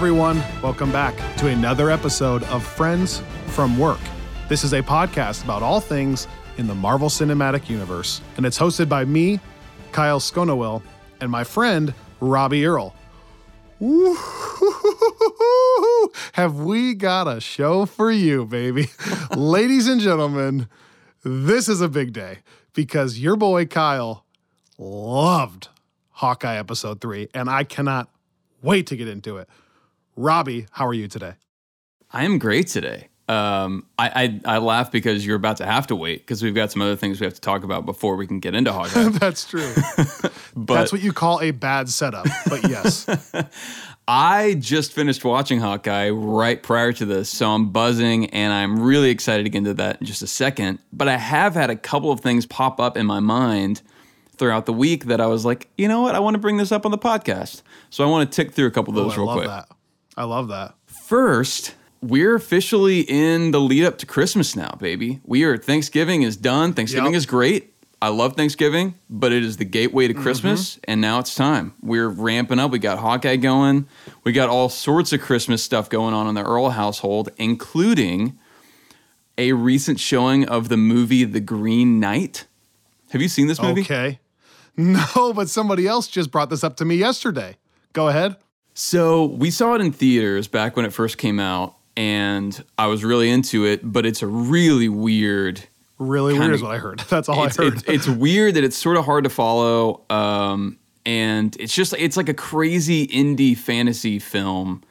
everyone. 0.00 0.42
Welcome 0.62 0.90
back 0.90 1.14
to 1.36 1.48
another 1.48 1.90
episode 1.90 2.42
of 2.44 2.64
Friends 2.64 3.22
from 3.48 3.78
Work. 3.78 4.00
This 4.48 4.64
is 4.64 4.72
a 4.72 4.80
podcast 4.80 5.44
about 5.44 5.62
all 5.62 5.78
things 5.78 6.26
in 6.56 6.66
the 6.66 6.74
Marvel 6.74 7.10
Cinematic 7.10 7.68
Universe, 7.68 8.22
and 8.38 8.46
it's 8.46 8.58
hosted 8.58 8.88
by 8.88 9.04
me, 9.04 9.40
Kyle 9.92 10.18
Sconowell, 10.18 10.82
and 11.20 11.30
my 11.30 11.44
friend, 11.44 11.92
Robbie 12.18 12.64
Earl. 12.64 12.94
Woo-hoo-hoo-hoo-hoo. 13.78 16.12
Have 16.32 16.60
we 16.60 16.94
got 16.94 17.28
a 17.28 17.38
show 17.38 17.84
for 17.84 18.10
you, 18.10 18.46
baby? 18.46 18.88
Ladies 19.36 19.86
and 19.86 20.00
gentlemen, 20.00 20.66
this 21.22 21.68
is 21.68 21.82
a 21.82 21.90
big 21.90 22.14
day 22.14 22.38
because 22.72 23.18
your 23.18 23.36
boy 23.36 23.66
Kyle 23.66 24.24
loved 24.78 25.68
Hawkeye 26.12 26.56
episode 26.56 27.02
three, 27.02 27.28
and 27.34 27.50
I 27.50 27.64
cannot 27.64 28.08
wait 28.62 28.86
to 28.86 28.96
get 28.96 29.08
into 29.08 29.36
it. 29.36 29.46
Robbie, 30.24 30.66
how 30.72 30.86
are 30.86 30.92
you 30.92 31.08
today? 31.08 31.32
I 32.12 32.24
am 32.26 32.38
great 32.38 32.66
today. 32.66 33.08
Um, 33.26 33.86
I, 33.98 34.40
I 34.44 34.56
I 34.56 34.58
laugh 34.58 34.92
because 34.92 35.24
you're 35.24 35.36
about 35.36 35.56
to 35.58 35.64
have 35.66 35.86
to 35.86 35.96
wait 35.96 36.18
because 36.18 36.42
we've 36.42 36.54
got 36.54 36.70
some 36.70 36.82
other 36.82 36.94
things 36.96 37.20
we 37.20 37.24
have 37.24 37.32
to 37.34 37.40
talk 37.40 37.64
about 37.64 37.86
before 37.86 38.16
we 38.16 38.26
can 38.26 38.38
get 38.38 38.54
into 38.54 38.70
Hawkeye. 38.70 39.08
That's 39.18 39.46
true. 39.48 39.72
But 40.56 40.74
That's 40.74 40.92
what 40.92 41.00
you 41.00 41.12
call 41.12 41.40
a 41.40 41.52
bad 41.52 41.88
setup. 41.88 42.26
But 42.48 42.68
yes, 42.68 43.06
I 44.08 44.56
just 44.58 44.92
finished 44.92 45.24
watching 45.24 45.60
Hawkeye 45.60 46.10
right 46.10 46.60
prior 46.62 46.92
to 46.92 47.06
this, 47.06 47.30
so 47.30 47.48
I'm 47.50 47.70
buzzing 47.70 48.26
and 48.30 48.52
I'm 48.52 48.80
really 48.82 49.08
excited 49.10 49.44
to 49.44 49.48
get 49.48 49.58
into 49.58 49.74
that 49.74 50.00
in 50.00 50.06
just 50.06 50.20
a 50.22 50.26
second. 50.26 50.80
But 50.92 51.08
I 51.08 51.16
have 51.16 51.54
had 51.54 51.70
a 51.70 51.76
couple 51.76 52.10
of 52.12 52.20
things 52.20 52.44
pop 52.46 52.78
up 52.80 52.96
in 52.98 53.06
my 53.06 53.20
mind 53.20 53.80
throughout 54.36 54.66
the 54.66 54.72
week 54.72 55.04
that 55.04 55.20
I 55.20 55.26
was 55.26 55.44
like, 55.46 55.68
you 55.78 55.86
know 55.86 56.02
what, 56.02 56.14
I 56.16 56.18
want 56.18 56.34
to 56.34 56.40
bring 56.40 56.56
this 56.58 56.72
up 56.72 56.84
on 56.84 56.90
the 56.90 56.98
podcast. 56.98 57.62
So 57.90 58.04
I 58.04 58.10
want 58.10 58.30
to 58.30 58.34
tick 58.36 58.52
through 58.52 58.66
a 58.66 58.70
couple 58.72 58.92
of 58.92 58.98
Oh, 58.98 59.04
those 59.04 59.12
I 59.14 59.16
real 59.18 59.26
love 59.26 59.36
quick. 59.36 59.48
that. 59.48 59.68
I 60.20 60.24
love 60.24 60.48
that. 60.48 60.74
First, 60.84 61.74
we're 62.02 62.34
officially 62.34 63.00
in 63.00 63.52
the 63.52 63.58
lead 63.58 63.86
up 63.86 63.96
to 63.98 64.06
Christmas 64.06 64.54
now, 64.54 64.76
baby. 64.78 65.18
We 65.24 65.44
are 65.44 65.56
Thanksgiving 65.56 66.20
is 66.20 66.36
done. 66.36 66.74
Thanksgiving 66.74 67.12
Yep. 67.12 67.16
is 67.16 67.24
great. 67.24 67.72
I 68.02 68.08
love 68.08 68.36
Thanksgiving, 68.36 68.96
but 69.08 69.32
it 69.32 69.42
is 69.42 69.56
the 69.56 69.64
gateway 69.64 70.08
to 70.08 70.12
Christmas, 70.14 70.72
mm-hmm. 70.72 70.80
and 70.88 71.00
now 71.00 71.20
it's 71.20 71.34
time. 71.34 71.72
We're 71.80 72.10
ramping 72.10 72.58
up. 72.58 72.70
We 72.70 72.78
got 72.78 72.98
Hawkeye 72.98 73.36
going. 73.36 73.86
We 74.22 74.32
got 74.32 74.50
all 74.50 74.68
sorts 74.68 75.14
of 75.14 75.22
Christmas 75.22 75.62
stuff 75.62 75.88
going 75.88 76.12
on 76.12 76.26
in 76.26 76.34
the 76.34 76.44
Earl 76.44 76.68
household, 76.68 77.30
including 77.38 78.38
a 79.38 79.54
recent 79.54 80.00
showing 80.00 80.46
of 80.46 80.68
the 80.68 80.76
movie 80.76 81.24
The 81.24 81.40
Green 81.40 81.98
Knight. 81.98 82.44
Have 83.12 83.22
you 83.22 83.28
seen 83.28 83.46
this 83.46 83.60
movie? 83.60 83.80
Okay. 83.82 84.20
No, 84.76 85.34
but 85.34 85.50
somebody 85.50 85.86
else 85.86 86.06
just 86.06 86.30
brought 86.30 86.48
this 86.48 86.64
up 86.64 86.76
to 86.76 86.86
me 86.86 86.94
yesterday. 86.94 87.58
Go 87.92 88.08
ahead. 88.08 88.36
So 88.74 89.24
we 89.26 89.50
saw 89.50 89.74
it 89.74 89.80
in 89.80 89.92
theaters 89.92 90.48
back 90.48 90.76
when 90.76 90.84
it 90.84 90.92
first 90.92 91.18
came 91.18 91.38
out, 91.40 91.76
and 91.96 92.62
I 92.78 92.86
was 92.86 93.04
really 93.04 93.30
into 93.30 93.64
it, 93.66 93.80
but 93.82 94.06
it's 94.06 94.22
a 94.22 94.26
really 94.26 94.88
weird. 94.88 95.62
Really 95.98 96.38
weird 96.38 96.54
is 96.54 96.62
what 96.62 96.72
I 96.72 96.78
heard. 96.78 97.00
That's 97.10 97.28
all 97.28 97.44
It's, 97.44 97.58
I 97.58 97.64
heard. 97.64 97.74
it's, 97.74 97.84
it's 97.86 98.08
weird 98.08 98.54
that 98.54 98.64
it's 98.64 98.76
sort 98.76 98.96
of 98.96 99.04
hard 99.04 99.24
to 99.24 99.30
follow, 99.30 100.02
um, 100.08 100.78
and 101.04 101.56
it's 101.60 101.74
just 101.74 101.94
it's 101.98 102.16
like 102.16 102.28
a 102.28 102.34
crazy 102.34 103.06
indie 103.08 103.56
fantasy 103.56 104.18
film 104.18 104.82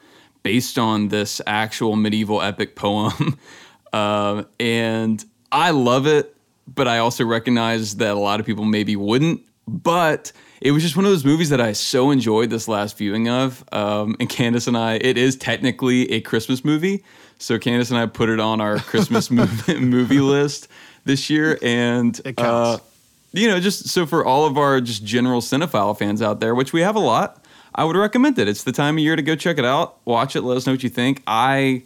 based 0.43 0.77
on 0.77 1.07
this 1.09 1.41
actual 1.47 1.95
medieval 1.95 2.41
epic 2.41 2.75
poem, 2.75 3.37
um, 3.93 4.45
and 4.59 5.25
I 5.51 5.71
love 5.71 6.05
it, 6.05 6.35
but 6.67 6.87
I 6.87 6.99
also 6.99 7.25
recognize 7.25 7.95
that 7.97 8.11
a 8.11 8.19
lot 8.19 8.39
of 8.39 8.45
people 8.45 8.65
maybe 8.65 8.95
wouldn't. 8.95 9.41
But 9.67 10.31
it 10.61 10.71
was 10.71 10.83
just 10.83 10.95
one 10.95 11.05
of 11.05 11.11
those 11.11 11.25
movies 11.25 11.49
that 11.49 11.61
I 11.61 11.71
so 11.73 12.11
enjoyed 12.11 12.49
this 12.49 12.67
last 12.67 12.97
viewing 12.97 13.29
of. 13.29 13.63
Um, 13.71 14.15
and 14.19 14.29
Candace 14.29 14.67
and 14.67 14.77
I, 14.77 14.95
it 14.95 15.17
is 15.17 15.35
technically 15.35 16.11
a 16.11 16.21
Christmas 16.21 16.65
movie. 16.65 17.03
So 17.37 17.57
Candace 17.57 17.89
and 17.91 17.99
I 17.99 18.05
put 18.05 18.29
it 18.29 18.39
on 18.39 18.59
our 18.59 18.77
Christmas 18.79 19.31
movie, 19.31 19.79
movie 19.79 20.19
list 20.19 20.67
this 21.05 21.29
year. 21.29 21.57
And, 21.61 22.19
It 22.25 22.35
counts. 22.37 22.81
uh, 22.81 22.85
you 23.31 23.47
know, 23.47 23.59
just 23.59 23.87
so 23.89 24.05
for 24.05 24.25
all 24.25 24.45
of 24.45 24.57
our 24.57 24.81
just 24.81 25.05
general 25.05 25.39
cinephile 25.39 25.97
fans 25.97 26.21
out 26.21 26.39
there, 26.39 26.53
which 26.55 26.73
we 26.73 26.81
have 26.81 26.95
a 26.95 26.99
lot, 26.99 27.45
I 27.75 27.83
would 27.85 27.95
recommend 27.95 28.39
it. 28.39 28.47
It's 28.47 28.63
the 28.63 28.71
time 28.71 28.95
of 28.97 28.99
year 29.03 29.15
to 29.15 29.21
go 29.21 29.35
check 29.35 29.57
it 29.59 29.65
out, 29.65 29.99
watch 30.03 30.35
it, 30.35 30.41
let 30.41 30.57
us 30.57 30.65
know 30.65 30.73
what 30.73 30.83
you 30.83 30.89
think. 30.89 31.21
I 31.27 31.83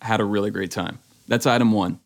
had 0.00 0.20
a 0.20 0.24
really 0.24 0.50
great 0.50 0.70
time. 0.70 0.98
That's 1.28 1.44
item 1.46 1.72
one. 1.72 1.98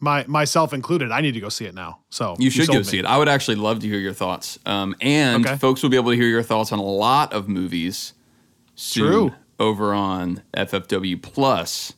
My 0.00 0.24
myself 0.26 0.72
included. 0.72 1.10
I 1.12 1.20
need 1.20 1.32
to 1.34 1.40
go 1.40 1.48
see 1.50 1.66
it 1.66 1.74
now. 1.74 1.98
So 2.10 2.34
You 2.38 2.50
should 2.50 2.66
sold 2.66 2.74
go 2.76 2.78
me. 2.80 2.84
see 2.84 2.98
it. 2.98 3.04
I 3.04 3.18
would 3.18 3.28
actually 3.28 3.56
love 3.56 3.80
to 3.80 3.86
hear 3.88 3.98
your 3.98 4.14
thoughts. 4.14 4.58
Um, 4.66 4.96
and 5.00 5.44
Okay. 5.46 5.56
folks 5.58 5.82
will 5.82 5.90
be 5.90 5.96
able 5.96 6.10
to 6.10 6.16
hear 6.16 6.28
your 6.28 6.42
thoughts 6.42 6.72
on 6.72 6.78
a 6.78 6.82
lot 6.84 7.32
of 7.32 7.48
movies 7.48 8.14
soon 8.74 9.06
True. 9.06 9.32
over 9.58 9.92
on 9.92 10.42
FFW 10.54 11.16
Plus, 11.20 11.92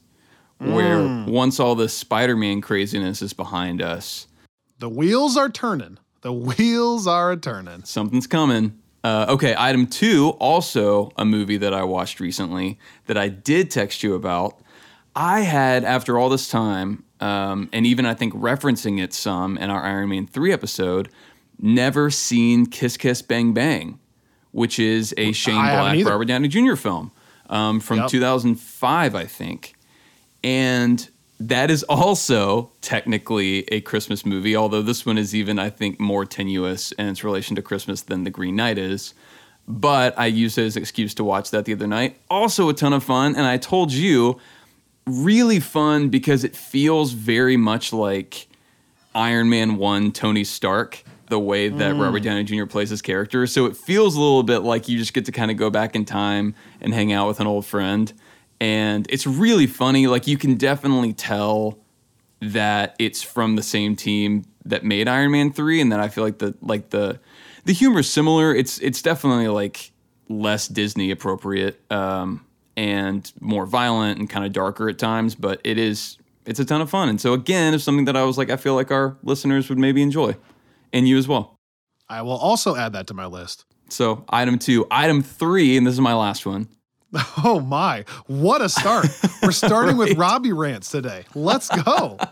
where 0.59 0.99
Mm. 1.09 1.29
once 1.29 1.61
all 1.61 1.75
this 1.77 1.95
Spider-Man 1.97 2.61
craziness 2.61 3.23
is 3.23 3.33
behind 3.33 3.81
us, 3.81 4.27
The 4.81 4.89
wheels 4.89 5.37
are 5.37 5.49
turning. 5.49 5.99
The 6.23 6.33
wheels 6.33 7.07
are 7.07 7.37
turning. 7.37 7.85
something's 7.85 8.27
coming. 8.27 8.79
Uh, 9.05 9.27
okay, 9.29 9.55
item 9.59 9.87
two, 9.87 10.31
also 10.41 11.11
a 11.17 11.25
movie 11.25 11.57
that 11.57 11.73
I 11.75 11.83
watched 11.85 12.19
recently 12.21 12.79
that 13.07 13.17
I 13.17 13.29
did 13.29 13.71
text 13.71 14.03
you 14.03 14.15
about. 14.15 14.61
I 15.15 15.41
had, 15.41 15.85
after 15.85 16.19
all 16.19 16.29
this 16.29 16.49
time, 16.49 17.03
um, 17.23 17.69
and 17.73 17.87
even 17.87 18.05
I 18.05 18.15
think 18.15 18.35
referencing 18.35 19.01
it 19.01 19.13
some 19.15 19.57
in 19.57 19.71
our 19.71 19.83
Iron 19.83 20.09
Man 20.09 20.27
3 20.27 20.53
episode, 20.53 21.09
never 21.61 22.11
seen 22.11 22.67
Kiss 22.67 22.97
Kiss 22.97 23.23
Bang 23.23 23.53
Bang, 23.53 24.01
which 24.51 24.79
is 24.79 25.15
a 25.17 25.31
Shane 25.33 25.55
I 25.57 25.95
Black. 25.95 26.07
Robert 26.11 26.25
Downey 26.27 26.49
Jr. 26.49 26.75
film 26.75 27.13
um, 27.49 27.79
from 27.79 27.99
Yep. 27.99 28.09
2005, 28.09 29.15
I 29.15 29.25
think. 29.25 29.75
And 30.43 31.09
that 31.39 31.71
is 31.71 31.85
also 31.85 32.73
technically 32.81 33.65
a 33.69 33.81
Christmas 33.83 34.27
movie, 34.27 34.57
although 34.57 34.83
this 34.83 35.07
one 35.07 35.17
is 35.17 35.35
even, 35.35 35.59
I 35.61 35.71
think, 35.71 36.01
more 36.01 36.25
tenuous 36.25 36.91
in 36.93 37.07
its 37.09 37.23
relation 37.23 37.55
to 37.57 37.63
Christmas 37.63 38.03
than 38.03 38.25
The 38.25 38.31
Green 38.31 38.57
Knight 38.57 38.79
is. 38.79 39.15
But 39.69 40.19
I 40.19 40.27
used 40.27 40.59
it 40.59 40.65
as 40.67 40.77
an 40.77 40.83
excuse 40.83 41.15
to 41.15 41.25
watch 41.25 41.53
that 41.53 41.67
the 41.67 41.73
other 41.73 41.87
night. 41.87 42.21
Also, 42.29 42.69
a 42.69 42.75
ton 42.75 42.93
of 42.93 43.05
fun. 43.05 43.37
And 43.37 43.47
I 43.47 43.59
told 43.59 43.93
you, 43.93 44.41
really 45.07 45.61
fun 45.61 46.09
because 46.09 46.45
it 46.45 46.57
feels 46.57 47.13
very 47.13 47.57
much 47.57 47.93
like 47.93 48.49
Iron 49.15 49.49
Man 49.49 49.77
1 49.77 50.13
Tony 50.13 50.45
Stark, 50.45 51.03
the 51.29 51.39
way 51.39 51.69
that 51.69 51.95
Robert 51.97 52.23
Downey 52.23 52.45
Jr. 52.45 52.67
plays 52.67 52.91
his 52.91 53.03
character. 53.03 53.47
So 53.47 53.67
it 53.67 53.77
feels 53.77 54.17
a 54.17 54.21
little 54.21 54.43
bit 54.43 54.61
like 54.61 54.89
you 54.89 54.99
just 54.99 55.15
get 55.15 55.25
to 55.27 55.33
kind 55.33 55.51
of 55.51 55.57
go 55.57 55.71
back 55.71 55.95
in 55.95 56.05
time 56.05 56.55
and 56.81 56.93
hang 56.93 57.13
out 57.13 57.29
with 57.29 57.41
an 57.41 57.47
old 57.47 57.67
friend. 57.67 58.13
And 58.61 59.07
it's 59.11 59.27
really 59.27 59.67
funny. 59.67 60.07
Like 60.07 60.27
you 60.27 60.39
can 60.39 60.55
definitely 60.57 61.13
tell 61.13 61.79
that 62.41 62.97
it's 62.99 63.23
from 63.23 63.57
the 63.57 63.63
same 63.63 63.97
team 63.97 64.45
that 64.65 64.85
made 64.85 65.09
Iron 65.09 65.33
Man 65.33 65.53
3 65.53 65.81
and 65.81 65.93
that 65.93 66.01
I 66.01 66.09
feel 66.09 66.25
like 66.25 66.39
the 66.39 66.55
like 66.61 66.91
the 66.91 67.21
the 67.65 67.73
humor 67.73 68.01
is 68.01 68.11
similar. 68.11 68.55
It's 68.55 68.79
it's 68.79 69.03
definitely 69.03 69.49
like 69.49 69.93
less 70.29 70.69
Disney 70.69 71.11
appropriate 71.11 71.81
um, 71.91 72.45
and 72.77 73.33
more 73.41 73.67
violent 73.67 74.19
and 74.19 74.29
kind 74.31 74.45
of 74.47 74.53
darker 74.53 74.89
at 74.89 74.99
times, 74.99 75.35
but 75.35 75.61
it 75.65 75.79
is 75.79 76.19
it's 76.45 76.59
a 76.59 76.65
ton 76.65 76.81
of 76.81 76.91
fun. 76.91 77.09
And 77.09 77.21
so 77.21 77.33
again, 77.35 77.73
it's 77.75 77.85
something 77.85 78.05
that 78.07 78.17
I 78.17 78.25
was 78.25 78.39
like 78.39 78.51
I 78.51 78.57
feel 78.57 78.75
like 78.75 78.91
our 78.91 79.17
listeners 79.23 79.69
would 79.69 79.79
maybe 79.79 80.03
enjoy 80.03 80.37
and 80.93 81.07
you 81.09 81.17
as 81.19 81.29
well. 81.29 81.57
I 82.09 82.23
will 82.23 82.37
also 82.37 82.77
add 82.77 82.93
that 82.93 83.07
to 83.09 83.15
my 83.15 83.27
list. 83.27 83.65
So, 83.89 84.25
item 84.29 84.59
2, 84.59 84.87
item 84.91 85.23
3 85.23 85.77
and 85.77 85.87
this 85.87 85.95
is 85.95 86.01
my 86.01 86.15
last 86.15 86.47
one. 86.47 86.69
Oh 87.45 87.61
my, 87.61 88.05
what 88.27 88.63
a 88.63 88.69
start. 88.69 89.07
We're 89.43 89.53
starting 89.53 89.99
with 89.99 90.17
Robbie 90.17 90.53
rants 90.53 90.91
today. 90.91 91.25
Let's 91.35 91.69
go. 91.69 92.19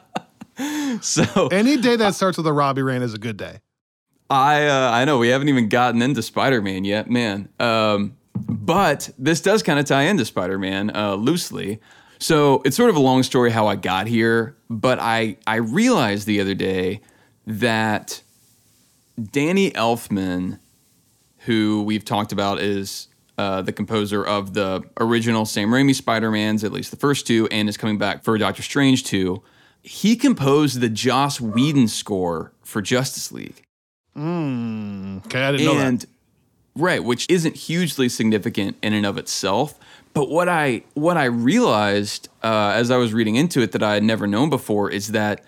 So, 1.00 1.46
Any 1.46 1.78
day 1.78 1.96
that 1.96 2.14
starts 2.14 2.36
with 2.36 2.46
a 2.46 2.52
Robbie 2.52 2.82
rant 2.82 3.02
is 3.02 3.14
a 3.14 3.18
good 3.18 3.38
day. 3.38 3.60
I 4.28 4.66
uh, 4.66 4.90
I 4.90 5.06
know 5.06 5.16
we 5.18 5.28
haven't 5.28 5.48
even 5.48 5.68
gotten 5.70 6.02
into 6.02 6.22
Spider 6.22 6.60
Man 6.60 6.84
yet, 6.84 7.10
man. 7.10 7.48
Um, 7.58 8.16
but 8.48 9.10
this 9.18 9.40
does 9.40 9.62
kind 9.62 9.78
of 9.78 9.84
tie 9.84 10.02
into 10.02 10.24
Spider 10.24 10.58
Man 10.58 10.94
uh, 10.94 11.14
loosely. 11.14 11.80
So 12.18 12.60
it's 12.64 12.76
sort 12.76 12.90
of 12.90 12.96
a 12.96 13.00
long 13.00 13.22
story 13.22 13.50
how 13.50 13.66
I 13.66 13.76
got 13.76 14.06
here, 14.06 14.56
but 14.68 14.98
I 15.00 15.36
I 15.46 15.56
realized 15.56 16.26
the 16.26 16.40
other 16.40 16.54
day 16.54 17.00
that 17.46 18.22
Danny 19.32 19.70
Elfman, 19.72 20.58
who 21.38 21.82
we've 21.82 22.04
talked 22.04 22.32
about 22.32 22.60
is 22.60 23.08
uh, 23.38 23.62
the 23.62 23.72
composer 23.72 24.22
of 24.22 24.52
the 24.52 24.82
original 24.98 25.46
Sam 25.46 25.70
Raimi 25.70 25.94
Spider 25.94 26.30
Mans, 26.30 26.62
at 26.62 26.72
least 26.72 26.90
the 26.90 26.98
first 26.98 27.26
two, 27.26 27.48
and 27.50 27.68
is 27.70 27.78
coming 27.78 27.96
back 27.96 28.22
for 28.22 28.36
Doctor 28.36 28.62
Strange 28.62 29.04
2. 29.04 29.42
He 29.82 30.14
composed 30.14 30.80
the 30.80 30.90
Joss 30.90 31.40
Whedon 31.40 31.88
score 31.88 32.52
for 32.62 32.82
Justice 32.82 33.32
League. 33.32 33.62
Mm, 34.14 35.24
okay, 35.24 35.42
I 35.42 35.52
didn't 35.52 35.66
know 35.66 35.78
that. 35.78 36.04
Right, 36.76 37.02
which 37.02 37.26
isn't 37.28 37.56
hugely 37.56 38.08
significant 38.08 38.76
in 38.82 38.92
and 38.92 39.06
of 39.06 39.18
itself. 39.18 39.78
But 40.14 40.28
what 40.30 40.48
I 40.48 40.82
what 40.94 41.16
I 41.16 41.24
realized 41.26 42.28
uh, 42.42 42.72
as 42.74 42.90
I 42.90 42.96
was 42.96 43.12
reading 43.12 43.36
into 43.36 43.60
it 43.60 43.72
that 43.72 43.82
I 43.82 43.94
had 43.94 44.04
never 44.04 44.26
known 44.26 44.50
before 44.50 44.90
is 44.90 45.08
that 45.08 45.44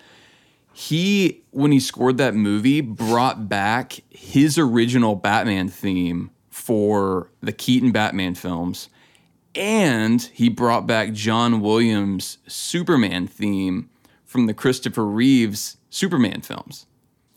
he, 0.73 1.43
when 1.51 1.71
he 1.71 1.79
scored 1.79 2.17
that 2.17 2.33
movie, 2.33 2.81
brought 2.81 3.47
back 3.47 3.99
his 4.09 4.57
original 4.57 5.15
Batman 5.15 5.69
theme 5.69 6.31
for 6.49 7.29
the 7.41 7.51
Keaton 7.51 7.91
Batman 7.91 8.35
films 8.35 8.89
And 9.55 10.21
he 10.33 10.49
brought 10.49 10.87
back 10.87 11.13
John 11.13 11.61
Williams' 11.61 12.39
Superman 12.47 13.27
theme 13.27 13.89
from 14.25 14.47
the 14.47 14.53
Christopher 14.53 15.05
Reeves 15.05 15.77
Superman 15.89 16.41
films. 16.41 16.87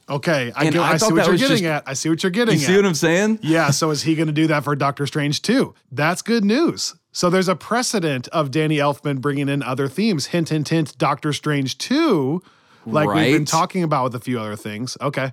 Okay, 0.09 0.53
I, 0.55 0.71
get, 0.71 0.77
I 0.77 0.93
I, 0.93 0.97
see 0.99 1.13
what 1.13 1.27
you're 1.27 1.37
getting 1.37 1.57
just- 1.59 1.65
at. 1.65 1.83
I 1.87 1.95
see 1.95 2.09
what 2.09 2.23
you're 2.23 2.31
getting 2.31 2.55
at. 2.55 2.61
You 2.61 2.65
at. 2.67 2.71
see 2.71 2.77
what 2.77 2.87
I'm 2.87 2.95
saying? 2.95 3.41
yeah, 3.43 3.71
so 3.71 3.91
is 3.91 4.03
he 4.03 4.15
going 4.15 4.29
to 4.29 4.33
do 4.33 4.47
that 4.47 4.63
for 4.63 4.77
Doctor 4.77 5.07
Strange 5.07 5.43
too? 5.43 5.75
That's 5.91 6.23
good 6.23 6.45
news. 6.45 6.95
So 7.11 7.31
there's 7.31 7.49
a 7.49 7.57
precedent 7.57 8.29
of 8.29 8.51
Danny 8.51 8.77
Elfman 8.77 9.21
bringing 9.21 9.49
in 9.49 9.63
other 9.63 9.89
themes. 9.89 10.27
Hint, 10.27 10.51
hint, 10.51 10.69
hint. 10.69 10.97
Doctor 10.99 11.33
Strange 11.33 11.79
2, 11.79 12.43
like 12.85 13.09
we've 13.09 13.35
been 13.35 13.45
talking 13.47 13.83
about 13.83 14.05
with 14.05 14.15
a 14.15 14.21
few 14.21 14.39
other 14.39 14.55
things. 14.55 14.97
Okay. 15.01 15.33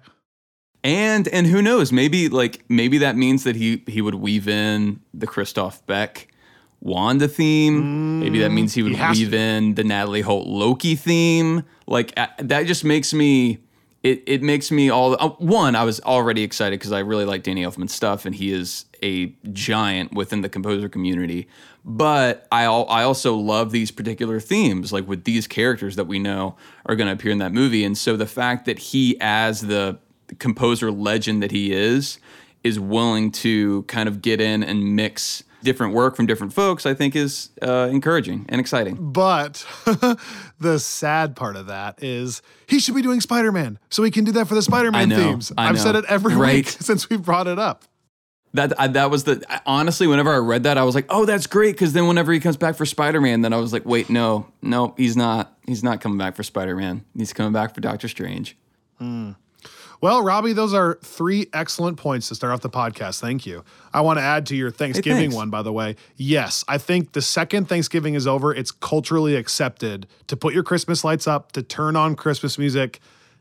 And 0.84 1.28
and 1.28 1.46
who 1.48 1.62
knows? 1.62 1.92
Maybe 1.92 2.30
like 2.30 2.64
maybe 2.70 2.98
that 3.00 3.16
means 3.16 3.44
that 3.44 3.56
he 3.56 3.84
he 3.88 4.02
would 4.02 4.16
weave 4.16 4.48
in 4.48 5.02
the 5.14 5.28
Christoph 5.28 5.86
Beck 5.86 6.28
Wanda 6.82 7.28
theme. 7.28 8.20
maybe 8.20 8.40
that 8.40 8.52
means 8.52 8.74
he 8.74 8.82
mm, 8.82 8.86
would 8.86 8.96
he 8.96 9.24
weave 9.24 9.34
in 9.34 9.76
the 9.76 9.84
Natalie 9.84 10.22
Holt 10.22 10.48
Loki 10.48 10.96
theme. 10.96 11.64
Like 11.86 12.14
that 12.16 12.66
just 12.66 12.84
makes 12.84 13.14
me. 13.14 13.60
It, 14.04 14.22
it 14.28 14.44
makes 14.44 14.70
me 14.70 14.90
all 14.90 15.16
uh, 15.18 15.30
one. 15.40 15.76
I 15.76 15.86
was 15.86 16.02
already 16.02 16.44
excited 16.44 16.78
because 16.78 16.92
I 16.92 17.00
really 17.00 17.24
like 17.24 17.42
Danny 17.42 17.64
Elfman's 17.64 17.94
stuff, 17.94 18.26
and 18.26 18.36
he 18.36 18.52
is 18.52 18.86
a 19.02 19.28
giant 19.54 20.14
within 20.14 20.42
the 20.42 20.50
composer 20.50 20.90
community. 20.90 21.48
But 21.86 22.46
I 22.52 22.64
al- 22.64 22.90
I 22.90 23.04
also 23.04 23.36
love 23.36 23.72
these 23.72 23.92
particular 23.92 24.42
themes, 24.42 24.92
like 24.92 25.08
with 25.08 25.24
these 25.24 25.48
characters 25.48 25.96
that 25.96 26.06
we 26.06 26.20
know 26.20 26.58
are 26.86 26.98
going 26.98 27.08
to 27.08 27.14
appear 27.14 27.32
in 27.32 27.38
that 27.38 27.54
movie. 27.54 27.86
And 27.86 27.98
so 27.98 28.18
the 28.18 28.26
fact 28.26 28.66
that 28.66 28.78
he, 28.78 29.18
as 29.22 29.62
the 29.62 30.00
composer 30.38 30.92
legend 30.92 31.42
that 31.42 31.52
he 31.52 31.72
is, 31.72 32.20
is 32.64 32.80
willing 32.80 33.32
to 33.32 33.84
kind 33.84 34.10
of 34.10 34.22
get 34.22 34.42
in 34.42 34.64
and 34.64 34.96
mix 34.96 35.44
different 35.64 35.94
work 35.94 36.16
from 36.16 36.26
different 36.26 36.54
folks, 36.54 36.86
I 36.86 36.94
think 36.94 37.16
is 37.16 37.50
uh, 37.62 37.90
encouraging 37.92 38.46
and 38.50 38.60
exciting. 38.62 38.98
But 39.12 39.66
the 40.60 40.80
sad 40.80 41.36
part 41.36 41.56
of 41.56 41.68
that 41.68 42.04
is 42.04 42.42
he 42.68 42.80
should 42.80 42.96
be 42.96 43.02
doing 43.02 43.22
Spider 43.22 43.52
Man. 43.52 43.80
So 43.90 44.04
he 44.04 44.12
can 44.12 44.24
do 44.24 44.32
that 44.34 44.48
for 44.48 44.56
the 44.56 44.62
Spider 44.62 44.92
Man 44.92 45.10
themes. 45.10 45.52
I 45.58 45.68
have 45.68 45.80
said 45.80 45.96
it 45.96 46.06
every 46.08 46.36
Right. 46.36 46.56
week 46.56 46.68
since 46.80 47.10
we 47.10 47.18
brought 47.18 47.48
it 47.48 47.58
up. 47.60 47.86
That 48.56 48.80
I, 48.80 48.88
that 48.90 49.10
was 49.10 49.24
the 49.24 49.44
honestly, 49.66 50.06
whenever 50.06 50.32
I 50.32 50.38
read 50.38 50.62
that, 50.64 50.78
I 50.78 50.84
was 50.84 50.94
like, 50.94 51.08
"Oh, 51.10 51.26
that's 51.26 51.48
great." 51.48 51.72
Because 51.72 51.94
then 51.94 52.06
whenever 52.08 52.32
he 52.32 52.40
comes 52.40 52.56
back 52.56 52.76
for 52.76 52.86
Spider 52.86 53.20
Man, 53.20 53.42
then 53.42 53.52
I 53.52 53.58
was 53.58 53.74
like, 53.74 53.84
"Wait, 53.84 54.12
no, 54.12 54.46
no, 54.62 54.94
he's 54.96 55.18
not. 55.18 55.58
He's 55.66 55.84
not 55.84 56.02
coming 56.02 56.20
back 56.20 56.36
for 56.36 56.44
Spider 56.44 56.76
Man. 56.76 57.04
He's 57.18 57.34
coming 57.34 57.52
back 57.52 57.74
for 57.74 57.82
Doctor 57.82 58.08
Strange." 58.08 58.56
Well, 60.04 60.22
Robbie, 60.22 60.52
those 60.52 60.74
are 60.74 61.00
three 61.02 61.48
excellent 61.54 61.98
points 61.98 62.28
to 62.28 62.36
start 62.36 62.52
off 62.52 62.60
the 62.60 62.70
podcast. 62.70 63.22
Thank 63.22 63.46
you. 63.46 63.64
I 63.94 64.02
want 64.02 64.20
to 64.20 64.22
add 64.22 64.46
to 64.48 64.56
your 64.58 64.70
Thanksgiving 64.70 65.30
thanks. 65.30 65.36
one, 65.36 65.50
by 65.50 65.62
the 65.62 65.72
way. 65.72 65.96
Yes, 66.18 66.66
I 66.68 66.78
think 66.78 67.14
the 67.14 67.22
second 67.22 67.70
Thanksgiving 67.70 68.14
is 68.14 68.28
over, 68.28 68.54
it's 68.54 68.70
culturally 68.70 69.38
accepted 69.38 70.08
to 70.28 70.36
put 70.36 70.54
your 70.54 70.64
Christmas 70.64 71.06
lights 71.06 71.26
up, 71.26 71.54
to 71.54 71.64
turn 71.64 71.96
on 71.96 72.18
Christmas 72.18 72.58
music. 72.58 73.00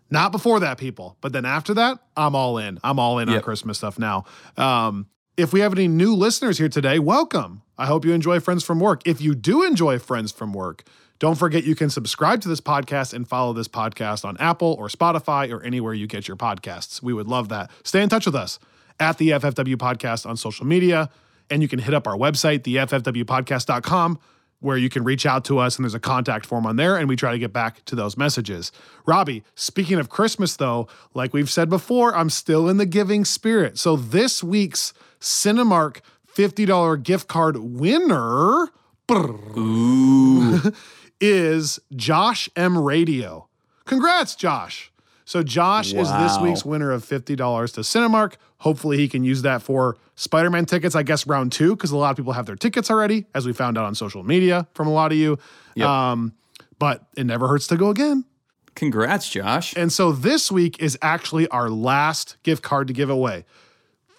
Not 0.08 0.30
before 0.30 0.60
that, 0.60 0.78
people, 0.78 1.16
but 1.20 1.32
then 1.32 1.44
after 1.44 1.74
that, 1.74 1.98
I'm 2.16 2.36
all 2.36 2.58
in. 2.58 2.78
I'm 2.84 3.00
all 3.00 3.18
in 3.18 3.28
on 3.28 3.40
Christmas 3.40 3.78
stuff 3.78 3.98
now. 3.98 4.24
Um, 4.56 5.08
if 5.36 5.52
we 5.52 5.58
have 5.58 5.72
any 5.72 5.88
new 5.88 6.14
listeners 6.14 6.58
here 6.58 6.68
today, 6.68 7.00
welcome. 7.00 7.62
I 7.82 7.86
hope 7.86 8.04
you 8.04 8.12
enjoy 8.12 8.38
Friends 8.38 8.62
from 8.62 8.78
Work. 8.78 9.02
If 9.04 9.20
you 9.20 9.34
do 9.34 9.64
enjoy 9.64 9.98
Friends 9.98 10.30
from 10.30 10.52
Work, 10.52 10.84
don't 11.18 11.34
forget 11.34 11.64
you 11.64 11.74
can 11.74 11.90
subscribe 11.90 12.40
to 12.42 12.48
this 12.48 12.60
podcast 12.60 13.12
and 13.12 13.26
follow 13.26 13.52
this 13.52 13.66
podcast 13.66 14.24
on 14.24 14.36
Apple 14.36 14.76
or 14.78 14.86
Spotify 14.86 15.52
or 15.52 15.60
anywhere 15.64 15.92
you 15.92 16.06
get 16.06 16.28
your 16.28 16.36
podcasts. 16.36 17.02
We 17.02 17.12
would 17.12 17.26
love 17.26 17.48
that. 17.48 17.72
Stay 17.82 18.00
in 18.00 18.08
touch 18.08 18.24
with 18.24 18.36
us 18.36 18.60
at 19.00 19.18
the 19.18 19.30
FFW 19.30 19.74
Podcast 19.74 20.26
on 20.26 20.36
social 20.36 20.64
media. 20.64 21.10
And 21.50 21.60
you 21.60 21.66
can 21.66 21.80
hit 21.80 21.92
up 21.92 22.06
our 22.06 22.16
website, 22.16 22.60
theffwpodcast.com, 22.60 24.20
where 24.60 24.76
you 24.76 24.88
can 24.88 25.02
reach 25.02 25.26
out 25.26 25.44
to 25.46 25.58
us 25.58 25.74
and 25.74 25.84
there's 25.84 25.92
a 25.94 25.98
contact 25.98 26.46
form 26.46 26.66
on 26.66 26.76
there 26.76 26.96
and 26.96 27.08
we 27.08 27.16
try 27.16 27.32
to 27.32 27.38
get 27.40 27.52
back 27.52 27.84
to 27.86 27.96
those 27.96 28.16
messages. 28.16 28.70
Robbie, 29.06 29.42
speaking 29.56 29.98
of 29.98 30.08
Christmas 30.08 30.54
though, 30.54 30.86
like 31.14 31.34
we've 31.34 31.50
said 31.50 31.68
before, 31.68 32.14
I'm 32.14 32.30
still 32.30 32.68
in 32.68 32.76
the 32.76 32.86
giving 32.86 33.24
spirit. 33.24 33.76
So 33.76 33.96
this 33.96 34.40
week's 34.40 34.94
Cinemark 35.20 36.00
$50 36.36 37.02
gift 37.02 37.28
card 37.28 37.56
winner 37.58 38.68
is 41.20 41.78
Josh 41.94 42.48
M 42.56 42.78
Radio. 42.78 43.48
Congrats, 43.84 44.34
Josh. 44.34 44.92
So 45.24 45.42
Josh 45.42 45.92
is 45.92 46.10
this 46.12 46.38
week's 46.38 46.64
winner 46.64 46.90
of 46.90 47.04
$50 47.04 47.24
to 47.24 47.80
Cinemark. 47.80 48.34
Hopefully 48.58 48.96
he 48.96 49.08
can 49.08 49.24
use 49.24 49.42
that 49.42 49.62
for 49.62 49.96
Spider-Man 50.14 50.66
tickets, 50.66 50.94
I 50.94 51.02
guess 51.02 51.26
round 51.26 51.52
two, 51.52 51.74
because 51.74 51.90
a 51.90 51.96
lot 51.96 52.10
of 52.10 52.16
people 52.16 52.32
have 52.32 52.46
their 52.46 52.56
tickets 52.56 52.90
already, 52.90 53.26
as 53.34 53.46
we 53.46 53.52
found 53.52 53.78
out 53.78 53.84
on 53.84 53.94
social 53.94 54.22
media 54.22 54.68
from 54.74 54.88
a 54.88 54.92
lot 54.92 55.10
of 55.10 55.18
you. 55.18 55.38
Yep. 55.74 55.88
Um, 55.88 56.34
but 56.78 57.06
it 57.16 57.24
never 57.24 57.48
hurts 57.48 57.66
to 57.68 57.76
go 57.76 57.88
again. 57.88 58.24
Congrats, 58.74 59.28
Josh. 59.28 59.76
And 59.76 59.92
so 59.92 60.12
this 60.12 60.50
week 60.50 60.80
is 60.80 60.98
actually 61.02 61.48
our 61.48 61.68
last 61.70 62.36
gift 62.42 62.62
card 62.62 62.88
to 62.88 62.92
give 62.92 63.10
away. 63.10 63.44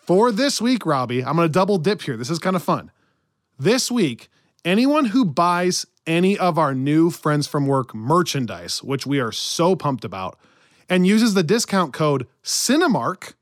For 0.05 0.33
this 0.33 0.59
week, 0.59 0.85
Robbie, 0.85 1.23
I'm 1.23 1.37
going 1.37 1.47
to 1.47 1.51
double 1.51 1.77
dip 1.77 2.01
here. 2.01 2.17
This 2.17 2.29
is 2.29 2.37
kind 2.37 2.57
of 2.57 2.63
fun. 2.63 2.91
This 3.57 3.89
week, 3.89 4.29
anyone 4.65 5.05
who 5.05 5.23
buys 5.23 5.85
any 6.05 6.37
of 6.37 6.57
our 6.57 6.75
new 6.75 7.09
Friends 7.09 7.47
from 7.47 7.67
Work 7.67 7.95
merchandise, 7.95 8.83
which 8.83 9.05
we 9.07 9.21
are 9.21 9.31
so 9.31 9.77
pumped 9.77 10.03
about, 10.03 10.37
and 10.89 11.07
uses 11.07 11.35
the 11.35 11.43
discount 11.43 11.93
code 11.93 12.27
Cinemark, 12.43 13.35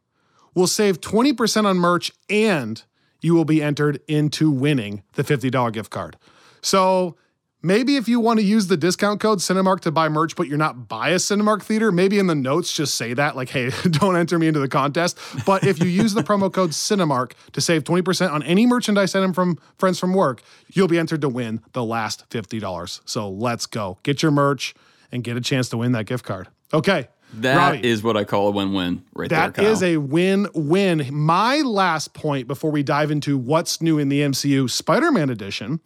will 0.54 0.68
save 0.68 1.02
20% 1.02 1.66
on 1.66 1.78
merch 1.78 2.12
and 2.30 2.84
you 3.22 3.34
will 3.34 3.46
be 3.46 3.64
entered 3.64 4.00
into 4.08 4.52
winning 4.52 5.02
the 5.14 5.24
$50 5.24 5.74
gift 5.74 5.90
card. 5.90 6.16
So 6.62 7.16
maybe 7.62 7.96
if 7.96 8.08
you 8.08 8.20
want 8.20 8.40
to 8.40 8.46
use 8.46 8.68
the 8.68 8.78
discount 8.78 9.20
code 9.20 9.40
Cinemark 9.40 9.80
to 9.82 9.92
buy 9.92 10.10
merch, 10.10 10.36
but 10.36 10.48
you're 10.48 10.58
not 10.58 10.88
by 10.88 11.10
a 11.10 11.16
Cinemark 11.16 11.62
theater, 11.62 11.92
maybe 11.92 12.20
in 12.20 12.28
the 12.28 12.36
notes 12.36 12.74
just 12.74 12.96
say 12.96 13.14
that, 13.14 13.36
like, 13.36 13.50
hey, 13.50 13.70
don't 13.92 14.16
enter 14.16 14.38
me 14.40 14.48
into 14.48 14.60
the 14.60 14.68
contest. 14.68 15.18
But 15.46 15.64
if 15.64 15.80
you 15.80 15.86
use 15.88 16.14
the 16.14 16.22
promo 16.24 16.52
code 16.52 16.72
Cinemark 16.72 17.34
to 17.54 17.62
save 17.62 17.84
20% 17.84 18.32
on 18.32 18.44
any 18.44 18.66
merchandise 18.66 19.16
item 19.16 19.34
from 19.34 19.58
Friends 19.78 20.00
from 20.00 20.14
Work, 20.14 20.42
you'll 20.74 20.88
be 20.88 20.98
entered 21.00 21.22
to 21.22 21.30
win 21.30 21.62
the 21.74 21.84
last 21.84 22.30
$50. 22.30 23.02
So 23.06 23.30
let's 23.30 23.66
go. 23.66 23.98
Get 24.04 24.22
your 24.22 24.32
merch 24.32 24.74
and 25.12 25.24
get 25.24 25.38
a 25.38 25.42
chance 25.42 25.70
to 25.70 25.78
win 25.78 25.92
that 25.94 26.06
gift 26.06 26.26
card. 26.26 26.48
Okay. 26.74 27.08
That 27.36 27.86
is 27.86 28.04
Robbie. 28.04 28.08
what 28.08 28.18
I 28.22 28.26
call 28.26 28.50
a 28.50 28.52
win-win 28.52 29.04
right 29.14 29.30
That 29.30 29.54
there. 29.56 29.64
Kyle. 29.66 29.72
is 29.74 29.82
a 29.84 29.96
win-win. 29.98 31.08
My 31.14 31.58
last 31.62 32.14
point 32.14 32.46
before 32.46 32.72
we 32.72 32.84
dive 32.84 33.10
into 33.10 33.38
what's 33.38 33.82
new 33.82 33.98
in 34.00 34.10
the 34.10 34.20
MCU 34.20 34.70
Spider-Man 34.70 35.30
edition 35.30 35.80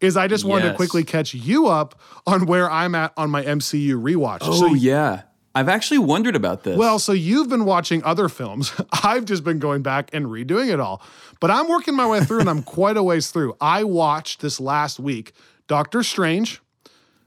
is 0.00 0.16
I 0.16 0.28
just 0.28 0.44
wanted 0.44 0.70
to 0.70 0.74
quickly 0.74 1.04
catch 1.04 1.34
you 1.34 1.66
up 1.66 2.00
on 2.26 2.46
where 2.46 2.70
I'm 2.70 2.94
at 2.94 3.12
on 3.16 3.30
my 3.30 3.42
MCU 3.42 4.00
rewatch. 4.00 4.38
Oh 4.42 4.52
so, 4.52 4.74
yeah, 4.74 5.22
I've 5.54 5.68
actually 5.68 5.98
wondered 5.98 6.36
about 6.36 6.64
this. 6.64 6.78
well, 6.78 6.98
so 6.98 7.12
you've 7.12 7.48
been 7.48 7.64
watching 7.64 8.02
other 8.04 8.28
films. 8.28 8.72
I've 9.04 9.24
just 9.24 9.44
been 9.44 9.58
going 9.58 9.82
back 9.82 10.10
and 10.12 10.26
redoing 10.26 10.72
it 10.72 10.80
all. 10.80 11.02
But 11.40 11.50
I'm 11.50 11.68
working 11.68 11.94
my 11.94 12.06
way 12.06 12.20
through 12.20 12.40
and 12.40 12.50
I'm 12.50 12.62
quite 12.62 12.96
a 12.96 13.02
ways 13.02 13.30
through. 13.30 13.56
I 13.60 13.84
watched 13.84 14.40
this 14.40 14.60
last 14.60 15.00
week 15.00 15.32
Doctor 15.66 16.02
Strange, 16.02 16.60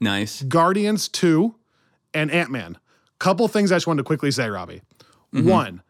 nice. 0.00 0.42
Guardians 0.42 1.08
2, 1.08 1.54
and 2.12 2.30
Ant 2.30 2.50
Man. 2.50 2.78
Couple 3.18 3.46
things 3.48 3.72
I 3.72 3.76
just 3.76 3.86
wanted 3.86 4.02
to 4.02 4.06
quickly 4.06 4.30
say, 4.30 4.48
Robbie. 4.48 4.82
Mm-hmm. 5.32 5.48
One, 5.48 5.82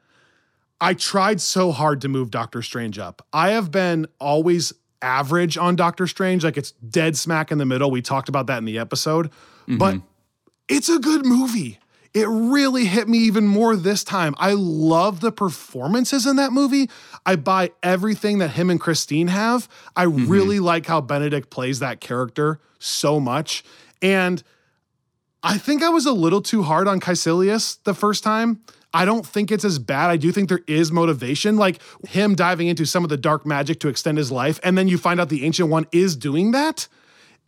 I 0.81 0.95
tried 0.95 1.41
so 1.41 1.73
hard 1.73 2.01
to 2.03 2.09
move 2.09 2.31
Doctor 2.31 2.63
Strange 2.63 2.99
up. 2.99 3.27
I 3.33 3.51
have 3.51 3.71
been 3.71 4.07
always 4.21 4.73
average 5.05 5.57
on 5.59 5.77
Doctor 5.77 6.07
Strange, 6.07 6.43
like 6.43 6.57
it's 6.57 6.73
dead 6.73 7.17
smack 7.17 7.53
in 7.53 7.59
the 7.59 7.67
middle. 7.67 7.91
We 7.91 8.03
talked 8.03 8.29
about 8.29 8.47
that 8.47 8.59
in 8.59 8.65
the 8.65 8.79
episode, 8.79 9.27
mm-hmm. 9.29 9.77
but 9.77 10.01
it's 10.69 10.89
a 10.89 10.99
good 10.99 11.27
movie. 11.27 11.79
It 12.15 12.27
really 12.29 12.85
hit 12.87 13.09
me 13.09 13.19
even 13.19 13.47
more 13.47 13.75
this 13.75 14.05
time. 14.05 14.35
I 14.39 14.53
love 14.53 15.21
the 15.21 15.33
performances 15.33 16.27
in 16.27 16.37
that 16.37 16.53
movie. 16.53 16.89
I 17.27 17.35
buy 17.37 17.73
everything 17.83 18.39
that 18.39 18.53
him 18.53 18.71
and 18.71 18.81
Christine 18.81 19.27
have. 19.29 19.69
I 19.97 20.07
mm-hmm. 20.07 20.29
really 20.29 20.61
like 20.61 20.87
how 20.87 21.01
Benedict 21.01 21.51
plays 21.51 21.81
that 21.81 22.01
character 22.01 22.61
so 22.79 23.19
much. 23.19 23.65
And 24.01 24.43
I 25.43 25.59
think 25.59 25.83
I 25.83 25.89
was 25.89 26.07
a 26.07 26.13
little 26.13 26.41
too 26.41 26.63
hard 26.63 26.87
on 26.87 27.01
Kaecilius 27.01 27.83
the 27.83 27.95
first 27.95 28.23
time. 28.23 28.63
I 28.95 29.05
don't 29.05 29.27
think 29.27 29.51
it's 29.51 29.65
as 29.65 29.79
bad. 29.79 30.09
I 30.09 30.17
do 30.17 30.31
think 30.33 30.49
there 30.49 30.63
is 30.69 30.93
motivation, 30.93 31.57
like 31.57 31.81
him 32.09 32.35
diving 32.35 32.69
into 32.69 32.87
some 32.87 33.03
of 33.05 33.11
the 33.11 33.17
dark 33.17 33.45
magic 33.45 33.81
to 33.81 33.89
extend 33.89 34.17
his 34.17 34.31
life. 34.31 34.61
And 34.63 34.79
then 34.79 34.87
you 34.89 34.97
find 34.97 35.21
out 35.21 35.29
the 35.29 35.45
Ancient 35.45 35.69
One 35.69 35.87
is 35.93 36.15
doing 36.17 36.53
that. 36.53 36.87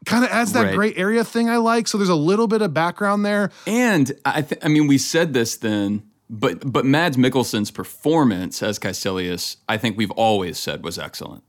Kind 0.04 0.24
of 0.24 0.30
adds 0.30 0.52
that 0.52 0.64
Right. 0.64 0.74
gray 0.74 0.94
area 0.94 1.24
thing 1.24 1.48
I 1.48 1.56
like. 1.56 1.88
So 1.88 1.96
there's 1.98 2.10
a 2.10 2.14
little 2.16 2.48
bit 2.48 2.60
of 2.62 2.74
background 2.74 3.24
there. 3.24 3.50
And 3.66 4.12
I, 4.24 4.42
th- 4.42 4.60
I 4.62 4.68
mean, 4.68 4.88
we 4.88 4.98
said 4.98 5.32
this 5.32 5.56
then, 5.56 6.02
but 6.28 6.70
but 6.70 6.84
Mads 6.84 7.16
Mikkelsen's 7.16 7.70
performance 7.70 8.62
as 8.62 8.78
Kaecilius, 8.78 9.56
I 9.68 9.78
think 9.78 9.96
we've 9.96 10.10
always 10.10 10.58
said 10.58 10.82
was 10.84 10.98
excellent. 10.98 11.44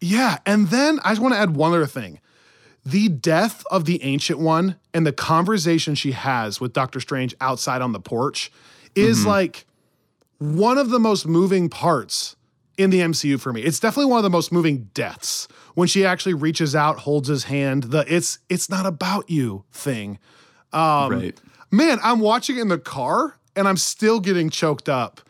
Yeah. 0.00 0.38
And 0.46 0.68
then 0.68 1.00
I 1.04 1.10
just 1.10 1.20
want 1.22 1.34
to 1.34 1.40
add 1.40 1.56
one 1.56 1.72
other 1.72 1.86
thing. 1.86 2.20
The 2.84 3.08
death 3.08 3.64
of 3.70 3.84
the 3.84 4.02
Ancient 4.04 4.38
One 4.38 4.76
and 4.94 5.06
the 5.06 5.12
conversation 5.12 5.94
she 5.94 6.12
has 6.12 6.60
with 6.60 6.72
Doctor 6.72 7.00
Strange 7.00 7.34
outside 7.40 7.82
on 7.82 7.92
the 7.92 8.00
porch 8.00 8.52
is 8.94 9.26
like 9.26 9.66
one 10.38 10.78
of 10.78 10.90
the 10.90 10.98
most 10.98 11.26
moving 11.26 11.68
parts 11.68 12.36
in 12.76 12.90
the 12.90 13.00
MCU 13.00 13.40
for 13.40 13.52
me. 13.52 13.62
It's 13.62 13.80
definitely 13.80 14.10
one 14.10 14.18
of 14.18 14.22
the 14.22 14.30
most 14.30 14.52
moving 14.52 14.88
deaths 14.94 15.48
when 15.74 15.88
she 15.88 16.04
actually 16.04 16.34
reaches 16.34 16.76
out, 16.76 17.00
holds 17.00 17.28
his 17.28 17.44
hand. 17.44 17.84
The 17.84 18.04
it's 18.12 18.38
it's 18.48 18.70
not 18.70 18.86
about 18.86 19.28
you 19.30 19.64
thing. 19.72 20.18
Um, 20.72 21.12
right. 21.12 21.40
Man, 21.70 21.98
I'm 22.02 22.20
watching 22.20 22.56
it 22.56 22.60
in 22.62 22.68
the 22.68 22.78
car 22.78 23.36
and 23.56 23.66
I'm 23.66 23.76
still 23.76 24.20
getting 24.20 24.48
choked 24.50 24.88
up. 24.88 25.20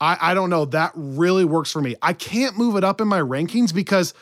I, 0.00 0.16
I 0.20 0.34
don't 0.34 0.50
know. 0.50 0.64
That 0.66 0.92
really 0.94 1.44
works 1.44 1.70
for 1.72 1.80
me. 1.82 1.94
I 2.02 2.12
can't 2.12 2.56
move 2.56 2.76
it 2.76 2.84
up 2.84 3.00
in 3.00 3.08
my 3.08 3.20
rankings 3.20 3.74
because 3.74 4.14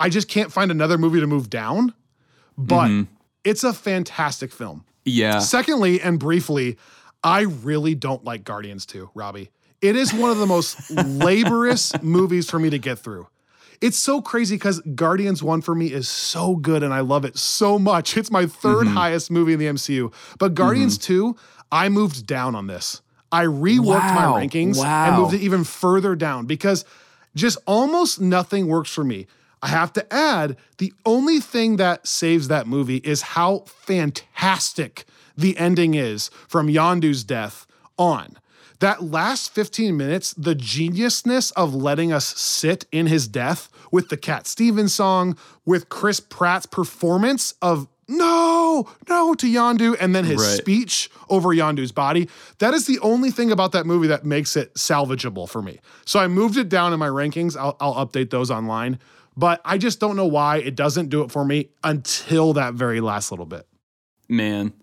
I 0.00 0.08
just 0.08 0.28
can't 0.28 0.52
find 0.52 0.70
another 0.70 0.98
movie 0.98 1.20
to 1.20 1.26
move 1.26 1.48
down. 1.50 1.94
But 2.58 2.88
Mm-hmm. 2.88 3.12
it's 3.44 3.64
a 3.64 3.72
fantastic 3.72 4.52
film. 4.52 4.84
Yeah. 5.04 5.38
Secondly, 5.40 6.00
and 6.00 6.18
briefly, 6.18 6.76
I 7.24 7.40
really 7.42 7.94
don't 7.94 8.22
like 8.24 8.44
Guardians 8.44 8.84
2, 8.86 9.10
Robbie. 9.14 9.50
It 9.80 9.96
is 9.96 10.12
one 10.14 10.30
of 10.30 10.38
the 10.38 10.46
most 10.46 10.90
laborious 10.90 11.92
movies 12.02 12.48
for 12.50 12.58
me 12.58 12.70
to 12.70 12.78
get 12.78 12.98
through. 12.98 13.28
It's 13.80 13.98
so 13.98 14.22
crazy 14.22 14.56
because 14.56 14.80
Guardians 14.94 15.42
1 15.42 15.60
for 15.62 15.74
me 15.74 15.92
is 15.92 16.08
so 16.08 16.56
good 16.56 16.82
and 16.82 16.94
I 16.94 17.00
love 17.00 17.24
it 17.24 17.36
so 17.36 17.78
much. 17.78 18.16
It's 18.16 18.30
my 18.30 18.44
3rd 18.44 18.84
Mm-hmm. 18.84 18.94
highest 18.96 19.30
movie 19.30 19.52
in 19.54 19.58
the 19.58 19.66
MCU. 19.66 20.12
But 20.38 20.54
Guardians 20.54 20.96
2, 20.98 21.34
I 21.72 21.88
moved 21.88 22.26
down 22.26 22.54
on 22.54 22.66
this. 22.66 23.02
I 23.32 23.44
reworked 23.44 23.84
Wow. 24.14 24.14
my 24.36 24.46
rankings 24.46 24.82
and 24.84 25.16
moved 25.16 25.34
it 25.34 25.40
even 25.40 25.64
further 25.64 26.14
down 26.14 26.46
because 26.46 26.84
just 27.34 27.58
almost 27.66 28.20
nothing 28.20 28.68
works 28.68 28.90
for 28.90 29.02
me. 29.02 29.26
I 29.60 29.68
have 29.68 29.92
to 29.94 30.12
add, 30.14 30.56
the 30.78 30.92
only 31.04 31.40
thing 31.40 31.76
that 31.76 32.06
saves 32.06 32.48
that 32.48 32.66
movie 32.66 32.98
is 32.98 33.22
how 33.22 33.64
fantastic 33.66 35.04
the 35.36 35.56
ending 35.58 35.94
is 35.94 36.30
from 36.48 36.68
Yondu's 36.68 37.24
death 37.24 37.66
on. 37.98 38.38
That 38.80 39.02
last 39.04 39.52
15 39.54 39.96
minutes, 39.96 40.34
the 40.34 40.54
geniusness 40.54 41.52
of 41.56 41.74
letting 41.74 42.12
us 42.12 42.26
sit 42.38 42.86
in 42.92 43.06
his 43.06 43.28
death 43.28 43.68
with 43.90 44.08
the 44.08 44.16
Cat 44.16 44.46
Stevens 44.46 44.92
song, 44.92 45.38
with 45.64 45.88
Chris 45.88 46.20
Pratt's 46.20 46.66
performance 46.66 47.54
of 47.62 47.86
no, 48.06 48.86
no 49.08 49.32
to 49.34 49.46
Yondu, 49.46 49.96
and 49.98 50.14
then 50.14 50.24
his 50.24 50.42
Right. 50.42 50.58
speech 50.58 51.08
over 51.30 51.50
Yondu's 51.50 51.92
body. 51.92 52.28
That 52.58 52.74
is 52.74 52.86
the 52.86 52.98
only 52.98 53.30
thing 53.30 53.50
about 53.50 53.72
that 53.72 53.86
movie 53.86 54.08
that 54.08 54.26
makes 54.26 54.56
it 54.56 54.74
salvageable 54.74 55.48
for 55.48 55.62
me. 55.62 55.78
So 56.04 56.18
I 56.20 56.26
moved 56.26 56.58
it 56.58 56.68
down 56.68 56.92
in 56.92 56.98
my 56.98 57.08
rankings. 57.08 57.56
I'll, 57.56 57.76
I'll 57.80 57.94
update 58.06 58.28
those 58.28 58.50
online, 58.50 58.98
but 59.36 59.62
I 59.64 59.78
just 59.78 60.00
don't 60.00 60.16
know 60.16 60.26
why 60.26 60.58
it 60.58 60.74
doesn't 60.74 61.08
do 61.08 61.22
it 61.22 61.30
for 61.30 61.46
me 61.46 61.70
until 61.82 62.52
that 62.54 62.74
very 62.74 63.00
last 63.00 63.30
little 63.30 63.46
bit. 63.46 63.66
man 64.28 64.74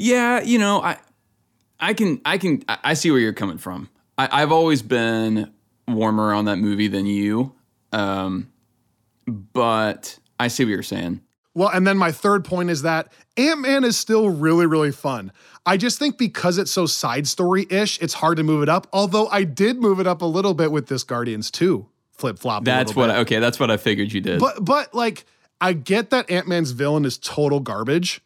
yeah 0.00 0.40
you 0.42 0.58
know 0.58 0.80
i 0.82 0.96
i 1.78 1.92
can 1.94 2.20
i 2.24 2.38
can 2.38 2.62
i 2.68 2.94
see 2.94 3.10
where 3.10 3.20
you're 3.20 3.32
coming 3.32 3.58
from 3.58 3.88
I, 4.18 4.42
i've 4.42 4.52
always 4.52 4.82
been 4.82 5.52
warmer 5.86 6.32
on 6.32 6.46
that 6.46 6.56
movie 6.56 6.88
than 6.88 7.06
you 7.06 7.52
um 7.92 8.50
but 9.26 10.18
i 10.38 10.48
see 10.48 10.64
what 10.64 10.70
you're 10.70 10.82
saying 10.82 11.20
Well, 11.54 11.68
and 11.68 11.86
then 11.86 11.98
my 11.98 12.12
third 12.12 12.44
point 12.44 12.70
is 12.70 12.82
that 12.82 13.12
Ant 13.36 13.60
Man 13.60 13.82
is 13.84 13.98
still 13.98 14.30
really, 14.30 14.66
really 14.66 14.92
fun. 14.92 15.32
I 15.66 15.76
just 15.76 15.98
think 15.98 16.16
because 16.16 16.58
it's 16.58 16.70
so 16.70 16.86
side 16.86 17.26
story 17.26 17.66
ish, 17.70 18.00
it's 18.00 18.14
hard 18.14 18.36
to 18.36 18.44
move 18.44 18.62
it 18.62 18.68
up. 18.68 18.86
Although 18.92 19.26
I 19.28 19.42
did 19.44 19.80
move 19.80 19.98
it 19.98 20.06
up 20.06 20.22
a 20.22 20.26
little 20.26 20.54
bit 20.54 20.70
with 20.70 20.86
this 20.86 21.02
Guardians 21.02 21.50
2 21.50 21.86
flip 22.12 22.38
flop. 22.38 22.64
that's 22.64 22.94
what 22.94 23.10
okay 23.10 23.38
that's 23.40 23.58
what 23.58 23.70
i 23.70 23.76
figured 23.78 24.12
you 24.12 24.20
did 24.20 24.38
But 24.40 24.64
but 24.64 24.94
like 24.94 25.24
I 25.60 25.72
get 25.72 26.10
that 26.10 26.30
Ant 26.30 26.46
Man's 26.46 26.70
villain 26.70 27.04
is 27.04 27.18
total 27.18 27.60
garbage, 27.60 28.20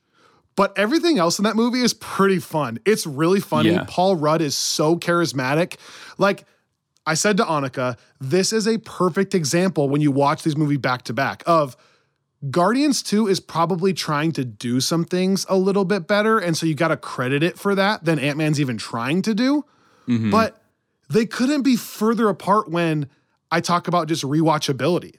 but 0.56 0.76
everything 0.78 1.18
else 1.18 1.38
in 1.38 1.44
that 1.44 1.56
movie 1.56 1.80
is 1.80 1.94
pretty 1.94 2.38
fun. 2.38 2.78
It's 2.84 3.06
really 3.06 3.40
funny. 3.40 3.70
Yeah. 3.70 3.84
Paul 3.88 4.16
Rudd 4.16 4.40
is 4.40 4.56
so 4.56 4.96
charismatic. 4.96 5.76
Like 6.18 6.44
I 7.06 7.14
said 7.14 7.37
to 7.38 7.44
Annika, 7.44 7.99
this 8.20 8.52
is 8.52 8.66
a 8.66 8.78
perfect 8.78 9.34
example 9.34 9.88
when 9.88 10.00
you 10.00 10.11
watch 10.11 10.42
these 10.42 10.56
movies 10.56 10.78
back 10.78 11.02
to 11.02 11.12
back 11.12 11.42
of 11.46 11.76
Guardians 12.50 13.02
2 13.02 13.26
is 13.26 13.40
probably 13.40 13.92
trying 13.92 14.32
to 14.32 14.44
do 14.44 14.80
some 14.80 15.04
things 15.04 15.46
a 15.49 15.56
little 15.56 15.84
bit 15.84 16.06
better. 16.06 16.38
And 16.38 16.56
so 16.56 16.66
you 16.66 16.75
got 16.75 16.88
to 16.88 16.96
credit 16.96 17.42
it 17.42 17.58
for 17.58 17.75
that 17.75 18.04
than 18.04 18.18
Ant 18.18 18.37
Man's 18.37 18.61
even 18.61 18.76
trying 18.76 19.23
to 19.23 19.34
do. 19.34 19.64
Mm-hmm. 20.06 20.30
But 20.30 20.61
they 21.08 21.26
couldn't 21.26 21.62
be 21.62 21.76
further 21.76 22.28
apart 22.28 22.70
when 22.70 23.08
I 23.50 23.61
talk 23.61 23.88
about 23.88 24.08
just 24.08 24.25
rewatchability. 24.25 25.16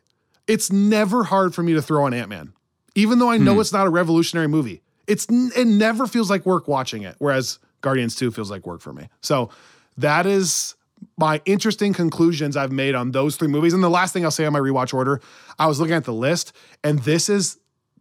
It's 0.47 0.71
never 0.71 1.23
hard 1.23 1.55
for 1.55 1.63
me 1.63 1.73
to 1.73 1.81
throw 1.81 2.05
on 2.05 2.13
Ant 2.13 2.29
Man, 2.29 2.53
even 2.93 3.17
though 3.17 3.31
I 3.31 3.37
know 3.37 3.55
hmm. 3.55 3.61
it's 3.61 3.73
not 3.73 3.87
a 3.87 3.89
revolutionary 3.89 4.47
movie. 4.47 4.83
It's 5.07 5.25
it 5.29 5.67
never 5.67 6.07
feels 6.07 6.29
like 6.29 6.45
work 6.45 6.67
watching 6.67 7.03
it, 7.03 7.15
whereas 7.19 7.59
Guardians 7.81 8.15
2 8.15 8.31
feels 8.31 8.49
like 8.49 8.65
work 8.65 8.81
for 8.81 8.93
me. 8.93 9.09
So 9.21 9.49
that 9.97 10.25
is 10.25 10.75
my 11.17 11.41
interesting 11.45 11.93
conclusions 11.93 12.57
I've 12.57 12.71
made 12.71 12.95
on 12.95 13.11
those 13.11 13.35
three 13.35 13.47
movies. 13.47 13.73
And 13.73 13.83
the 13.83 13.89
last 13.89 14.13
thing 14.13 14.25
I'll 14.25 14.31
say 14.31 14.45
on 14.45 14.53
my 14.53 14.59
rewatch 14.59 14.93
order, 14.93 15.21
I 15.59 15.67
was 15.67 15.79
looking 15.79 15.95
at 15.95 16.05
the 16.05 16.13
list, 16.13 16.53
and 16.83 16.99
this 16.99 17.29
is 17.29 17.57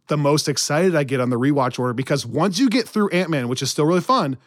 the 0.07 0.17
most 0.17 0.47
excited 0.47 0.95
I 0.95 1.03
get 1.03 1.19
on 1.19 1.29
the 1.29 1.39
rewatch 1.39 1.79
order 1.79 1.93
because 1.93 2.25
once 2.25 2.59
you 2.59 2.69
get 2.69 2.87
through 2.87 3.09
Ant 3.09 3.29
Man, 3.29 3.47
which 3.47 3.61
is 3.61 3.71
still 3.71 3.85
really 3.85 4.01
fun, 4.01 4.37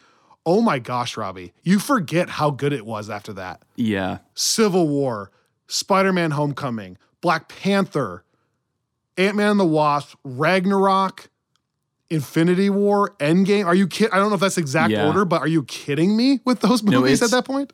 oh 0.45 0.61
my 0.61 0.79
gosh, 0.79 1.17
Robbie, 1.17 1.53
you 1.63 1.79
forget 1.79 2.29
how 2.29 2.49
good 2.49 2.73
it 2.73 2.85
was 2.85 3.09
after 3.09 3.33
that. 3.33 3.63
yeah 3.75 4.19
Civil 4.35 4.87
War, 4.87 5.31
Spider 5.67 6.13
Man 6.13 6.31
Homecoming, 6.31 6.97
Black 7.21 7.49
Panther, 7.49 8.23
Ant 9.17 9.35
Man 9.35 9.51
and 9.51 9.59
the 9.59 9.65
Wasp, 9.65 10.17
Ragnarok, 10.23 11.29
Infinity 12.09 12.69
War, 12.69 13.11
Endgame. 13.19 13.65
Are 13.65 13.75
you 13.75 13.87
kidding? 13.87 14.13
I 14.13 14.17
don't 14.17 14.29
know 14.29 14.35
if 14.35 14.41
that's 14.41 14.57
exact 14.57 14.91
Yeah. 14.91 15.07
order, 15.07 15.25
but 15.25 15.41
are 15.41 15.47
you 15.47 15.63
kidding 15.63 16.15
me 16.17 16.39
with 16.45 16.59
those 16.61 16.81
movies 16.83 17.21
at 17.21 17.31
that 17.31 17.45
point? 17.45 17.73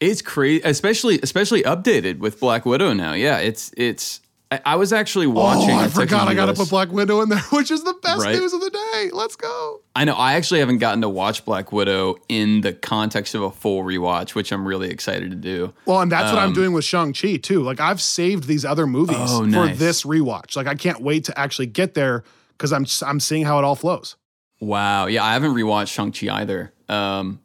It's 0.00 0.22
crazy, 0.22 0.62
especially 0.64 1.18
especially 1.22 1.62
updated 1.62 2.18
with 2.18 2.38
Black 2.40 2.64
Widow 2.64 2.92
now. 2.92 3.12
Yeah, 3.14 3.38
it's 3.38 3.72
it's. 3.76 4.20
I, 4.50 4.60
I 4.64 4.76
was 4.76 4.94
actually 4.94 5.26
watching. 5.26 5.74
oh, 5.74 5.78
I 5.78 5.88
forgot 5.88 6.26
I 6.28 6.32
got 6.34 6.46
to 6.46 6.54
put 6.54 6.70
Black 6.70 6.90
Widow 6.90 7.20
in 7.20 7.28
there, 7.28 7.38
which 7.52 7.70
is 7.70 7.84
the 7.84 7.92
best 8.02 8.24
Right. 8.24 8.34
news 8.38 8.54
of 8.54 8.60
the 8.62 8.70
day. 8.70 9.10
Let's 9.12 9.36
go. 9.36 9.80
I 9.94 10.04
know. 10.04 10.14
I 10.14 10.34
actually 10.34 10.60
haven't 10.60 10.78
gotten 10.78 11.02
to 11.02 11.08
watch 11.08 11.44
Black 11.44 11.70
Widow 11.72 12.16
in 12.30 12.62
the 12.62 12.72
context 12.72 13.34
of 13.34 13.42
a 13.42 13.50
full 13.50 13.82
rewatch, 13.82 14.34
which 14.34 14.50
I'm 14.52 14.66
really 14.66 14.88
excited 14.88 15.30
to 15.32 15.36
do. 15.36 15.74
Well, 15.84 16.00
and 16.00 16.10
that's 16.10 16.32
what 16.32 16.40
I'm 16.40 16.54
doing 16.54 16.72
with 16.72 16.84
Shang-Chi 16.84 17.36
too. 17.36 17.62
Like 17.62 17.80
I've 17.80 18.00
saved 18.00 18.44
these 18.44 18.64
other 18.64 18.86
movies 18.86 19.16
Um, 19.30 19.52
Oh, 19.54 19.68
for 19.68 19.74
this 19.74 20.04
rewatch. 20.04 20.56
Like 20.56 20.66
I 20.68 20.76
can't 20.76 21.02
wait 21.02 21.24
to 21.24 21.38
actually 21.38 21.66
get 21.66 21.92
there 21.92 22.24
because 22.58 22.72
I'm 22.72 22.84
I'm 23.06 23.20
seeing 23.20 23.44
how 23.44 23.58
it 23.58 23.64
all 23.64 23.76
flows. 23.76 24.16
Wow. 24.60 25.06
Yeah, 25.06 25.24
I 25.24 25.34
haven't 25.34 25.54
rewatched 25.54 25.92
Shang-Chi 25.92 26.28
either. 26.40 26.72
Um, 26.88 27.40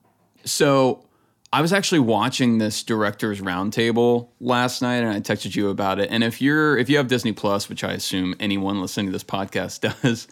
so 0.46 1.06
I 1.52 1.62
was 1.62 1.72
actually 1.72 2.00
watching 2.00 2.58
this 2.58 2.82
director's 2.82 3.40
roundtable 3.40 4.30
last 4.40 4.82
night 4.82 4.96
and 4.96 5.10
I 5.10 5.20
texted 5.20 5.56
you 5.56 5.70
about 5.70 6.00
it. 6.00 6.10
And 6.10 6.24
if 6.24 6.42
you're 6.42 6.78
if 6.78 6.90
you 6.90 6.98
have 6.98 7.08
Disney 7.08 7.32
Plus, 7.32 7.70
which 7.70 7.84
I 7.84 7.92
assume 7.92 8.34
anyone 8.40 8.82
listening 8.82 9.06
to 9.06 9.12
this 9.12 9.24
podcast 9.24 10.02
does, 10.02 10.28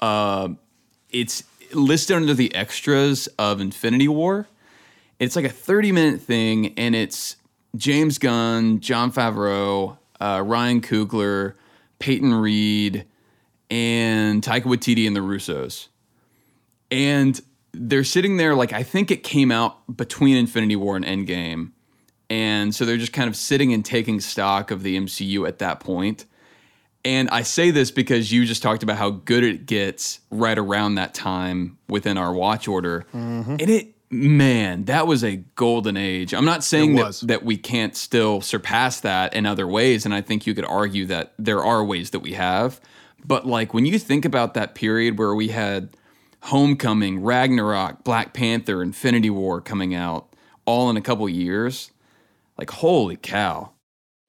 uh, 0.00 0.48
it's 1.10 1.42
listed 1.72 2.16
under 2.16 2.34
the 2.34 2.54
extras 2.54 3.26
of 3.38 3.60
Infinity 3.60 4.08
War. 4.08 4.46
It's 5.18 5.36
like 5.36 5.44
a 5.44 5.50
30 5.50 5.92
minute 5.92 6.20
thing, 6.20 6.78
and 6.78 6.94
it's 6.94 7.36
James 7.76 8.18
Gunn, 8.18 8.80
Jon 8.80 9.12
Favreau, 9.12 9.98
uh, 10.20 10.42
Ryan 10.44 10.80
Coogler, 10.80 11.54
Peyton 11.98 12.32
Reed, 12.32 13.06
and 13.70 14.42
Taika 14.42 14.64
Waititi 14.64 15.06
and 15.06 15.14
the 15.14 15.20
Russos. 15.20 15.88
And 16.90 17.40
they're 17.72 18.04
sitting 18.04 18.36
there 18.36 18.54
like 18.54 18.72
I 18.72 18.82
think 18.82 19.10
it 19.10 19.22
came 19.22 19.52
out 19.52 19.96
between 19.96 20.36
Infinity 20.36 20.76
War 20.76 20.96
and 20.96 21.04
Endgame. 21.04 21.70
And 22.28 22.74
so 22.74 22.84
they're 22.84 22.96
just 22.96 23.12
kind 23.12 23.28
of 23.28 23.36
sitting 23.36 23.72
and 23.72 23.84
taking 23.84 24.20
stock 24.20 24.70
of 24.70 24.82
the 24.82 24.96
MCU 24.96 25.46
at 25.48 25.58
that 25.58 25.80
point. 25.80 26.26
And 27.04 27.30
I 27.30 27.42
say 27.42 27.70
this 27.70 27.90
because 27.90 28.30
you 28.30 28.44
just 28.44 28.62
talked 28.62 28.82
about 28.82 28.98
how 28.98 29.10
good 29.10 29.42
it 29.42 29.66
gets 29.66 30.20
right 30.30 30.58
around 30.58 30.96
that 30.96 31.14
time 31.14 31.78
within 31.88 32.18
our 32.18 32.32
watch 32.32 32.68
order. 32.68 33.06
Mm-hmm. 33.14 33.56
And 33.58 33.70
it, 33.70 33.94
man, 34.10 34.84
that 34.84 35.06
was 35.06 35.24
a 35.24 35.36
golden 35.36 35.96
age. 35.96 36.34
I'm 36.34 36.44
not 36.44 36.62
saying 36.62 36.96
that, 36.96 37.20
that 37.24 37.44
we 37.44 37.56
can't 37.56 37.96
still 37.96 38.42
surpass 38.42 39.00
that 39.00 39.34
in 39.34 39.46
other 39.46 39.66
ways. 39.66 40.04
And 40.04 40.14
I 40.14 40.20
think 40.20 40.46
you 40.46 40.54
could 40.54 40.66
argue 40.66 41.06
that 41.06 41.32
there 41.38 41.64
are 41.64 41.82
ways 41.82 42.10
that 42.10 42.20
we 42.20 42.34
have. 42.34 42.80
But 43.24 43.46
like 43.46 43.74
when 43.74 43.86
you 43.86 43.98
think 43.98 44.24
about 44.24 44.54
that 44.54 44.74
period 44.74 45.18
where 45.18 45.34
we 45.34 45.48
had 45.48 45.90
Homecoming, 46.44 47.22
Ragnarok, 47.22 48.02
Black 48.04 48.32
Panther, 48.32 48.82
Infinity 48.82 49.30
War 49.30 49.60
coming 49.60 49.94
out 49.94 50.34
all 50.64 50.88
in 50.90 50.96
a 50.96 51.00
couple 51.00 51.28
years, 51.28 51.90
like 52.56 52.70
holy 52.70 53.16
cow. 53.16 53.72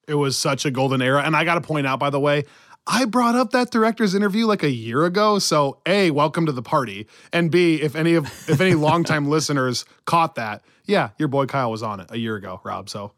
It 0.08 0.14
was 0.14 0.36
such 0.36 0.64
a 0.64 0.70
golden 0.70 1.00
era. 1.00 1.22
And 1.22 1.36
I 1.36 1.44
got 1.44 1.54
to 1.54 1.60
point 1.60 1.86
out, 1.86 1.98
by 1.98 2.10
the 2.10 2.20
way, 2.20 2.44
I 2.86 3.04
brought 3.04 3.36
up 3.36 3.50
that 3.52 3.70
director's 3.70 4.14
interview 4.14 4.46
like 4.46 4.62
a 4.62 4.70
year 4.70 5.04
ago. 5.04 5.38
So 5.38 5.78
A, 5.86 6.10
welcome 6.10 6.46
to 6.46 6.52
the 6.52 6.62
party. 6.62 7.06
And 7.32 7.50
B, 7.50 7.80
if 7.80 7.94
any 7.94 8.14
of 8.14 8.26
if 8.48 8.60
any 8.60 8.74
longtime 8.74 9.28
listeners 9.28 9.84
caught 10.04 10.34
that, 10.34 10.62
yeah, 10.84 11.10
your 11.18 11.28
boy 11.28 11.46
Kyle 11.46 11.70
was 11.70 11.82
on 11.82 12.00
it 12.00 12.08
a 12.10 12.18
year 12.18 12.34
ago, 12.36 12.60
Rob. 12.64 12.90
So 12.90 13.12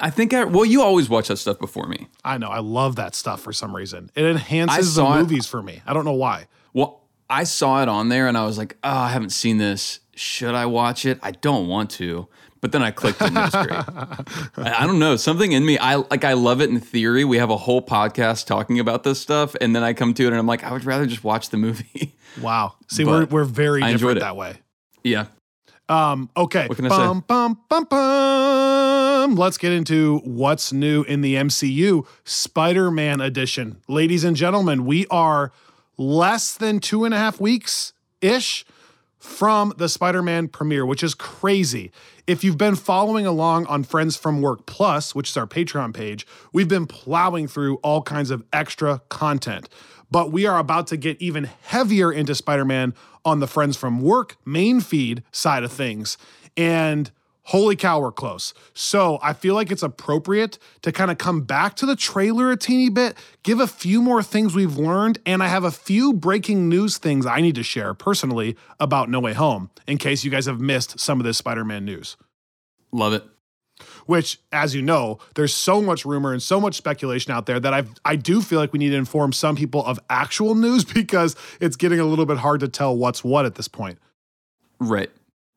I 0.00 0.10
think 0.10 0.32
I 0.34 0.44
well, 0.44 0.64
you 0.64 0.82
always 0.82 1.08
watch 1.08 1.28
that 1.28 1.36
stuff 1.36 1.58
before 1.58 1.86
me. 1.86 2.08
I 2.24 2.38
know. 2.38 2.48
I 2.48 2.60
love 2.60 2.96
that 2.96 3.14
stuff 3.14 3.40
for 3.42 3.52
some 3.52 3.74
reason. 3.76 4.10
It 4.14 4.24
enhances 4.24 4.94
the 4.94 5.04
it- 5.04 5.18
movies 5.18 5.46
for 5.46 5.62
me. 5.62 5.82
I 5.86 5.92
don't 5.92 6.04
know 6.04 6.12
why. 6.12 6.46
Well, 6.72 7.02
I 7.28 7.44
saw 7.44 7.82
it 7.82 7.88
on 7.88 8.08
there 8.08 8.26
and 8.26 8.36
I 8.36 8.44
was 8.44 8.58
like, 8.58 8.76
oh, 8.82 8.88
I 8.90 9.08
haven't 9.10 9.30
seen 9.30 9.58
this. 9.58 10.00
Should 10.14 10.54
I 10.54 10.66
watch 10.66 11.06
it? 11.06 11.18
I 11.22 11.30
don't 11.30 11.68
want 11.68 11.90
to. 11.92 12.28
But 12.60 12.72
then 12.72 12.82
I 12.82 12.90
clicked 12.90 13.22
and 13.22 13.34
it 13.36 13.40
was 13.40 13.52
great. 13.54 13.70
I, 14.66 14.82
I 14.82 14.86
don't 14.86 14.98
know. 14.98 15.16
Something 15.16 15.52
in 15.52 15.64
me, 15.64 15.78
I 15.78 15.94
like 15.96 16.24
I 16.24 16.34
love 16.34 16.60
it 16.60 16.68
in 16.68 16.78
theory. 16.78 17.24
We 17.24 17.38
have 17.38 17.48
a 17.48 17.56
whole 17.56 17.80
podcast 17.80 18.46
talking 18.46 18.78
about 18.78 19.02
this 19.02 19.18
stuff, 19.18 19.54
and 19.62 19.74
then 19.74 19.82
I 19.82 19.94
come 19.94 20.12
to 20.12 20.24
it 20.24 20.26
and 20.26 20.36
I'm 20.36 20.46
like, 20.46 20.62
I 20.62 20.72
would 20.72 20.84
rather 20.84 21.06
just 21.06 21.24
watch 21.24 21.48
the 21.50 21.56
movie. 21.56 22.14
Wow. 22.40 22.74
See, 22.88 23.04
we're 23.04 23.24
we're 23.24 23.44
very 23.44 23.82
I 23.82 23.90
enjoyed 23.90 24.14
different 24.14 24.18
it. 24.18 24.20
that 24.20 24.36
way. 24.36 24.54
yeah. 25.02 25.26
Um, 25.90 26.30
okay. 26.36 26.68
What 26.68 26.76
can 26.76 26.86
I 26.86 26.88
say? 26.88 26.96
bum, 26.96 27.24
Bum, 27.26 27.58
bum, 27.68 27.84
bum. 27.90 29.34
Let's 29.34 29.58
get 29.58 29.72
into 29.72 30.18
what's 30.18 30.72
new 30.72 31.02
in 31.02 31.20
the 31.20 31.34
MCU 31.34 32.06
Spider 32.24 32.90
Man 32.92 33.20
edition. 33.20 33.82
Ladies 33.88 34.22
and 34.22 34.36
gentlemen, 34.36 34.86
we 34.86 35.06
are 35.08 35.52
less 35.98 36.54
than 36.54 36.78
two 36.78 37.04
and 37.04 37.12
a 37.12 37.18
half 37.18 37.40
weeks 37.40 37.92
ish 38.20 38.64
from 39.18 39.74
the 39.78 39.88
Spider 39.88 40.22
Man 40.22 40.46
premiere, 40.46 40.86
which 40.86 41.02
is 41.02 41.14
crazy. 41.14 41.90
If 42.26 42.44
you've 42.44 42.56
been 42.56 42.76
following 42.76 43.26
along 43.26 43.66
on 43.66 43.82
Friends 43.82 44.16
from 44.16 44.40
Work 44.40 44.66
Plus, 44.66 45.14
which 45.14 45.28
is 45.30 45.36
our 45.36 45.46
Patreon 45.46 45.92
page, 45.92 46.24
we've 46.52 46.68
been 46.68 46.86
plowing 46.86 47.48
through 47.48 47.76
all 47.78 48.02
kinds 48.02 48.30
of 48.30 48.44
extra 48.52 49.02
content. 49.08 49.68
But 50.10 50.32
we 50.32 50.46
are 50.46 50.58
about 50.58 50.88
to 50.88 50.96
get 50.96 51.20
even 51.20 51.48
heavier 51.62 52.12
into 52.12 52.34
Spider 52.34 52.64
Man 52.64 52.94
on 53.24 53.40
the 53.40 53.46
Friends 53.46 53.76
from 53.76 54.00
Work 54.00 54.36
main 54.44 54.80
feed 54.80 55.22
side 55.30 55.62
of 55.62 55.72
things. 55.72 56.18
And 56.56 57.10
holy 57.44 57.76
cow, 57.76 58.00
we're 58.00 58.12
close. 58.12 58.54
So 58.74 59.18
I 59.22 59.32
feel 59.32 59.54
like 59.54 59.70
it's 59.70 59.82
appropriate 59.82 60.58
to 60.82 60.92
kind 60.92 61.10
of 61.10 61.18
come 61.18 61.42
back 61.42 61.74
to 61.76 61.86
the 61.86 61.96
trailer 61.96 62.50
a 62.50 62.56
teeny 62.56 62.88
bit, 62.88 63.16
give 63.42 63.60
a 63.60 63.66
few 63.66 64.02
more 64.02 64.22
things 64.22 64.54
we've 64.54 64.76
learned, 64.76 65.18
and 65.26 65.42
I 65.42 65.48
have 65.48 65.64
a 65.64 65.70
few 65.70 66.12
breaking 66.12 66.68
news 66.68 66.98
things 66.98 67.26
I 67.26 67.40
need 67.40 67.54
to 67.56 67.62
share 67.62 67.94
personally 67.94 68.56
about 68.78 69.08
No 69.10 69.20
Way 69.20 69.32
Home 69.32 69.70
in 69.86 69.98
case 69.98 70.24
you 70.24 70.30
guys 70.30 70.46
have 70.46 70.60
missed 70.60 71.00
some 71.00 71.20
of 71.20 71.24
this 71.24 71.38
Spider 71.38 71.64
Man 71.64 71.84
news. 71.84 72.16
Love 72.92 73.12
it. 73.12 73.24
Which, 74.10 74.40
as 74.50 74.74
you 74.74 74.82
know, 74.82 75.20
there's 75.36 75.54
so 75.54 75.80
much 75.80 76.04
rumor 76.04 76.32
and 76.32 76.42
so 76.42 76.60
much 76.60 76.74
speculation 76.74 77.30
out 77.30 77.46
there 77.46 77.60
that 77.60 77.72
I 77.72 77.84
I 78.04 78.16
do 78.16 78.42
feel 78.42 78.58
like 78.58 78.72
we 78.72 78.80
need 78.80 78.90
to 78.90 78.96
inform 78.96 79.32
some 79.32 79.54
people 79.54 79.86
of 79.86 80.00
actual 80.10 80.54
news 80.66 80.84
because 80.84 81.36
it's 81.60 81.76
getting 81.76 82.00
a 82.00 82.04
little 82.04 82.26
bit 82.26 82.38
hard 82.38 82.58
to 82.58 82.68
tell 82.68 82.96
what's 82.96 83.22
what 83.22 83.46
at 83.46 83.54
this 83.54 83.68
point. 83.68 83.98
Right. 84.80 85.10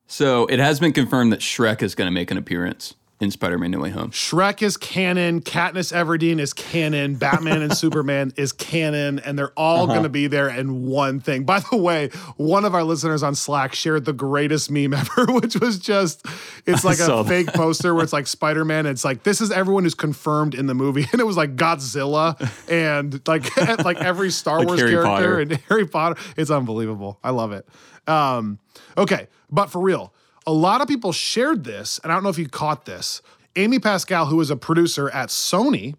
So 0.06 0.46
it 0.46 0.60
has 0.60 0.78
been 0.78 0.92
confirmed 0.92 1.32
that 1.32 1.40
Shrek 1.40 1.82
is 1.82 1.96
going 1.96 2.06
to 2.06 2.12
make 2.12 2.30
an 2.30 2.38
appearance 2.38 2.94
in 3.20 3.30
Spider-Man: 3.30 3.70
No 3.70 3.78
Way 3.80 3.90
Home. 3.90 4.10
Shrek 4.10 4.60
is 4.60 4.76
canon, 4.76 5.40
Katniss 5.40 5.92
Everdeen 5.92 6.38
is 6.40 6.52
canon, 6.52 7.14
Batman 7.14 7.62
and 7.62 7.76
Superman 7.76 8.32
is 8.36 8.52
canon, 8.52 9.18
and 9.20 9.38
they're 9.38 9.52
all 9.56 9.86
going 9.86 10.02
to 10.02 10.08
be 10.08 10.26
there 10.26 10.48
in 10.48 10.84
one 10.86 11.20
thing. 11.20 11.44
By 11.44 11.60
the 11.60 11.76
way, 11.76 12.08
one 12.36 12.64
of 12.64 12.74
our 12.74 12.82
listeners 12.82 13.22
on 13.22 13.34
Slack 13.34 13.74
shared 13.74 14.04
the 14.04 14.12
greatest 14.12 14.70
meme 14.70 14.92
ever, 14.94 15.26
which 15.32 15.56
was 15.56 15.78
just 15.78 16.26
it's 16.66 16.84
like 16.84 16.98
a 16.98 17.06
that. 17.06 17.26
fake 17.26 17.46
poster 17.54 17.94
where 17.94 18.02
it's 18.02 18.12
like 18.12 18.26
Spider 18.34 18.64
Man. 18.64 18.84
It's 18.86 19.04
like 19.04 19.22
this 19.22 19.40
is 19.40 19.50
everyone 19.50 19.84
who's 19.84 19.94
confirmed 19.94 20.54
in 20.54 20.66
the 20.66 20.74
movie, 20.74 21.06
and 21.12 21.20
it 21.20 21.24
was 21.24 21.36
like 21.36 21.56
Godzilla 21.56 22.34
and 22.70 23.20
like 23.28 23.56
like 23.84 23.98
every 24.00 24.30
Star 24.30 24.58
Like 24.58 24.66
Wars 24.68 24.80
Harry 24.80 24.90
character 24.92 25.08
Potter. 25.08 25.40
and 25.40 25.52
Harry 25.68 25.86
Potter. 25.86 26.20
It's 26.36 26.50
unbelievable. 26.50 27.18
I 27.22 27.30
love 27.30 27.52
it. 27.52 27.66
Um, 28.06 28.58
okay, 28.98 29.28
but 29.50 29.70
for 29.70 29.80
real, 29.80 30.12
a 30.46 30.52
lot 30.52 30.80
of 30.80 30.88
people 30.88 31.12
shared 31.12 31.64
this, 31.64 31.98
and 32.02 32.12
I 32.12 32.14
don't 32.14 32.22
know 32.22 32.30
if 32.30 32.38
you 32.38 32.48
caught 32.48 32.84
this. 32.84 33.22
Amy 33.56 33.78
Pascal, 33.78 34.26
who 34.26 34.40
is 34.40 34.50
a 34.50 34.56
producer 34.56 35.08
at 35.10 35.28
Sony, 35.28 35.94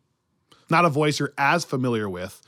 not 0.70 0.86
a 0.86 0.90
voice 0.90 1.20
you're 1.20 1.34
as 1.38 1.64
familiar 1.64 2.10
with, 2.10 2.42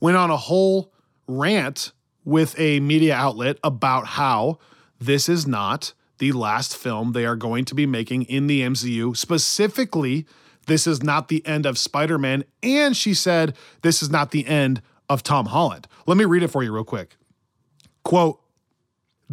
went 0.00 0.16
on 0.16 0.30
a 0.30 0.36
whole 0.36 0.92
rant 1.26 1.92
with 2.24 2.58
a 2.58 2.80
media 2.80 3.14
outlet 3.14 3.58
about 3.62 4.06
how 4.06 4.58
this 4.98 5.28
is 5.28 5.46
not 5.46 5.92
the 6.18 6.32
last 6.32 6.76
film 6.76 7.12
they 7.12 7.26
are 7.26 7.36
going 7.36 7.64
to 7.66 7.74
be 7.74 7.86
making 7.86 8.22
in 8.22 8.46
the 8.46 8.62
MCU. 8.62 9.16
Specifically, 9.16 10.26
this 10.66 10.86
is 10.86 11.02
not 11.02 11.28
the 11.28 11.44
end 11.46 11.66
of 11.66 11.76
Spider 11.76 12.18
Man. 12.18 12.44
And 12.62 12.96
she 12.96 13.14
said, 13.14 13.56
this 13.82 14.02
is 14.02 14.10
not 14.10 14.30
the 14.30 14.46
end 14.46 14.80
of 15.08 15.22
Tom 15.22 15.46
Holland. 15.46 15.86
Let 16.06 16.16
me 16.16 16.24
read 16.24 16.42
it 16.42 16.48
for 16.48 16.62
you 16.62 16.72
real 16.72 16.84
quick. 16.84 17.16
Quote, 18.04 18.40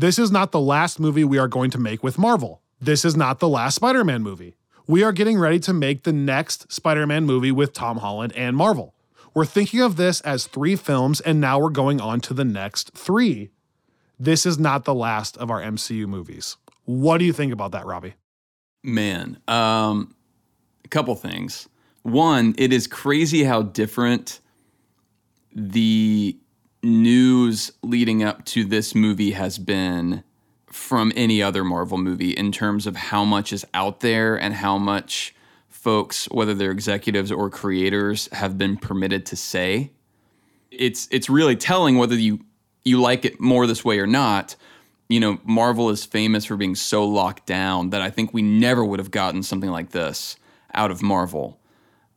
this 0.01 0.17
is 0.17 0.31
not 0.31 0.51
the 0.51 0.59
last 0.59 0.99
movie 0.99 1.23
we 1.23 1.37
are 1.37 1.47
going 1.47 1.69
to 1.69 1.77
make 1.77 2.01
with 2.01 2.17
Marvel. 2.17 2.61
This 2.79 3.05
is 3.05 3.15
not 3.15 3.37
the 3.37 3.47
last 3.47 3.75
Spider 3.75 4.03
Man 4.03 4.23
movie. 4.23 4.55
We 4.87 5.03
are 5.03 5.11
getting 5.11 5.37
ready 5.37 5.59
to 5.59 5.73
make 5.73 6.03
the 6.03 6.11
next 6.11 6.71
Spider 6.71 7.05
Man 7.05 7.23
movie 7.23 7.51
with 7.51 7.71
Tom 7.71 7.97
Holland 7.97 8.33
and 8.35 8.57
Marvel. 8.57 8.95
We're 9.35 9.45
thinking 9.45 9.79
of 9.79 9.97
this 9.97 10.19
as 10.21 10.47
three 10.47 10.75
films, 10.75 11.21
and 11.21 11.39
now 11.39 11.59
we're 11.59 11.69
going 11.69 12.01
on 12.01 12.19
to 12.21 12.33
the 12.33 12.43
next 12.43 12.91
three. 12.95 13.51
This 14.19 14.43
is 14.43 14.57
not 14.57 14.85
the 14.85 14.95
last 14.95 15.37
of 15.37 15.51
our 15.51 15.61
MCU 15.61 16.07
movies. 16.07 16.57
What 16.85 17.19
do 17.19 17.25
you 17.25 17.31
think 17.31 17.53
about 17.53 17.71
that, 17.73 17.85
Robbie? 17.85 18.15
Man, 18.81 19.39
um, 19.47 20.15
a 20.83 20.87
couple 20.87 21.13
things. 21.13 21.69
One, 22.01 22.55
it 22.57 22.73
is 22.73 22.87
crazy 22.87 23.43
how 23.43 23.61
different 23.61 24.39
the 25.53 26.37
news 26.83 27.71
leading 27.83 28.23
up 28.23 28.45
to 28.45 28.63
this 28.63 28.95
movie 28.95 29.31
has 29.31 29.57
been 29.57 30.23
from 30.67 31.11
any 31.15 31.41
other 31.43 31.63
Marvel 31.63 31.97
movie 31.97 32.31
in 32.31 32.51
terms 32.51 32.87
of 32.87 32.95
how 32.95 33.23
much 33.25 33.51
is 33.51 33.65
out 33.73 33.99
there 33.99 34.35
and 34.35 34.53
how 34.53 34.77
much 34.77 35.35
folks, 35.69 36.25
whether 36.25 36.53
they're 36.53 36.71
executives 36.71 37.31
or 37.31 37.49
creators, 37.49 38.29
have 38.31 38.57
been 38.57 38.77
permitted 38.77 39.25
to 39.27 39.35
say. 39.35 39.91
It's 40.69 41.07
it's 41.11 41.29
really 41.29 41.55
telling 41.55 41.97
whether 41.97 42.15
you 42.15 42.39
you 42.83 43.01
like 43.01 43.25
it 43.25 43.39
more 43.39 43.67
this 43.67 43.83
way 43.83 43.99
or 43.99 44.07
not. 44.07 44.55
You 45.09 45.19
know, 45.19 45.39
Marvel 45.43 45.89
is 45.89 46.05
famous 46.05 46.45
for 46.45 46.55
being 46.55 46.75
so 46.75 47.05
locked 47.05 47.45
down 47.45 47.89
that 47.89 48.01
I 48.01 48.09
think 48.09 48.33
we 48.33 48.41
never 48.41 48.85
would 48.85 48.99
have 48.99 49.11
gotten 49.11 49.43
something 49.43 49.69
like 49.69 49.89
this 49.89 50.37
out 50.73 50.89
of 50.89 51.01
Marvel. 51.01 51.59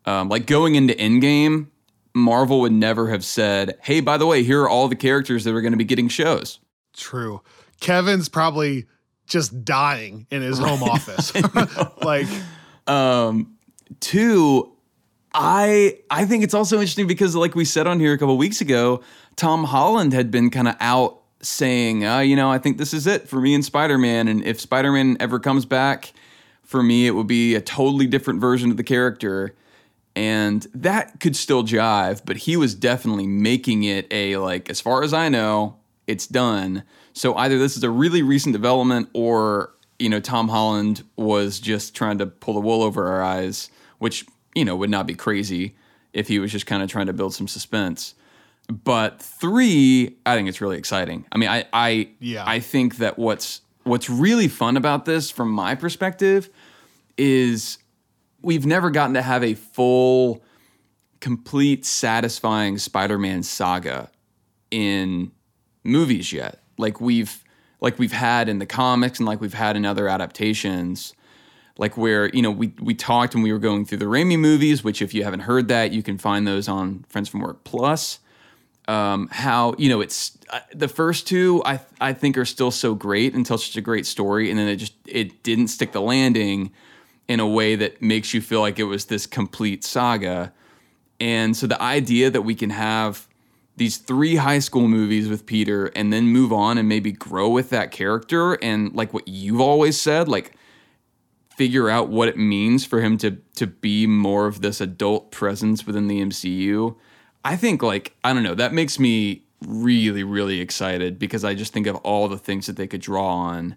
Um, 0.06 0.28
like 0.28 0.46
going 0.46 0.76
into 0.76 0.94
Endgame, 0.94 1.68
Marvel 2.14 2.60
would 2.60 2.72
never 2.72 3.08
have 3.08 3.24
said, 3.24 3.76
"Hey, 3.82 4.00
by 4.00 4.16
the 4.16 4.26
way, 4.26 4.42
here 4.42 4.62
are 4.62 4.68
all 4.68 4.88
the 4.88 4.96
characters 4.96 5.44
that 5.44 5.54
are 5.54 5.60
going 5.60 5.72
to 5.72 5.78
be 5.78 5.84
getting 5.84 6.08
shows." 6.08 6.60
True. 6.96 7.40
Kevin's 7.80 8.28
probably 8.28 8.86
just 9.26 9.64
dying 9.64 10.26
in 10.30 10.42
his 10.42 10.58
home 10.58 10.82
office. 10.82 11.32
like, 12.02 12.28
Um, 12.86 13.56
two, 14.00 14.72
I 15.32 15.98
I 16.10 16.24
think 16.26 16.44
it's 16.44 16.54
also 16.54 16.76
interesting 16.76 17.06
because, 17.06 17.34
like 17.34 17.54
we 17.54 17.64
said 17.64 17.86
on 17.86 17.98
here 17.98 18.12
a 18.12 18.18
couple 18.18 18.36
weeks 18.36 18.60
ago, 18.60 19.02
Tom 19.36 19.64
Holland 19.64 20.12
had 20.12 20.30
been 20.30 20.50
kind 20.50 20.68
of 20.68 20.76
out 20.80 21.20
saying, 21.40 22.04
uh, 22.04 22.20
you 22.20 22.36
know, 22.36 22.50
I 22.50 22.58
think 22.58 22.78
this 22.78 22.94
is 22.94 23.06
it 23.06 23.28
for 23.28 23.40
me 23.40 23.54
and 23.54 23.64
Spider 23.64 23.98
Man, 23.98 24.28
and 24.28 24.44
if 24.44 24.60
Spider 24.60 24.92
Man 24.92 25.16
ever 25.20 25.40
comes 25.40 25.66
back, 25.66 26.12
for 26.62 26.82
me, 26.82 27.06
it 27.06 27.10
will 27.10 27.24
be 27.24 27.54
a 27.54 27.60
totally 27.60 28.06
different 28.06 28.40
version 28.40 28.70
of 28.70 28.76
the 28.76 28.84
character. 28.84 29.54
And 30.16 30.66
that 30.74 31.18
could 31.18 31.34
still 31.34 31.64
jive, 31.64 32.22
but 32.24 32.36
he 32.36 32.56
was 32.56 32.74
definitely 32.74 33.26
making 33.26 33.82
it 33.82 34.06
a 34.12 34.36
like, 34.36 34.70
as 34.70 34.80
far 34.80 35.02
as 35.02 35.12
I 35.12 35.28
know, 35.28 35.76
it's 36.06 36.26
done. 36.26 36.84
So 37.12 37.34
either 37.36 37.58
this 37.58 37.76
is 37.76 37.82
a 37.82 37.90
really 37.90 38.22
recent 38.22 38.52
development 38.52 39.08
or, 39.12 39.72
you 39.98 40.08
know, 40.08 40.20
Tom 40.20 40.48
Holland 40.48 41.02
was 41.16 41.58
just 41.58 41.94
trying 41.94 42.18
to 42.18 42.26
pull 42.26 42.54
the 42.54 42.60
wool 42.60 42.82
over 42.82 43.08
our 43.08 43.22
eyes, 43.22 43.70
which, 43.98 44.24
you 44.54 44.64
know, 44.64 44.76
would 44.76 44.90
not 44.90 45.06
be 45.06 45.14
crazy 45.14 45.74
if 46.12 46.28
he 46.28 46.38
was 46.38 46.52
just 46.52 46.66
kind 46.66 46.82
of 46.82 46.88
trying 46.88 47.06
to 47.06 47.12
build 47.12 47.34
some 47.34 47.48
suspense. 47.48 48.14
But 48.68 49.20
three, 49.20 50.16
I 50.24 50.36
think 50.36 50.48
it's 50.48 50.60
really 50.60 50.78
exciting. 50.78 51.26
I 51.32 51.38
mean, 51.38 51.48
I 51.48 51.66
I 51.72 52.08
Yeah. 52.20 52.44
I 52.46 52.60
think 52.60 52.96
that 52.96 53.18
what's 53.18 53.60
what's 53.82 54.08
really 54.08 54.48
fun 54.48 54.76
about 54.76 55.04
this 55.04 55.30
from 55.30 55.50
my 55.50 55.74
perspective 55.74 56.48
is 57.18 57.78
we've 58.44 58.66
never 58.66 58.90
gotten 58.90 59.14
to 59.14 59.22
have 59.22 59.42
a 59.42 59.54
full, 59.54 60.42
complete, 61.20 61.84
satisfying 61.84 62.78
Spider-Man 62.78 63.42
saga 63.42 64.10
in 64.70 65.32
movies 65.82 66.32
yet. 66.32 66.60
Like 66.78 67.00
we've 67.00 67.42
like 67.80 67.98
we've 67.98 68.12
had 68.12 68.48
in 68.48 68.58
the 68.58 68.66
comics 68.66 69.18
and 69.18 69.26
like 69.26 69.40
we've 69.40 69.54
had 69.54 69.76
in 69.76 69.84
other 69.84 70.08
adaptations. 70.08 71.14
Like 71.76 71.96
where, 71.96 72.28
you 72.28 72.40
know, 72.40 72.50
we 72.50 72.72
we 72.80 72.94
talked 72.94 73.34
when 73.34 73.42
we 73.42 73.52
were 73.52 73.58
going 73.58 73.84
through 73.84 73.98
the 73.98 74.04
Raimi 74.04 74.38
movies, 74.38 74.84
which 74.84 75.02
if 75.02 75.12
you 75.12 75.24
haven't 75.24 75.40
heard 75.40 75.68
that, 75.68 75.92
you 75.92 76.02
can 76.02 76.18
find 76.18 76.46
those 76.46 76.68
on 76.68 77.04
Friends 77.08 77.28
from 77.28 77.40
Work 77.40 77.64
Plus. 77.64 78.20
Um, 78.86 79.28
how 79.32 79.74
you 79.78 79.88
know 79.88 80.02
it's 80.02 80.36
uh, 80.50 80.60
the 80.74 80.88
first 80.88 81.26
two 81.26 81.62
I 81.64 81.80
I 82.00 82.12
think 82.12 82.36
are 82.36 82.44
still 82.44 82.70
so 82.70 82.94
great 82.94 83.34
and 83.34 83.44
tell 83.46 83.58
such 83.58 83.76
a 83.76 83.80
great 83.80 84.06
story, 84.06 84.50
and 84.50 84.58
then 84.58 84.68
it 84.68 84.76
just 84.76 84.94
it 85.06 85.42
didn't 85.42 85.68
stick 85.68 85.92
the 85.92 86.02
landing 86.02 86.70
in 87.28 87.40
a 87.40 87.46
way 87.46 87.76
that 87.76 88.02
makes 88.02 88.34
you 88.34 88.40
feel 88.40 88.60
like 88.60 88.78
it 88.78 88.84
was 88.84 89.06
this 89.06 89.26
complete 89.26 89.84
saga. 89.84 90.52
And 91.20 91.56
so 91.56 91.66
the 91.66 91.80
idea 91.80 92.30
that 92.30 92.42
we 92.42 92.54
can 92.54 92.70
have 92.70 93.28
these 93.76 93.96
three 93.96 94.36
high 94.36 94.58
school 94.58 94.88
movies 94.88 95.28
with 95.28 95.46
Peter 95.46 95.86
and 95.96 96.12
then 96.12 96.24
move 96.24 96.52
on 96.52 96.78
and 96.78 96.88
maybe 96.88 97.10
grow 97.10 97.48
with 97.48 97.70
that 97.70 97.90
character 97.90 98.54
and 98.62 98.94
like 98.94 99.12
what 99.12 99.26
you've 99.26 99.60
always 99.60 100.00
said, 100.00 100.28
like 100.28 100.54
figure 101.56 101.88
out 101.88 102.08
what 102.08 102.28
it 102.28 102.36
means 102.36 102.84
for 102.84 103.00
him 103.00 103.16
to 103.18 103.38
to 103.54 103.66
be 103.66 104.06
more 104.06 104.46
of 104.46 104.60
this 104.60 104.80
adult 104.80 105.30
presence 105.30 105.86
within 105.86 106.08
the 106.08 106.20
MCU. 106.20 106.96
I 107.44 107.56
think 107.56 107.82
like 107.82 108.16
I 108.22 108.32
don't 108.32 108.42
know, 108.42 108.54
that 108.54 108.72
makes 108.72 108.98
me 108.98 109.42
really 109.66 110.22
really 110.22 110.60
excited 110.60 111.18
because 111.18 111.44
I 111.44 111.54
just 111.54 111.72
think 111.72 111.86
of 111.86 111.96
all 111.96 112.28
the 112.28 112.38
things 112.38 112.66
that 112.66 112.76
they 112.76 112.86
could 112.86 113.00
draw 113.00 113.26
on 113.26 113.76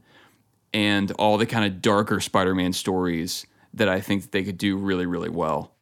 and 0.73 1.11
all 1.13 1.37
the 1.37 1.45
kind 1.45 1.65
of 1.65 1.81
darker 1.81 2.19
Spider-Man 2.19 2.73
stories 2.73 3.45
that 3.73 3.89
I 3.89 4.01
think 4.01 4.23
that 4.23 4.31
they 4.31 4.43
could 4.43 4.57
do 4.57 4.77
really, 4.77 5.05
really 5.05 5.29
well. 5.29 5.75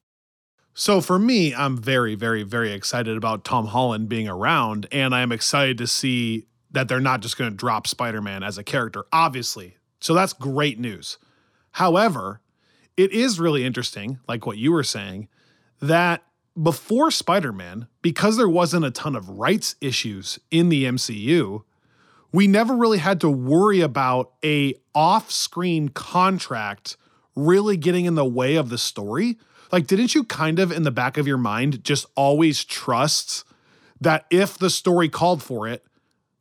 So 0.74 1.00
for 1.00 1.18
me, 1.18 1.56
I'm 1.56 1.78
very, 1.78 2.16
very, 2.16 2.44
very 2.44 2.74
excited 2.74 3.16
about 3.16 3.46
Tom 3.46 3.68
Holland 3.68 4.10
being 4.10 4.28
around, 4.28 4.88
and 4.92 5.16
I 5.16 5.22
am 5.22 5.32
excited 5.32 5.78
to 5.78 5.88
see 5.88 6.48
that 6.72 6.90
they're 6.90 7.00
not 7.00 7.22
just 7.22 7.38
going 7.38 7.50
to 7.50 7.56
drop 7.56 7.88
Spider 7.88 8.22
Man 8.22 8.44
as 8.44 8.58
a 8.58 8.64
character, 8.64 9.06
obviously. 9.14 9.78
So 10.02 10.14
that's 10.14 10.34
great 10.34 10.78
news. 10.78 11.18
However, 11.72 12.42
it 12.98 13.12
is 13.12 13.40
really 13.40 13.66
interesting, 13.66 14.20
like 14.28 14.46
what 14.46 14.58
you 14.58 14.74
were 14.74 14.84
saying, 14.84 15.30
that 15.82 16.24
before 16.62 17.12
Spider 17.12 17.54
Man, 17.54 17.88
because 18.02 18.36
there 18.36 18.50
wasn't 18.50 18.86
a 18.86 18.92
ton 18.92 19.16
of 19.16 19.30
rights 19.30 19.76
issues 19.80 20.40
in 20.52 20.68
the 20.70 20.84
MCU, 20.84 21.64
we 22.36 22.48
never 22.48 22.76
really 22.76 22.98
had 22.98 23.22
to 23.22 23.30
worry 23.30 23.82
about 23.82 24.34
a 24.44 24.76
off-screen 24.94 25.90
contract 25.90 26.98
really 27.36 27.78
getting 27.78 28.06
in 28.06 28.16
the 28.16 28.26
way 28.26 28.56
of 28.56 28.70
the 28.70 28.78
story. 28.78 29.38
Like 29.72 29.88
didn't 29.88 30.14
you 30.14 30.24
kind 30.24 30.60
of 30.60 30.72
in 30.72 30.84
the 30.84 30.92
back 30.92 31.18
of 31.18 31.28
your 31.28 31.38
mind 31.38 31.84
just 31.84 32.06
always 32.16 32.64
trust 32.64 33.44
that 34.02 34.26
if 34.30 34.58
the 34.58 34.70
story 34.70 35.10
called 35.10 35.42
for 35.42 35.68
it, 35.68 35.84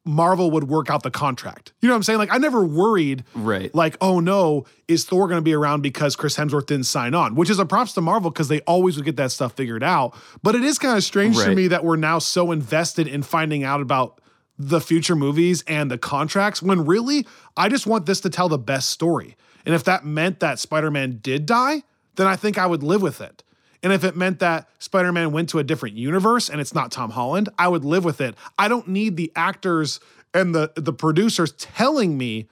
Marvel 0.05 0.51
would 0.51 0.65
work 0.65 0.91
out 0.91 1.03
the 1.03 1.11
contract. 1.11 1.73
You 1.81 1.89
know 1.89 1.95
what 1.95 1.99
I'm 1.99 2.03
saying? 2.03 2.19
Like 2.19 2.33
I 2.33 2.37
never 2.39 2.63
worried 2.65 3.25
Right. 3.35 3.75
like, 3.75 3.97
oh 4.01 4.21
no, 4.21 4.67
is 4.87 5.05
Thor 5.05 5.27
going 5.29 5.39
to 5.39 5.43
be 5.43 5.55
around 5.55 5.81
because 5.81 6.15
Chris 6.15 6.37
Hemsworth 6.37 6.67
didn't 6.67 6.85
sign 6.85 7.15
on? 7.15 7.35
Which 7.35 7.49
is 7.49 7.59
a 7.59 7.65
props 7.65 7.95
to 7.95 8.03
Marvel 8.03 8.31
because 8.31 8.49
they 8.49 8.61
always 8.63 8.97
would 8.97 9.07
get 9.07 9.17
that 9.17 9.31
stuff 9.33 9.55
figured 9.55 9.83
out. 9.83 10.15
But 10.43 10.57
it 10.57 10.63
is 10.63 10.79
kind 10.79 10.97
of 10.99 11.05
strange 11.05 11.37
to 11.39 11.55
me 11.55 11.69
that 11.69 11.85
we're 11.85 11.97
now 11.97 12.19
so 12.19 12.53
invested 12.53 13.09
in 13.09 13.23
finding 13.23 13.65
out 13.65 13.81
about 13.81 14.21
the 14.59 14.81
future 14.81 15.17
movies 15.17 15.65
and 15.67 15.91
the 15.91 15.99
contracts 15.99 16.63
when 16.63 16.85
really 16.87 17.27
I 17.57 17.69
just 17.69 17.87
want 17.87 18.07
this 18.07 18.21
to 18.21 18.31
tell 18.31 18.49
the 18.49 18.59
best 18.59 18.91
story. 18.91 19.37
And 19.67 19.75
if 19.75 19.85
that 19.85 20.05
meant 20.05 20.41
that 20.41 20.59
Spider-Man 20.59 21.19
did 21.23 21.47
die, 21.47 21.83
then 22.17 22.27
I 22.27 22.37
think 22.37 22.59
I 22.59 22.67
would 22.67 22.83
live 22.83 23.03
with 23.03 23.21
it. 23.21 23.43
And 23.83 23.93
if 23.93 24.03
it 24.05 24.17
meant 24.17 24.39
that 24.39 24.69
Spider 24.79 25.13
Man 25.13 25.31
went 25.33 25.51
to 25.51 25.59
a 25.59 25.65
different 25.65 25.97
universe 25.97 26.49
and 26.49 26.59
it's 26.61 26.75
not 26.75 26.91
Tom 26.91 27.11
Holland, 27.11 27.51
I 27.59 27.69
would 27.69 27.85
live 27.85 28.05
with 28.05 28.21
it. 28.21 28.35
I 28.59 28.67
don't 28.69 28.89
need 28.89 29.17
the 29.17 29.31
actors 29.37 30.01
and 30.33 30.55
the, 30.55 30.73
the 30.75 30.93
producers 30.93 31.53
telling 31.53 32.17
me 32.17 32.49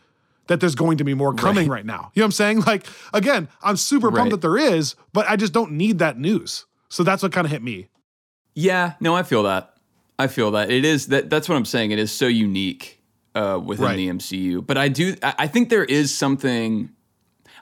that 0.49 0.61
there's 0.61 0.75
going 0.75 0.99
to 0.99 1.05
be 1.05 1.15
more 1.15 1.33
coming 1.33 1.69
right, 1.69 1.87
now. 1.87 2.11
You 2.15 2.21
know 2.21 2.25
what 2.25 2.27
I'm 2.27 2.33
saying? 2.33 2.61
Like, 2.67 2.87
again, 3.15 3.49
I'm 3.63 3.77
super 3.77 4.09
Right. 4.09 4.19
pumped 4.19 4.33
that 4.33 4.43
there 4.43 4.59
is, 4.59 4.95
but 5.15 5.27
I 5.29 5.37
just 5.37 5.53
don't 5.55 5.73
need 5.73 6.01
that 6.01 6.19
news. 6.19 6.67
So 6.91 7.03
that's 7.03 7.23
what 7.23 7.33
kind 7.33 7.45
of 7.47 7.51
hit 7.51 7.63
me. 7.63 7.89
Yeah, 8.55 8.95
no, 9.01 9.15
I 9.17 9.23
feel 9.23 9.45
that. 9.45 9.72
I 10.23 10.29
feel 10.29 10.51
that 10.53 10.71
it 10.71 10.85
is 10.85 11.09
that. 11.09 11.29
That's 11.31 11.49
what 11.49 11.57
I'm 11.57 11.65
saying. 11.65 11.91
It 11.91 11.99
is 11.99 12.13
so 12.13 12.27
unique 12.27 13.01
uh, 13.35 13.61
within 13.65 13.85
Right. 13.87 13.97
the 13.97 14.09
MCU. 14.09 14.67
But 14.67 14.79
I 14.79 14.89
do. 14.89 15.17
I, 15.23 15.35
I 15.41 15.47
think 15.47 15.69
there 15.69 15.85
is 15.85 16.15
something. 16.15 16.91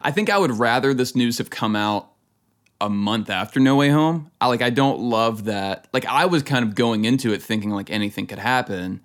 I 0.03 0.11
think 0.11 0.31
I 0.31 0.39
would 0.39 0.53
rather 0.53 0.95
this 0.95 1.15
news 1.15 1.39
have 1.39 1.51
come 1.51 1.77
out 1.77 2.09
a 2.81 2.89
month 2.89 3.29
after 3.29 3.61
No 3.61 3.77
Way 3.77 3.91
Home. 3.91 4.31
I 4.41 4.47
like. 4.47 4.63
I 4.63 4.71
don't 4.71 5.01
love 5.01 5.45
that. 5.45 5.87
Like 5.93 6.07
I 6.07 6.27
was 6.27 6.43
kind 6.43 6.65
of 6.65 6.75
going 6.75 7.05
into 7.05 7.33
it 7.33 7.43
thinking 7.43 7.71
like 7.71 7.91
anything 7.91 8.27
could 8.27 8.39
happen, 8.39 9.01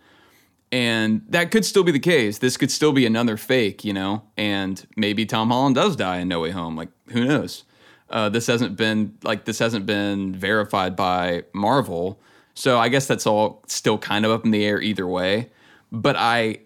and 0.71 1.21
that 1.29 1.51
could 1.51 1.65
still 1.65 1.83
be 1.83 1.91
the 1.91 1.99
case. 1.99 2.37
This 2.39 2.57
could 2.57 2.71
still 2.71 2.91
be 2.93 3.05
another 3.05 3.37
fake, 3.37 3.83
you 3.83 3.93
know. 3.93 4.23
And 4.37 4.85
maybe 4.95 5.25
Tom 5.25 5.49
Holland 5.49 5.75
does 5.75 5.95
die 5.95 6.17
in 6.19 6.27
No 6.27 6.41
Way 6.41 6.51
Home. 6.51 6.75
Like 6.75 6.89
who 7.09 7.25
knows? 7.25 7.63
Uh, 8.09 8.29
this 8.29 8.47
hasn't 8.47 8.75
been 8.77 9.17
like 9.23 9.45
this 9.45 9.59
hasn't 9.59 9.85
been 9.85 10.33
verified 10.33 10.95
by 10.95 11.43
Marvel. 11.53 12.19
So 12.55 12.79
I 12.79 12.89
guess 12.89 13.05
that's 13.05 13.27
all 13.27 13.63
still 13.67 13.97
kind 13.97 14.25
of 14.25 14.31
up 14.31 14.45
in 14.45 14.51
the 14.51 14.65
air 14.65 14.81
either 14.81 15.05
way. 15.05 15.49
But 15.91 16.15
I, 16.15 16.59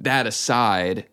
that 0.00 0.26
aside, 0.26 1.06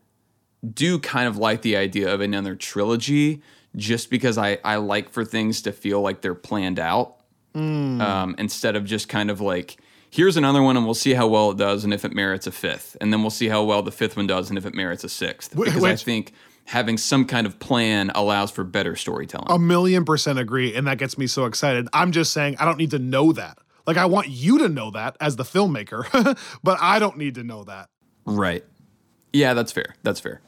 do 0.74 1.00
kind 1.00 1.28
of 1.28 1.38
like 1.38 1.62
the 1.62 1.78
idea 1.78 2.14
of 2.14 2.22
another 2.22 2.56
trilogy 2.56 3.42
just 3.76 4.10
because 4.10 4.38
I, 4.38 4.60
I 4.64 4.78
like 4.78 5.10
for 5.10 5.24
things 5.24 5.62
to 5.64 5.72
feel 5.72 6.02
like 6.02 6.22
they're 6.22 6.36
planned 6.36 6.80
out 6.80 7.16
um, 7.56 8.36
instead 8.38 8.76
of 8.76 8.86
just 8.86 9.10
kind 9.10 9.32
of 9.32 9.42
like, 9.42 9.78
here's 10.10 10.38
another 10.38 10.62
one 10.62 10.78
and 10.78 10.86
we'll 10.86 10.94
see 10.94 11.14
how 11.14 11.28
well 11.28 11.52
it 11.52 11.58
does 11.58 11.84
and 11.84 11.94
if 11.94 12.06
it 12.06 12.14
merits 12.14 12.48
a 12.48 12.52
fifth. 12.52 12.96
And 13.02 13.12
then 13.12 13.22
we'll 13.22 13.30
see 13.30 13.48
how 13.48 13.64
well 13.64 13.82
the 13.82 13.92
fifth 13.92 14.16
one 14.16 14.28
does 14.28 14.50
and 14.50 14.58
if 14.58 14.66
it 14.66 14.76
merits 14.76 15.04
a 15.04 15.10
sixth. 15.10 15.56
Because 15.56 15.84
I 15.84 15.96
think 15.96 16.34
having 16.66 16.98
some 16.98 17.26
kind 17.26 17.48
of 17.48 17.60
plan 17.60 18.12
allows 18.14 18.52
for 18.52 18.64
better 18.64 18.96
storytelling. 18.96 19.48
A 19.50 19.58
million 19.58 20.06
percent 20.06 20.38
agree. 20.38 20.76
And 20.76 20.86
that 20.86 20.98
gets 20.98 21.18
me 21.18 21.26
so 21.28 21.46
excited. 21.46 21.88
I'm 21.94 22.12
just 22.12 22.34
saying, 22.34 22.58
I 22.60 22.66
don't 22.66 22.78
need 22.78 22.92
to 22.92 23.00
know 23.00 23.32
that. 23.34 23.58
Like, 23.88 23.98
I 23.98 24.06
want 24.06 24.28
you 24.28 24.60
to 24.60 24.70
know 24.70 24.92
that 24.92 25.16
as 25.22 25.38
the 25.38 25.44
filmmaker, 25.44 26.38
but 26.64 26.78
I 26.82 27.00
don't 27.00 27.18
need 27.18 27.36
to 27.36 27.44
know 27.44 27.64
that. 27.64 27.90
right. 28.26 28.64
Yeah, 29.34 29.54
that's 29.54 29.72
fair. 29.72 29.96
That's 30.04 30.20
fair. 30.20 30.42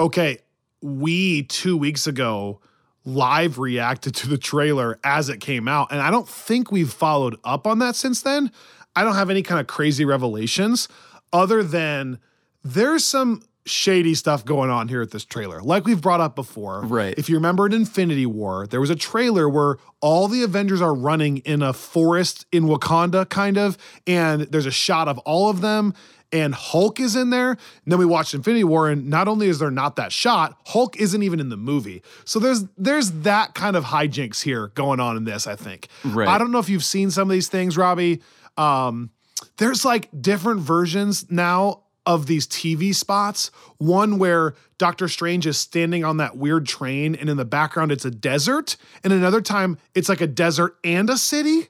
okay, 0.00 0.38
we 0.82 1.42
two 1.44 1.76
weeks 1.76 2.06
ago 2.06 2.60
live 3.04 3.58
reacted 3.58 4.14
to 4.14 4.28
the 4.28 4.36
trailer 4.38 4.98
as 5.04 5.28
it 5.28 5.40
came 5.40 5.68
out, 5.68 5.90
and 5.90 6.00
I 6.00 6.10
don't 6.10 6.28
think 6.28 6.70
we've 6.72 6.92
followed 6.92 7.36
up 7.44 7.66
on 7.66 7.78
that 7.80 7.96
since 7.96 8.22
then. 8.22 8.50
I 8.94 9.04
don't 9.04 9.14
have 9.14 9.30
any 9.30 9.42
kind 9.42 9.60
of 9.60 9.66
crazy 9.66 10.04
revelations 10.04 10.88
other 11.32 11.62
than 11.62 12.18
there's 12.64 13.04
some 13.04 13.42
shady 13.66 14.14
stuff 14.14 14.44
going 14.44 14.70
on 14.70 14.88
here 14.88 15.02
at 15.02 15.10
this 15.10 15.24
trailer. 15.24 15.60
Like 15.60 15.84
we've 15.84 16.00
brought 16.00 16.20
up 16.20 16.34
before. 16.34 16.82
Right. 16.82 17.14
If 17.18 17.28
you 17.28 17.34
remember 17.34 17.66
in 17.66 17.72
Infinity 17.72 18.26
War, 18.26 18.66
there 18.66 18.80
was 18.80 18.90
a 18.90 18.96
trailer 18.96 19.48
where 19.48 19.76
all 20.00 20.28
the 20.28 20.42
Avengers 20.42 20.80
are 20.80 20.94
running 20.94 21.38
in 21.38 21.62
a 21.62 21.72
forest 21.72 22.46
in 22.52 22.64
Wakanda, 22.64 23.28
kind 23.28 23.58
of, 23.58 23.76
and 24.06 24.42
there's 24.42 24.66
a 24.66 24.70
shot 24.70 25.08
of 25.08 25.18
all 25.18 25.50
of 25.50 25.60
them. 25.60 25.94
And 26.32 26.54
Hulk 26.54 26.98
is 26.98 27.14
in 27.14 27.30
there. 27.30 27.50
And 27.50 27.58
then 27.86 28.00
we 28.00 28.04
watched 28.04 28.34
Infinity 28.34 28.64
War, 28.64 28.88
and 28.88 29.08
not 29.08 29.28
only 29.28 29.46
is 29.46 29.60
there 29.60 29.70
not 29.70 29.94
that 29.96 30.10
shot, 30.10 30.58
Hulk 30.66 30.96
isn't 30.96 31.22
even 31.22 31.38
in 31.38 31.50
the 31.50 31.56
movie. 31.56 32.02
So 32.24 32.40
there's 32.40 32.64
there's 32.76 33.12
that 33.22 33.54
kind 33.54 33.76
of 33.76 33.84
hijinks 33.84 34.42
here 34.42 34.68
going 34.74 34.98
on 34.98 35.16
in 35.16 35.24
this. 35.24 35.46
I 35.46 35.54
think. 35.54 35.86
Right. 36.04 36.26
I 36.26 36.38
don't 36.38 36.50
know 36.50 36.58
if 36.58 36.68
you've 36.68 36.84
seen 36.84 37.12
some 37.12 37.30
of 37.30 37.32
these 37.32 37.48
things, 37.48 37.76
Robbie. 37.76 38.22
Um, 38.56 39.10
there's 39.58 39.84
like 39.84 40.08
different 40.20 40.60
versions 40.60 41.30
now 41.30 41.82
of 42.06 42.26
these 42.26 42.46
TV 42.46 42.94
spots. 42.94 43.50
One 43.78 44.18
where 44.18 44.54
Doctor 44.78 45.08
Strange 45.08 45.46
is 45.46 45.58
standing 45.58 46.04
on 46.04 46.18
that 46.18 46.36
weird 46.36 46.66
train, 46.66 47.14
and 47.14 47.28
in 47.28 47.36
the 47.36 47.44
background 47.44 47.92
it's 47.92 48.04
a 48.04 48.10
desert, 48.10 48.76
and 49.04 49.12
another 49.12 49.40
time 49.40 49.76
it's 49.94 50.08
like 50.08 50.20
a 50.20 50.26
desert 50.26 50.76
and 50.84 51.10
a 51.10 51.18
city. 51.18 51.68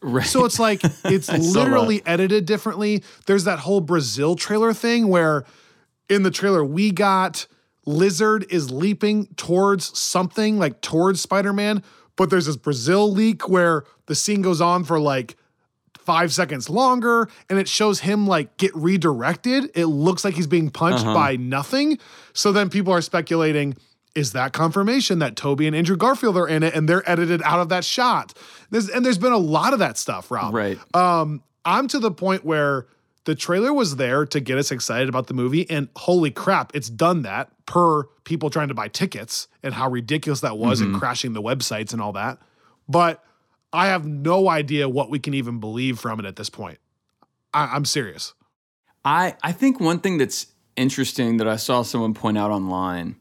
Right. 0.00 0.26
So 0.26 0.44
it's 0.44 0.58
like 0.58 0.80
it's 1.04 1.28
literally 1.28 2.02
edited 2.06 2.46
differently. 2.46 3.02
There's 3.26 3.44
that 3.44 3.60
whole 3.60 3.80
Brazil 3.80 4.36
trailer 4.36 4.72
thing 4.72 5.08
where 5.08 5.44
in 6.08 6.22
the 6.22 6.30
trailer 6.30 6.64
we 6.64 6.92
got 6.92 7.46
Lizard 7.86 8.46
is 8.50 8.70
leaping 8.70 9.26
towards 9.36 9.98
something 9.98 10.58
like 10.58 10.80
towards 10.80 11.20
Spider-Man, 11.20 11.82
but 12.16 12.30
there's 12.30 12.46
this 12.46 12.56
Brazil 12.56 13.10
leak 13.10 13.48
where 13.48 13.84
the 14.06 14.14
scene 14.14 14.42
goes 14.42 14.60
on 14.60 14.84
for 14.84 14.98
like 14.98 15.36
five 16.06 16.32
seconds 16.32 16.70
longer 16.70 17.28
and 17.50 17.58
it 17.58 17.68
shows 17.68 18.00
him 18.00 18.26
like 18.26 18.56
get 18.56 18.74
redirected. 18.74 19.70
It 19.74 19.86
looks 19.86 20.24
like 20.24 20.34
he's 20.34 20.46
being 20.46 20.70
punched 20.70 21.04
by 21.04 21.36
nothing. 21.36 21.98
So 22.32 22.52
then 22.52 22.70
people 22.70 22.92
are 22.92 23.02
speculating 23.02 23.76
is 24.14 24.32
that 24.32 24.54
confirmation 24.54 25.18
that 25.18 25.36
Tobey 25.36 25.66
and 25.66 25.76
Andrew 25.76 25.96
Garfield 25.96 26.38
are 26.38 26.48
in 26.48 26.62
it 26.62 26.74
and 26.74 26.88
they're 26.88 27.08
edited 27.08 27.42
out 27.42 27.60
of 27.60 27.68
that 27.68 27.84
shot? 27.84 28.32
There's, 28.70 28.88
and 28.88 29.04
there's 29.04 29.18
been 29.18 29.32
a 29.32 29.38
lot 29.38 29.74
of 29.74 29.78
that 29.80 29.98
stuff, 29.98 30.30
Rob. 30.30 30.54
right. 30.54 30.78
Um, 30.94 31.42
I'm 31.66 31.86
to 31.88 31.98
the 31.98 32.12
point 32.12 32.44
where 32.44 32.86
the 33.24 33.34
trailer 33.34 33.72
was 33.74 33.96
there 33.96 34.24
to 34.24 34.40
get 34.40 34.56
us 34.56 34.70
excited 34.70 35.08
about 35.08 35.26
the 35.26 35.34
movie, 35.34 35.68
and 35.68 35.88
holy 35.96 36.30
crap, 36.30 36.74
it's 36.74 36.88
done 36.88 37.22
that 37.22 37.50
per 37.66 38.04
people 38.24 38.50
trying 38.50 38.68
to 38.68 38.74
buy 38.74 38.88
tickets 38.88 39.48
and 39.64 39.74
how 39.74 39.90
ridiculous 39.90 40.40
that 40.40 40.56
was 40.56 40.80
and 40.80 40.94
crashing 40.96 41.32
the 41.32 41.42
websites 41.42 41.92
and 41.92 42.00
all 42.00 42.12
that. 42.12 42.38
But 42.88 43.22
I 43.76 43.86
have 43.86 44.04
no 44.06 44.48
idea 44.48 44.88
what 44.88 45.10
we 45.10 45.18
can 45.18 45.34
even 45.34 45.60
believe 45.60 45.98
from 45.98 46.18
it 46.20 46.26
at 46.26 46.36
this 46.36 46.50
point. 46.50 46.78
I, 47.52 47.66
I'm 47.74 47.84
serious. 47.84 48.34
I 49.04 49.34
I 49.42 49.52
think 49.52 49.80
one 49.80 50.00
thing 50.00 50.18
that's 50.18 50.46
interesting 50.76 51.36
that 51.38 51.48
I 51.48 51.56
saw 51.56 51.82
someone 51.82 52.14
point 52.14 52.36
out 52.38 52.50
online. 52.50 53.16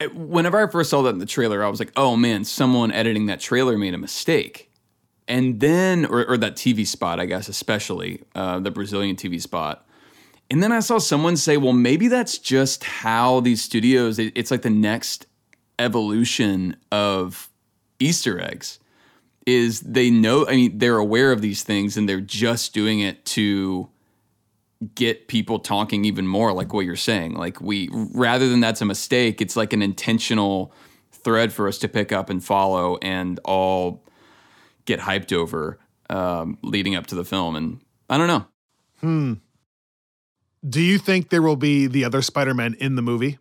it- 0.00 0.14
Whenever 0.14 0.58
I 0.66 0.70
first 0.70 0.90
saw 0.90 1.02
that 1.02 1.10
in 1.10 1.18
the 1.18 1.26
trailer, 1.26 1.62
I 1.64 1.68
was 1.68 1.78
like, 1.78 1.92
"Oh 1.96 2.16
man, 2.16 2.44
someone 2.44 2.90
editing 2.92 3.26
that 3.26 3.40
trailer 3.40 3.76
made 3.78 3.94
a 3.94 3.98
mistake." 3.98 4.70
And 5.28 5.60
then, 5.60 6.06
or, 6.06 6.24
or 6.26 6.36
that 6.38 6.56
TV 6.56 6.84
spot, 6.86 7.20
I 7.20 7.26
guess, 7.26 7.48
especially 7.48 8.22
uh, 8.34 8.58
the 8.60 8.70
Brazilian 8.72 9.14
TV 9.14 9.40
spot. 9.40 9.86
And 10.50 10.60
then 10.62 10.72
I 10.72 10.80
saw 10.80 10.98
someone 10.98 11.36
say, 11.36 11.56
"Well, 11.56 11.72
maybe 11.72 12.08
that's 12.08 12.36
just 12.38 12.82
how 12.84 13.38
these 13.40 13.62
studios. 13.62 14.18
it- 14.18 14.32
it's 14.34 14.50
like 14.50 14.62
the 14.62 14.70
next 14.70 15.26
evolution 15.78 16.76
of 16.90 17.48
Easter 18.00 18.40
eggs." 18.40 18.79
Is 19.50 19.80
they 19.80 20.10
know? 20.10 20.46
I 20.46 20.56
mean, 20.56 20.78
they're 20.78 20.96
aware 20.96 21.32
of 21.32 21.40
these 21.40 21.62
things, 21.62 21.96
and 21.96 22.08
they're 22.08 22.20
just 22.20 22.72
doing 22.72 23.00
it 23.00 23.24
to 23.26 23.90
get 24.94 25.28
people 25.28 25.58
talking 25.58 26.04
even 26.04 26.26
more 26.26 26.52
like 26.54 26.72
what 26.72 26.86
you're 26.86 26.96
saying 26.96 27.34
like 27.34 27.60
we 27.60 27.90
rather 27.92 28.48
than 28.48 28.60
that's 28.60 28.80
a 28.80 28.84
mistake 28.86 29.42
it's 29.42 29.54
like 29.54 29.74
an 29.74 29.82
intentional 29.82 30.72
thread 31.12 31.52
for 31.52 31.68
us 31.68 31.76
to 31.76 31.86
pick 31.86 32.12
up 32.12 32.30
and 32.30 32.42
follow 32.42 32.96
and 33.02 33.38
all 33.44 34.02
get 34.86 34.98
hyped 34.98 35.34
over 35.34 35.78
um, 36.08 36.56
leading 36.62 36.94
up 36.94 37.06
to 37.06 37.14
the 37.14 37.26
film 37.26 37.56
and 37.56 37.78
i 38.08 38.16
don't 38.16 38.26
know 38.26 38.46
Hmm. 39.00 39.34
Do 40.66 40.80
you 40.80 40.98
think 40.98 41.30
there 41.30 41.42
will 41.42 41.56
be 41.56 41.86
the 41.86 42.04
other 42.04 42.22
Spider 42.22 42.54
Man 42.54 42.74
in 42.74 42.94
the 42.96 43.02
movie? 43.02 43.38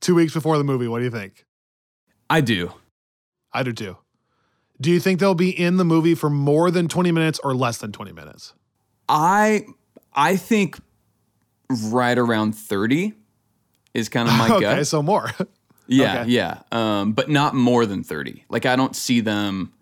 two 0.00 0.14
weeks 0.14 0.34
before 0.34 0.58
the 0.58 0.64
movie. 0.64 0.86
What 0.86 0.98
do 0.98 1.04
you 1.04 1.10
think? 1.10 1.46
I 2.28 2.42
do. 2.42 2.72
I 3.52 3.62
do 3.62 3.72
too. 3.72 3.96
Do 4.84 4.90
you 4.90 5.00
think 5.00 5.18
they'll 5.18 5.34
be 5.34 5.48
in 5.48 5.78
the 5.78 5.84
movie 5.84 6.14
for 6.14 6.28
more 6.28 6.70
than 6.70 6.88
20 6.88 7.10
minutes 7.10 7.40
or 7.42 7.54
less 7.54 7.78
than 7.78 7.90
20 7.90 8.12
minutes? 8.12 8.52
I 9.08 9.64
I 10.12 10.36
think 10.36 10.78
right 11.86 12.18
around 12.18 12.52
30 12.52 13.14
is 13.94 14.10
kind 14.10 14.28
of 14.28 14.34
my 14.36 14.48
gut. 14.60 14.62
okay, 14.62 14.84
so 14.84 15.02
more. 15.02 15.30
Yeah, 15.86 16.20
okay. 16.22 16.30
yeah. 16.30 16.62
Um, 16.72 17.12
but 17.12 17.28
not 17.28 17.54
more 17.54 17.84
than 17.84 18.02
30. 18.04 18.44
Like 18.48 18.64
I 18.64 18.74
don't 18.74 18.96
see 18.96 19.20
them 19.20 19.72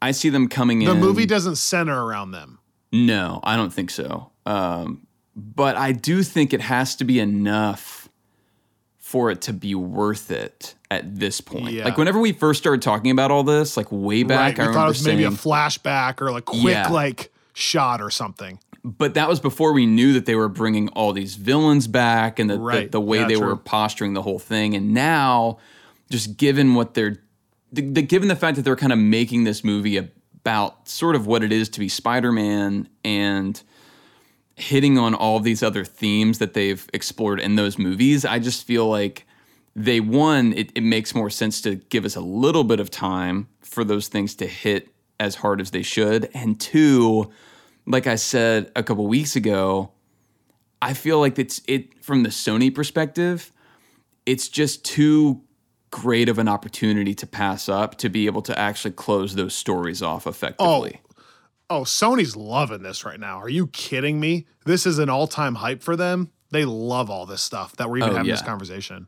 I 0.00 0.12
see 0.12 0.30
them 0.30 0.48
coming 0.48 0.78
the 0.78 0.90
in. 0.90 1.00
The 1.00 1.06
movie 1.06 1.26
doesn't 1.26 1.56
center 1.56 2.04
around 2.04 2.30
them. 2.30 2.58
No, 2.90 3.40
I 3.42 3.56
don't 3.56 3.72
think 3.72 3.90
so. 3.90 4.30
Um, 4.46 5.06
but 5.36 5.76
I 5.76 5.92
do 5.92 6.22
think 6.22 6.52
it 6.54 6.60
has 6.62 6.96
to 6.96 7.04
be 7.04 7.18
enough 7.20 8.01
for 9.12 9.30
it 9.30 9.42
to 9.42 9.52
be 9.52 9.74
worth 9.74 10.30
it 10.30 10.74
at 10.90 11.18
this 11.18 11.42
point. 11.42 11.70
Yeah. 11.74 11.84
Like 11.84 11.98
whenever 11.98 12.18
we 12.18 12.32
first 12.32 12.58
started 12.60 12.80
talking 12.80 13.10
about 13.10 13.30
all 13.30 13.42
this, 13.44 13.76
like 13.76 13.88
way 13.90 14.22
back, 14.22 14.56
right. 14.56 14.64
I 14.64 14.64
thought 14.64 14.68
remember 14.70 14.84
it 14.86 14.88
was 14.88 15.06
maybe 15.06 15.24
a 15.24 15.30
flashback 15.30 16.22
or 16.22 16.30
like 16.32 16.46
quick 16.46 16.62
Yeah. 16.64 16.88
like 16.88 17.30
shot 17.52 18.00
or 18.00 18.08
something. 18.10 18.58
but 18.82 19.12
that 19.14 19.28
was 19.28 19.38
before 19.38 19.72
we 19.74 19.84
knew 19.86 20.14
that 20.14 20.24
they 20.26 20.34
were 20.34 20.48
bringing 20.48 20.88
all 20.88 21.12
these 21.12 21.34
villains 21.36 21.86
back 21.86 22.38
and 22.40 22.48
the, 22.50 22.58
Right. 22.58 22.84
the, 22.90 22.98
the 22.98 23.00
way 23.02 23.18
Yeah, 23.18 23.28
they 23.28 23.34
true. 23.36 23.46
were 23.48 23.56
posturing 23.56 24.14
the 24.14 24.22
whole 24.22 24.38
thing. 24.40 24.74
And 24.74 24.92
now, 24.94 25.58
just 26.10 26.36
given 26.38 26.74
what 26.74 26.94
they're, 26.94 27.18
the, 27.70 27.82
the, 27.82 28.02
given 28.02 28.28
the 28.28 28.34
fact 28.34 28.56
that 28.56 28.62
they're 28.62 28.74
kind 28.74 28.92
of 28.92 28.98
making 28.98 29.44
this 29.44 29.62
movie 29.62 29.98
about 29.98 30.88
sort 30.88 31.14
of 31.16 31.26
what 31.26 31.44
it 31.44 31.52
is 31.52 31.68
to 31.68 31.80
be 31.80 31.88
Spider 31.88 32.32
Man 32.32 32.88
and 33.04 33.62
hitting 34.56 34.98
on 34.98 35.14
all 35.14 35.40
these 35.40 35.62
other 35.62 35.84
themes 35.84 36.38
that 36.38 36.54
they've 36.54 36.88
explored 36.92 37.40
in 37.40 37.56
those 37.56 37.78
movies, 37.78 38.24
I 38.24 38.38
just 38.38 38.64
feel 38.64 38.86
like 38.88 39.26
they, 39.74 40.00
one, 40.00 40.52
it, 40.52 40.70
it 40.74 40.82
makes 40.82 41.14
more 41.14 41.30
sense 41.30 41.60
to 41.62 41.76
give 41.76 42.04
us 42.04 42.16
a 42.16 42.20
little 42.20 42.64
bit 42.64 42.78
of 42.80 42.90
time 42.90 43.48
for 43.60 43.84
those 43.84 44.08
things 44.08 44.34
to 44.36 44.46
hit 44.46 44.88
as 45.18 45.36
hard 45.36 45.60
as 45.60 45.70
they 45.70 45.82
should. 45.82 46.28
And 46.34 46.60
two, 46.60 47.30
like 47.86 48.06
I 48.06 48.16
said 48.16 48.70
a 48.76 48.82
couple 48.82 49.06
weeks 49.06 49.36
ago, 49.36 49.92
I 50.82 50.94
feel 50.94 51.20
like 51.20 51.38
it's 51.38 51.62
it 51.66 52.02
from 52.02 52.24
the 52.24 52.28
Sony 52.28 52.74
perspective, 52.74 53.52
it's 54.26 54.48
just 54.48 54.84
too 54.84 55.42
great 55.90 56.28
of 56.28 56.38
an 56.38 56.48
opportunity 56.48 57.14
to 57.14 57.26
pass 57.26 57.68
up 57.68 57.96
to 57.98 58.08
be 58.08 58.26
able 58.26 58.42
to 58.42 58.58
actually 58.58 58.90
close 58.90 59.34
those 59.34 59.54
stories 59.54 60.02
off 60.02 60.26
effectively. 60.26 61.00
Oh, 61.04 61.11
Sony's 61.80 62.36
loving 62.36 62.82
this 62.82 63.04
right 63.04 63.18
now. 63.18 63.40
Are 63.40 63.48
you 63.48 63.66
kidding 63.68 64.20
me? 64.20 64.46
This 64.64 64.86
is 64.86 64.98
an 64.98 65.08
all-time 65.08 65.56
hype 65.56 65.82
for 65.82 65.96
them. 65.96 66.30
They 66.50 66.64
love 66.64 67.10
all 67.10 67.26
this 67.26 67.42
stuff 67.42 67.74
that 67.76 67.88
we're 67.90 67.98
even 67.98 68.10
Oh, 68.10 68.16
having 68.16 68.30
this 68.30 68.42
conversation. 68.42 69.06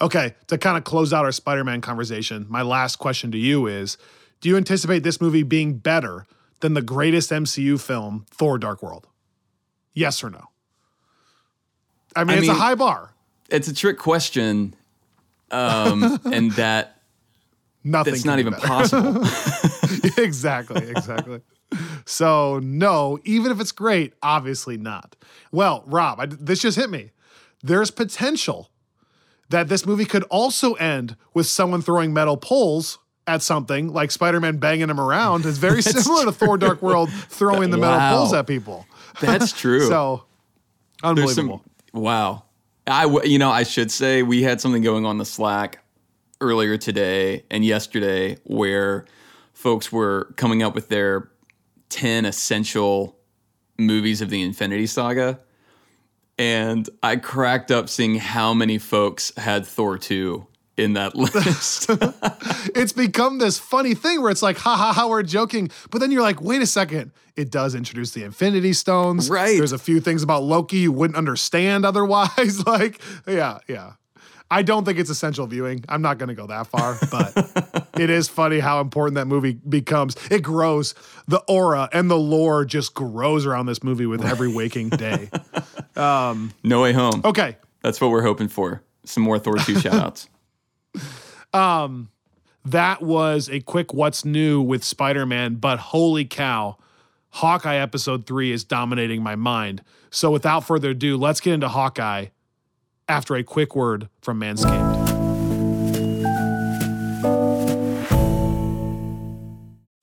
Okay, 0.00 0.34
to 0.46 0.56
kind 0.56 0.78
of 0.78 0.84
close 0.84 1.12
out 1.12 1.24
our 1.26 1.32
Spider-Man 1.32 1.82
conversation, 1.82 2.46
my 2.48 2.62
last 2.62 2.96
question 2.96 3.30
to 3.32 3.38
you 3.38 3.66
is, 3.66 3.98
do 4.40 4.48
you 4.48 4.56
anticipate 4.56 5.02
this 5.02 5.20
movie 5.20 5.42
being 5.42 5.76
better 5.76 6.24
than 6.60 6.72
the 6.74 6.80
greatest 6.82 7.30
MCU 7.30 7.78
film, 7.78 8.24
Thor 8.30 8.56
Dark 8.58 8.82
World? 8.82 9.06
Yes 9.92 10.24
or 10.24 10.30
no? 10.30 10.46
I 12.16 12.24
mean, 12.24 12.38
I 12.38 12.40
it's 12.40 12.48
a 12.48 12.54
high 12.54 12.74
bar. 12.74 13.12
It's 13.50 13.68
a 13.68 13.74
trick 13.74 13.98
question, 13.98 14.74
um, 15.50 16.18
and 16.32 16.52
that 16.52 17.02
Nothing. 17.84 18.14
that's 18.14 18.24
not 18.24 18.38
even 18.38 18.52
better. 18.54 18.66
possible. 18.66 19.22
exactly, 20.16 20.88
exactly. 20.88 21.40
So 22.04 22.58
no, 22.62 23.18
even 23.24 23.52
if 23.52 23.60
it's 23.60 23.72
great, 23.72 24.14
obviously 24.22 24.76
not. 24.76 25.16
Well, 25.52 25.84
Rob, 25.86 26.20
I, 26.20 26.26
this 26.26 26.60
just 26.60 26.76
hit 26.76 26.90
me. 26.90 27.10
There's 27.62 27.90
potential 27.90 28.70
that 29.50 29.68
this 29.68 29.84
movie 29.84 30.04
could 30.04 30.22
also 30.24 30.74
end 30.74 31.16
with 31.34 31.46
someone 31.46 31.82
throwing 31.82 32.12
metal 32.12 32.36
poles 32.36 32.98
at 33.26 33.42
something, 33.42 33.92
like 33.92 34.10
Spider-Man 34.10 34.56
banging 34.58 34.88
him 34.90 35.00
around. 35.00 35.44
Is 35.44 35.58
very 35.58 35.82
similar 35.82 36.24
to 36.24 36.32
Thor: 36.32 36.56
Dark 36.56 36.82
World 36.82 37.10
throwing 37.12 37.70
the 37.70 37.76
metal 37.78 37.98
Wow. 37.98 38.16
poles 38.16 38.32
at 38.32 38.46
people. 38.46 38.86
That's 39.20 39.52
true. 39.52 39.86
So 39.88 40.24
unbelievable. 41.02 41.62
some 41.92 42.02
wow. 42.02 42.44
I 42.86 43.02
w- 43.02 43.28
you 43.30 43.38
know 43.38 43.50
I 43.50 43.62
should 43.64 43.90
say 43.90 44.22
we 44.22 44.42
had 44.42 44.60
something 44.60 44.82
going 44.82 45.04
on 45.04 45.18
the 45.18 45.24
Slack 45.24 45.82
earlier 46.40 46.76
today 46.78 47.44
and 47.50 47.64
yesterday 47.64 48.38
where 48.44 49.04
folks 49.52 49.92
were 49.92 50.32
coming 50.36 50.62
up 50.62 50.74
with 50.74 50.88
their 50.88 51.30
10 51.90 52.24
essential 52.24 53.18
movies 53.78 54.20
of 54.20 54.30
the 54.30 54.42
Infinity 54.42 54.86
Saga 54.86 55.40
and 56.40 56.88
I 57.02 57.16
cracked 57.16 57.70
up 57.70 57.90
seeing 57.90 58.14
how 58.14 58.54
many 58.54 58.78
folks 58.78 59.30
had 59.36 59.66
Thor 59.66 59.98
2 59.98 60.46
in 60.78 60.94
that 60.94 61.14
list. 61.14 61.90
it's 62.74 62.94
become 62.94 63.36
this 63.36 63.58
funny 63.58 63.94
thing 63.94 64.22
where 64.22 64.30
it's 64.30 64.40
like, 64.40 64.56
ha 64.56 64.74
ha 64.74 64.94
ha, 64.94 65.06
we're 65.06 65.22
joking. 65.22 65.70
But 65.90 65.98
then 65.98 66.10
you're 66.10 66.22
like, 66.22 66.40
wait 66.40 66.62
a 66.62 66.66
second. 66.66 67.12
It 67.36 67.50
does 67.50 67.74
introduce 67.74 68.12
the 68.12 68.24
Infinity 68.24 68.72
Stones. 68.72 69.28
Right. 69.28 69.58
There's 69.58 69.72
a 69.72 69.78
few 69.78 70.00
things 70.00 70.22
about 70.22 70.42
Loki 70.42 70.78
you 70.78 70.92
wouldn't 70.92 71.18
understand 71.18 71.84
otherwise. 71.84 72.66
like, 72.66 73.02
yeah, 73.28 73.58
yeah. 73.68 73.92
I 74.50 74.62
don't 74.62 74.84
think 74.84 74.98
it's 74.98 75.10
essential 75.10 75.46
viewing. 75.46 75.84
I'm 75.88 76.02
not 76.02 76.18
going 76.18 76.28
to 76.28 76.34
go 76.34 76.48
that 76.48 76.66
far, 76.66 76.98
but 77.10 77.86
it 77.98 78.10
is 78.10 78.28
funny 78.28 78.58
how 78.58 78.80
important 78.80 79.14
that 79.14 79.26
movie 79.26 79.52
becomes. 79.52 80.16
It 80.28 80.42
grows. 80.42 80.94
The 81.28 81.38
aura 81.46 81.88
and 81.92 82.10
the 82.10 82.18
lore 82.18 82.64
just 82.64 82.94
grows 82.94 83.46
around 83.46 83.66
this 83.66 83.84
movie 83.84 84.06
with 84.06 84.24
every 84.24 84.52
waking 84.52 84.88
day. 84.90 85.30
no 85.96 86.82
way 86.82 86.92
home. 86.92 87.22
Okay. 87.24 87.56
That's 87.82 88.00
what 88.00 88.10
we're 88.10 88.22
hoping 88.22 88.48
for. 88.48 88.82
Some 89.04 89.22
more 89.22 89.38
Thor 89.38 89.56
2 89.56 89.74
shoutouts. 89.74 90.26
Um, 91.54 92.10
that 92.64 93.02
was 93.02 93.48
a 93.48 93.60
quick 93.60 93.94
what's 93.94 94.24
new 94.24 94.60
with 94.60 94.82
Spider-Man, 94.82 95.56
but 95.56 95.78
holy 95.78 96.24
cow, 96.24 96.76
Hawkeye 97.30 97.76
episode 97.76 98.26
3 98.26 98.50
is 98.50 98.64
dominating 98.64 99.22
my 99.22 99.36
mind. 99.36 99.82
So 100.10 100.32
without 100.32 100.64
further 100.64 100.90
ado, 100.90 101.16
let's 101.16 101.40
get 101.40 101.54
into 101.54 101.68
Hawkeye 101.68 102.26
after 103.10 103.34
a 103.34 103.42
quick 103.42 103.74
word 103.74 104.08
from 104.22 104.40
Manscaped. 104.40 105.08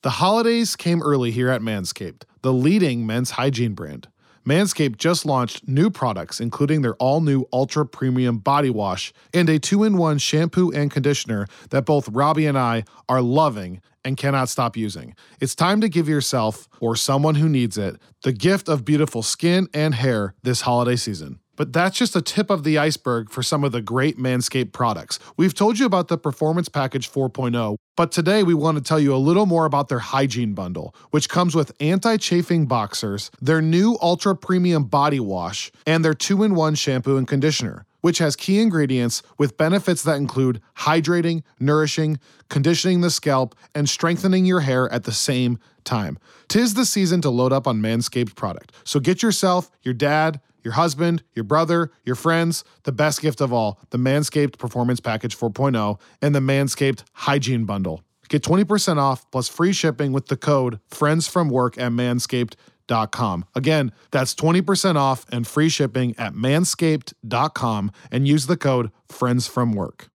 The 0.03 0.09
holidays 0.11 0.75
came 0.75 1.01
early 1.01 1.31
here 1.31 1.49
at 1.49 1.61
Manscaped, 1.61 2.23
the 2.41 2.53
leading 2.53 3.05
men's 3.05 3.31
hygiene 3.31 3.73
brand. 3.73 4.09
Manscaped 4.45 4.97
just 4.97 5.25
launched 5.25 5.67
new 5.67 5.89
products, 5.89 6.39
including 6.39 6.81
their 6.81 6.95
all 6.95 7.19
new 7.19 7.45
ultra 7.51 7.85
premium 7.85 8.37
body 8.37 8.69
wash 8.69 9.11
and 9.33 9.49
a 9.49 9.59
two 9.59 9.83
in 9.83 9.97
one 9.97 10.17
shampoo 10.17 10.71
and 10.71 10.91
conditioner 10.91 11.47
that 11.69 11.85
both 11.85 12.07
Robbie 12.09 12.45
and 12.45 12.57
I 12.57 12.83
are 13.09 13.21
loving 13.21 13.81
and 14.05 14.15
cannot 14.15 14.47
stop 14.47 14.77
using. 14.77 15.15
It's 15.41 15.55
time 15.55 15.81
to 15.81 15.89
give 15.89 16.07
yourself, 16.07 16.69
or 16.79 16.95
someone 16.95 17.35
who 17.35 17.49
needs 17.49 17.77
it, 17.77 17.97
the 18.23 18.31
gift 18.31 18.69
of 18.69 18.85
beautiful 18.85 19.23
skin 19.23 19.67
and 19.73 19.93
hair 19.95 20.33
this 20.43 20.61
holiday 20.61 20.95
season. 20.95 21.39
But 21.57 21.73
that's 21.73 21.97
just 21.97 22.15
a 22.15 22.21
tip 22.21 22.49
of 22.49 22.63
the 22.63 22.77
iceberg 22.77 23.29
for 23.31 23.43
some 23.43 23.63
of 23.65 23.73
the 23.73 23.81
great 23.81 24.17
Manscaped 24.17 24.71
products. 24.71 25.19
We've 25.35 25.53
told 25.53 25.79
you 25.79 25.85
about 25.85 26.07
the 26.07 26.17
Performance 26.17 26.69
Package 26.69 27.11
4.0, 27.11 27.75
but 27.97 28.11
today 28.11 28.43
we 28.43 28.53
want 28.53 28.77
to 28.77 28.83
tell 28.83 28.99
you 28.99 29.13
a 29.13 29.17
little 29.17 29.47
more 29.47 29.65
about 29.65 29.89
their 29.89 29.99
hygiene 29.99 30.53
bundle, 30.53 30.95
which 31.09 31.27
comes 31.27 31.55
with 31.55 31.73
anti 31.79 32.15
chafing 32.17 32.67
boxers, 32.67 33.31
their 33.41 33.61
new 33.61 33.97
ultra 34.01 34.35
premium 34.35 34.83
body 34.83 35.19
wash, 35.19 35.71
and 35.85 36.05
their 36.05 36.13
two 36.13 36.43
in 36.43 36.53
one 36.53 36.75
shampoo 36.75 37.17
and 37.17 37.27
conditioner, 37.27 37.85
which 38.01 38.19
has 38.19 38.35
key 38.35 38.59
ingredients 38.61 39.23
with 39.39 39.57
benefits 39.57 40.03
that 40.03 40.17
include 40.17 40.61
hydrating, 40.77 41.41
nourishing, 41.59 42.19
conditioning 42.49 43.01
the 43.01 43.09
scalp, 43.09 43.55
and 43.73 43.89
strengthening 43.89 44.45
your 44.45 44.59
hair 44.59 44.91
at 44.93 45.05
the 45.05 45.11
same 45.11 45.57
time. 45.83 46.19
Tis 46.47 46.75
the 46.75 46.85
season 46.85 47.19
to 47.21 47.31
load 47.31 47.51
up 47.51 47.65
on 47.65 47.81
Manscaped 47.81 48.35
product. 48.35 48.73
So 48.83 48.99
get 48.99 49.23
yourself, 49.23 49.71
your 49.81 49.95
dad, 49.95 50.39
your 50.67 50.73
husband, 50.73 51.23
your 51.33 51.45
brother, 51.45 51.91
your 52.03 52.15
friends, 52.15 52.65
the 52.83 52.91
best 52.91 53.21
gift 53.21 53.39
of 53.39 53.53
all, 53.53 53.79
the 53.91 53.97
Manscaped 53.97 54.57
Performance 54.57 54.99
Package 54.99 55.37
4.0 55.37 55.97
and 56.21 56.35
the 56.35 56.41
Manscaped 56.41 57.03
Hygiene 57.13 57.63
Bundle. 57.63 58.03
Get 58.27 58.43
20% 58.43 58.97
off 58.97 59.31
plus 59.31 59.47
free 59.47 59.71
shipping 59.71 60.11
with 60.11 60.27
the 60.27 60.35
code 60.35 60.81
FRIENDSFROMWORK 60.91 61.77
at 61.77 61.93
manscaped.com. 61.93 63.45
Again, 63.55 63.93
that's 64.11 64.35
20% 64.35 64.97
off 64.97 65.25
and 65.31 65.47
free 65.47 65.69
shipping 65.69 66.13
at 66.17 66.33
manscaped.com 66.33 67.91
and 68.11 68.27
use 68.27 68.47
the 68.47 68.57
code 68.57 68.91
FRIENDSFROMWORK. 69.07 70.09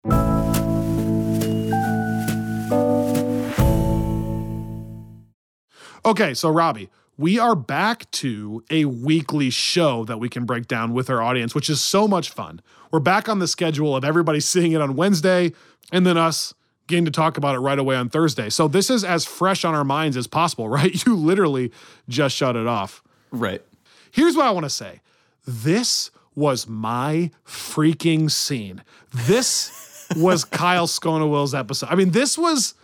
Okay, 6.05 6.35
so 6.35 6.51
Robbie, 6.51 6.91
we 7.23 7.39
are 7.39 7.55
back 7.55 8.11
to 8.11 8.65
a 8.69 8.85
weekly 8.85 9.49
show 9.49 10.05
that 10.07 10.19
we 10.19 10.29
can 10.29 10.45
break 10.45 10.67
down 10.67 10.93
with 10.93 11.09
our 11.09 11.23
audience, 11.23 11.55
which 11.55 11.71
is 11.71 11.81
so 11.81 12.09
much 12.09 12.31
fun. 12.31 12.61
We're 12.91 12.99
back 12.99 13.29
on 13.29 13.39
the 13.39 13.47
schedule 13.47 13.95
of 13.95 14.05
everybody 14.05 14.41
seeing 14.41 14.73
it 14.73 14.81
on 14.81 14.97
Wednesday 14.97 15.53
and 15.93 16.05
then 16.05 16.19
us 16.19 16.53
getting 16.89 17.05
to 17.05 17.13
talk 17.13 17.37
about 17.37 17.55
it 17.55 17.61
right 17.61 17.79
away 17.79 17.95
on 17.95 18.09
Thursday. 18.09 18.51
So 18.51 18.67
this 18.67 18.91
is 18.91 19.05
as 19.05 19.25
fresh 19.25 19.65
on 19.65 19.73
our 19.73 19.85
minds 19.85 20.17
as 20.17 20.27
possible, 20.27 20.69
right? 20.69 21.07
You 21.07 21.15
literally 21.15 21.71
just 22.09 22.35
shut 22.35 22.57
it 22.57 22.67
off. 22.67 23.05
right. 23.31 23.63
Here's 24.11 24.37
what 24.37 24.47
I 24.47 24.51
want 24.51 24.65
to 24.65 24.71
say 24.71 25.01
this 25.47 26.11
was 26.35 26.67
my 26.67 27.31
freaking 27.47 28.33
scene. 28.33 28.83
This 29.15 30.09
was 30.17 30.45
Kyle 30.45 30.89
Sconawill's 30.89 31.55
episode. 31.55 31.89
I 31.89 31.95
mean, 31.95 32.11
this 32.11 32.37
was 32.37 32.75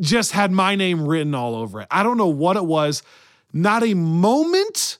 just 0.00 0.32
had 0.32 0.52
my 0.52 0.74
name 0.74 1.06
written 1.06 1.34
all 1.34 1.54
over 1.54 1.82
it. 1.82 1.88
I 1.90 2.02
don't 2.02 2.16
know 2.16 2.28
what 2.28 2.56
it 2.56 2.64
was. 2.64 3.02
Not 3.52 3.82
a 3.82 3.94
moment 3.94 4.98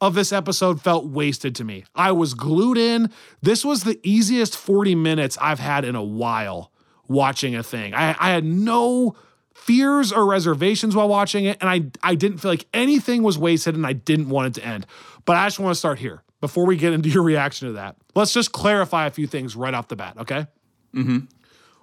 of 0.00 0.14
this 0.14 0.32
episode 0.32 0.80
felt 0.80 1.06
wasted 1.06 1.54
to 1.56 1.64
me. 1.64 1.84
I 1.94 2.12
was 2.12 2.34
glued 2.34 2.78
in. 2.78 3.10
This 3.42 3.64
was 3.64 3.84
the 3.84 4.00
easiest 4.02 4.56
40 4.56 4.94
minutes 4.94 5.36
I've 5.40 5.58
had 5.58 5.84
in 5.84 5.94
a 5.94 6.02
while 6.02 6.72
watching 7.06 7.54
a 7.54 7.62
thing. 7.62 7.92
I, 7.94 8.16
I 8.18 8.30
had 8.30 8.44
no 8.44 9.14
fears 9.54 10.12
or 10.12 10.26
reservations 10.26 10.96
while 10.96 11.08
watching 11.08 11.44
it, 11.44 11.58
and 11.60 11.68
I, 11.68 12.08
I 12.08 12.14
didn't 12.14 12.38
feel 12.38 12.50
like 12.50 12.66
anything 12.72 13.22
was 13.22 13.36
wasted 13.36 13.74
and 13.74 13.86
I 13.86 13.92
didn't 13.92 14.30
want 14.30 14.56
it 14.56 14.60
to 14.60 14.66
end. 14.66 14.86
But 15.26 15.36
I 15.36 15.46
just 15.46 15.58
want 15.58 15.74
to 15.74 15.78
start 15.78 15.98
here 15.98 16.22
before 16.40 16.66
we 16.66 16.76
get 16.76 16.92
into 16.92 17.10
your 17.10 17.22
reaction 17.22 17.68
to 17.68 17.74
that. 17.74 17.96
Let's 18.14 18.32
just 18.32 18.52
clarify 18.52 19.06
a 19.06 19.10
few 19.10 19.26
things 19.26 19.54
right 19.54 19.74
off 19.74 19.88
the 19.88 19.96
bat, 19.96 20.16
okay? 20.18 20.46
Mm-hmm. 20.94 21.18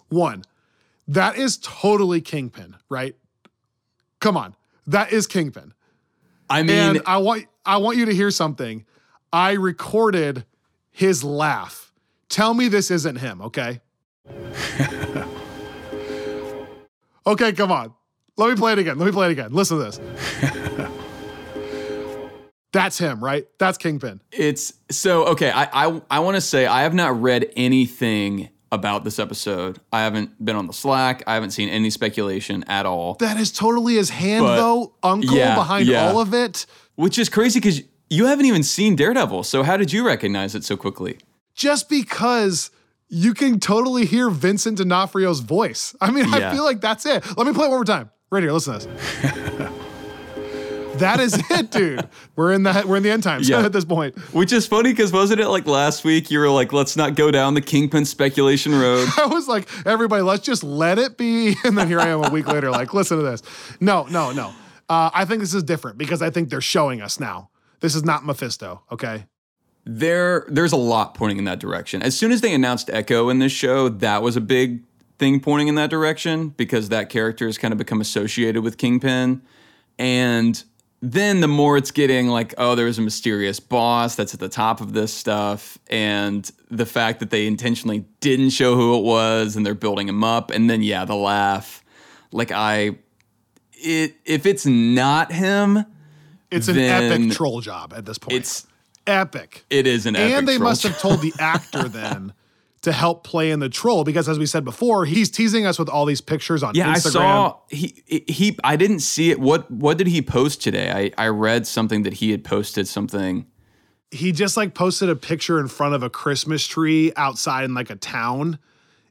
One, 0.10 0.44
that 1.08 1.38
is 1.38 1.58
totally 1.58 2.22
Kingpin, 2.22 2.76
right? 2.90 3.16
Come 4.20 4.36
on. 4.36 4.56
That 4.88 5.12
is 5.12 5.28
Kingpin. 5.28 5.74
I 6.50 6.64
mean, 6.64 6.78
And 6.78 7.02
I 7.06 7.18
want 7.18 7.46
I 7.66 7.78
want 7.78 7.98
you 7.98 8.06
to 8.06 8.14
hear 8.14 8.32
something. 8.32 8.86
I 9.32 9.54
recorded 9.54 10.46
his 10.92 11.24
laugh. 11.24 11.92
Tell 12.30 12.54
me 12.54 12.68
this 12.68 12.92
isn't 12.92 13.18
him, 13.18 13.42
okay? 13.42 13.82
okay, 17.28 17.54
come 17.54 17.72
on. 17.72 17.94
Let 18.38 18.50
me 18.50 18.56
play 18.56 18.74
it 18.74 18.80
again. 18.80 18.98
Let 18.98 19.06
me 19.06 19.12
play 19.12 19.28
it 19.28 19.32
again. 19.32 19.52
Listen 19.52 19.78
to 19.78 19.84
this. 19.86 20.00
That's 22.72 22.98
him, 22.98 23.24
right? 23.24 23.48
That's 23.58 23.78
Kingpin. 23.78 24.22
It's 24.32 24.74
so 24.92 25.26
okay. 25.28 25.50
I 25.52 25.88
I, 25.88 26.02
I 26.12 26.20
want 26.20 26.36
to 26.36 26.42
say 26.42 26.66
I 26.66 26.84
have 26.84 26.94
not 26.94 27.22
read 27.22 27.52
anything 27.56 28.50
about 28.72 29.04
this 29.04 29.20
episode. 29.20 29.80
I 29.94 30.02
haven't 30.02 30.44
been 30.44 30.56
on 30.56 30.68
the 30.68 30.74
Slack. 30.74 31.24
I 31.28 31.34
haven't 31.36 31.52
seen 31.52 31.70
any 31.70 31.90
speculation 31.90 32.64
at 32.68 32.86
all, 32.86 33.16
That 33.16 33.38
is 33.38 33.52
totally 33.52 33.96
his 33.96 34.10
hand, 34.10 34.44
But- 34.46 34.56
though, 34.58 34.94
uncle 35.04 35.36
yeah, 35.36 35.56
behind 35.56 35.88
yeah. 35.88 36.10
all 36.10 36.20
of 36.20 36.34
it. 36.34 36.66
which 36.96 37.18
is 37.20 37.30
crazy 37.30 37.60
because 37.60 37.82
you 38.10 38.26
haven't 38.26 38.46
even 38.46 38.64
seen 38.64 38.96
Daredevil. 38.96 39.44
So 39.44 39.64
how 39.64 39.78
did 39.78 39.92
you 39.94 40.06
recognize 40.06 40.56
it 40.56 40.64
so 40.64 40.76
quickly? 40.78 41.18
Just 41.56 41.90
because 41.90 42.72
you 43.10 43.34
can 43.34 43.60
totally 43.60 44.06
hear 44.06 44.30
Vincent 44.30 44.78
D'Onofrio's 44.80 45.40
voice. 45.40 45.96
I 46.02 46.12
mean, 46.12 46.26
I 46.34 46.54
feel 46.54 46.64
like 46.64 46.82
that's 46.82 47.06
it. 47.06 47.24
Let 47.38 47.48
me 47.48 47.54
play 47.54 47.66
it 47.66 47.70
one 47.70 47.78
more 47.78 47.86
time. 47.86 48.10
Right 48.30 48.44
here, 48.44 48.52
listen 48.52 48.80
to 48.80 48.88
this. 48.88 49.72
that 51.00 51.20
is 51.20 51.42
it, 51.52 51.72
dude. 51.72 52.08
We're 52.36 52.54
in 52.54 52.64
the 52.64 52.84
we're 52.86 52.98
in 52.98 53.04
the 53.04 53.12
end 53.12 53.24
times 53.24 53.48
Yeah. 53.50 53.62
at 53.66 53.74
this 53.74 53.86
point. 53.86 54.18
Which 54.34 54.52
is 54.54 54.68
funny 54.68 54.92
because 54.92 55.12
wasn't 55.12 55.40
it 55.42 55.48
like 55.48 55.66
last 55.66 56.04
week 56.04 56.30
you 56.32 56.40
were 56.40 56.50
like, 56.50 56.74
let's 56.74 56.96
not 56.98 57.16
go 57.16 57.32
down 57.32 57.54
the 57.54 57.62
Kingpin 57.62 58.06
speculation 58.06 58.74
road? 58.74 59.08
I 59.18 59.26
was 59.28 59.48
like, 59.48 59.68
everybody, 59.86 60.22
let's 60.24 60.44
just 60.44 60.64
let 60.64 61.00
it 61.00 61.18
be. 61.18 61.56
And 61.64 61.78
then 61.78 61.88
here 61.88 62.00
I 62.00 62.10
am 62.10 62.24
a 62.24 62.30
week 62.30 62.48
later, 62.48 62.72
like, 62.72 62.94
listen 62.94 63.18
to 63.18 63.24
this. 63.24 63.42
No, 63.80 64.06
no, 64.10 64.32
no. 64.32 64.54
Uh, 64.90 65.10
I 65.14 65.26
think 65.26 65.42
this 65.42 65.54
is 65.54 65.64
different 65.64 65.98
because 65.98 66.22
I 66.22 66.30
think 66.30 66.50
they're 66.50 66.62
showing 66.62 67.02
us 67.02 67.20
now. 67.20 67.50
This 67.82 67.94
is 67.94 68.04
not 68.06 68.26
Mephisto, 68.26 68.84
okay? 68.92 69.26
there 69.90 70.46
there's 70.50 70.74
a 70.74 70.78
lot 70.78 71.14
pointing 71.14 71.38
in 71.38 71.46
that 71.46 71.60
direction. 71.60 72.02
As 72.04 72.18
soon 72.18 72.32
as 72.34 72.42
they 72.42 72.54
announced 72.54 72.90
Echo 72.92 73.30
in 73.30 73.40
this 73.40 73.54
show, 73.54 73.88
that 73.90 74.22
was 74.22 74.36
a 74.36 74.42
big 74.42 74.84
thing 75.18 75.40
pointing 75.40 75.70
in 75.70 75.76
that 75.76 75.90
direction 75.90 76.50
because 76.50 76.90
that 76.90 77.10
character 77.10 77.46
has 77.46 77.58
kind 77.58 77.72
of 77.72 77.78
become 77.78 78.02
associated 78.02 78.64
with 78.64 78.78
Kingpin. 78.78 79.42
And 79.98 80.62
then 81.02 81.42
the 81.42 81.48
more 81.48 81.78
it's 81.78 81.92
getting 81.92 82.28
like, 82.28 82.54
oh, 82.58 82.76
there's 82.76 82.98
a 82.98 83.02
mysterious 83.02 83.60
boss 83.60 84.16
that's 84.16 84.34
at 84.34 84.40
the 84.40 84.50
top 84.50 84.82
of 84.82 84.94
this 84.94 85.14
stuff, 85.14 85.78
and 85.90 86.50
the 86.72 86.86
fact 86.86 87.20
that 87.20 87.30
they 87.30 87.46
intentionally 87.46 88.06
didn't 88.20 88.50
show 88.50 88.76
who 88.76 88.98
it 88.98 89.04
was 89.04 89.56
and 89.56 89.66
they're 89.66 89.76
building 89.76 90.10
him 90.10 90.24
up, 90.24 90.52
and 90.52 90.70
then 90.70 90.82
yeah, 90.82 91.06
the 91.06 91.16
laugh. 91.16 91.84
Like 92.32 92.52
I 92.52 92.98
it 93.74 94.16
if 94.26 94.46
it's 94.46 94.66
not 94.66 95.32
him, 95.32 95.86
It's 96.52 96.68
an 96.68 96.78
epic 96.78 97.32
troll 97.32 97.62
job 97.62 97.94
at 97.96 98.06
this 98.06 98.18
point. 98.18 98.38
it's 98.38 98.66
epic. 99.06 99.66
it 99.70 99.88
is 99.88 100.06
an 100.06 100.16
epic 100.16 100.34
and 100.34 100.48
they 100.48 100.58
must 100.58 100.84
have 100.84 101.00
told 101.00 101.22
the 101.22 101.32
actor 101.40 101.88
then 101.88 102.34
to 102.88 102.92
help 102.92 103.24
play 103.24 103.52
in 103.52 103.60
the 103.60 103.70
troll 103.70 104.04
because 104.04 104.28
as 104.28 104.40
we 104.40 104.46
said 104.46 104.64
before 104.66 105.06
he's 105.06 105.30
teasing 105.30 105.66
us 105.66 105.78
with 105.78 105.90
all 105.90 106.06
these 106.06 106.22
pictures 106.22 106.64
on 106.64 106.74
Yeah, 106.74 106.94
instagram 106.94 106.96
I 106.96 107.00
saw 107.00 107.56
he 107.70 108.04
he. 108.08 108.58
I 108.64 108.76
didn't 108.76 109.02
see 109.02 109.30
it. 109.30 109.40
What 109.40 109.70
what 109.70 109.98
did 109.98 110.08
he 110.08 110.22
post 110.22 110.62
today? 110.62 111.12
I 111.18 111.26
I 111.26 111.28
read 111.28 111.68
something 111.68 112.04
that 112.04 112.14
he 112.16 112.32
had 112.32 112.44
posted 112.44 112.88
something. 112.88 113.46
he 114.10 114.32
just 114.32 114.56
like 114.58 114.74
posted 114.74 115.10
a 115.10 115.16
picture 115.16 115.60
in 115.60 115.68
front 115.68 115.94
of 115.94 116.02
a 116.02 116.10
christmas 116.10 116.66
tree 116.66 117.12
outside 117.18 117.66
in 117.66 117.74
like 117.74 117.90
a 117.90 117.96
town 117.98 118.58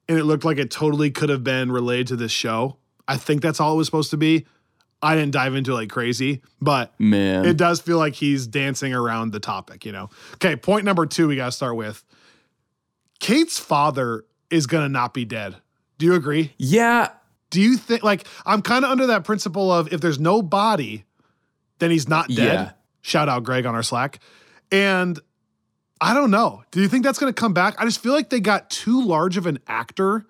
and 0.08 0.18
it 0.18 0.24
looked 0.24 0.44
like 0.44 0.56
it 0.58 0.70
totally 0.70 1.10
could 1.10 1.28
have 1.28 1.44
been 1.44 1.70
related 1.70 2.06
to 2.06 2.16
this 2.16 2.32
show 2.32 2.78
i 3.06 3.16
think 3.18 3.42
that's 3.42 3.60
all 3.60 3.74
it 3.74 3.76
was 3.76 3.86
supposed 3.86 4.10
to 4.10 4.16
be 4.16 4.46
i 5.02 5.14
didn't 5.14 5.32
dive 5.32 5.54
into 5.54 5.72
it 5.72 5.74
like 5.74 5.90
crazy 5.90 6.40
but 6.62 6.94
Man, 6.98 7.44
it 7.44 7.58
does 7.58 7.78
feel 7.82 7.98
like 7.98 8.14
he's 8.14 8.46
dancing 8.46 8.94
around 8.94 9.32
the 9.32 9.40
topic 9.40 9.84
you 9.84 9.92
know 9.92 10.08
okay 10.36 10.56
point 10.56 10.84
number 10.86 11.04
two 11.04 11.28
we 11.28 11.36
gotta 11.36 11.52
start 11.52 11.76
with 11.76 12.02
kate's 13.20 13.58
father 13.58 14.24
is 14.50 14.66
gonna 14.66 14.88
not 14.88 15.14
be 15.14 15.24
dead 15.24 15.56
do 15.98 16.06
you 16.06 16.14
agree 16.14 16.52
yeah, 16.58 17.08
Do 17.50 17.60
you 17.60 17.76
think 17.76 18.02
like 18.02 18.26
I'm 18.44 18.62
kind 18.62 18.84
of 18.84 18.90
under 18.90 19.06
that 19.08 19.24
principle 19.24 19.72
of 19.72 19.92
if 19.92 20.00
there's 20.00 20.18
no 20.18 20.42
body, 20.42 21.04
then 21.78 21.90
he's 21.90 22.08
not 22.08 22.28
dead. 22.28 22.36
Yeah. 22.36 22.70
Shout 23.02 23.28
out 23.28 23.44
Greg 23.44 23.66
on 23.66 23.74
our 23.74 23.82
Slack. 23.82 24.18
And 24.72 25.18
I 26.00 26.12
don't 26.12 26.30
know. 26.30 26.64
Do 26.70 26.80
you 26.80 26.88
think 26.88 27.04
that's 27.04 27.18
going 27.18 27.32
to 27.32 27.40
come 27.40 27.54
back? 27.54 27.80
I 27.80 27.84
just 27.84 28.02
feel 28.02 28.12
like 28.12 28.30
they 28.30 28.40
got 28.40 28.68
too 28.68 29.02
large 29.02 29.36
of 29.36 29.46
an 29.46 29.58
actor. 29.66 30.26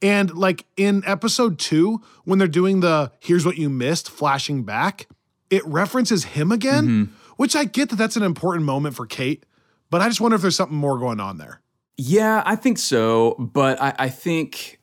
And 0.00 0.34
like 0.34 0.64
in 0.76 1.02
episode 1.06 1.58
2 1.58 2.00
when 2.24 2.38
they're 2.38 2.48
doing 2.48 2.80
the 2.80 3.12
here's 3.20 3.44
what 3.44 3.58
you 3.58 3.68
missed 3.68 4.10
flashing 4.10 4.64
back, 4.64 5.06
it 5.50 5.64
references 5.66 6.24
him 6.24 6.50
again, 6.50 6.86
mm-hmm. 6.86 7.14
which 7.36 7.56
I 7.56 7.64
get 7.64 7.90
that 7.90 7.96
that's 7.96 8.16
an 8.16 8.22
important 8.22 8.64
moment 8.64 8.94
for 8.94 9.06
Kate, 9.06 9.44
but 9.90 10.00
I 10.00 10.08
just 10.08 10.20
wonder 10.20 10.34
if 10.36 10.42
there's 10.42 10.56
something 10.56 10.76
more 10.76 10.98
going 10.98 11.20
on 11.20 11.38
there. 11.38 11.60
Yeah, 11.98 12.42
I 12.46 12.56
think 12.56 12.78
so. 12.78 13.34
But 13.38 13.80
I 13.82 13.94
I 13.98 14.08
think 14.08 14.80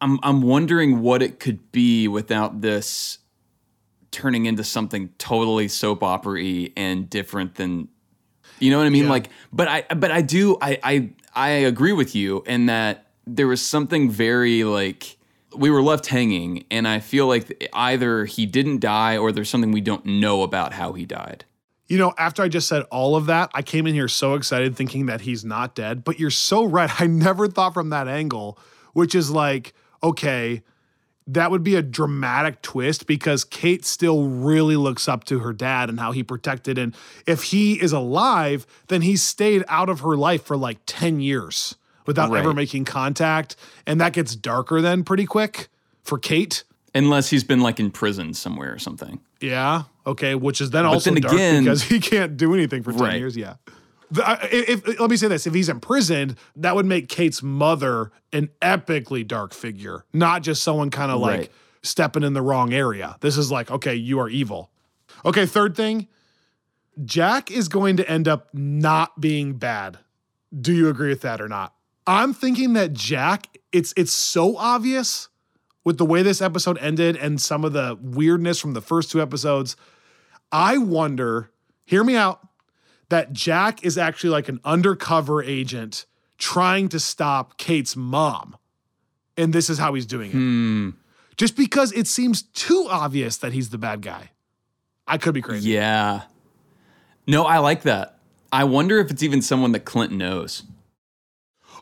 I'm 0.00 0.18
I'm 0.22 0.40
wondering 0.40 1.00
what 1.00 1.22
it 1.22 1.40
could 1.40 1.70
be 1.72 2.08
without 2.08 2.60
this 2.62 3.18
turning 4.10 4.46
into 4.46 4.62
something 4.62 5.10
totally 5.18 5.66
soap 5.66 6.04
opera-y 6.04 6.70
and 6.76 7.10
different 7.10 7.56
than 7.56 7.88
you 8.60 8.70
know 8.70 8.78
what 8.78 8.86
I 8.86 8.90
mean? 8.90 9.04
Yeah. 9.04 9.10
Like, 9.10 9.28
but 9.52 9.68
I 9.68 9.82
but 9.94 10.10
I 10.10 10.22
do 10.22 10.56
I 10.62 10.78
I 10.82 11.10
I 11.34 11.48
agree 11.48 11.92
with 11.92 12.14
you 12.14 12.44
in 12.46 12.66
that 12.66 13.06
there 13.26 13.48
was 13.48 13.60
something 13.60 14.10
very 14.10 14.62
like 14.64 15.16
we 15.56 15.70
were 15.70 15.82
left 15.82 16.06
hanging, 16.06 16.64
and 16.70 16.86
I 16.86 17.00
feel 17.00 17.26
like 17.26 17.68
either 17.72 18.24
he 18.24 18.46
didn't 18.46 18.80
die 18.80 19.16
or 19.16 19.32
there's 19.32 19.48
something 19.48 19.72
we 19.72 19.80
don't 19.80 20.04
know 20.04 20.42
about 20.42 20.72
how 20.72 20.92
he 20.92 21.04
died. 21.04 21.44
You 21.94 22.00
know, 22.00 22.12
after 22.18 22.42
I 22.42 22.48
just 22.48 22.66
said 22.66 22.82
all 22.90 23.14
of 23.14 23.26
that, 23.26 23.52
I 23.54 23.62
came 23.62 23.86
in 23.86 23.94
here 23.94 24.08
so 24.08 24.34
excited 24.34 24.74
thinking 24.74 25.06
that 25.06 25.20
he's 25.20 25.44
not 25.44 25.76
dead. 25.76 26.02
But 26.02 26.18
you're 26.18 26.28
so 26.28 26.64
right. 26.64 26.90
I 27.00 27.06
never 27.06 27.46
thought 27.46 27.72
from 27.72 27.90
that 27.90 28.08
angle, 28.08 28.58
which 28.94 29.14
is 29.14 29.30
like, 29.30 29.74
okay, 30.02 30.64
that 31.28 31.52
would 31.52 31.62
be 31.62 31.76
a 31.76 31.82
dramatic 31.82 32.62
twist 32.62 33.06
because 33.06 33.44
Kate 33.44 33.84
still 33.84 34.24
really 34.24 34.74
looks 34.74 35.06
up 35.06 35.22
to 35.26 35.38
her 35.38 35.52
dad 35.52 35.88
and 35.88 36.00
how 36.00 36.10
he 36.10 36.24
protected. 36.24 36.78
And 36.78 36.96
if 37.28 37.44
he 37.44 37.80
is 37.80 37.92
alive, 37.92 38.66
then 38.88 39.02
he 39.02 39.16
stayed 39.16 39.62
out 39.68 39.88
of 39.88 40.00
her 40.00 40.16
life 40.16 40.42
for 40.42 40.56
like 40.56 40.78
10 40.86 41.20
years 41.20 41.76
without 42.06 42.34
ever 42.34 42.52
making 42.52 42.86
contact. 42.86 43.54
And 43.86 44.00
that 44.00 44.14
gets 44.14 44.34
darker 44.34 44.80
then 44.80 45.04
pretty 45.04 45.26
quick 45.26 45.68
for 46.02 46.18
Kate. 46.18 46.64
Unless 46.92 47.30
he's 47.30 47.44
been 47.44 47.60
like 47.60 47.78
in 47.78 47.92
prison 47.92 48.34
somewhere 48.34 48.74
or 48.74 48.80
something. 48.80 49.20
Yeah. 49.40 49.84
Okay. 50.06 50.34
Which 50.34 50.60
is 50.60 50.70
then 50.70 50.84
also 50.86 51.10
then 51.12 51.22
dark 51.22 51.34
again- 51.34 51.64
because 51.64 51.82
he 51.82 52.00
can't 52.00 52.36
do 52.36 52.52
anything 52.54 52.82
for 52.82 52.92
ten 52.92 53.00
Right. 53.00 53.18
years. 53.18 53.36
Yeah. 53.36 53.54
If, 54.16 54.86
if- 54.86 55.00
let 55.00 55.10
me 55.10 55.16
say 55.16 55.28
this: 55.28 55.46
if 55.46 55.54
he's 55.54 55.68
imprisoned, 55.68 56.36
that 56.56 56.76
would 56.76 56.86
make 56.86 57.08
Kate's 57.08 57.42
mother 57.42 58.12
an 58.32 58.50
epically 58.62 59.26
dark 59.26 59.52
figure, 59.54 60.04
not 60.12 60.42
just 60.42 60.62
someone 60.62 60.90
kind 60.90 61.10
of 61.10 61.20
like 61.20 61.38
Right. 61.40 61.52
stepping 61.82 62.22
in 62.22 62.32
the 62.34 62.42
wrong 62.42 62.72
area. 62.72 63.16
This 63.20 63.36
is 63.36 63.50
like, 63.50 63.70
okay, 63.70 63.94
you 63.94 64.20
are 64.20 64.28
evil. 64.28 64.70
Okay. 65.24 65.46
Third 65.46 65.74
thing, 65.74 66.06
Jack 67.04 67.50
is 67.50 67.68
going 67.68 67.96
to 67.96 68.08
end 68.08 68.28
up 68.28 68.48
not 68.52 69.20
being 69.20 69.54
bad. 69.54 69.98
Do 70.58 70.72
you 70.72 70.88
agree 70.88 71.08
with 71.08 71.22
that 71.22 71.40
or 71.40 71.48
not? 71.48 71.74
I'm 72.06 72.32
thinking 72.34 72.74
that 72.74 72.92
Jack, 72.92 73.58
it's 73.72 73.92
it's 73.96 74.12
so 74.12 74.56
obvious 74.56 75.28
with 75.82 75.98
the 75.98 76.04
way 76.04 76.22
this 76.22 76.40
episode 76.40 76.78
ended 76.78 77.16
and 77.16 77.40
some 77.40 77.64
of 77.64 77.72
the 77.72 77.98
weirdness 78.00 78.60
from 78.60 78.74
the 78.74 78.80
first 78.80 79.10
two 79.10 79.20
episodes. 79.20 79.74
I 80.52 80.78
wonder, 80.78 81.50
hear 81.84 82.04
me 82.04 82.16
out, 82.16 82.40
that 83.08 83.32
Jack 83.32 83.84
is 83.84 83.98
actually 83.98 84.30
like 84.30 84.48
an 84.48 84.60
undercover 84.64 85.42
agent 85.42 86.06
trying 86.38 86.88
to 86.90 86.98
stop 87.00 87.58
Kate's 87.58 87.96
mom. 87.96 88.56
And 89.36 89.52
this 89.52 89.68
is 89.68 89.78
how 89.78 89.94
he's 89.94 90.06
doing 90.06 90.30
it. 90.30 90.34
Hmm. 90.34 90.90
Just 91.36 91.56
because 91.56 91.92
it 91.92 92.06
seems 92.06 92.42
too 92.42 92.86
obvious 92.90 93.36
that 93.38 93.52
he's 93.52 93.70
the 93.70 93.78
bad 93.78 94.00
guy. 94.02 94.30
I 95.06 95.18
could 95.18 95.34
be 95.34 95.42
crazy. 95.42 95.70
Yeah. 95.70 96.22
No, 97.26 97.44
I 97.44 97.58
like 97.58 97.82
that. 97.82 98.18
I 98.52 98.64
wonder 98.64 98.98
if 98.98 99.10
it's 99.10 99.22
even 99.22 99.42
someone 99.42 99.72
that 99.72 99.80
Clint 99.84 100.12
knows. 100.12 100.62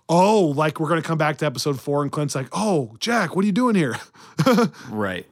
Oh, 0.08 0.52
like 0.56 0.80
we're 0.80 0.88
gonna 0.88 1.02
come 1.02 1.18
back 1.18 1.36
to 1.38 1.46
episode 1.46 1.80
four, 1.80 2.02
and 2.02 2.10
Clint's 2.10 2.34
like, 2.34 2.48
"Oh, 2.52 2.96
Jack, 2.98 3.36
what 3.36 3.44
are 3.44 3.46
you 3.46 3.52
doing 3.52 3.74
here?" 3.74 3.96
Right. 4.90 5.26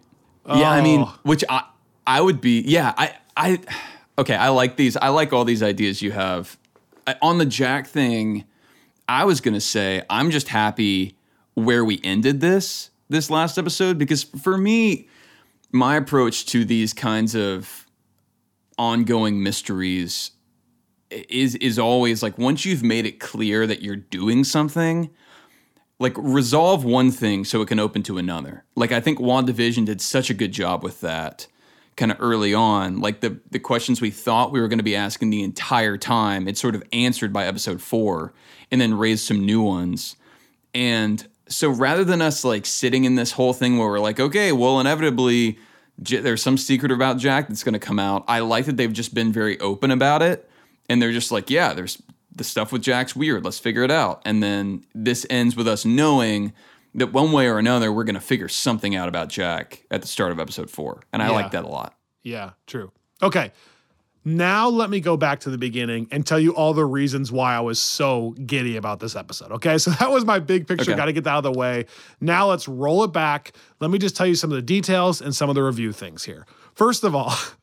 Yeah, 0.47 0.71
I 0.71 0.81
mean, 0.83 1.03
Oh. 1.07 1.19
which 1.23 1.45
I 1.49 1.65
I 2.07 2.21
would 2.21 2.41
be. 2.41 2.61
Yeah, 2.61 2.95
I 2.97 3.15
I 3.37 3.61
okay. 4.19 4.35
I 4.35 4.49
like 4.49 4.77
these. 4.77 4.97
I 4.97 5.09
like 5.09 5.33
all 5.33 5.45
these 5.45 5.63
ideas 5.63 6.03
you 6.03 6.13
have 6.13 6.57
I, 7.07 7.17
on 7.23 7.39
the 7.39 7.47
Jack 7.47 7.87
thing. 7.87 8.45
I 9.09 9.25
was 9.25 9.41
gonna 9.41 9.61
say 9.61 10.03
I'm 10.09 10.31
just 10.31 10.49
happy 10.49 11.17
where 11.55 11.85
we 11.85 12.01
ended 12.05 12.41
this 12.41 12.91
this 13.09 13.31
last 13.31 13.59
episode 13.59 13.99
because 13.99 14.25
for 14.25 14.57
me, 14.57 15.09
my 15.73 15.97
approach 15.97 16.47
to 16.47 16.65
these 16.65 16.93
kinds 16.93 17.35
of 17.35 17.87
ongoing 18.79 19.43
mysteries 19.43 20.31
is 21.11 21.57
is 21.57 21.79
always 21.79 22.23
like 22.23 22.39
once 22.39 22.65
you've 22.65 22.83
made 22.83 23.05
it 23.05 23.21
clear 23.21 23.67
that 23.67 23.83
you're 23.83 23.97
doing 23.97 24.45
something 24.45 25.11
like 25.99 26.15
resolve 26.17 26.85
one 26.85 27.11
thing 27.11 27.45
so 27.45 27.61
it 27.61 27.69
can 27.69 27.79
open 27.79 28.03
to 28.03 28.17
another. 28.17 28.65
Like 28.75 28.91
I 28.91 29.01
think 29.01 29.19
WandaVision 29.19 29.85
did 29.85 30.01
such 30.01 30.31
a 30.31 30.35
good 30.35 30.53
job 30.53 30.83
with 30.83 31.01
that 31.03 31.47
kind 32.01 32.11
of 32.11 32.17
early 32.19 32.55
on. 32.55 32.99
Like 32.99 33.21
the 33.21 33.39
the 33.51 33.61
questions 33.61 34.01
we 34.01 34.11
thought 34.11 34.51
we 34.51 34.61
were 34.61 34.69
going 34.69 34.79
to 34.79 34.85
be 34.85 34.97
asking 34.97 35.31
the 35.31 35.45
entire 35.45 35.99
time, 35.99 36.49
it's 36.49 36.61
sort 36.61 36.75
of 36.75 36.83
answered 36.93 37.33
by 37.33 37.47
episode 37.47 37.81
4 37.81 38.33
and 38.73 38.81
then 38.81 38.95
raised 38.95 39.25
some 39.27 39.45
new 39.45 39.61
ones. 39.61 40.17
And 40.75 41.25
so 41.49 41.69
rather 41.69 42.03
than 42.03 42.23
us 42.23 42.43
like 42.43 42.65
sitting 42.65 43.05
in 43.05 43.17
this 43.17 43.33
whole 43.33 43.53
thing 43.53 43.77
where 43.77 43.89
we're 43.89 44.01
like, 44.01 44.19
okay, 44.19 44.51
well 44.51 44.81
inevitably 44.81 45.59
J- 46.03 46.21
there's 46.21 46.43
some 46.43 46.57
secret 46.57 46.91
about 46.91 47.19
Jack 47.19 47.49
that's 47.49 47.63
going 47.63 47.75
to 47.75 47.79
come 47.79 47.99
out. 47.99 48.25
I 48.27 48.41
like 48.41 48.65
that 48.65 48.79
they've 48.79 48.93
just 48.93 49.15
been 49.15 49.31
very 49.31 49.61
open 49.61 49.91
about 49.91 50.23
it 50.23 50.49
and 50.89 51.03
they're 51.03 51.13
just 51.13 51.31
like, 51.31 51.51
yeah, 51.51 51.75
there's 51.75 52.03
the 52.35 52.45
stuff 52.45 52.73
with 52.73 52.81
Jack's 52.81 53.15
weird. 53.15 53.45
Let's 53.45 53.59
figure 53.59 53.83
it 53.83 53.91
out. 53.91 54.23
And 54.25 54.43
then 54.43 54.87
this 54.95 55.27
ends 55.29 55.55
with 55.55 55.69
us 55.69 55.85
knowing 55.85 56.55
that 56.95 57.13
one 57.13 57.33
way 57.33 57.47
or 57.47 57.59
another, 57.59 57.93
we're 57.93 58.05
going 58.05 58.15
to 58.15 58.21
figure 58.21 58.49
something 58.49 58.95
out 58.97 59.09
about 59.09 59.29
Jack 59.29 59.85
at 59.91 60.03
the 60.03 60.09
start 60.09 60.33
of 60.33 60.41
episode 60.41 60.71
four. 60.71 61.03
And 61.13 61.23
I 61.23 61.27
Yeah. 61.27 61.33
like 61.33 61.51
that 61.53 61.65
a 61.65 61.69
lot. 61.69 61.95
Yeah, 62.23 62.51
true. 62.67 62.91
Okay. 63.23 63.53
Now 64.23 64.69
let 64.69 64.91
me 64.91 65.01
go 65.01 65.17
back 65.17 65.41
to 65.41 65.51
the 65.51 65.57
beginning 65.57 66.07
and 66.11 66.27
tell 66.27 66.39
you 66.39 66.55
all 66.55 66.75
the 66.75 66.85
reasons 66.85 67.33
why 67.33 67.55
I 67.57 67.61
was 67.61 67.81
so 67.81 68.33
giddy 68.45 68.77
about 68.77 69.01
this 69.01 69.17
episode. 69.17 69.51
Okay. 69.53 69.79
So 69.79 69.91
that 69.99 70.11
was 70.11 70.27
my 70.27 70.39
big 70.39 70.67
picture. 70.69 70.91
Okay. 70.91 70.97
Got 70.97 71.07
to 71.07 71.13
get 71.15 71.25
that 71.25 71.31
out 71.31 71.47
of 71.47 71.55
the 71.55 71.59
way. 71.59 71.87
Now 72.21 72.49
let's 72.49 72.69
roll 72.69 73.03
it 73.05 73.13
back. 73.15 73.53
Let 73.81 73.91
me 73.91 73.99
just 73.99 74.17
tell 74.17 74.27
you 74.27 74.35
some 74.35 74.51
of 74.51 74.57
the 74.57 74.63
details 74.63 75.23
and 75.23 75.35
some 75.35 75.49
of 75.49 75.55
the 75.55 75.63
review 75.63 75.93
things 75.93 76.25
here. 76.25 76.47
First 76.75 77.03
of 77.03 77.15
all, 77.15 77.33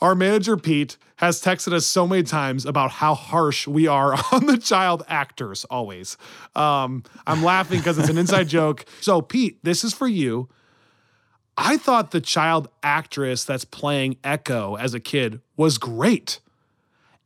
our 0.00 0.14
manager 0.14 0.56
Pete 0.56 0.96
has 1.16 1.40
texted 1.40 1.72
us 1.72 1.86
so 1.86 2.06
many 2.06 2.22
times 2.22 2.66
about 2.66 2.90
how 2.90 3.14
harsh 3.14 3.66
we 3.66 3.86
are 3.86 4.14
on 4.32 4.46
the 4.46 4.58
child 4.58 5.04
actors 5.08 5.64
always. 5.66 6.16
Um, 6.54 7.04
I'm 7.26 7.42
laughing 7.42 7.78
because 7.78 7.98
it's 7.98 8.08
an 8.08 8.18
inside 8.18 8.48
joke. 8.48 8.84
So, 9.00 9.20
Pete, 9.20 9.58
this 9.62 9.84
is 9.84 9.92
for 9.92 10.08
you. 10.08 10.48
I 11.56 11.76
thought 11.76 12.10
the 12.10 12.20
child 12.20 12.68
actress 12.82 13.44
that's 13.44 13.64
playing 13.64 14.16
Echo 14.24 14.76
as 14.76 14.94
a 14.94 15.00
kid 15.00 15.40
was 15.56 15.78
great. 15.78 16.40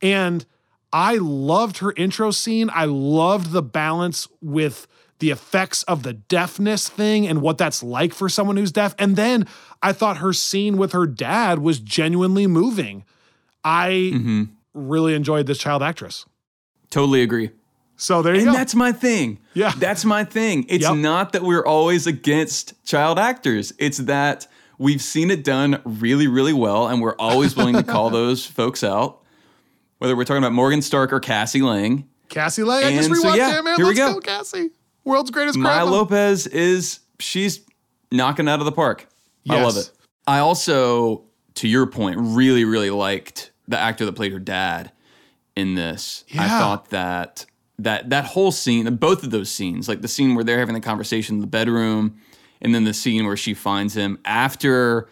And 0.01 0.45
I 0.91 1.15
loved 1.15 1.79
her 1.79 1.93
intro 1.95 2.31
scene. 2.31 2.69
I 2.73 2.85
loved 2.85 3.51
the 3.51 3.61
balance 3.61 4.27
with 4.41 4.87
the 5.19 5.31
effects 5.31 5.83
of 5.83 6.03
the 6.03 6.13
deafness 6.13 6.89
thing 6.89 7.27
and 7.27 7.41
what 7.41 7.57
that's 7.57 7.81
like 7.81 8.13
for 8.13 8.29
someone 8.29 8.57
who's 8.57 8.71
deaf. 8.71 8.93
And 8.99 9.15
then 9.15 9.47
I 9.81 9.91
thought 9.93 10.17
her 10.17 10.33
scene 10.33 10.77
with 10.77 10.91
her 10.91 11.07
dad 11.07 11.59
was 11.59 11.79
genuinely 11.79 12.47
moving. 12.47 13.03
I 13.63 14.11
mm-hmm. 14.13 14.43
really 14.73 15.13
enjoyed 15.15 15.47
this 15.47 15.57
child 15.57 15.81
actress. 15.81 16.25
Totally 16.89 17.21
agree. 17.21 17.51
So 17.95 18.21
there 18.21 18.35
you 18.35 18.41
go. 18.41 18.47
And 18.47 18.53
go. 18.53 18.57
that's 18.57 18.75
my 18.75 18.91
thing. 18.91 19.39
Yeah. 19.53 19.73
That's 19.77 20.05
my 20.05 20.23
thing. 20.23 20.65
It's 20.69 20.83
Yep. 20.83 20.97
not 20.97 21.33
that 21.33 21.41
we're 21.41 21.65
always 21.65 22.05
against 22.05 22.73
child 22.85 23.17
actors, 23.17 23.73
it's 23.79 23.97
that 23.99 24.47
we've 24.77 25.01
seen 25.01 25.31
it 25.31 25.43
done 25.43 25.81
really, 25.83 26.27
really 26.27 26.53
well. 26.53 26.87
And 26.87 27.01
we're 27.01 27.15
always 27.15 27.55
willing 27.55 27.75
to 27.75 27.83
call 27.83 28.09
those 28.11 28.45
folks 28.45 28.83
out, 28.83 29.23
whether 29.97 30.15
we're 30.15 30.25
talking 30.25 30.43
about 30.43 30.53
Morgan 30.53 30.83
Stark 30.83 31.11
or 31.11 31.19
Cassie 31.19 31.63
Lang. 31.63 32.07
Cassie 32.29 32.63
Lang. 32.63 32.83
I 32.83 32.95
just 32.95 33.09
And 33.09 33.17
so, 33.17 33.29
rewatched 33.29 33.37
yeah, 33.37 33.51
here 33.75 33.85
Let's 33.85 33.97
go. 33.99 34.13
go, 34.13 34.19
Cassie. 34.19 34.69
World's 35.07 35.31
greatest 35.31 35.57
Maya 35.57 35.81
grandma. 35.81 35.91
Lopez 35.91 36.47
is 36.47 36.99
she's 37.19 37.61
knocking 38.11 38.47
out 38.49 38.59
of 38.59 38.65
the 38.65 38.71
park. 38.73 39.07
I 39.49 39.63
love 39.63 39.77
it. 39.77 39.89
I 40.27 40.39
also, 40.39 41.23
to 41.55 41.67
your 41.69 41.87
point, 41.87 42.17
really, 42.19 42.65
really 42.65 42.89
liked 42.89 43.51
the 43.67 43.79
actor 43.79 44.05
that 44.05 44.13
played 44.13 44.33
her 44.33 44.39
dad 44.39 44.91
in 45.55 45.75
this. 45.75 46.25
I 46.37 46.49
thought 46.49 46.89
that 46.89 47.45
that 47.79 48.09
that 48.09 48.25
whole 48.25 48.51
scene, 48.51 48.93
both 48.95 49.23
of 49.23 49.31
those 49.31 49.49
scenes, 49.49 49.87
like 49.87 50.01
the 50.01 50.07
scene 50.07 50.35
where 50.35 50.43
they're 50.43 50.59
having 50.59 50.75
the 50.75 50.81
conversation 50.81 51.35
in 51.35 51.41
the 51.41 51.47
bedroom, 51.47 52.19
and 52.61 52.75
then 52.75 52.83
the 52.83 52.93
scene 52.93 53.25
where 53.25 53.37
she 53.37 53.53
finds 53.53 53.95
him 53.95 54.19
after 54.25 55.07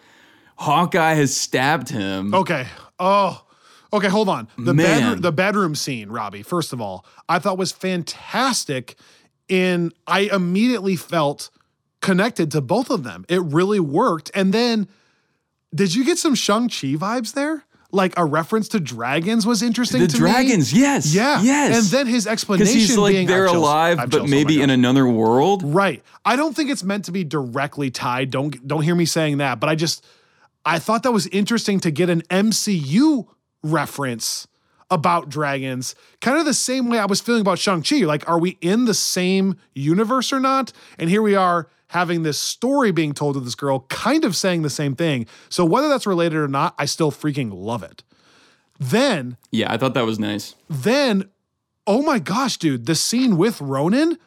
Hawkeye 0.58 1.14
has 1.14 1.34
stabbed 1.34 1.88
him. 1.88 2.34
Okay. 2.34 2.66
Oh, 2.98 3.44
okay. 3.92 4.08
Hold 4.08 4.28
on. 4.28 4.48
The 4.58 4.74
bedroom, 4.74 5.20
the 5.20 5.32
bedroom 5.32 5.74
scene, 5.74 6.10
Robbie. 6.10 6.42
First 6.42 6.72
of 6.72 6.80
all, 6.80 7.06
I 7.28 7.38
thought 7.38 7.56
was 7.56 7.72
fantastic. 7.72 8.96
In 9.48 9.92
I 10.06 10.20
immediately 10.32 10.96
felt 10.96 11.50
connected 12.00 12.50
to 12.52 12.60
both 12.60 12.90
of 12.90 13.04
them. 13.04 13.24
It 13.28 13.40
really 13.42 13.80
worked. 13.80 14.30
And 14.34 14.52
then, 14.52 14.88
did 15.74 15.94
you 15.94 16.04
get 16.04 16.18
some 16.18 16.34
Shang 16.34 16.68
Chi 16.68 16.94
vibes 16.96 17.32
there? 17.34 17.64
Like 17.92 18.12
a 18.16 18.24
reference 18.24 18.68
to 18.70 18.80
dragons 18.80 19.46
was 19.46 19.62
interesting. 19.62 20.00
the 20.00 20.08
to 20.08 20.14
me. 20.14 20.18
dragons, 20.18 20.72
yes, 20.72 21.14
Yeah. 21.14 21.40
yes. 21.40 21.76
And 21.78 21.86
then 21.86 22.06
his 22.08 22.24
because 22.24 22.32
explanation 22.32 22.74
he's 22.80 22.98
like 22.98 23.12
being 23.12 23.26
they're 23.28 23.46
chills- 23.46 23.56
alive, 23.56 23.98
I've 24.00 24.10
but 24.10 24.18
chills. 24.18 24.28
Oh 24.28 24.30
maybe 24.30 24.60
in 24.60 24.70
another 24.70 25.06
world. 25.06 25.62
Right. 25.64 26.02
I 26.24 26.34
don't 26.34 26.54
think 26.54 26.68
it's 26.70 26.82
meant 26.82 27.04
to 27.06 27.12
be 27.12 27.22
directly 27.22 27.90
tied. 27.90 28.30
Don't 28.32 28.66
don't 28.66 28.82
hear 28.82 28.96
me 28.96 29.04
saying 29.06 29.38
that, 29.38 29.60
but 29.60 29.68
I 29.70 29.76
just 29.76 30.04
I 30.64 30.80
thought 30.80 31.04
that 31.04 31.12
was 31.12 31.28
interesting 31.28 31.78
to 31.80 31.92
get 31.92 32.10
an 32.10 32.22
MCU 32.22 33.28
reference 33.62 34.48
about 34.90 35.28
dragons, 35.28 35.94
kind 36.20 36.38
of 36.38 36.44
the 36.44 36.54
same 36.54 36.88
way 36.88 36.98
I 36.98 37.06
was 37.06 37.20
feeling 37.20 37.40
about 37.40 37.58
Shang-Chi. 37.58 38.04
Like, 38.04 38.28
are 38.28 38.38
we 38.38 38.58
in 38.60 38.84
the 38.84 38.94
same 38.94 39.56
universe 39.74 40.32
or 40.32 40.40
not? 40.40 40.72
And 40.98 41.10
here 41.10 41.22
we 41.22 41.34
are 41.34 41.68
having 41.88 42.22
this 42.22 42.38
story 42.38 42.90
being 42.90 43.12
told 43.12 43.34
to 43.34 43.40
this 43.40 43.54
girl, 43.54 43.80
kind 43.88 44.24
of 44.24 44.34
saying 44.36 44.62
the 44.62 44.70
same 44.70 44.94
thing. 44.96 45.26
So 45.48 45.64
whether 45.64 45.88
that's 45.88 46.06
related 46.06 46.38
or 46.38 46.48
not, 46.48 46.74
I 46.78 46.84
still 46.84 47.12
freaking 47.12 47.50
love 47.52 47.82
it. 47.82 48.02
Then 48.78 49.36
Yeah, 49.50 49.72
I 49.72 49.76
thought 49.76 49.94
that 49.94 50.04
was 50.04 50.18
nice. 50.18 50.54
then, 50.68 51.30
oh 51.86 52.02
my 52.02 52.18
gosh, 52.18 52.56
dude, 52.56 52.86
the 52.86 52.94
scene 52.94 53.36
with 53.36 53.60
Ronin, 53.60 54.18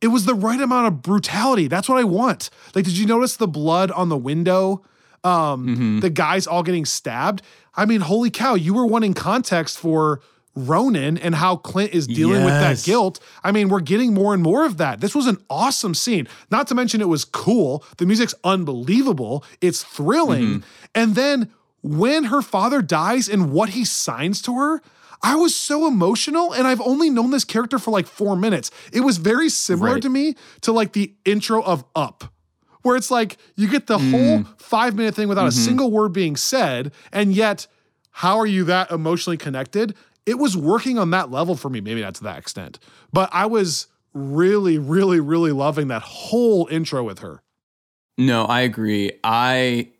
it 0.00 0.08
was 0.08 0.24
the 0.24 0.34
right 0.34 0.60
amount 0.60 0.86
of 0.86 1.02
brutality. 1.02 1.66
That's 1.68 1.88
what 1.88 1.98
I 1.98 2.04
want. 2.04 2.50
Like, 2.74 2.84
did 2.84 2.96
you 2.96 3.06
notice 3.06 3.36
the 3.36 3.48
blood 3.48 3.90
on 3.90 4.08
the 4.08 4.16
window? 4.16 4.84
Um, 5.24 6.00
the 6.00 6.10
guys 6.10 6.46
all 6.46 6.62
getting 6.62 6.84
stabbed. 6.84 7.42
I 7.74 7.84
mean, 7.84 8.00
holy 8.00 8.30
cow, 8.30 8.54
you 8.54 8.74
were 8.74 8.86
wanting 8.86 9.14
context 9.14 9.78
for 9.78 10.20
Ronin 10.54 11.16
and 11.18 11.34
how 11.36 11.56
Clint 11.56 11.92
is 11.92 12.06
dealing 12.08 12.44
with 12.44 12.54
that 12.54 12.82
guilt. 12.82 13.20
I 13.44 13.52
mean, 13.52 13.68
we're 13.68 13.80
getting 13.80 14.12
more 14.14 14.34
and 14.34 14.42
more 14.42 14.64
of 14.64 14.76
that. 14.78 15.00
This 15.00 15.14
was 15.14 15.26
an 15.26 15.38
awesome 15.48 15.94
scene. 15.94 16.26
Not 16.50 16.66
to 16.68 16.74
mention 16.74 17.00
it 17.00 17.08
was 17.08 17.24
cool. 17.24 17.84
The 17.98 18.06
music's 18.06 18.34
unbelievable. 18.42 19.44
It's 19.60 19.82
thrilling. 19.84 20.64
And 20.94 21.14
then 21.14 21.50
when 21.82 22.24
her 22.24 22.42
father 22.42 22.82
dies 22.82 23.28
and 23.28 23.52
what 23.52 23.70
he 23.70 23.84
signs 23.84 24.42
to 24.42 24.54
her, 24.58 24.82
I 25.22 25.34
was 25.36 25.54
so 25.54 25.86
emotional 25.86 26.52
and 26.52 26.66
I've 26.66 26.80
only 26.80 27.10
known 27.10 27.30
this 27.30 27.44
character 27.44 27.78
for 27.78 27.90
like 27.92 28.06
4 28.06 28.34
minutes. 28.36 28.70
It 28.92 29.00
was 29.00 29.18
very 29.18 29.48
similar 29.48 29.94
Right. 29.94 30.02
to 30.02 30.08
me 30.08 30.34
to 30.62 30.72
like 30.72 30.92
the 30.92 31.12
intro 31.24 31.62
of 31.62 31.84
Up. 31.94 32.32
Where 32.82 32.96
it's 32.96 33.10
like 33.10 33.38
you 33.56 33.68
get 33.68 33.86
the 33.86 33.98
Mm. 33.98 34.10
whole 34.10 34.44
5 34.58 34.94
minute 34.94 35.14
thing 35.14 35.28
without 35.28 35.42
Mm-hmm. 35.48 35.60
a 35.60 35.64
single 35.64 35.90
word 35.90 36.12
being 36.12 36.36
said 36.36 36.92
and 37.12 37.34
yet 37.34 37.66
how 38.10 38.36
are 38.38 38.46
you 38.46 38.64
that 38.64 38.90
emotionally 38.90 39.36
connected? 39.36 39.94
It 40.26 40.38
was 40.38 40.56
working 40.56 40.98
on 40.98 41.10
that 41.10 41.30
level 41.30 41.54
for 41.56 41.68
me, 41.70 41.80
maybe 41.80 42.00
not 42.02 42.14
to 42.16 42.24
that 42.24 42.38
extent. 42.38 42.78
But 43.12 43.30
I 43.32 43.46
was 43.46 43.86
really 44.14 44.78
really 44.78 45.20
really 45.20 45.52
loving 45.52 45.88
that 45.88 46.02
whole 46.02 46.66
intro 46.70 47.04
with 47.04 47.18
her. 47.20 47.42
No, 48.16 48.44
I 48.46 48.60
agree. 48.62 49.12
I 49.22 49.90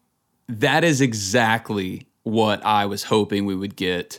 that 0.48 0.82
is 0.84 1.00
exactly 1.00 2.06
what 2.22 2.64
I 2.64 2.86
was 2.86 3.04
hoping 3.04 3.44
we 3.46 3.54
would 3.54 3.76
get 3.76 4.18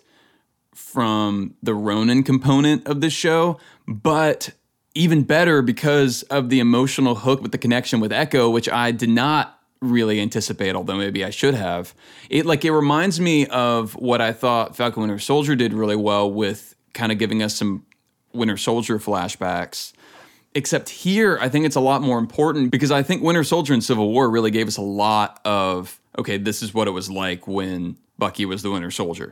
from 0.74 1.56
the 1.62 1.74
Ronin 1.74 2.24
component 2.24 2.88
of 2.88 3.02
the 3.02 3.10
show, 3.10 3.60
but 3.88 4.52
even 4.96 5.24
better 5.24 5.62
because 5.62 6.24
of 6.24 6.50
the 6.50 6.60
emotional 6.60 7.16
hook 7.16 7.42
with 7.42 7.52
the 7.52 7.58
connection 7.58 8.00
with 8.00 8.12
Echo, 8.12 8.50
which 8.50 8.68
I 8.70 8.92
did 8.92 9.10
not 9.10 9.60
really 9.82 10.20
anticipate, 10.20 10.76
although 10.76 10.98
maybe 10.98 11.24
I 11.24 11.30
should 11.30 11.54
have. 11.54 11.94
It 12.30 12.46
like 12.46 12.66
it 12.66 12.72
reminds 12.72 13.20
me 13.20 13.46
of 13.48 13.94
what 13.94 14.22
I 14.22 14.34
thought 14.34 14.76
Falcon 14.76 15.02
Winter 15.02 15.20
Soldier 15.20 15.56
did 15.56 15.74
really 15.74 15.96
well 15.96 16.30
with 16.32 16.76
kind 16.94 17.12
of 17.12 17.18
giving 17.18 17.42
us 17.42 17.56
some 17.56 17.86
Winter 18.34 18.58
Soldier 18.58 19.00
flashbacks. 19.00 19.94
Except 20.56 20.90
here, 20.90 21.38
I 21.40 21.48
think 21.48 21.66
it's 21.66 21.76
a 21.76 21.82
lot 21.82 22.02
more 22.02 22.18
important 22.18 22.72
because 22.72 22.92
I 22.92 23.04
think 23.04 23.22
Winter 23.22 23.44
Soldier 23.44 23.74
and 23.74 23.84
Civil 23.84 24.12
War 24.12 24.30
really 24.30 24.52
gave 24.52 24.68
us 24.68 24.78
a 24.78 24.82
lot 24.82 25.40
of 25.46 26.00
okay, 26.18 26.38
this 26.38 26.62
is 26.62 26.74
what 26.74 26.88
it 26.88 26.92
was 26.92 27.10
like 27.10 27.48
when 27.48 27.96
Bucky 28.18 28.46
was 28.46 28.64
the 28.64 28.72
Winter 28.72 28.92
Soldier. 28.92 29.32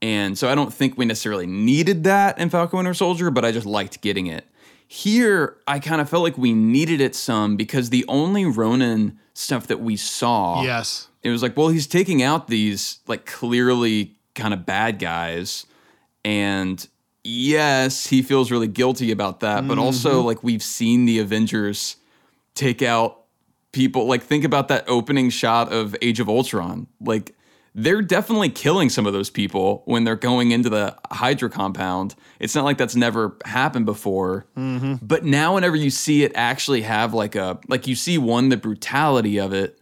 And 0.00 0.38
so 0.38 0.48
I 0.48 0.54
don't 0.54 0.72
think 0.72 0.96
we 0.96 1.06
necessarily 1.06 1.46
needed 1.46 2.04
that 2.04 2.38
in 2.38 2.50
Falcon 2.50 2.76
Winter 2.76 2.94
Soldier, 2.94 3.30
but 3.32 3.44
I 3.44 3.50
just 3.50 3.66
liked 3.66 4.00
getting 4.00 4.26
it. 4.26 4.46
Here, 4.90 5.58
I 5.66 5.78
kind 5.78 6.00
of 6.00 6.08
felt 6.08 6.22
like 6.22 6.38
we 6.38 6.54
needed 6.54 7.00
it 7.00 7.14
some 7.14 7.56
because 7.56 7.90
the 7.90 8.06
only 8.08 8.46
Ronin 8.46 9.18
stuff 9.34 9.66
that 9.66 9.80
we 9.80 9.96
saw, 9.96 10.62
Yes. 10.62 11.08
it 11.22 11.30
was 11.30 11.42
like, 11.42 11.56
well, 11.56 11.68
he's 11.68 11.86
taking 11.86 12.22
out 12.22 12.48
these 12.48 13.00
like 13.06 13.26
clearly 13.26 14.16
kind 14.34 14.54
of 14.54 14.64
bad 14.64 14.98
guys. 14.98 15.66
And 16.24 16.86
yes, 17.22 18.06
he 18.06 18.22
feels 18.22 18.50
really 18.50 18.66
guilty 18.66 19.10
about 19.10 19.40
that. 19.40 19.68
But 19.68 19.78
also, 19.78 20.18
mm-hmm. 20.18 20.26
like, 20.26 20.42
we've 20.42 20.62
seen 20.62 21.04
the 21.04 21.18
Avengers 21.18 21.96
take 22.54 22.82
out 22.82 23.24
people. 23.72 24.06
Like, 24.06 24.22
think 24.22 24.44
about 24.44 24.68
that 24.68 24.84
opening 24.88 25.28
shot 25.30 25.70
of 25.72 25.94
Age 26.00 26.18
of 26.18 26.28
Ultron. 26.28 26.86
Like, 27.00 27.34
they're 27.74 28.02
definitely 28.02 28.48
killing 28.50 28.88
some 28.88 29.06
of 29.06 29.12
those 29.12 29.30
people 29.30 29.82
when 29.84 30.04
they're 30.04 30.16
going 30.16 30.50
into 30.50 30.68
the 30.68 30.96
Hydra 31.10 31.48
compound. 31.50 32.14
It's 32.40 32.54
not 32.54 32.64
like 32.64 32.78
that's 32.78 32.96
never 32.96 33.36
happened 33.44 33.86
before. 33.86 34.46
Mm-hmm. 34.56 34.94
But 35.06 35.24
now, 35.24 35.54
whenever 35.54 35.76
you 35.76 35.90
see 35.90 36.24
it 36.24 36.32
actually 36.34 36.82
have 36.82 37.14
like 37.14 37.34
a, 37.36 37.60
like, 37.68 37.86
you 37.86 37.94
see 37.94 38.18
one, 38.18 38.48
the 38.48 38.56
brutality 38.56 39.38
of 39.38 39.52
it. 39.52 39.78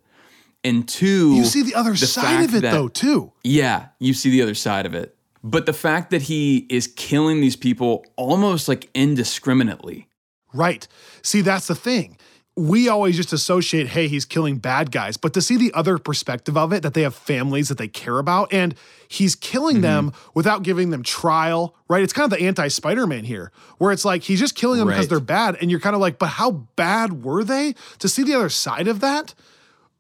And 0.65 0.89
two, 0.89 1.35
You 1.35 1.45
see 1.45 1.63
the 1.63 1.75
other 1.77 1.93
the 1.93 2.07
side 2.07 2.43
of 2.45 2.55
it 2.55 2.63
that- 2.63 2.73
though 2.73 2.89
too. 2.89 3.33
yeah, 3.45 3.89
you 4.01 4.13
see 4.15 4.31
the 4.31 4.43
other 4.43 4.55
side 4.55 4.85
of 4.85 4.95
it. 4.95 5.17
But 5.45 5.65
the 5.65 5.73
fact 5.73 6.11
that 6.11 6.23
he 6.23 6.67
is 6.69 6.89
killing 6.89 7.41
these 7.41 7.55
people 7.55 8.05
almost 8.17 8.67
like 8.67 8.91
indiscriminately. 8.95 10.09
Right. 10.53 10.89
See, 11.23 11.41
that's 11.41 11.69
the 11.69 11.75
thing. 11.77 12.17
We 12.57 12.89
always 12.89 13.17
just 13.17 13.35
associate, 13.35 13.89
hey, 13.89 14.09
he's 14.09 14.25
killing 14.25 14.57
bad 14.57 14.91
guys. 14.91 15.19
But 15.19 15.35
to 15.35 15.43
see 15.43 15.59
the 15.59 15.73
other 15.75 15.99
perspective 15.99 16.57
of 16.57 16.73
it, 16.73 16.83
that 16.83 16.95
they 16.95 17.03
have 17.03 17.15
families 17.15 17.69
that 17.69 17.77
they 17.77 17.89
care 17.89 18.19
about, 18.19 18.53
and 18.53 18.75
he's 19.09 19.35
killing 19.35 19.83
them 19.83 20.11
mm-hmm. 20.11 20.31
without 20.35 20.63
giving 20.63 20.89
them 20.89 21.03
trial, 21.03 21.77
right? 21.89 22.03
It's 22.03 22.15
kind 22.15 22.33
of 22.33 22.39
the 22.39 22.47
anti 22.47 22.69
Spider 22.69 23.07
Man 23.07 23.25
here, 23.25 23.53
where 23.77 23.93
it's 23.93 24.07
like 24.07 24.23
he's 24.23 24.41
just 24.41 24.55
killing 24.55 24.79
them 24.79 24.89
because 24.89 25.09
they're 25.09 25.21
bad. 25.21 25.57
And 25.61 25.71
you're 25.71 25.81
kind 25.81 25.95
of 25.95 26.01
like, 26.01 26.19
but 26.19 26.29
how 26.29 26.51
bad 26.77 27.23
were 27.23 27.45
they? 27.45 27.75
To 27.99 28.09
see 28.09 28.23
the 28.23 28.35
other 28.35 28.49
side 28.49 28.89
of 28.89 29.01
that 29.01 29.35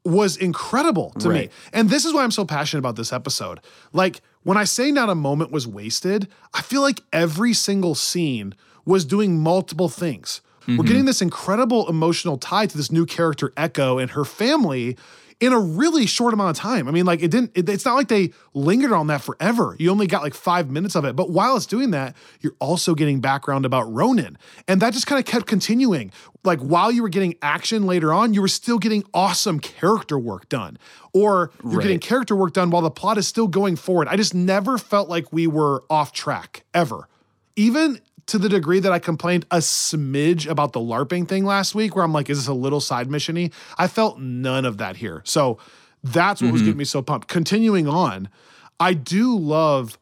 was 0.06 0.36
incredible 0.36 1.10
to 1.18 1.28
me. 1.28 1.50
And 1.72 1.90
this 1.90 2.04
is 2.04 2.14
why 2.14 2.22
I'm 2.22 2.30
so 2.30 2.44
passionate 2.44 2.78
about 2.78 2.96
this 2.96 3.12
episode. 3.12 3.60
Like, 3.92 4.22
when 4.44 4.56
I 4.56 4.64
say 4.64 4.92
not 4.92 5.10
a 5.10 5.14
moment 5.16 5.50
was 5.50 5.66
wasted, 5.66 6.28
I 6.54 6.62
feel 6.62 6.80
like 6.80 7.00
every 7.12 7.52
single 7.52 7.96
scene 7.96 8.54
was 8.84 9.04
doing 9.04 9.40
multiple 9.40 9.88
things. 9.88 10.40
We're 10.66 10.74
mm-hmm. 10.74 10.86
getting 10.86 11.04
this 11.04 11.22
incredible 11.22 11.88
emotional 11.88 12.38
tie 12.38 12.66
to 12.66 12.76
this 12.76 12.90
new 12.90 13.06
character, 13.06 13.52
Echo, 13.56 13.98
and 13.98 14.10
her 14.10 14.24
family 14.24 14.96
in 15.38 15.52
a 15.52 15.58
really 15.58 16.06
short 16.06 16.32
amount 16.32 16.56
of 16.56 16.60
time. 16.60 16.88
I 16.88 16.90
mean, 16.92 17.04
like, 17.04 17.22
it 17.22 17.30
didn't, 17.30 17.52
it- 17.54 17.68
it's 17.68 17.84
not 17.84 17.94
like 17.94 18.08
they 18.08 18.32
lingered 18.54 18.92
on 18.92 19.08
that 19.08 19.20
forever. 19.20 19.76
You 19.78 19.90
only 19.90 20.06
got 20.06 20.22
like 20.22 20.32
five 20.32 20.70
minutes 20.70 20.94
of 20.94 21.04
it. 21.04 21.14
But 21.14 21.28
while 21.28 21.56
it's 21.56 21.66
doing 21.66 21.90
that, 21.90 22.16
you're 22.40 22.56
also 22.58 22.94
getting 22.94 23.20
background 23.20 23.66
about 23.66 23.82
Ronin. 23.92 24.38
And 24.66 24.80
that 24.80 24.94
just 24.94 25.06
kind 25.06 25.18
of 25.18 25.26
kept 25.26 25.46
continuing. 25.46 26.10
Like, 26.42 26.60
while 26.60 26.90
you 26.90 27.02
were 27.02 27.10
getting 27.10 27.34
action 27.42 27.86
later 27.86 28.14
on, 28.14 28.32
you 28.32 28.40
were 28.40 28.48
still 28.48 28.78
getting 28.78 29.04
awesome 29.12 29.60
character 29.60 30.18
work 30.18 30.48
done. 30.48 30.78
Or 31.12 31.50
you're 31.62 31.82
getting 31.82 31.98
character 31.98 32.34
work 32.34 32.54
done 32.54 32.70
while 32.70 32.82
the 32.82 32.90
plot 32.90 33.18
is 33.18 33.26
still 33.28 33.46
going 33.46 33.76
forward. 33.76 34.08
I 34.08 34.16
just 34.16 34.34
never 34.34 34.78
felt 34.78 35.10
like 35.10 35.32
we 35.32 35.46
were 35.46 35.84
off 35.90 36.12
track 36.12 36.64
ever. 36.72 37.08
Even 37.56 38.00
to 38.26 38.38
the 38.38 38.48
degree 38.48 38.80
that 38.80 38.92
I 38.92 38.98
complained 38.98 39.46
a 39.50 39.58
smidge 39.58 40.48
about 40.48 40.72
the 40.72 40.80
LARPing 40.80 41.28
thing 41.28 41.44
last 41.44 41.74
week, 41.74 41.94
where 41.94 42.04
I'm 42.04 42.12
like, 42.12 42.28
is 42.28 42.38
this 42.38 42.48
a 42.48 42.54
little 42.54 42.80
side 42.80 43.08
missiony? 43.08 43.52
I 43.78 43.86
felt 43.86 44.18
none 44.18 44.64
of 44.64 44.78
that 44.78 44.96
here. 44.96 45.22
So 45.24 45.58
that's 46.02 46.42
what 46.42 46.52
was 46.52 46.60
mm-hmm. 46.60 46.66
getting 46.68 46.78
me 46.78 46.84
so 46.84 47.02
pumped. 47.02 47.28
Continuing 47.28 47.88
on, 47.88 48.28
I 48.80 48.94
do 48.94 49.36
love 49.36 49.98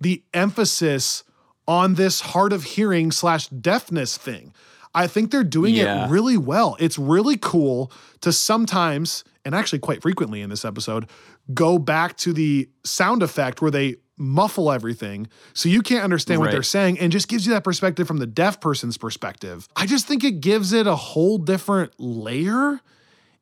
the 0.00 0.22
emphasis 0.34 1.22
on 1.68 1.94
this 1.94 2.20
hard 2.20 2.52
of 2.52 2.64
hearing 2.64 3.10
slash 3.10 3.48
deafness 3.48 4.16
thing. 4.16 4.52
I 4.94 5.06
think 5.06 5.30
they're 5.30 5.44
doing 5.44 5.74
Yeah. 5.74 6.06
it 6.06 6.10
really 6.10 6.38
well. 6.38 6.76
It's 6.80 6.98
really 6.98 7.36
cool 7.36 7.92
to 8.22 8.32
sometimes, 8.32 9.24
and 9.44 9.54
actually 9.54 9.80
quite 9.80 10.00
frequently 10.00 10.40
in 10.40 10.48
this 10.48 10.64
episode, 10.64 11.08
go 11.52 11.78
back 11.78 12.16
to 12.18 12.32
the 12.32 12.68
sound 12.84 13.22
effect 13.22 13.60
where 13.60 13.70
they 13.70 13.96
muffle 14.18 14.72
everything 14.72 15.28
so 15.52 15.68
you 15.68 15.82
can't 15.82 16.02
understand 16.02 16.40
what 16.40 16.46
Right. 16.46 16.52
they're 16.52 16.62
saying 16.62 16.98
and 16.98 17.12
just 17.12 17.28
gives 17.28 17.46
you 17.46 17.52
that 17.52 17.64
perspective 17.64 18.06
from 18.06 18.16
the 18.18 18.26
deaf 18.26 18.60
person's 18.60 18.96
perspective. 18.96 19.68
I 19.76 19.86
just 19.86 20.06
think 20.06 20.24
it 20.24 20.40
gives 20.40 20.72
it 20.72 20.86
a 20.86 20.96
whole 20.96 21.36
different 21.38 21.92
layer 21.98 22.80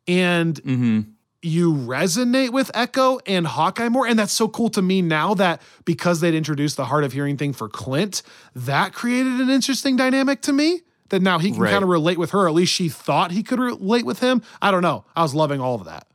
and 0.08 0.54
mm-hmm. 0.56 1.00
you 1.42 1.72
resonate 1.72 2.50
with 2.50 2.70
Echo 2.74 3.20
and 3.26 3.46
Hawkeye 3.46 3.88
more. 3.88 4.06
And 4.06 4.18
that's 4.18 4.32
so 4.32 4.48
cool 4.48 4.68
to 4.70 4.82
me 4.82 5.00
now 5.00 5.34
that 5.34 5.62
because 5.84 6.20
they'd 6.20 6.34
introduced 6.34 6.76
the 6.76 6.86
hard 6.86 7.04
of 7.04 7.12
hearing 7.12 7.36
thing 7.36 7.52
for 7.52 7.68
Clint, 7.68 8.22
that 8.54 8.92
created 8.92 9.40
an 9.40 9.50
interesting 9.50 9.96
dynamic 9.96 10.42
to 10.42 10.52
me. 10.52 10.80
That 11.10 11.20
now 11.20 11.38
he 11.38 11.52
can 11.52 11.60
Right. 11.60 11.70
kind 11.70 11.84
of 11.84 11.90
relate 11.90 12.18
with 12.18 12.30
her. 12.30 12.48
At 12.48 12.54
least 12.54 12.72
she 12.72 12.88
thought 12.88 13.30
he 13.30 13.42
could 13.42 13.60
relate 13.60 14.04
with 14.06 14.20
him. 14.20 14.42
I 14.60 14.70
don't 14.70 14.82
know. 14.82 15.04
I 15.14 15.22
was 15.22 15.34
loving 15.34 15.60
all 15.60 15.74
of 15.74 15.84
that. 15.84 16.08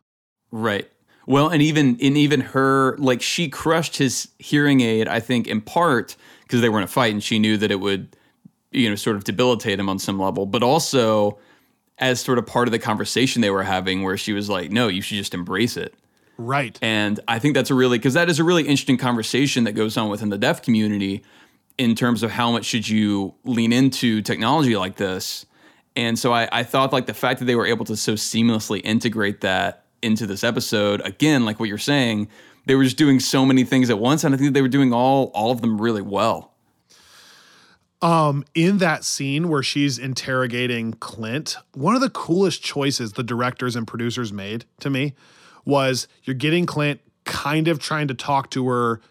Right. 0.51 0.89
Well, 1.29 1.49
and 1.49 1.61
even 1.61 1.95
in 1.97 2.17
even 2.17 2.41
her, 2.41 2.97
like 2.97 3.21
she 3.21 3.49
crushed 3.49 3.97
his 3.97 4.29
hearing 4.39 4.81
aid, 4.81 5.07
I 5.07 5.19
think, 5.19 5.45
in 5.45 5.61
part 5.61 6.15
because 6.41 6.59
they 6.59 6.69
were 6.69 6.79
in 6.79 6.83
a 6.83 6.87
fight 6.87 7.13
and 7.13 7.23
she 7.23 7.37
knew 7.37 7.55
that 7.57 7.69
it 7.69 7.79
would, 7.79 8.15
you 8.71 8.89
know, 8.89 8.95
sort 8.95 9.15
of 9.15 9.25
debilitate 9.25 9.79
him 9.79 9.89
on 9.89 9.99
some 9.99 10.19
level, 10.19 10.47
but 10.47 10.63
also 10.63 11.37
as 11.99 12.19
sort 12.19 12.39
of 12.39 12.47
part 12.47 12.67
of 12.67 12.71
the 12.71 12.79
conversation 12.79 13.43
they 13.43 13.51
were 13.51 13.61
having 13.61 14.01
where 14.01 14.17
she 14.17 14.33
was 14.33 14.49
like, 14.49 14.71
no, 14.71 14.87
you 14.87 15.03
should 15.03 15.17
just 15.17 15.35
embrace 15.35 15.77
it. 15.77 15.93
Right. 16.39 16.79
And 16.81 17.19
I 17.27 17.37
think 17.37 17.53
that's 17.53 17.69
a 17.69 17.75
really 17.75 17.99
because 17.99 18.15
that 18.15 18.27
is 18.27 18.39
a 18.39 18.43
really 18.43 18.63
interesting 18.63 18.97
conversation 18.97 19.65
that 19.65 19.73
goes 19.73 19.97
on 19.97 20.09
within 20.09 20.29
the 20.29 20.37
deaf 20.39 20.63
community 20.63 21.21
in 21.77 21.93
terms 21.93 22.23
of 22.23 22.31
how 22.31 22.51
much 22.51 22.65
should 22.65 22.89
you 22.89 23.35
lean 23.43 23.71
into 23.71 24.23
technology 24.23 24.75
like 24.75 24.95
this. 24.95 25.45
And 25.95 26.17
so 26.17 26.33
I, 26.33 26.49
I 26.51 26.63
thought 26.63 26.91
like 26.91 27.05
the 27.05 27.13
fact 27.13 27.37
that 27.37 27.45
they 27.45 27.55
were 27.55 27.67
able 27.67 27.85
to 27.85 27.95
so 27.95 28.13
seamlessly 28.13 28.81
integrate 28.83 29.41
that 29.41 29.85
into 30.01 30.25
this 30.25 30.43
episode, 30.43 31.01
again, 31.01 31.45
like 31.45 31.59
what 31.59 31.69
you're 31.69 31.77
saying, 31.77 32.29
they 32.65 32.75
were 32.75 32.83
just 32.83 32.97
doing 32.97 33.19
so 33.19 33.45
many 33.45 33.63
things 33.63 33.89
at 33.89 33.99
once, 33.99 34.23
and 34.23 34.33
I 34.33 34.37
think 34.37 34.53
they 34.53 34.61
were 34.61 34.67
doing 34.67 34.93
all 34.93 35.31
all 35.33 35.51
of 35.51 35.61
them 35.61 35.81
really 35.81 36.01
well. 36.01 36.53
Um, 38.01 38.45
in 38.55 38.77
that 38.77 39.03
scene 39.03 39.49
where 39.49 39.63
she's 39.63 39.97
interrogating 39.97 40.93
Clint, 40.93 41.57
one 41.73 41.95
of 41.95 42.01
the 42.01 42.09
coolest 42.09 42.63
choices 42.63 43.13
the 43.13 43.23
directors 43.23 43.75
and 43.75 43.85
producers 43.85 44.31
made 44.31 44.65
to 44.79 44.89
me 44.89 45.15
was 45.65 46.07
you're 46.23 46.33
getting 46.33 46.65
Clint 46.65 47.01
kind 47.25 47.67
of 47.67 47.79
trying 47.79 48.07
to 48.07 48.13
talk 48.13 48.49
to 48.51 48.67
her, 48.69 49.01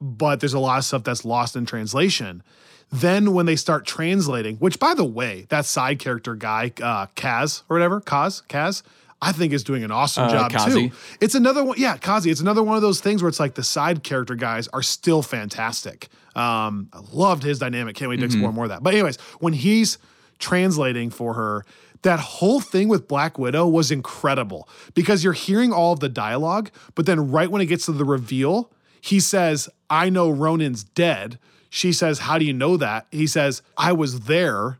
but 0.00 0.40
there's 0.40 0.54
a 0.54 0.58
lot 0.58 0.78
of 0.78 0.84
stuff 0.84 1.04
that's 1.04 1.24
lost 1.24 1.54
in 1.54 1.66
translation. 1.66 2.42
Then 2.90 3.32
when 3.32 3.46
they 3.46 3.56
start 3.56 3.86
translating, 3.86 4.56
which 4.56 4.78
by 4.78 4.94
the 4.94 5.04
way, 5.04 5.46
that 5.50 5.66
side 5.66 5.98
character 5.98 6.34
guy, 6.34 6.72
uh, 6.82 7.06
Kaz 7.14 7.62
or 7.68 7.76
whatever, 7.76 8.00
Kaz, 8.00 8.42
Kaz, 8.46 8.82
I 9.24 9.30
think 9.32 9.52
is 9.52 9.62
doing 9.62 9.84
an 9.84 9.92
awesome 9.92 10.24
Uh, 10.24 10.30
job 10.32 10.52
Kazi. 10.52 10.88
too. 10.88 10.94
It's 11.20 11.36
another 11.36 11.62
one, 11.62 11.78
yeah, 11.78 11.96
Kazi. 11.96 12.30
It's 12.30 12.40
another 12.40 12.62
one 12.62 12.74
of 12.76 12.82
those 12.82 13.00
things 13.00 13.22
where 13.22 13.28
it's 13.28 13.38
like 13.40 13.54
the 13.54 13.62
side 13.62 14.02
character 14.02 14.34
guys 14.34 14.66
are 14.68 14.82
still 14.82 15.22
fantastic. 15.22 16.08
Um, 16.34 16.88
I 16.92 16.98
loved 17.12 17.44
his 17.44 17.58
dynamic. 17.60 17.94
Can't 17.94 18.08
wait 18.10 18.16
to 18.18 18.24
explore 18.24 18.52
more 18.52 18.64
of 18.64 18.70
that. 18.70 18.82
But 18.82 18.94
anyways, 18.94 19.18
when 19.38 19.52
he's 19.52 19.96
translating 20.40 21.08
for 21.10 21.34
her, 21.34 21.64
that 22.02 22.18
whole 22.18 22.60
thing 22.60 22.88
with 22.88 23.06
Black 23.06 23.38
Widow 23.38 23.68
was 23.68 23.92
incredible 23.92 24.68
because 24.94 25.22
you're 25.22 25.32
hearing 25.34 25.72
all 25.72 25.92
of 25.92 26.00
the 26.00 26.08
dialogue, 26.08 26.70
but 26.96 27.06
then 27.06 27.30
right 27.30 27.48
when 27.48 27.62
it 27.62 27.66
gets 27.66 27.86
to 27.86 27.92
the 27.92 28.04
reveal, 28.04 28.72
he 29.00 29.20
says, 29.20 29.68
"I 29.88 30.10
know 30.10 30.28
Ronin's 30.30 30.82
dead." 30.82 31.38
She 31.70 31.92
says, 31.92 32.20
"How 32.20 32.38
do 32.38 32.44
you 32.44 32.52
know 32.52 32.76
that?" 32.76 33.06
He 33.12 33.26
says, 33.28 33.62
"I 33.78 33.92
was 33.92 34.20
there." 34.22 34.78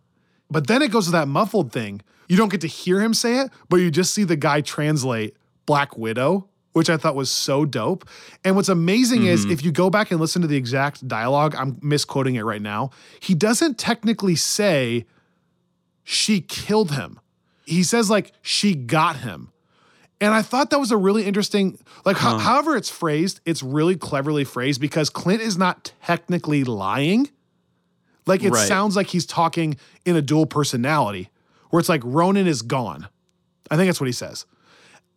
But 0.52 0.66
then 0.66 0.82
it 0.82 0.90
goes 0.90 1.06
to 1.06 1.12
that 1.12 1.28
muffled 1.28 1.72
thing. 1.72 2.02
You 2.28 2.36
don't 2.36 2.50
get 2.50 2.60
to 2.60 2.68
hear 2.68 3.00
him 3.00 3.14
say 3.14 3.40
it, 3.40 3.50
but 3.68 3.76
you 3.76 3.90
just 3.90 4.14
see 4.14 4.24
the 4.24 4.36
guy 4.36 4.60
translate 4.60 5.36
Black 5.66 5.96
Widow, 5.96 6.48
which 6.72 6.88
I 6.88 6.96
thought 6.96 7.14
was 7.14 7.30
so 7.30 7.64
dope. 7.64 8.08
And 8.44 8.56
what's 8.56 8.68
amazing 8.68 9.26
is 9.26 9.42
mm-hmm. 9.42 9.52
if 9.52 9.64
you 9.64 9.72
go 9.72 9.90
back 9.90 10.10
and 10.10 10.20
listen 10.20 10.42
to 10.42 10.48
the 10.48 10.56
exact 10.56 11.06
dialogue, 11.06 11.54
I'm 11.56 11.78
misquoting 11.82 12.36
it 12.36 12.42
right 12.42 12.62
now. 12.62 12.90
He 13.20 13.34
doesn't 13.34 13.78
technically 13.78 14.36
say 14.36 15.06
she 16.04 16.40
killed 16.40 16.92
him. 16.92 17.18
He 17.64 17.82
says 17.82 18.10
like 18.10 18.32
she 18.42 18.74
got 18.74 19.16
him. 19.16 19.52
And 20.20 20.32
I 20.32 20.42
thought 20.42 20.70
that 20.70 20.78
was 20.78 20.92
a 20.92 20.96
really 20.96 21.24
interesting, 21.24 21.80
like, 22.04 22.16
ho- 22.16 22.38
however 22.38 22.76
it's 22.76 22.88
phrased, 22.88 23.40
it's 23.44 23.60
really 23.60 23.96
cleverly 23.96 24.44
phrased 24.44 24.80
because 24.80 25.10
Clint 25.10 25.42
is 25.42 25.58
not 25.58 25.92
technically 26.00 26.62
lying. 26.62 27.28
Like, 28.26 28.42
it 28.42 28.50
Right. 28.50 28.68
sounds 28.68 28.96
like 28.96 29.08
he's 29.08 29.26
talking 29.26 29.76
in 30.04 30.16
a 30.16 30.22
dual 30.22 30.46
personality, 30.46 31.30
where 31.70 31.80
it's 31.80 31.88
like 31.88 32.02
Ronin 32.04 32.46
is 32.46 32.62
gone. 32.62 33.08
I 33.70 33.76
think 33.76 33.88
that's 33.88 34.00
what 34.00 34.06
he 34.06 34.12
says. 34.12 34.46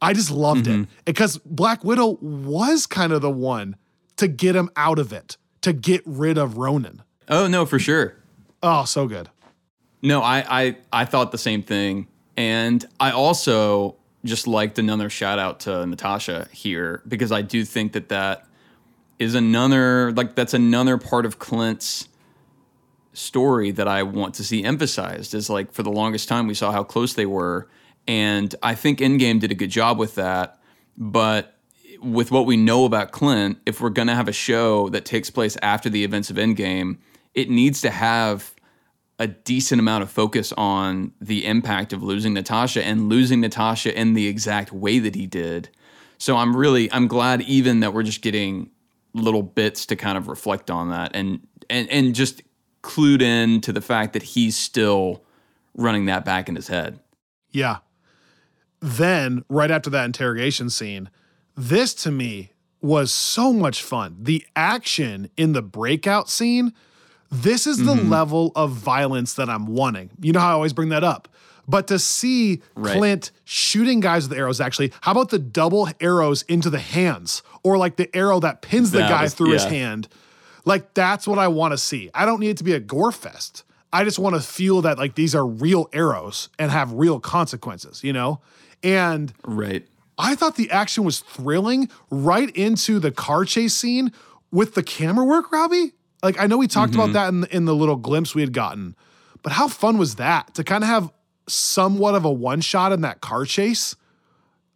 I 0.02 0.14
just 0.14 0.32
loved 0.32 0.68
it 0.68 0.72
mm-hmm. 0.72 0.92
because 1.06 1.38
Black 1.40 1.84
Widow 1.84 2.18
was 2.22 2.86
kind 2.86 3.12
of 3.12 3.22
the 3.22 3.32
one 3.32 3.76
to 4.18 4.28
get 4.28 4.56
him 4.56 4.70
out 4.76 5.00
of 5.00 5.12
it, 5.14 5.38
to 5.62 5.74
get 5.74 6.02
rid 6.06 6.38
of 6.38 6.58
Ronin. 6.58 7.02
Oh 7.28 7.48
no, 7.48 7.66
for 7.66 7.80
sure. 7.80 8.16
Oh, 8.62 8.86
so 8.86 9.08
good. 9.08 9.30
No, 10.02 10.22
I, 10.22 10.46
I 10.48 10.78
I 10.92 11.06
thought 11.06 11.32
the 11.32 11.38
same 11.38 11.64
thing, 11.64 12.08
and 12.38 12.86
I 13.00 13.12
also 13.12 13.96
just 14.24 14.48
liked 14.48 14.78
another 14.80 15.10
shout 15.10 15.40
out 15.40 15.62
to 15.62 15.86
Natasha 15.86 16.48
here 16.52 17.02
because 17.08 17.32
I 17.32 17.42
do 17.42 17.64
think 17.66 17.94
that 17.94 18.10
that 18.10 18.46
is 19.18 19.34
another 19.36 20.12
like 20.12 20.36
that's 20.36 20.54
another 20.54 20.98
part 20.98 21.26
of 21.26 21.40
Clint's 21.40 22.08
story 23.16 23.72
that 23.72 23.88
I 23.88 24.04
want 24.04 24.36
to 24.36 24.44
see 24.44 24.64
emphasized 24.64 25.34
is 25.34 25.50
like 25.50 25.72
for 25.72 25.84
the 25.84 25.92
longest 25.92 26.28
time 26.28 26.48
we 26.48 26.54
saw 26.54 26.72
how 26.72 26.84
close 26.84 27.14
they 27.14 27.26
were 27.26 27.68
and 28.08 28.54
I 28.62 28.76
think 28.76 29.00
Endgame 29.00 29.40
did 29.40 29.52
a 29.52 29.56
good 29.56 29.70
job 29.70 29.98
with 29.98 30.16
that 30.16 30.60
but 30.98 31.58
with 32.02 32.30
what 32.30 32.46
we 32.46 32.58
know 32.58 32.86
about 32.86 33.12
Clint 33.12 33.58
if 33.66 33.82
we're 33.82 33.90
going 33.90 34.08
to 34.08 34.16
have 34.16 34.28
a 34.28 34.34
show 34.34 34.90
that 34.90 35.06
takes 35.06 35.30
place 35.30 35.58
after 35.62 35.90
the 35.90 36.04
events 36.04 36.30
of 36.30 36.36
Endgame 36.36 36.98
it 37.34 37.50
needs 37.50 37.82
to 37.82 37.90
have 37.90 38.56
a 39.18 39.28
decent 39.28 39.80
amount 39.80 40.04
of 40.04 40.10
focus 40.10 40.52
on 40.58 41.14
the 41.22 41.46
impact 41.46 41.94
of 41.94 42.04
losing 42.04 42.34
Natasha 42.34 42.84
and 42.86 43.08
losing 43.08 43.42
Natasha 43.42 43.98
in 43.98 44.14
the 44.14 44.28
exact 44.28 44.74
way 44.74 45.00
that 45.00 45.16
he 45.16 45.26
did. 45.26 45.70
So 46.18 46.38
I'm 46.38 46.56
really 46.56 46.92
I'm 46.92 47.08
glad 47.08 47.42
even 47.44 47.80
that 47.80 47.94
we're 47.94 48.04
just 48.04 48.22
getting 48.22 48.70
little 49.14 49.44
bits 49.44 49.86
to 49.86 49.96
kind 49.96 50.18
of 50.18 50.28
reflect 50.28 50.70
on 50.70 50.90
that 50.90 51.12
and 51.14 51.46
and 51.70 51.90
and 51.90 52.14
just 52.14 52.42
clued 52.86 53.22
in 53.22 53.60
to 53.62 53.74
the 53.74 53.82
fact 53.82 54.14
that 54.14 54.22
he's 54.24 54.56
still 54.56 55.24
running 55.76 56.06
that 56.06 56.24
back 56.24 56.48
in 56.48 56.56
his 56.56 56.68
head. 56.68 57.00
Yeah. 57.52 57.78
Then, 58.80 59.44
right 59.50 59.72
after 59.72 59.90
that 59.90 60.06
interrogation 60.06 60.70
scene, 60.70 61.10
this 61.56 61.94
to 61.96 62.12
me 62.12 62.52
was 62.82 63.12
so 63.12 63.52
much 63.52 63.82
fun. 63.82 64.18
The 64.22 64.46
action 64.56 65.30
in 65.38 65.54
the 65.54 65.62
breakout 65.64 66.30
scene, 66.30 66.74
this 67.32 67.66
is 67.66 67.78
the 67.84 67.96
Mm-hmm. 67.96 68.10
level 68.10 68.52
of 68.56 68.72
violence 68.72 69.34
that 69.34 69.50
I'm 69.50 69.66
wanting. 69.66 70.12
You 70.22 70.34
know 70.34 70.40
how 70.40 70.50
I 70.50 70.54
always 70.54 70.74
bring 70.74 70.90
that 70.90 71.04
up. 71.04 71.28
But 71.68 71.88
to 71.88 71.98
see 71.98 72.62
Right. 72.76 72.96
Clint 72.96 73.32
shooting 73.44 74.00
guys 74.00 74.30
with 74.30 74.38
arrows, 74.38 74.62
actually, 74.62 74.94
how 75.02 75.14
about 75.14 75.30
the 75.30 75.40
double 75.40 75.90
arrows 76.00 76.44
into 76.44 76.70
the 76.70 76.78
hands? 76.80 77.42
Or 77.64 77.78
like 77.78 77.96
the 77.96 78.16
arrow 78.16 78.40
that 78.42 78.62
pins 78.62 78.92
the 78.92 79.00
That 79.00 79.10
guy 79.10 79.24
was- 79.24 79.34
through 79.34 79.52
his 79.52 79.64
hand. 79.64 80.08
Like 80.66 80.94
that's 80.94 81.28
what 81.28 81.40
I 81.40 81.48
want 81.48 81.72
to 81.74 81.78
see. 81.78 82.10
I 82.14 82.26
don't 82.26 82.40
need 82.40 82.50
it 82.50 82.58
to 82.58 82.64
be 82.64 82.74
a 82.74 82.80
gore 82.80 83.12
fest. 83.12 83.64
I 83.94 84.04
just 84.04 84.20
want 84.20 84.36
to 84.36 84.42
feel 84.42 84.82
that 84.82 84.98
like 84.98 85.16
these 85.16 85.34
are 85.34 85.46
real 85.46 85.90
arrows 85.94 86.50
and 86.60 86.70
have 86.72 86.92
real 86.92 87.20
consequences, 87.20 88.04
you 88.04 88.12
know? 88.12 88.42
And 88.84 89.32
Right. 89.46 89.88
I 90.18 90.36
thought 90.36 90.56
the 90.56 90.72
action 90.72 91.04
was 91.04 91.20
thrilling 91.20 91.90
right 92.10 92.50
into 92.56 93.00
the 93.00 93.12
car 93.12 93.46
chase 93.46 93.76
scene 93.76 94.12
with 94.52 94.74
the 94.74 94.84
camera 94.84 95.26
work, 95.26 95.52
Robbie. 95.52 95.94
Like 96.24 96.40
I 96.40 96.48
know 96.48 96.58
we 96.58 96.68
talked 96.68 96.96
about 96.96 97.10
mm-hmm. 97.10 97.42
that 97.42 97.50
in, 97.52 97.58
in 97.58 97.66
the 97.66 97.76
little 97.76 97.98
glimpse 97.98 98.34
we 98.34 98.42
had 98.42 98.54
gotten, 98.54 98.96
but 99.44 99.52
how 99.52 99.68
fun 99.68 99.98
was 99.98 100.16
that 100.16 100.56
to 100.56 100.64
kind 100.64 100.84
of 100.84 100.90
have 100.90 101.12
somewhat 101.48 102.16
of 102.16 102.26
a 102.26 102.32
one 102.32 102.62
shot 102.62 102.92
in 102.92 103.02
that 103.02 103.22
car 103.22 103.46
chase? 103.46 103.96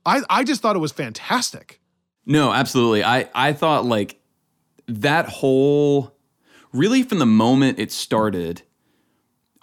I, 0.05 0.21
I 0.29 0.43
just 0.43 0.61
thought 0.61 0.75
it 0.75 0.79
was 0.79 0.91
fantastic. 0.91 1.79
No, 2.25 2.51
absolutely. 2.53 3.03
I 3.03 3.29
I 3.33 3.53
thought 3.53 3.85
like 3.85 4.18
that 4.89 5.27
whole 5.27 6.15
really 6.73 7.03
from 7.03 7.19
the 7.19 7.25
moment 7.25 7.79
it 7.79 7.91
started 7.91 8.61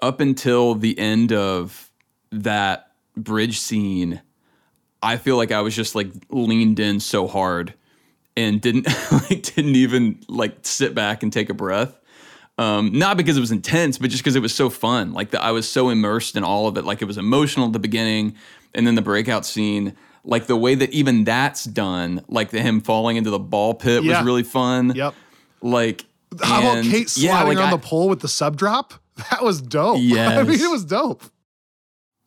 up 0.01 0.21
until 0.21 0.75
the 0.75 0.99
end 0.99 1.33
of 1.33 1.91
that 2.31 2.93
bridge 3.17 3.59
scene, 3.59 4.21
I 5.03 5.17
feel 5.17 5.37
like 5.37 5.53
I 5.53 5.61
was 5.61 5.75
just 5.75 5.95
like 5.95 6.09
leaned 6.31 6.81
in 6.81 7.01
so 7.01 7.27
hard 7.27 7.75
and 8.37 8.61
didn't 8.61 8.87
like 9.13 9.43
didn't 9.43 9.77
even 9.77 10.21
like 10.29 10.59
sit 10.63 10.95
back 10.95 11.23
and 11.23 11.33
take 11.33 11.51
a 11.51 11.55
breath. 11.55 11.99
Um, 12.59 12.99
not 12.99 13.19
because 13.19 13.37
it 13.37 13.41
was 13.41 13.53
intense, 13.53 13.99
but 13.99 14.09
just 14.09 14.23
because 14.23 14.35
it 14.35 14.41
was 14.41 14.55
so 14.55 14.71
fun. 14.71 15.13
Like 15.13 15.31
the, 15.31 15.43
I 15.43 15.51
was 15.51 15.69
so 15.69 15.91
immersed 15.91 16.37
in 16.37 16.45
all 16.45 16.67
of 16.69 16.79
it. 16.79 16.85
Like 16.87 17.03
it 17.03 17.05
was 17.05 17.19
emotional 17.19 17.67
at 17.67 17.75
the 17.75 17.79
beginning, 17.79 18.35
and 18.75 18.87
then 18.87 18.95
the 18.95 19.03
breakout 19.03 19.45
scene. 19.45 19.95
Like 20.29 20.47
the 20.47 20.57
way 20.57 20.75
that 20.75 20.91
even 20.91 21.25
that's 21.25 21.65
done, 21.65 22.23
like 22.29 22.51
the 22.51 22.61
him 22.61 22.81
falling 22.81 23.17
into 23.17 23.31
the 23.31 23.39
ball 23.39 23.73
pit 23.75 24.03
Yeah. 24.03 24.19
was 24.19 24.27
really 24.27 24.43
fun. 24.43 24.93
Yep. 24.95 25.15
Like 25.63 26.05
How 26.43 26.61
about 26.61 26.79
and- 26.79 26.91
Kate 26.91 27.17
yeah, 27.17 27.39
sliding 27.41 27.57
like 27.59 27.65
on 27.67 27.73
I- 27.73 27.77
the 27.77 27.83
pole 27.83 28.09
with 28.09 28.21
the 28.21 28.29
sub 28.29 28.57
drop? 28.57 28.93
That 29.31 29.43
was 29.43 29.63
dope. 29.63 29.97
Yeah, 30.01 30.29
I 30.41 30.43
mean, 30.43 30.61
it 30.61 30.71
was 30.71 30.85
dope. 30.85 31.23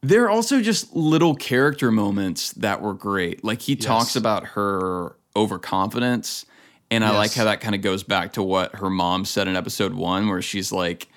There 0.02 0.24
are 0.24 0.30
also 0.30 0.60
just 0.62 0.96
little 0.96 1.36
character 1.36 1.92
moments 1.92 2.52
that 2.54 2.82
were 2.82 2.94
great. 2.96 3.44
Like 3.44 3.62
he 3.62 3.76
talks 3.76 4.16
about 4.16 4.44
her 4.48 5.16
overconfidence. 5.36 6.46
And 6.92 7.04
I 7.04 7.12
like 7.16 7.34
how 7.34 7.44
that 7.44 7.62
kind 7.62 7.76
of 7.76 7.82
goes 7.82 8.02
back 8.04 8.34
to 8.34 8.42
what 8.44 8.76
her 8.76 8.90
mom 8.90 9.26
said 9.26 9.48
in 9.48 9.56
episode 9.56 9.94
one, 9.94 10.28
where 10.30 10.42
she's 10.42 10.72
like, 10.72 11.08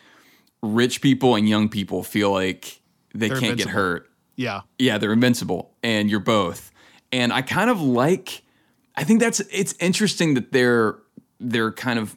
rich 0.62 1.01
people 1.01 1.35
and 1.37 1.49
young 1.49 1.68
people 1.70 2.03
feel 2.03 2.30
like 2.30 2.80
they 3.14 3.28
They're 3.28 3.39
can't 3.41 3.57
get 3.57 3.68
hurt. 3.68 4.11
Yeah. 4.37 4.62
Yeah, 4.78 4.99
they're 4.99 5.12
invincible, 5.12 5.72
and 5.83 6.11
you're 6.11 6.20
both. 6.20 6.72
And 7.13 7.33
I 7.33 7.43
kind 7.43 7.71
of 7.71 7.81
like. 7.81 8.43
I 8.97 9.05
think 9.05 9.21
that's 9.21 9.41
it's 9.41 9.75
interesting 9.81 10.35
that 10.35 10.53
they're 10.53 10.99
they're 11.41 11.73
kind 11.73 11.99
of 11.99 12.17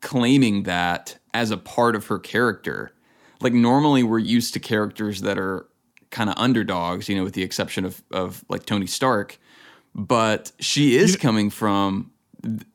claiming 0.00 0.62
that 0.64 1.18
as 1.34 1.50
a 1.50 1.56
part 1.56 1.96
of 1.96 2.06
her 2.06 2.18
character. 2.18 2.92
Like 3.40 3.52
normally 3.52 4.02
we're 4.02 4.18
used 4.20 4.54
to 4.54 4.60
characters 4.60 5.20
that 5.22 5.38
are 5.38 5.66
kind 6.10 6.30
of 6.30 6.36
underdogs, 6.38 7.08
you 7.08 7.16
know, 7.16 7.24
with 7.24 7.34
the 7.34 7.42
exception 7.42 7.84
of 7.84 8.02
of 8.12 8.44
like 8.48 8.66
Tony 8.66 8.86
Stark. 8.86 9.38
But 9.94 10.52
she 10.60 10.96
is 10.96 11.16
coming 11.16 11.50
from 11.50 12.12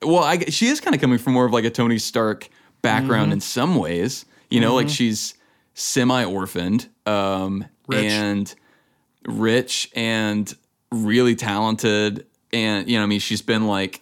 well, 0.01 0.23
I, 0.23 0.39
she 0.49 0.67
is 0.67 0.81
kind 0.81 0.93
of 0.95 0.99
coming 1.01 1.17
from 1.17 1.33
more 1.33 1.45
of 1.45 1.53
like 1.53 1.65
a 1.65 1.69
Tony 1.69 1.97
Stark 1.99 2.49
background 2.81 3.27
Mm-hmm. 3.27 3.33
in 3.33 3.41
some 3.41 3.75
ways. 3.75 4.25
You 4.49 4.59
know, 4.59 4.75
like 4.75 4.89
she's 4.89 5.35
semi 5.73 6.25
orphaned 6.25 6.89
um, 7.05 7.65
Rich. 7.87 8.11
and 8.11 8.55
rich 9.25 9.89
and 9.95 10.53
really 10.91 11.35
talented. 11.35 12.25
And, 12.53 12.89
you 12.89 12.97
know, 12.97 13.03
I 13.03 13.07
mean, 13.07 13.19
she's 13.19 13.41
been 13.41 13.67
like, 13.67 14.01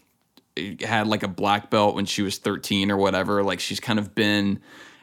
had 0.81 1.07
like 1.07 1.23
a 1.23 1.27
black 1.27 1.69
belt 1.69 1.95
when 1.95 2.05
she 2.05 2.21
was 2.21 2.37
13 2.37 2.91
or 2.91 2.97
whatever. 2.97 3.43
Like 3.43 3.59
she's 3.59 3.79
kind 3.79 3.99
of 3.99 4.13
been 4.13 4.59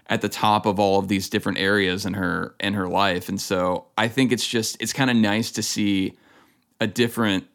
at 0.08 0.20
the 0.20 0.28
top 0.28 0.66
of 0.66 0.78
all 0.78 0.98
of 0.98 1.08
these 1.08 1.28
different 1.28 1.58
areas 1.58 2.06
in 2.06 2.14
her 2.14 2.54
in 2.60 2.74
her 2.74 2.88
life. 2.88 3.28
And 3.28 3.40
so 3.40 3.86
I 3.96 4.08
think 4.08 4.32
it's 4.32 4.46
just 4.46 4.76
it's 4.80 4.92
kind 4.92 5.10
of 5.10 5.16
nice 5.16 5.50
to 5.52 5.62
see 5.62 6.16
a 6.80 6.86
different 6.86 7.46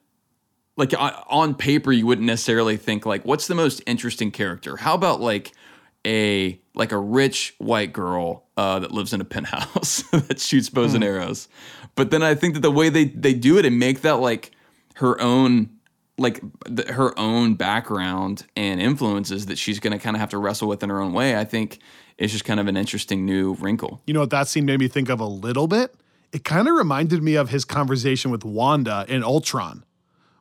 like 0.77 0.93
on- 0.97 1.55
paper 1.55 1.91
you 1.91 2.05
wouldn't 2.05 2.25
necessarily 2.27 2.77
think 2.77 3.05
like 3.05 3.23
what's 3.23 3.47
the 3.47 3.55
most 3.55 3.81
interesting 3.85 4.31
character 4.31 4.77
how 4.77 4.95
about 4.95 5.21
like 5.21 5.51
a 6.07 6.59
like 6.73 6.91
a 6.91 6.97
rich 6.97 7.53
white 7.59 7.93
girl 7.93 8.45
uh, 8.57 8.79
that 8.79 8.91
lives 8.91 9.13
in 9.13 9.21
a 9.21 9.25
penthouse 9.35 10.01
that 10.11 10.39
shoots 10.39 10.69
bows 10.69 10.93
and 10.93 11.03
arrows 11.03 11.47
but 11.95 12.11
then 12.11 12.23
i 12.23 12.33
think 12.35 12.53
that 12.53 12.61
the 12.61 12.71
way 12.71 12.89
they 12.89 13.05
they 13.05 13.33
do 13.33 13.57
it 13.57 13.65
and 13.65 13.77
make 13.79 14.01
that 14.01 14.19
like 14.19 14.51
her 14.95 15.19
own 15.21 15.69
like 16.17 16.41
her 16.89 17.17
own 17.17 17.55
background 17.55 18.45
and 18.55 18.79
influences 18.81 19.47
that 19.47 19.57
she's 19.57 19.79
going 19.79 19.93
to 19.93 19.99
kind 19.99 20.15
of 20.15 20.19
have 20.19 20.29
to 20.29 20.37
wrestle 20.37 20.67
with 20.67 20.83
in 20.83 20.89
her 20.89 21.01
own 21.01 21.13
way 21.13 21.37
i 21.37 21.43
think 21.43 21.79
is 22.17 22.31
just 22.31 22.45
kind 22.45 22.59
of 22.59 22.67
an 22.67 22.77
interesting 22.77 23.25
new 23.25 23.53
wrinkle 23.55 24.01
You 24.05 24.13
know 24.13 24.19
what 24.19 24.29
that 24.29 24.47
scene 24.47 24.65
made 24.65 24.79
me 24.79 24.87
think 24.87 25.09
of 25.09 25.19
a 25.19 25.25
little 25.25 25.67
bit? 25.67 25.95
It 26.31 26.43
kind 26.43 26.67
of 26.67 26.75
reminded 26.75 27.21
me 27.23 27.35
of 27.35 27.49
his 27.49 27.65
conversation 27.65 28.31
with 28.31 28.45
Wanda 28.45 29.05
in 29.09 29.23
Ultron, 29.23 29.83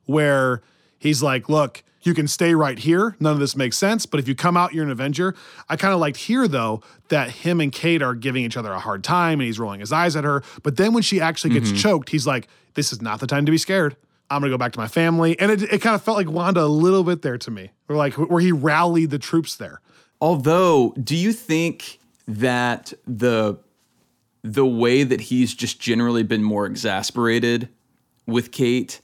where 0.04 0.62
he's 0.98 1.22
like, 1.22 1.48
Look, 1.48 1.82
you 2.02 2.14
can 2.14 2.26
stay 2.26 2.54
right 2.54 2.78
here. 2.78 3.16
None 3.20 3.32
of 3.32 3.38
this 3.40 3.54
makes 3.54 3.76
sense. 3.76 4.06
But 4.06 4.20
if 4.20 4.28
you 4.28 4.34
come 4.34 4.56
out, 4.56 4.72
you're 4.72 4.84
an 4.84 4.90
Avenger. 4.90 5.34
I 5.68 5.76
kind 5.76 5.92
of 5.92 6.00
liked 6.00 6.16
here, 6.16 6.48
though, 6.48 6.82
that 7.08 7.30
him 7.30 7.60
and 7.60 7.70
Kate 7.70 8.02
are 8.02 8.14
giving 8.14 8.44
each 8.44 8.56
other 8.56 8.72
a 8.72 8.78
hard 8.78 9.04
time 9.04 9.40
and 9.40 9.46
he's 9.46 9.58
rolling 9.58 9.80
his 9.80 9.92
eyes 9.92 10.16
at 10.16 10.24
her. 10.24 10.42
But 10.62 10.76
then 10.76 10.94
when 10.94 11.02
she 11.02 11.20
actually 11.20 11.50
gets 11.50 11.68
mm-hmm. 11.68 11.78
choked, 11.78 12.08
he's 12.10 12.26
like, 12.26 12.48
This 12.74 12.92
is 12.92 13.02
not 13.02 13.20
the 13.20 13.26
time 13.26 13.44
to 13.46 13.52
be 13.52 13.58
scared. 13.58 13.96
I'm 14.30 14.40
gonna 14.40 14.52
go 14.52 14.58
back 14.58 14.72
to 14.72 14.78
my 14.78 14.88
family. 14.88 15.38
And 15.38 15.50
it, 15.50 15.62
it 15.64 15.82
kind 15.82 15.94
of 15.94 16.02
felt 16.02 16.16
like 16.16 16.30
Wanda 16.30 16.62
a 16.62 16.66
little 16.66 17.04
bit 17.04 17.22
there 17.22 17.36
to 17.38 17.50
me. 17.50 17.70
Or 17.88 17.96
like 17.96 18.14
where 18.14 18.40
he 18.40 18.52
rallied 18.52 19.10
the 19.10 19.18
troops 19.18 19.56
there. 19.56 19.80
Although, 20.20 20.94
do 21.02 21.16
you 21.16 21.32
think 21.32 21.98
that 22.28 22.92
the 23.06 23.58
the 24.42 24.64
way 24.64 25.02
that 25.02 25.20
he's 25.20 25.54
just 25.54 25.80
generally 25.80 26.22
been 26.22 26.42
more 26.42 26.64
exasperated 26.64 27.68
with 28.26 28.52
Kate 28.52 29.00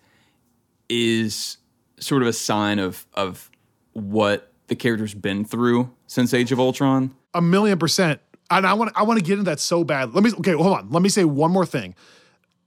is 0.89 1.59
sort 1.99 2.23
of 2.23 2.29
a 2.29 2.33
sign 2.33 2.79
of 2.79 3.07
of 3.15 3.51
what 3.93 4.53
the 4.69 4.77
character's 4.77 5.15
been 5.15 5.45
through 5.45 5.91
since 6.07 6.35
Age 6.35 6.53
of 6.53 6.61
Ultron? 6.61 7.15
A 7.35 7.43
million 7.43 7.79
percent. 7.79 8.21
And 8.51 8.67
I 8.67 8.75
want 8.75 8.93
I 8.95 9.03
want 9.03 9.19
to 9.19 9.25
get 9.25 9.33
into 9.33 9.51
that 9.51 9.61
so 9.61 9.85
bad. 9.85 10.15
Let 10.15 10.23
me 10.23 10.31
okay, 10.39 10.53
hold 10.53 10.77
on. 10.77 10.91
Let 10.91 11.03
me 11.03 11.09
say 11.09 11.25
one 11.25 11.51
more 11.51 11.67
thing. 11.67 11.95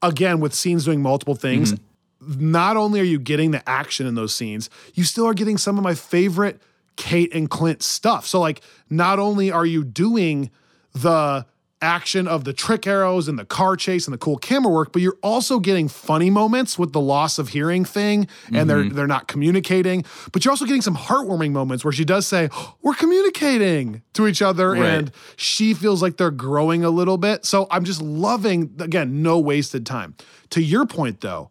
Again, 0.01 0.39
with 0.39 0.53
scenes 0.53 0.85
doing 0.85 1.01
multiple 1.01 1.35
things, 1.35 1.73
mm-hmm. 1.73 2.51
not 2.51 2.77
only 2.77 2.99
are 2.99 3.05
you 3.05 3.19
getting 3.19 3.51
the 3.51 3.67
action 3.67 4.07
in 4.07 4.15
those 4.15 4.33
scenes, 4.33 4.69
you 4.93 5.03
still 5.03 5.25
are 5.25 5.33
getting 5.33 5.57
some 5.57 5.77
of 5.77 5.83
my 5.83 5.93
favorite 5.93 6.61
Kate 6.95 7.33
and 7.33 7.49
Clint 7.49 7.81
stuff. 7.81 8.25
So 8.25 8.39
like 8.39 8.61
not 8.89 9.19
only 9.19 9.51
are 9.51 9.65
you 9.65 9.83
doing 9.83 10.51
the 10.93 11.45
action 11.81 12.27
of 12.27 12.43
the 12.43 12.51
trick 12.51 12.85
arrows 12.85 13.27
and 13.27 13.39
the 13.39 13.45
car 13.45 13.75
chase 13.75 14.05
and 14.05 14.13
the 14.13 14.17
cool 14.17 14.37
camera 14.37 14.71
work, 14.71 14.91
but 14.91 15.01
you're 15.01 15.17
also 15.23 15.59
getting 15.59 15.87
funny 15.87 16.29
moments 16.29 16.77
with 16.77 16.91
the 16.91 16.99
loss 16.99 17.39
of 17.39 17.49
hearing 17.49 17.85
thing 17.85 18.27
and 18.51 18.69
they're 18.69 18.83
mm-hmm. 18.83 18.95
they're 18.95 19.07
not 19.07 19.27
communicating. 19.27 20.03
But 20.31 20.43
you're 20.43 20.51
also 20.51 20.65
getting 20.65 20.81
some 20.81 20.95
heartwarming 20.95 21.51
moments 21.51 21.85
where 21.85 21.93
she 21.93 22.03
does 22.05 22.27
say, 22.27 22.49
"We're 22.81 22.95
communicating 22.95 24.01
to 24.13 24.27
each 24.27 24.41
other," 24.41 24.71
Right. 24.71 24.85
and 24.85 25.11
she 25.35 25.73
feels 25.73 26.01
like 26.01 26.17
they're 26.17 26.31
growing 26.31 26.83
a 26.83 26.89
little 26.89 27.17
bit. 27.17 27.45
So 27.45 27.67
I'm 27.71 27.85
just 27.85 28.01
loving 28.01 28.75
again, 28.79 29.21
no 29.21 29.39
wasted 29.39 29.85
time. 29.85 30.15
To 30.51 30.61
your 30.61 30.85
point 30.85 31.21
though, 31.21 31.49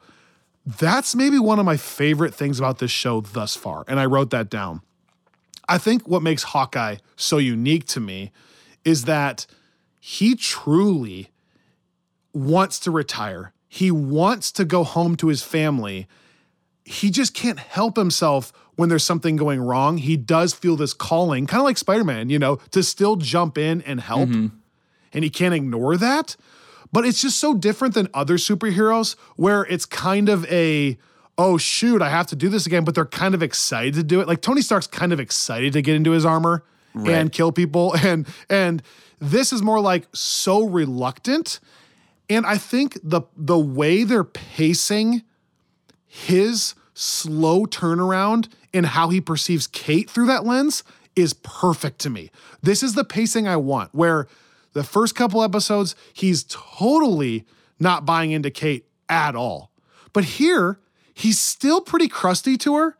that's 0.66 1.14
maybe 1.14 1.38
one 1.38 1.58
of 1.58 1.64
my 1.64 1.76
favorite 1.76 2.34
things 2.34 2.58
about 2.58 2.78
this 2.78 2.90
show 2.90 3.22
thus 3.22 3.56
far, 3.56 3.84
and 3.88 3.98
I 3.98 4.06
wrote 4.06 4.30
that 4.30 4.50
down. 4.50 4.82
I 5.68 5.78
think 5.78 6.08
what 6.08 6.22
makes 6.22 6.44
Hawkeye 6.44 6.96
so 7.16 7.36
unique 7.38 7.86
to 7.88 8.00
me 8.00 8.32
is 8.84 9.04
that 9.04 9.46
he 10.00 10.34
truly 10.34 11.30
wants 12.32 12.78
to 12.80 12.90
retire. 12.90 13.52
He 13.68 13.90
wants 13.90 14.50
to 14.52 14.64
go 14.64 14.84
home 14.84 15.16
to 15.16 15.28
his 15.28 15.42
family. 15.42 16.06
He 16.84 17.10
just 17.10 17.34
can't 17.34 17.58
help 17.58 17.96
himself 17.96 18.52
when 18.76 18.88
there's 18.88 19.04
something 19.04 19.36
going 19.36 19.60
wrong. 19.60 19.98
He 19.98 20.16
does 20.16 20.54
feel 20.54 20.76
this 20.76 20.94
calling, 20.94 21.46
kind 21.46 21.60
of 21.60 21.64
like 21.64 21.78
Spider 21.78 22.04
Man, 22.04 22.30
you 22.30 22.38
know, 22.38 22.56
to 22.70 22.82
still 22.82 23.16
jump 23.16 23.58
in 23.58 23.82
and 23.82 24.00
help. 24.00 24.28
Mm-hmm. 24.28 24.56
And 25.12 25.24
he 25.24 25.30
can't 25.30 25.54
ignore 25.54 25.96
that. 25.96 26.36
But 26.92 27.04
it's 27.04 27.20
just 27.20 27.38
so 27.38 27.54
different 27.54 27.94
than 27.94 28.08
other 28.14 28.36
superheroes 28.36 29.16
where 29.36 29.64
it's 29.64 29.84
kind 29.84 30.28
of 30.28 30.46
a, 30.46 30.96
oh, 31.36 31.58
shoot, 31.58 32.00
I 32.00 32.08
have 32.08 32.26
to 32.28 32.36
do 32.36 32.48
this 32.48 32.66
again, 32.66 32.84
but 32.84 32.94
they're 32.94 33.04
kind 33.04 33.34
of 33.34 33.42
excited 33.42 33.94
to 33.94 34.02
do 34.02 34.20
it. 34.20 34.28
Like 34.28 34.40
Tony 34.40 34.62
Stark's 34.62 34.86
kind 34.86 35.12
of 35.12 35.20
excited 35.20 35.72
to 35.74 35.82
get 35.82 35.96
into 35.96 36.12
his 36.12 36.24
armor 36.24 36.64
and 36.94 37.32
kill 37.32 37.52
people. 37.52 37.94
And 38.02 38.26
and 38.48 38.82
this 39.20 39.52
is 39.52 39.62
more 39.62 39.80
like 39.80 40.06
so 40.14 40.64
reluctant. 40.64 41.60
And 42.30 42.44
I 42.46 42.58
think 42.58 42.98
the 43.02 43.22
the 43.36 43.58
way 43.58 44.04
they're 44.04 44.24
pacing 44.24 45.22
his 46.06 46.74
slow 46.94 47.64
turnaround 47.64 48.48
and 48.74 48.86
how 48.86 49.08
he 49.08 49.20
perceives 49.20 49.66
Kate 49.66 50.10
through 50.10 50.26
that 50.26 50.44
lens 50.44 50.82
is 51.14 51.32
perfect 51.34 51.98
to 52.00 52.10
me. 52.10 52.30
This 52.62 52.82
is 52.82 52.94
the 52.94 53.04
pacing 53.04 53.48
I 53.48 53.56
want, 53.56 53.94
where 53.94 54.28
the 54.72 54.84
first 54.84 55.14
couple 55.14 55.42
episodes, 55.42 55.94
he's 56.12 56.44
totally 56.48 57.44
not 57.80 58.04
buying 58.04 58.30
into 58.30 58.50
Kate 58.50 58.86
at 59.08 59.34
all. 59.34 59.70
But 60.12 60.24
here, 60.24 60.80
he's 61.14 61.38
still 61.38 61.80
pretty 61.80 62.08
crusty 62.08 62.56
to 62.58 62.76
her, 62.76 62.96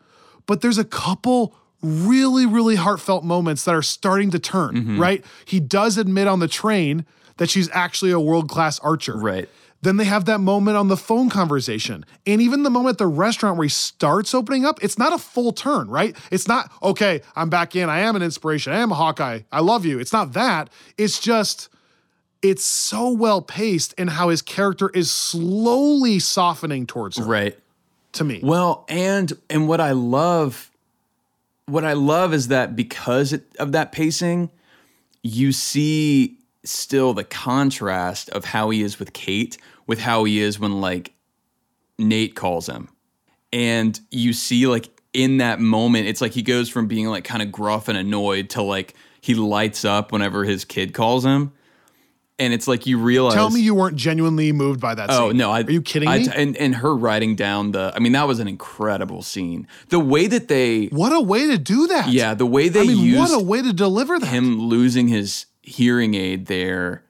but 0.47 0.61
there's 0.61 0.79
a 0.79 0.85
couple 0.85 1.55
really, 1.83 2.47
really 2.47 2.77
heartfelt 2.77 3.25
moments 3.25 3.65
that 3.65 3.75
are 3.75 3.83
starting 3.83 4.31
to 4.31 4.39
turn, 4.39 4.75
mm-hmm. 4.75 5.01
right? 5.01 5.25
He 5.45 5.61
does 5.61 5.97
admit 5.97 6.27
on 6.27 6.41
the 6.41 6.49
train 6.49 7.07
that 7.37 7.51
she's 7.51 7.71
actually 7.73 8.11
a 8.11 8.21
world 8.21 8.49
class 8.49 8.79
archer. 8.81 9.17
Right. 9.17 9.49
Then 9.81 9.97
they 9.97 10.05
have 10.07 10.25
that 10.25 10.41
moment 10.41 10.77
on 10.77 10.89
the 10.89 10.97
phone 10.97 11.29
conversation. 11.31 12.05
And 12.27 12.43
even 12.43 12.65
the 12.65 12.71
moment 12.71 12.95
at 12.95 12.99
the 12.99 13.07
restaurant 13.07 13.57
where 13.59 13.65
he 13.65 13.71
starts 13.71 14.35
opening 14.35 14.65
up, 14.65 14.83
it's 14.83 14.99
not 14.99 15.13
a 15.13 15.19
full 15.19 15.53
turn, 15.53 15.89
right? 15.89 16.17
It's 16.33 16.49
not, 16.49 16.73
okay, 16.83 17.21
I'm 17.37 17.49
back 17.49 17.77
in. 17.77 17.89
I 17.89 18.01
am 18.01 18.17
an 18.17 18.23
inspiration. 18.23 18.73
I 18.73 18.79
am 18.81 18.91
a 18.91 18.97
Hawkeye. 18.97 19.43
I 19.53 19.61
love 19.61 19.85
you. 19.85 20.01
It's 20.01 20.13
not 20.13 20.33
that. 20.33 20.69
It's 20.97 21.21
just, 21.21 21.69
it's 22.43 22.65
so 22.65 23.11
well 23.11 23.41
paced 23.41 23.93
in 23.95 24.09
how 24.09 24.31
his 24.31 24.43
character 24.43 24.91
is 24.91 25.13
slowly 25.13 26.19
softening 26.19 26.85
towards 26.85 27.17
her 27.19 27.25
Right. 27.25 27.57
to 28.15 28.25
me. 28.25 28.41
Well, 28.43 28.85
and 28.89 29.33
and 29.49 29.69
what 29.69 29.81
I 29.81 29.93
love, 29.93 30.73
what 31.69 31.85
I 31.85 31.93
love 31.93 32.33
is 32.33 32.49
that 32.49 32.75
because 32.75 33.39
of 33.59 33.73
that 33.73 33.93
pacing, 33.93 34.51
you 35.23 35.53
see 35.53 36.39
still 36.65 37.15
the 37.15 37.25
contrast 37.25 38.31
of 38.31 38.45
how 38.47 38.71
he 38.71 38.83
is 38.83 38.99
with 38.99 39.13
Kate 39.13 39.59
with 39.87 40.01
how 40.01 40.25
he 40.25 40.39
is 40.39 40.61
when 40.61 40.81
like 40.81 41.15
Nate 41.99 42.35
calls 42.35 42.69
him, 42.69 42.89
and 43.53 43.99
you 44.11 44.33
see 44.33 44.67
like 44.67 44.89
in 45.13 45.39
that 45.39 45.61
moment, 45.61 46.07
it's 46.07 46.21
like 46.21 46.33
he 46.33 46.43
goes 46.43 46.69
from 46.69 46.87
being 46.87 47.07
like 47.07 47.25
kind 47.25 47.43
of 47.43 47.51
gruff 47.51 47.89
and 47.89 47.99
annoyed 47.99 48.51
to 48.51 48.63
like 48.63 48.95
he 49.21 49.35
lights 49.35 49.85
up 49.85 50.13
whenever 50.13 50.45
his 50.45 50.65
kid 50.65 50.95
calls 50.95 51.25
him. 51.25 51.53
And 52.41 52.55
it's 52.55 52.69
like 52.69 52.87
you 52.87 52.99
realize. 52.99 53.35
Tell 53.35 53.51
me 53.51 53.61
you 53.61 53.75
weren't 53.75 53.97
genuinely 53.97 54.53
moved 54.53 54.81
by 54.81 54.95
that 54.95 55.11
Oh 55.11 55.31
scene. 55.31 55.39
no! 55.39 55.51
I, 55.51 55.63
Are 55.63 55.71
you 55.71 55.83
kidding 55.83 56.09
I- 56.09 56.19
me? 56.19 56.29
and 56.37 56.57
and 56.57 56.77
her 56.77 56.95
writing 56.95 57.35
down 57.35 57.73
the. 57.73 57.93
I 57.95 57.99
mean, 57.99 58.13
that 58.13 58.29
was 58.29 58.39
an 58.39 58.47
incredible 58.47 59.23
scene. 59.23 59.67
The 59.89 59.99
way 59.99 60.29
that 60.29 60.47
they, 60.47 60.87
what 60.87 61.13
a 61.13 61.21
way 61.21 61.49
to 61.49 61.59
do 61.59 61.89
that. 61.89 62.11
yeah, 62.11 62.35
the 62.35 62.47
way 62.47 62.69
they 62.69 62.83
I 62.83 62.85
mean, 62.85 62.99
used 63.05 63.33
what 63.33 63.43
a 63.43 63.45
way 63.45 63.61
to 63.63 63.73
deliver 63.73 64.19
that. 64.21 64.27
him 64.29 64.61
losing 64.61 65.09
his 65.09 65.47
hearing 65.63 66.15
aid 66.15 66.47
there, 66.47 67.03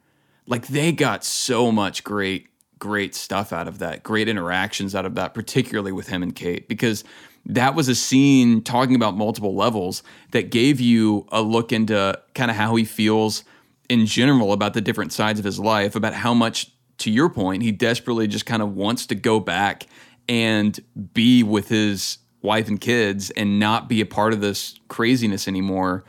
like 0.46 0.68
they 0.68 0.92
got 0.92 1.24
so 1.24 1.70
much 1.70 2.04
great, 2.04 2.48
great 2.78 3.14
stuff 3.14 3.52
out 3.52 3.68
of 3.68 3.80
that. 3.80 4.02
Great 4.02 4.28
interactions 4.28 4.94
out 4.94 5.04
of 5.04 5.14
that, 5.16 5.34
particularly 5.34 5.92
with 5.92 6.08
him 6.08 6.22
and 6.22 6.34
Kate, 6.34 6.66
because 6.68 7.04
that 7.44 7.74
was 7.74 7.88
a 7.88 7.94
scene 7.94 8.62
talking 8.62 8.94
about 8.96 9.14
multiple 9.14 9.54
levels 9.54 10.02
that 10.30 10.50
gave 10.50 10.80
you 10.80 11.26
a 11.30 11.42
look 11.42 11.70
into 11.70 12.18
kind 12.34 12.50
of 12.50 12.56
how 12.56 12.74
he 12.76 12.84
feels 12.86 13.44
in 13.88 14.06
general 14.06 14.52
about 14.52 14.74
the 14.74 14.80
different 14.80 15.12
sides 15.12 15.38
of 15.38 15.44
his 15.44 15.58
life, 15.58 15.96
about 15.96 16.14
how 16.14 16.34
much, 16.34 16.70
to 16.98 17.10
your 17.10 17.28
point, 17.28 17.62
he 17.62 17.72
desperately 17.72 18.26
just 18.26 18.44
kind 18.46 18.62
of 18.62 18.74
wants 18.74 19.06
to 19.06 19.14
go 19.14 19.40
back 19.40 19.86
and 20.28 20.78
be 21.14 21.42
with 21.42 21.68
his 21.68 22.18
wife 22.42 22.68
and 22.68 22.80
kids 22.80 23.30
and 23.30 23.58
not 23.58 23.88
be 23.88 24.00
a 24.00 24.06
part 24.06 24.32
of 24.32 24.40
this 24.40 24.78
craziness 24.88 25.48
anymore. 25.48 26.04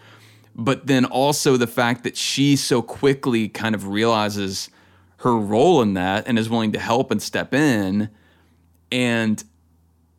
But 0.55 0.87
then 0.87 1.05
also 1.05 1.57
the 1.57 1.67
fact 1.67 2.03
that 2.03 2.17
she 2.17 2.55
so 2.55 2.81
quickly 2.81 3.47
kind 3.47 3.75
of 3.75 3.87
realizes 3.87 4.69
her 5.17 5.35
role 5.37 5.81
in 5.81 5.93
that 5.93 6.27
and 6.27 6.37
is 6.37 6.49
willing 6.49 6.71
to 6.73 6.79
help 6.79 7.11
and 7.11 7.21
step 7.21 7.53
in. 7.53 8.09
And 8.91 9.41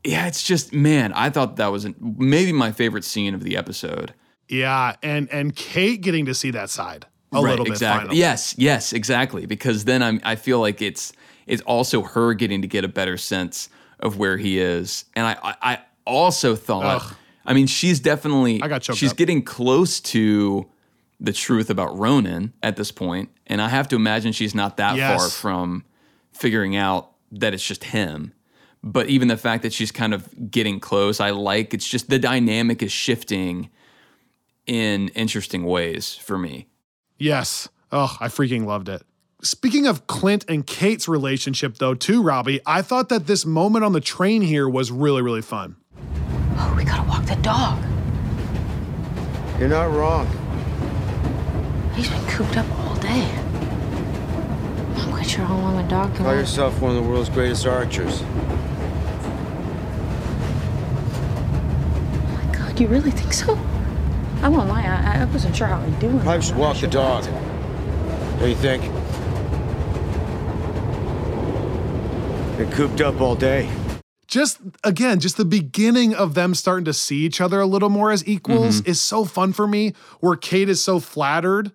yeah, 0.02 0.26
it's 0.26 0.42
just, 0.42 0.72
man, 0.72 1.12
I 1.12 1.28
thought 1.30 1.56
that 1.56 1.68
was 1.68 1.86
maybe 2.00 2.52
my 2.52 2.72
favorite 2.72 3.04
scene 3.04 3.34
of 3.34 3.42
the 3.42 3.56
episode. 3.56 4.14
yeah, 4.48 4.96
and 5.02 5.30
and 5.30 5.54
Kate 5.54 6.00
getting 6.00 6.26
to 6.26 6.34
see 6.34 6.50
that 6.52 6.70
side 6.70 7.06
a 7.32 7.40
Right, 7.40 7.50
little 7.50 7.64
bit 7.64 7.72
exactly. 7.72 8.00
finally. 8.08 8.18
Yes, 8.18 8.54
yes, 8.58 8.92
exactly. 8.92 9.46
Because 9.46 9.84
then 9.84 10.02
I'm 10.02 10.20
I 10.24 10.36
feel 10.36 10.60
like 10.60 10.82
it's 10.82 11.12
it's 11.46 11.62
also 11.62 12.02
her 12.02 12.34
getting 12.34 12.62
to 12.62 12.68
get 12.68 12.84
a 12.84 12.88
better 12.88 13.16
sense 13.16 13.68
of 14.00 14.16
where 14.18 14.36
he 14.36 14.58
is. 14.58 15.04
And 15.14 15.26
I 15.26 15.36
I, 15.42 15.54
I 15.62 15.78
also 16.06 16.56
thought 16.56 17.02
Ugh. 17.02 17.14
I 17.46 17.52
mean 17.54 17.66
she's 17.66 18.00
definitely 18.00 18.62
I 18.62 18.68
got 18.68 18.82
choked 18.82 18.98
she's 18.98 19.12
up. 19.12 19.16
getting 19.16 19.42
close 19.42 20.00
to 20.00 20.68
the 21.20 21.32
truth 21.32 21.68
about 21.70 21.96
Ronin 21.98 22.52
at 22.62 22.76
this 22.76 22.90
point, 22.90 23.28
and 23.46 23.60
I 23.60 23.68
have 23.68 23.88
to 23.88 23.96
imagine 23.96 24.32
she's 24.32 24.54
not 24.54 24.78
that 24.78 24.96
Yes. 24.96 25.20
far 25.20 25.28
from 25.28 25.84
figuring 26.32 26.76
out 26.76 27.12
that 27.32 27.52
it's 27.54 27.64
just 27.66 27.84
him. 27.84 28.32
But 28.82 29.08
even 29.10 29.28
the 29.28 29.36
fact 29.36 29.62
that 29.62 29.74
she's 29.74 29.92
kind 29.92 30.14
of 30.14 30.50
getting 30.50 30.80
close, 30.80 31.20
I 31.20 31.30
like. 31.30 31.74
It's 31.74 31.86
just 31.86 32.08
the 32.08 32.18
dynamic 32.18 32.82
is 32.82 32.90
shifting 32.90 33.68
in 34.66 35.08
interesting 35.10 35.64
ways 35.64 36.14
for 36.14 36.38
me. 36.38 36.66
Yes. 37.20 37.68
Oh, 37.92 38.16
I 38.18 38.28
freaking 38.28 38.64
loved 38.64 38.88
it. 38.88 39.02
Speaking 39.42 39.86
of 39.86 40.06
Clint 40.06 40.46
and 40.48 40.66
Kate's 40.66 41.06
relationship, 41.06 41.76
though, 41.76 41.92
too, 41.94 42.22
Robbie, 42.22 42.60
I 42.64 42.80
thought 42.80 43.10
that 43.10 43.26
this 43.26 43.44
moment 43.44 43.84
on 43.84 43.92
the 43.92 44.00
train 44.00 44.40
here 44.40 44.66
was 44.66 44.90
really, 44.90 45.20
really 45.20 45.42
fun. 45.42 45.76
Oh, 46.56 46.72
we 46.74 46.82
gotta 46.82 47.06
walk 47.06 47.26
the 47.26 47.36
dog. 47.36 47.78
You're 49.58 49.68
not 49.68 49.90
wrong. 49.90 50.26
He's 51.94 52.08
been 52.08 52.26
cooped 52.26 52.56
up 52.56 52.66
all 52.78 52.94
day. 52.96 53.30
I'm 53.30 54.94
not 54.96 55.10
quite 55.10 55.26
sure 55.26 55.44
how 55.44 55.58
long 55.58 55.78
a 55.78 55.86
dog 55.90 56.14
can 56.14 56.24
Call 56.24 56.34
yourself 56.34 56.80
one 56.80 56.96
of 56.96 57.02
the 57.02 57.08
world's 57.08 57.28
greatest 57.28 57.66
archers. 57.66 58.22
Oh 62.22 62.46
my 62.46 62.56
god, 62.56 62.80
you 62.80 62.86
really 62.88 63.10
think 63.10 63.34
so? 63.34 63.58
I 64.42 64.48
won't 64.48 64.68
lie, 64.68 64.82
I, 64.82 65.20
I 65.20 65.24
wasn't 65.26 65.54
sure 65.54 65.66
how 65.66 65.80
he'd 65.82 65.98
do 65.98 66.08
it. 66.08 66.22
Probably 66.22 66.42
should 66.42 66.56
walk 66.56 66.78
the 66.78 66.86
dog. 66.86 67.24
What 67.24 68.40
do 68.40 68.48
you 68.48 68.54
think? 68.56 68.82
Been 72.56 72.70
cooped 72.72 73.00
up 73.02 73.20
all 73.20 73.34
day. 73.34 73.70
Just 74.26 74.60
again, 74.84 75.20
just 75.20 75.36
the 75.36 75.44
beginning 75.44 76.14
of 76.14 76.34
them 76.34 76.54
starting 76.54 76.84
to 76.86 76.94
see 76.94 77.18
each 77.18 77.40
other 77.40 77.60
a 77.60 77.66
little 77.66 77.88
more 77.88 78.12
as 78.12 78.26
equals 78.26 78.80
is 78.82 79.02
so 79.02 79.24
fun 79.24 79.52
for 79.52 79.66
me, 79.66 79.92
where 80.20 80.36
Kate 80.36 80.68
is 80.68 80.82
so 80.82 81.00
flattered 81.00 81.72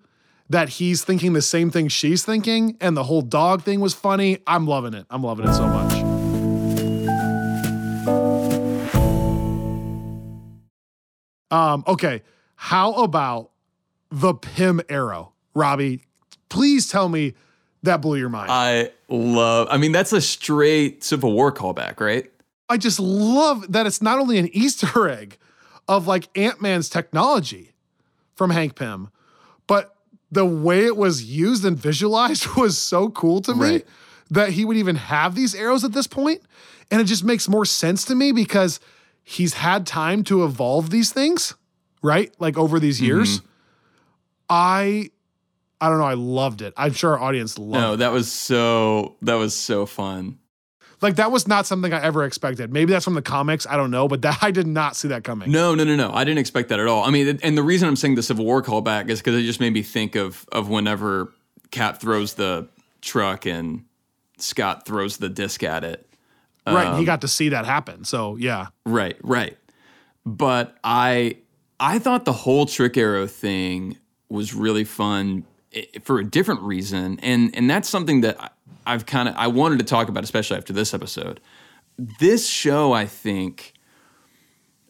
that 0.50 0.70
he's 0.70 1.04
thinking 1.04 1.34
the 1.34 1.42
same 1.42 1.70
thing 1.70 1.88
she's 1.88 2.24
thinking, 2.24 2.78
and 2.80 2.96
the 2.96 3.04
whole 3.04 3.22
dog 3.22 3.64
thing 3.64 3.80
was 3.80 3.94
funny. 3.94 4.40
I'm 4.48 4.66
loving 4.66 4.94
it. 4.94 5.06
I'm 5.10 5.22
loving 5.22 5.48
it 5.48 5.54
so 5.54 5.68
much. 5.68 5.94
Um, 11.52 11.84
okay. 11.88 12.24
How 12.56 12.94
about 12.94 13.52
the 14.10 14.34
Pym 14.34 14.82
arrow? 14.90 15.34
Robbie, 15.54 16.02
please 16.50 16.88
tell 16.88 17.10
me 17.10 17.34
that 17.84 18.02
blew 18.02 18.18
your 18.18 18.30
mind. 18.30 18.52
I 18.52 18.92
love. 19.10 19.68
I 19.70 19.78
mean, 19.78 19.92
that's 19.92 20.12
a 20.14 20.22
straight 20.22 21.04
Civil 21.04 21.34
War 21.34 21.52
callback, 21.52 22.00
right? 22.00 22.32
I 22.68 22.78
just 22.78 23.00
love 23.00 23.72
that 23.72 23.86
it's 23.86 24.02
not 24.02 24.18
only 24.20 24.38
an 24.40 24.50
Easter 24.52 25.08
egg 25.10 25.38
of 25.88 26.08
like 26.08 26.36
Ant 26.38 26.62
Man's 26.62 26.90
technology 26.90 27.74
from 28.36 28.50
Hank 28.50 28.76
Pym, 28.76 29.10
but 29.68 29.96
the 30.32 30.46
way 30.46 30.86
it 30.86 30.98
was 30.98 31.24
used 31.24 31.64
and 31.64 31.78
visualized 31.78 32.48
was 32.58 32.78
so 32.78 33.10
cool 33.10 33.42
to 33.42 33.54
me 33.54 33.60
Right. 33.70 33.88
that 34.32 34.50
he 34.50 34.66
would 34.66 34.78
even 34.78 34.96
have 34.96 35.36
these 35.36 35.54
arrows 35.54 35.84
at 35.84 35.92
this 35.94 36.08
point. 36.08 36.42
And 36.92 37.00
it 37.00 37.06
just 37.06 37.24
makes 37.24 37.48
more 37.48 37.66
sense 37.66 38.04
to 38.06 38.16
me 38.16 38.32
because 38.32 38.80
he's 39.24 39.54
had 39.56 39.86
time 39.86 40.24
to 40.26 40.44
evolve 40.44 40.90
these 40.90 41.12
things, 41.12 41.54
right? 42.06 42.34
Like 42.40 42.58
over 42.58 42.80
these 42.80 43.02
years. 43.02 43.42
I 44.50 45.10
I 45.82 45.90
don't 45.90 45.98
know, 45.98 46.06
I 46.06 46.14
loved 46.14 46.62
it. 46.62 46.74
I'm 46.78 46.94
sure 46.94 47.12
our 47.18 47.20
audience 47.20 47.58
loved 47.58 47.74
No, 47.74 47.94
it. 47.94 47.98
that 47.98 48.12
was 48.12 48.32
so. 48.32 49.16
That 49.24 49.36
was 49.36 49.54
so 49.56 49.86
fun. 49.86 50.40
Like 51.02 51.18
that 51.18 51.32
was 51.32 51.48
not 51.48 51.66
something 51.66 51.92
I 51.94 52.02
ever 52.02 52.24
expected. 52.24 52.72
Maybe 52.72 52.94
that's 52.94 53.04
from 53.04 53.16
the 53.16 53.22
comics. 53.22 53.68
I 53.68 53.76
don't 53.76 53.92
know, 53.92 54.08
but 54.08 54.22
that 54.22 54.40
I 54.44 54.52
did 54.52 54.68
not 54.68 54.96
see 54.96 55.10
that 55.10 55.24
coming. 55.24 55.52
No, 55.52 55.76
no, 55.76 55.84
no, 55.84 55.96
no. 55.96 56.12
I 56.14 56.24
didn't 56.24 56.40
expect 56.40 56.70
that 56.70 56.80
at 56.80 56.88
all. 56.88 57.04
I 57.04 57.10
mean, 57.10 57.40
and 57.44 57.58
the 57.58 57.64
reason 57.64 57.88
I'm 57.88 57.96
saying 57.98 58.16
the 58.16 58.24
Civil 58.24 58.46
War 58.46 58.62
callback 58.62 59.10
is 59.10 59.20
because 59.20 59.36
it 59.36 59.44
just 59.44 59.60
made 59.60 59.74
me 59.74 59.82
think 59.84 60.16
of 60.16 60.46
of 60.52 60.70
whenever 60.70 61.34
Cap 61.72 62.00
throws 62.00 62.36
the 62.36 62.70
truck 63.02 63.46
and 63.46 63.84
Scott 64.38 64.86
throws 64.86 65.18
the 65.18 65.30
disc 65.30 65.64
at 65.64 65.84
it. 65.84 66.08
right. 66.66 66.88
Um, 66.88 67.00
he 67.00 67.06
got 67.06 67.22
to 67.22 67.28
see 67.28 67.50
that 67.50 67.66
happen. 67.66 68.06
So 68.06 68.38
yeah. 68.38 68.68
Right, 68.86 69.18
right. 69.22 69.58
But 70.26 70.76
I 70.84 71.38
I 71.80 72.00
thought 72.00 72.26
the 72.26 72.34
whole 72.34 72.66
trick 72.66 72.98
arrow 72.98 73.28
thing 73.28 73.98
was 74.30 74.54
really 74.54 74.84
fun 74.84 75.46
eh, 75.74 75.86
for 76.02 76.20
a 76.20 76.24
different 76.24 76.62
reason, 76.62 77.20
and 77.22 77.56
and 77.56 77.70
that's 77.70 77.90
something 77.90 78.22
that 78.22 78.54
I've 78.86 79.06
kind 79.06 79.30
of 79.30 79.36
I 79.38 79.48
wanted 79.48 79.80
to 79.80 79.86
talk 79.86 80.10
about, 80.10 80.24
especially 80.24 80.58
after 80.58 80.74
this 80.74 80.94
episode. 80.94 81.40
This 82.20 82.48
show, 82.48 82.94
I 82.94 83.06
think, 83.06 83.74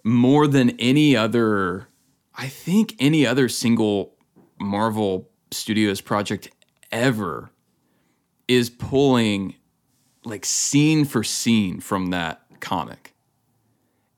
more 0.03 0.47
than 0.47 0.71
any 0.79 1.15
other, 1.15 1.87
I 2.35 2.47
think 2.47 2.95
any 2.99 3.25
other 3.25 3.47
single 3.47 4.15
Marvel 4.59 5.29
Studios 5.51 6.01
project 6.01 6.49
ever 6.91 7.51
is 8.47 8.69
pulling 8.69 9.55
like 10.23 10.45
scene 10.45 11.05
for 11.05 11.23
scene 11.23 11.79
from 11.79 12.07
that 12.07 12.41
comic. 12.59 13.13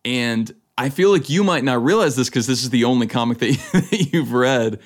And 0.05 0.53
I 0.77 0.89
feel 0.89 1.11
like 1.11 1.29
you 1.29 1.43
might 1.43 1.63
not 1.63 1.83
realize 1.83 2.15
this 2.15 2.29
because 2.29 2.47
this 2.47 2.63
is 2.63 2.69
the 2.69 2.83
only 2.83 3.07
comic 3.07 3.39
that, 3.39 3.57
that 3.73 4.09
you've 4.11 4.33
read. 4.33 4.79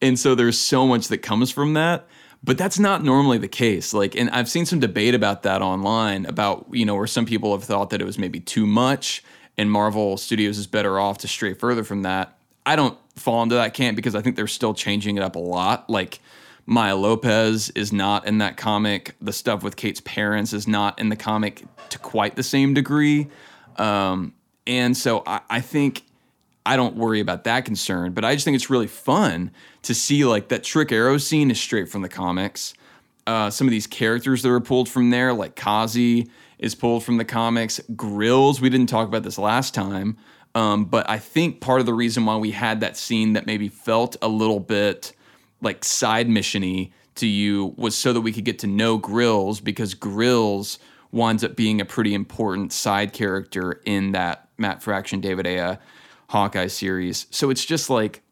And 0.00 0.18
so 0.18 0.34
there's 0.34 0.58
so 0.58 0.86
much 0.86 1.08
that 1.08 1.18
comes 1.18 1.50
from 1.50 1.74
that. 1.74 2.06
But 2.42 2.56
that's 2.56 2.78
not 2.78 3.02
normally 3.02 3.38
the 3.38 3.48
case. 3.48 3.92
Like, 3.92 4.14
and 4.14 4.30
I've 4.30 4.48
seen 4.48 4.64
some 4.64 4.78
debate 4.78 5.14
about 5.14 5.42
that 5.42 5.60
online 5.60 6.24
about, 6.26 6.66
you 6.70 6.84
know, 6.84 6.94
where 6.94 7.08
some 7.08 7.26
people 7.26 7.52
have 7.52 7.64
thought 7.64 7.90
that 7.90 8.00
it 8.00 8.04
was 8.04 8.16
maybe 8.16 8.38
too 8.38 8.66
much 8.66 9.24
and 9.56 9.70
Marvel 9.70 10.16
Studios 10.16 10.56
is 10.56 10.68
better 10.68 11.00
off 11.00 11.18
to 11.18 11.28
stray 11.28 11.52
further 11.52 11.82
from 11.82 12.02
that. 12.02 12.38
I 12.64 12.76
don't 12.76 12.96
fall 13.16 13.42
into 13.42 13.56
that 13.56 13.74
camp 13.74 13.96
because 13.96 14.14
I 14.14 14.22
think 14.22 14.36
they're 14.36 14.46
still 14.46 14.72
changing 14.72 15.16
it 15.16 15.22
up 15.22 15.34
a 15.34 15.40
lot. 15.40 15.90
Like, 15.90 16.20
Maya 16.64 16.94
Lopez 16.94 17.70
is 17.70 17.92
not 17.92 18.26
in 18.26 18.38
that 18.38 18.56
comic. 18.56 19.16
The 19.20 19.32
stuff 19.32 19.64
with 19.64 19.74
Kate's 19.74 20.00
parents 20.02 20.52
is 20.52 20.68
not 20.68 20.98
in 20.98 21.08
the 21.08 21.16
comic 21.16 21.64
to 21.88 21.98
quite 21.98 22.36
the 22.36 22.42
same 22.42 22.74
degree. 22.74 23.28
Um, 23.76 24.34
and 24.68 24.96
so 24.96 25.24
I, 25.26 25.40
I 25.50 25.60
think 25.60 26.04
I 26.64 26.76
don't 26.76 26.96
worry 26.96 27.20
about 27.20 27.44
that 27.44 27.64
concern, 27.64 28.12
but 28.12 28.24
I 28.24 28.34
just 28.34 28.44
think 28.44 28.54
it's 28.54 28.68
really 28.68 28.86
fun 28.86 29.50
to 29.82 29.94
see 29.94 30.24
like 30.26 30.48
that 30.48 30.62
trick 30.62 30.92
arrow 30.92 31.16
scene 31.16 31.50
is 31.50 31.58
straight 31.58 31.88
from 31.88 32.02
the 32.02 32.08
comics. 32.08 32.74
Uh, 33.26 33.48
some 33.48 33.66
of 33.66 33.70
these 33.70 33.86
characters 33.86 34.42
that 34.42 34.50
were 34.50 34.60
pulled 34.60 34.88
from 34.88 35.10
there, 35.10 35.32
like 35.32 35.56
Kazi 35.56 36.28
is 36.58 36.74
pulled 36.74 37.04
from 37.04 37.16
the 37.16 37.24
comics. 37.24 37.80
Grills, 37.96 38.60
we 38.60 38.68
didn't 38.68 38.88
talk 38.88 39.08
about 39.08 39.22
this 39.22 39.38
last 39.38 39.74
time, 39.74 40.18
um, 40.54 40.84
but 40.84 41.08
I 41.08 41.18
think 41.18 41.60
part 41.60 41.80
of 41.80 41.86
the 41.86 41.94
reason 41.94 42.26
why 42.26 42.36
we 42.36 42.50
had 42.50 42.80
that 42.80 42.96
scene 42.96 43.32
that 43.32 43.46
maybe 43.46 43.68
felt 43.68 44.16
a 44.20 44.28
little 44.28 44.60
bit 44.60 45.14
like 45.62 45.84
side 45.84 46.28
missiony 46.28 46.92
to 47.14 47.26
you 47.26 47.74
was 47.76 47.96
so 47.96 48.12
that 48.12 48.20
we 48.20 48.32
could 48.32 48.44
get 48.44 48.58
to 48.60 48.66
know 48.66 48.98
Grills 48.98 49.60
because 49.60 49.94
Grills 49.94 50.78
winds 51.10 51.42
up 51.42 51.56
being 51.56 51.80
a 51.80 51.84
pretty 51.84 52.12
important 52.14 52.72
side 52.72 53.12
character 53.12 53.80
in 53.84 54.12
that 54.12 54.47
Matt 54.58 54.82
Fraction, 54.82 55.20
David 55.20 55.46
Aja 55.46 55.78
Hawkeye 56.30 56.66
series. 56.66 57.26
So 57.30 57.50
it's 57.50 57.64
just 57.64 57.88
like 57.88 58.22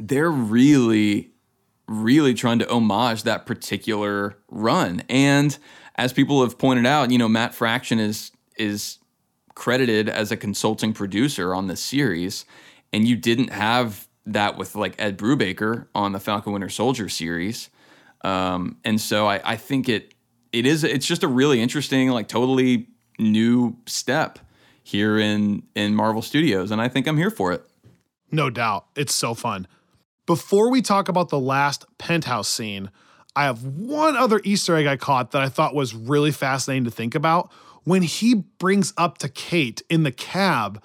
they're 0.00 0.30
really, 0.30 1.32
really 1.86 2.34
trying 2.34 2.58
to 2.60 2.70
homage 2.70 3.24
that 3.24 3.46
particular 3.46 4.38
run. 4.48 5.02
And 5.08 5.56
as 5.96 6.12
people 6.12 6.42
have 6.42 6.58
pointed 6.58 6.86
out, 6.86 7.10
you 7.10 7.18
know, 7.18 7.28
Matt 7.28 7.54
Fraction 7.54 7.98
is 7.98 8.30
is 8.56 8.98
credited 9.54 10.08
as 10.08 10.32
a 10.32 10.36
consulting 10.36 10.92
producer 10.92 11.54
on 11.54 11.66
this 11.66 11.80
series, 11.80 12.44
and 12.92 13.06
you 13.06 13.16
didn't 13.16 13.50
have 13.50 14.08
that 14.26 14.56
with 14.56 14.74
like 14.74 14.94
Ed 14.98 15.18
Brubaker 15.18 15.86
on 15.94 16.12
the 16.12 16.20
Falcon 16.20 16.52
Winter 16.52 16.68
Soldier 16.68 17.08
series. 17.08 17.70
Um, 18.22 18.78
and 18.84 19.00
so 19.00 19.26
I, 19.26 19.40
I 19.44 19.56
think 19.56 19.88
it 19.88 20.14
it 20.52 20.66
is 20.66 20.84
it's 20.84 21.06
just 21.06 21.22
a 21.22 21.28
really 21.28 21.60
interesting, 21.60 22.10
like 22.10 22.28
totally 22.28 22.88
new 23.18 23.76
step 23.86 24.38
here 24.84 25.18
in 25.18 25.64
in 25.74 25.94
Marvel 25.96 26.22
Studios, 26.22 26.70
and 26.70 26.80
I 26.80 26.86
think 26.88 27.08
I'm 27.08 27.16
here 27.16 27.30
for 27.30 27.50
it. 27.52 27.64
No 28.30 28.50
doubt. 28.50 28.86
It's 28.94 29.14
so 29.14 29.34
fun. 29.34 29.66
Before 30.26 30.70
we 30.70 30.80
talk 30.82 31.08
about 31.08 31.30
the 31.30 31.38
last 31.40 31.84
penthouse 31.98 32.48
scene, 32.48 32.90
I 33.34 33.44
have 33.44 33.64
one 33.64 34.16
other 34.16 34.40
Easter 34.44 34.76
egg 34.76 34.86
I 34.86 34.96
caught 34.96 35.32
that 35.32 35.42
I 35.42 35.48
thought 35.48 35.74
was 35.74 35.94
really 35.94 36.30
fascinating 36.30 36.84
to 36.84 36.90
think 36.90 37.14
about. 37.16 37.50
When 37.82 38.02
he 38.02 38.34
brings 38.34 38.94
up 38.96 39.18
to 39.18 39.28
Kate 39.28 39.82
in 39.90 40.04
the 40.04 40.12
cab 40.12 40.82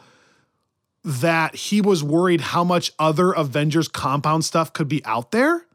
that 1.04 1.56
he 1.56 1.80
was 1.82 2.04
worried 2.04 2.42
how 2.42 2.64
much 2.64 2.92
other 3.00 3.32
Avengers 3.32 3.88
compound 3.88 4.44
stuff 4.44 4.74
could 4.74 4.90
be 4.90 5.04
out 5.06 5.32
there, 5.32 5.66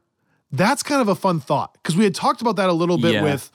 that's 0.51 0.83
kind 0.83 1.01
of 1.01 1.07
a 1.07 1.15
fun 1.15 1.39
thought 1.39 1.73
because 1.73 1.95
we 1.95 2.03
had 2.03 2.13
talked 2.13 2.41
about 2.41 2.55
that 2.57 2.69
a 2.69 2.73
little 2.73 2.97
bit 2.97 3.15
Yeah. 3.15 3.23
with 3.23 3.51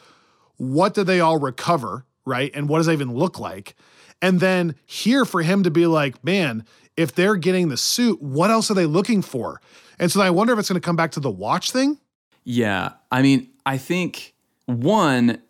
what 0.57 0.95
do 0.95 1.05
they 1.05 1.21
all 1.21 1.39
recover, 1.39 2.05
right? 2.27 2.51
And 2.55 2.69
what 2.69 2.79
does 2.79 2.87
that 2.87 2.93
even 2.93 3.15
look 3.15 3.39
like? 3.39 3.77
And 4.23 4.41
then 4.41 4.75
here 4.87 5.25
for 5.25 5.43
him 5.43 5.63
to 5.63 5.71
be 5.71 5.87
like, 5.87 6.23
man, 6.25 6.65
if 6.97 7.15
they're 7.15 7.37
getting 7.37 7.69
the 7.69 7.77
suit, 7.77 8.21
what 8.21 8.51
else 8.51 8.71
are 8.71 8.75
they 8.75 8.87
looking 8.87 9.23
for? 9.23 9.61
And 9.99 10.11
so 10.11 10.21
I 10.21 10.31
wonder 10.31 10.53
if 10.53 10.59
it's 10.59 10.69
going 10.69 10.81
to 10.81 10.85
come 10.85 10.97
back 10.97 11.13
to 11.13 11.21
the 11.21 11.31
watch 11.31 11.71
thing. 11.71 11.99
Yeah. 12.45 12.93
I 13.11 13.23
mean, 13.23 13.51
I 13.65 13.79
think 13.79 14.35
one, 14.67 15.41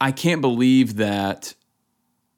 I 0.00 0.12
can't 0.12 0.40
believe 0.40 0.96
that 0.96 1.54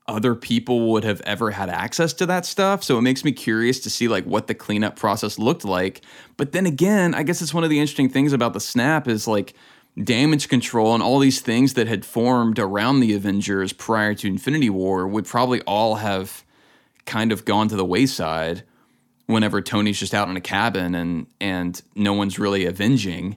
other 0.09 0.35
people 0.35 0.91
would 0.93 1.05
have 1.05 1.21
ever 1.23 1.51
had 1.51 1.69
access 1.69 2.13
to 2.15 2.27
that 2.27 2.45
stuff. 2.45 2.83
So 2.83 2.99
it 2.99 3.03
makes 3.03 3.25
me 3.25 3.33
curious 3.33 3.81
to 3.81 3.91
see 3.91 4.09
like 4.09 4.25
what 4.25 4.47
the 4.47 4.55
cleanup 4.55 4.97
process 4.97 5.39
looked 5.39 5.65
like. 5.65 6.03
But 6.37 6.53
then 6.53 6.67
again, 6.67 7.15
I 7.15 7.23
guess 7.23 7.41
it's 7.41 7.55
one 7.55 7.65
of 7.65 7.71
the 7.71 7.79
interesting 7.79 8.09
things 8.09 8.33
about 8.33 8.53
the 8.53 8.61
snap 8.61 9.07
is 9.07 9.29
like 9.29 9.55
damage 10.03 10.49
control 10.49 10.95
and 10.95 11.03
all 11.03 11.19
these 11.19 11.41
things 11.41 11.75
that 11.75 11.87
had 11.87 12.05
formed 12.05 12.59
around 12.59 13.01
the 13.01 13.15
Avengers 13.15 13.73
prior 13.73 14.15
to 14.15 14.27
Infinity 14.27 14.71
War 14.71 15.07
would 15.07 15.27
probably 15.27 15.61
all 15.63 15.97
have 15.97 16.45
kind 17.05 17.33
of 17.33 17.45
gone 17.45 17.69
to 17.69 17.77
the 17.77 17.85
wayside 17.85 18.63
whenever 19.27 19.61
Tony's 19.61 19.99
just 19.99 20.15
out 20.15 20.29
in 20.29 20.37
a 20.37 20.41
cabin 20.41 20.95
and 20.95 21.27
and 21.41 21.83
no 21.95 22.13
one's 22.13 22.39
really 22.39 22.65
avenging. 22.65 23.37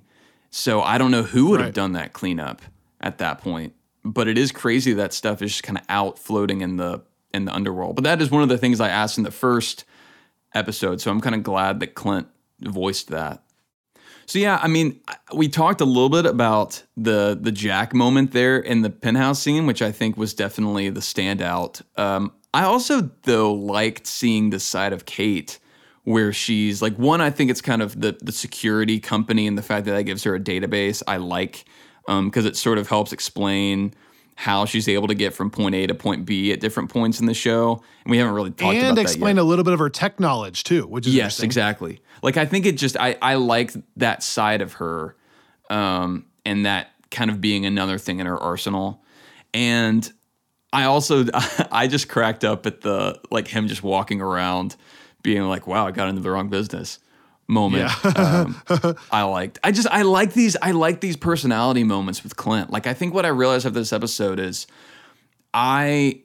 So 0.49 0.81
I 0.81 0.97
don't 0.97 1.11
know 1.11 1.23
who 1.23 1.47
would 1.49 1.61
have 1.61 1.73
done 1.73 1.93
that 1.93 2.13
cleanup 2.13 2.61
at 3.01 3.17
that 3.17 3.39
point. 3.39 3.73
But 4.03 4.27
it 4.27 4.37
is 4.37 4.51
crazy 4.51 4.93
that 4.93 5.13
stuff 5.13 5.41
is 5.41 5.51
just 5.51 5.63
kind 5.63 5.77
of 5.77 5.83
out 5.89 6.19
floating 6.19 6.61
in 6.61 6.77
the 6.77 7.01
in 7.33 7.45
the 7.45 7.53
underworld. 7.53 7.95
But 7.95 8.05
that 8.05 8.21
is 8.21 8.31
one 8.31 8.43
of 8.43 8.49
the 8.49 8.57
things 8.57 8.79
I 8.79 8.89
asked 8.89 9.17
in 9.17 9.23
the 9.23 9.31
first 9.31 9.83
episode. 10.53 11.01
So 11.01 11.11
I'm 11.11 11.21
kind 11.21 11.35
of 11.35 11.43
glad 11.43 11.79
that 11.81 11.95
Clint 11.95 12.27
voiced 12.61 13.09
that. 13.09 13.43
So 14.27 14.39
yeah, 14.39 14.59
I 14.61 14.67
mean, 14.67 14.99
we 15.33 15.47
talked 15.47 15.81
a 15.81 15.85
little 15.85 16.09
bit 16.09 16.25
about 16.25 16.83
the 16.97 17.37
the 17.39 17.51
Jack 17.51 17.93
moment 17.93 18.31
there 18.31 18.57
in 18.57 18.81
the 18.81 18.89
penthouse 18.89 19.41
scene, 19.41 19.67
which 19.67 19.81
I 19.81 19.91
think 19.91 20.17
was 20.17 20.33
definitely 20.33 20.89
the 20.89 21.01
standout. 21.01 21.81
Um, 21.97 22.31
I 22.53 22.63
also 22.63 23.09
though 23.23 23.53
liked 23.53 24.07
seeing 24.07 24.49
the 24.49 24.59
side 24.59 24.93
of 24.93 25.05
Kate 25.05 25.59
where 26.05 26.31
she's 26.31 26.81
like 26.81 26.97
one. 26.97 27.19
I 27.21 27.29
think 27.29 27.51
it's 27.51 27.61
kind 27.61 27.81
of 27.81 27.99
the 27.99 28.17
the 28.21 28.31
security 28.31 28.99
company 28.99 29.47
and 29.47 29.57
the 29.57 29.61
fact 29.61 29.85
that 29.85 29.91
that 29.91 30.03
gives 30.03 30.23
her 30.23 30.35
a 30.35 30.39
database. 30.39 31.03
I 31.07 31.17
like 31.17 31.65
because 32.07 32.45
it 32.45 32.55
sort 32.55 32.77
of 32.77 32.87
helps 32.87 33.11
explain 33.11 33.93
how 34.35 34.65
she's 34.65 34.87
able 34.87 35.07
to 35.07 35.15
get 35.15 35.33
from 35.33 35.49
point 35.49 35.73
A 35.75 35.87
to 35.87 35.95
point 35.95 36.25
B 36.25 36.51
at 36.51 36.59
different 36.59 36.89
points 36.89 37.19
in 37.19 37.25
the 37.25 37.33
show. 37.33 37.81
And 38.03 38.11
we 38.11 38.17
haven't 38.17 38.33
really 38.33 38.51
talked 38.51 38.75
about 38.75 38.89
and 38.89 38.97
that 38.97 39.01
explain 39.01 39.37
a 39.37 39.43
little 39.43 39.63
bit 39.63 39.73
of 39.73 39.79
her 39.79 39.89
tech 39.89 40.19
knowledge 40.19 40.63
too, 40.63 40.85
which 40.87 41.07
is 41.07 41.15
Yes, 41.15 41.39
exactly. 41.39 42.01
Like 42.21 42.37
I 42.37 42.45
think 42.45 42.65
it 42.65 42.77
just 42.77 42.97
I 42.97 43.17
I 43.21 43.35
like 43.35 43.71
that 43.95 44.23
side 44.23 44.61
of 44.61 44.73
her, 44.73 45.15
um, 45.69 46.25
and 46.45 46.65
that 46.65 46.91
kind 47.11 47.31
of 47.31 47.39
being 47.39 47.65
another 47.65 47.97
thing 47.97 48.19
in 48.19 48.25
her 48.25 48.37
arsenal. 48.37 49.03
And 49.53 50.11
I 50.73 50.83
also 50.83 51.25
I 51.71 51.87
just 51.87 52.09
cracked 52.09 52.43
up 52.43 52.65
at 52.65 52.81
the 52.81 53.19
like 53.31 53.47
him 53.47 53.67
just 53.67 53.83
walking 53.83 54.19
around, 54.21 54.75
being 55.23 55.43
like, 55.43 55.65
"Wow, 55.65 55.87
I 55.87 55.91
got 55.91 56.09
into 56.09 56.21
the 56.21 56.29
wrong 56.29 56.49
business." 56.49 56.99
Moment. 57.47 57.91
um, 58.17 58.59
I 59.11 59.21
liked. 59.23 59.59
I 59.63 59.71
just 59.71 59.87
I 59.89 60.01
like 60.01 60.33
these 60.33 60.57
I 60.61 60.71
like 60.71 60.99
these 61.01 61.15
personality 61.15 61.83
moments 61.83 62.23
with 62.23 62.35
Clint. 62.35 62.71
Like 62.71 62.87
I 62.87 62.93
think 62.93 63.13
what 63.13 63.25
I 63.25 63.29
realized 63.29 63.67
after 63.67 63.79
this 63.79 63.93
episode 63.93 64.39
is, 64.39 64.65
I 65.53 66.21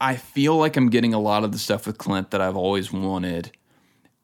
I 0.00 0.16
feel 0.16 0.56
like 0.56 0.76
I'm 0.76 0.88
getting 0.88 1.12
a 1.12 1.18
lot 1.18 1.44
of 1.44 1.52
the 1.52 1.58
stuff 1.58 1.86
with 1.86 1.98
Clint 1.98 2.30
that 2.30 2.40
I've 2.40 2.56
always 2.56 2.92
wanted 2.92 3.50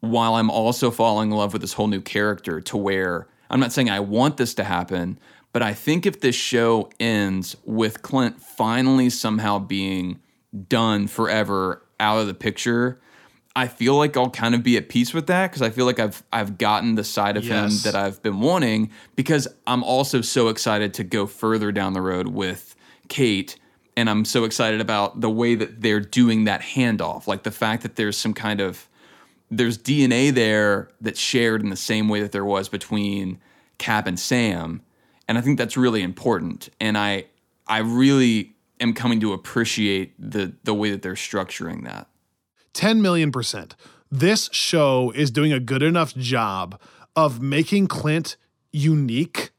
while 0.01 0.35
I'm 0.35 0.51
also 0.51 0.91
falling 0.91 1.31
in 1.31 1.37
love 1.37 1.53
with 1.53 1.63
this 1.63 1.75
whole 1.75 1.87
new 1.87 2.01
character 2.01 2.61
to 2.61 2.77
where 2.77 3.29
I'm 3.51 3.61
not 3.61 3.73
saying 3.73 3.89
I 3.89 4.01
want 4.01 4.37
this 4.37 4.55
to 4.55 4.65
happen, 4.65 5.19
but 5.53 5.63
I 5.63 5.75
think 5.75 6.07
if 6.07 6.21
this 6.21 6.35
show 6.35 6.91
ends 6.99 7.57
with 7.65 8.03
Clint 8.03 8.41
finally 8.41 9.11
somehow 9.11 9.59
being 9.59 10.19
done 10.69 11.07
forever 11.07 11.83
out 12.01 12.19
of 12.19 12.27
the 12.27 12.35
picture, 12.35 13.01
I 13.55 13.69
feel 13.69 13.97
like 13.97 14.17
I'll 14.17 14.31
kind 14.31 14.55
of 14.55 14.63
be 14.63 14.77
at 14.77 14.89
peace 14.89 15.13
with 15.13 15.27
that 15.27 15.51
because 15.51 15.63
I 15.63 15.71
feel 15.71 15.85
like 15.85 15.99
I've 15.99 16.23
I've 16.33 16.57
gotten 16.57 16.95
the 16.95 17.05
side 17.05 17.37
of 17.37 17.45
him 17.45 17.71
that 17.85 17.95
I've 17.95 18.23
been 18.23 18.41
wanting 18.41 18.91
because 19.15 19.47
I'm 19.67 19.85
also 19.85 20.23
so 20.23 20.49
excited 20.49 20.95
to 20.95 21.05
go 21.05 21.27
further 21.27 21.71
down 21.71 21.93
the 21.93 22.01
road 22.01 22.29
with 22.29 22.75
Kate 23.09 23.59
and 23.97 24.09
I'm 24.09 24.25
so 24.25 24.45
excited 24.45 24.81
about 24.81 25.21
the 25.21 25.31
way 25.31 25.55
that 25.55 25.83
they're 25.83 26.01
doing 26.01 26.45
that 26.45 26.63
handoff. 26.63 27.27
Like 27.27 27.43
the 27.43 27.51
fact 27.51 27.83
that 27.83 27.97
there's 27.97 28.17
some 28.17 28.35
kind 28.35 28.61
of 28.61 28.89
there's 29.51 29.77
DNA 29.77 30.33
there 30.33 30.89
that's 31.01 31.21
shared 31.21 31.63
in 31.63 31.69
the 31.69 31.77
same 31.77 32.09
way 32.09 32.21
that 32.23 32.33
there 32.33 32.45
was 32.45 32.71
between 32.71 33.39
Cap 33.77 34.07
and 34.07 34.19
Sam, 34.19 34.81
and 35.29 35.37
I 35.37 35.41
think 35.43 35.59
that's 35.59 35.77
really 35.77 36.03
important. 36.03 36.71
And 36.81 36.97
I 36.97 37.27
I 37.67 37.79
really 37.79 38.55
am 38.81 38.95
coming 38.95 39.21
to 39.21 39.33
appreciate 39.33 40.15
the 40.19 40.55
the 40.65 40.75
way 40.75 40.91
that 40.91 41.03
they're 41.03 41.15
structuring 41.15 41.85
that. 41.85 42.09
10 42.75 43.03
million 43.03 43.33
percent. 43.33 43.75
This 44.11 44.49
show 44.53 45.11
is 45.15 45.31
doing 45.31 45.53
a 45.53 45.61
good 45.61 45.83
enough 45.83 46.15
job 46.15 46.79
of 47.17 47.41
making 47.41 47.87
Clint 47.89 48.37
unique 48.73 49.51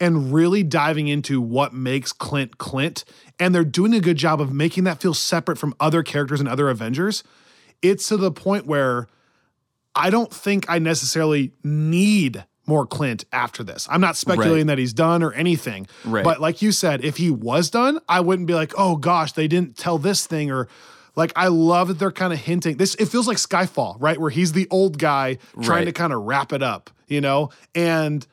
and 0.00 0.32
really 0.32 0.64
diving 0.64 1.06
into 1.06 1.40
what 1.40 1.72
makes 1.72 2.12
Clint 2.12 2.58
Clint. 2.58 3.04
And 3.38 3.54
they're 3.54 3.64
doing 3.64 3.94
a 3.94 4.00
good 4.00 4.16
job 4.16 4.40
of 4.40 4.52
making 4.52 4.84
that 4.84 5.00
feel 5.00 5.14
separate 5.14 5.58
from 5.58 5.74
other 5.78 6.02
characters 6.02 6.40
and 6.40 6.48
other 6.48 6.68
Avengers. 6.68 7.22
It's 7.80 8.08
to 8.08 8.16
the 8.16 8.32
point 8.32 8.66
where 8.66 9.06
I 9.94 10.10
don't 10.10 10.32
think 10.32 10.64
I 10.68 10.78
necessarily 10.78 11.52
need 11.62 12.44
more 12.66 12.86
Clint 12.86 13.24
after 13.32 13.62
this. 13.64 13.86
I'm 13.90 14.00
not 14.00 14.16
speculating 14.16 14.66
Right. 14.66 14.66
that 14.74 14.78
he's 14.78 14.92
done 14.92 15.22
or 15.22 15.32
anything. 15.32 15.86
Right. 16.04 16.24
But 16.24 16.40
like 16.40 16.62
you 16.62 16.72
said, 16.72 17.04
if 17.04 17.16
he 17.16 17.30
was 17.30 17.70
done, 17.70 17.98
I 18.08 18.20
wouldn't 18.20 18.46
be 18.46 18.54
like, 18.54 18.72
oh 18.78 18.96
gosh, 18.96 19.32
they 19.32 19.48
didn't 19.48 19.76
tell 19.76 19.98
this 19.98 20.26
thing 20.26 20.50
or 20.50 20.68
like 21.16 21.32
I 21.36 21.48
love 21.48 21.88
that 21.88 21.98
they're 21.98 22.10
kind 22.12 22.32
of 22.32 22.38
hinting. 22.38 22.76
This 22.76 22.94
it 22.96 23.06
feels 23.06 23.26
like 23.28 23.36
Skyfall, 23.36 23.96
right? 24.00 24.18
Where 24.18 24.30
he's 24.30 24.52
the 24.52 24.66
old 24.70 24.98
guy 24.98 25.38
trying 25.62 25.68
Right. 25.80 25.84
to 25.86 25.92
kind 25.92 26.12
of 26.12 26.22
wrap 26.22 26.52
it 26.52 26.62
up, 26.62 26.90
you 27.08 27.20
know? 27.20 27.50
And 27.74 28.26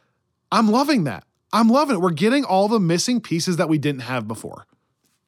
I'm 0.52 0.70
loving 0.72 1.04
that. 1.06 1.24
I'm 1.52 1.68
loving 1.70 1.96
it. 1.98 2.00
We're 2.00 2.12
getting 2.12 2.46
all 2.46 2.68
the 2.68 2.80
missing 2.80 3.22
pieces 3.22 3.58
that 3.58 3.70
we 3.70 3.78
didn't 3.78 4.02
have 4.02 4.28
before. 4.28 4.66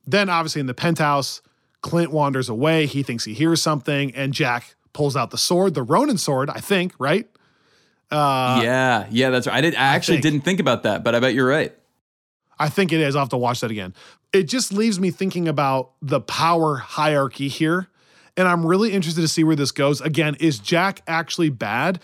Then 0.05 0.29
obviously 0.29 0.59
in 0.61 0.67
the 0.67 0.73
penthouse, 0.73 1.41
Clint 1.81 2.11
wanders 2.11 2.47
away. 2.47 2.85
He 2.85 3.01
thinks 3.03 3.25
he 3.25 3.33
hears 3.33 3.61
something, 3.61 4.13
and 4.15 4.33
Jack 4.33 4.75
pulls 4.93 5.15
out 5.15 5.31
the 5.31 5.37
sword, 5.37 5.73
the 5.73 5.81
Ronin 5.83 6.17
sword, 6.19 6.49
I 6.49 6.59
think, 6.59 6.93
right? 6.99 7.27
Uh, 8.11 8.59
yeah, 8.63 9.07
yeah, 9.09 9.29
that's 9.29 9.47
right. 9.47 9.55
I 9.55 9.61
did. 9.61 9.75
I 9.75 9.95
actually 9.95 10.15
think- 10.17 10.23
didn't 10.23 10.41
think 10.41 10.59
about 10.59 10.83
that, 10.83 11.03
but 11.03 11.15
I 11.15 11.19
bet 11.19 11.33
you're 11.33 11.47
right. 11.47 11.73
I 12.59 12.69
think 12.69 12.91
it 12.91 12.99
is. 13.01 13.15
I'll 13.15 13.21
have 13.21 13.29
to 13.29 13.37
watch 13.37 13.61
that 13.61 13.71
again. 13.71 13.93
It 14.33 14.43
just 14.43 14.71
leaves 14.71 14.99
me 14.99 15.11
thinking 15.11 15.47
about 15.47 15.91
the 16.01 16.21
power 16.21 16.77
hierarchy 16.77 17.47
here. 17.47 17.89
And 18.37 18.47
I'm 18.47 18.65
really 18.65 18.93
interested 18.93 19.21
to 19.21 19.27
see 19.27 19.43
where 19.43 19.55
this 19.55 19.71
goes. 19.71 19.99
Again, 19.99 20.35
is 20.39 20.57
Jack 20.57 21.01
actually 21.05 21.49
bad? 21.49 21.99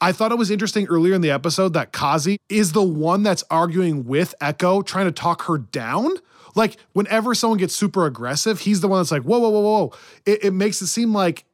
I 0.00 0.12
thought 0.12 0.32
it 0.32 0.38
was 0.38 0.50
interesting 0.50 0.86
earlier 0.86 1.14
in 1.14 1.20
the 1.20 1.30
episode 1.30 1.72
that 1.74 1.92
Kazi 1.92 2.38
is 2.48 2.72
the 2.72 2.82
one 2.82 3.22
that's 3.22 3.44
arguing 3.50 4.04
with 4.04 4.34
Echo, 4.40 4.82
trying 4.82 5.06
to 5.06 5.12
talk 5.12 5.42
her 5.42 5.58
down. 5.58 6.10
Like, 6.54 6.76
whenever 6.92 7.34
someone 7.34 7.58
gets 7.58 7.74
super 7.74 8.06
aggressive, 8.06 8.60
he's 8.60 8.80
the 8.80 8.88
one 8.88 9.00
that's 9.00 9.12
like, 9.12 9.22
whoa, 9.22 9.38
whoa, 9.38 9.50
whoa, 9.50 9.60
whoa. 9.60 9.92
It, 10.26 10.44
it 10.44 10.50
makes 10.52 10.80
it 10.82 10.88
seem 10.88 11.12
like, 11.12 11.44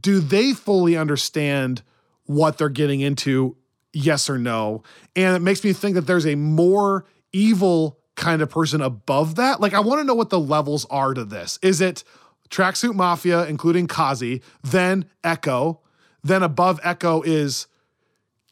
do 0.00 0.18
they 0.18 0.52
fully 0.52 0.96
understand 0.96 1.82
what 2.24 2.58
they're 2.58 2.68
getting 2.68 3.00
into? 3.00 3.56
Yes 3.92 4.28
or 4.28 4.38
no? 4.38 4.82
And 5.14 5.36
it 5.36 5.40
makes 5.40 5.62
me 5.62 5.72
think 5.72 5.94
that 5.94 6.02
there's 6.02 6.26
a 6.26 6.34
more 6.34 7.04
evil 7.32 7.98
kind 8.16 8.42
of 8.42 8.50
person 8.50 8.80
above 8.80 9.36
that. 9.36 9.60
Like, 9.60 9.74
I 9.74 9.80
want 9.80 10.00
to 10.00 10.04
know 10.04 10.14
what 10.14 10.30
the 10.30 10.40
levels 10.40 10.84
are 10.86 11.14
to 11.14 11.24
this. 11.24 11.58
Is 11.62 11.80
it 11.80 12.04
Tracksuit 12.50 12.94
Mafia, 12.94 13.46
including 13.46 13.86
Kazi, 13.86 14.42
then 14.62 15.06
Echo, 15.22 15.80
then 16.22 16.42
above 16.42 16.80
Echo 16.82 17.22
is 17.22 17.66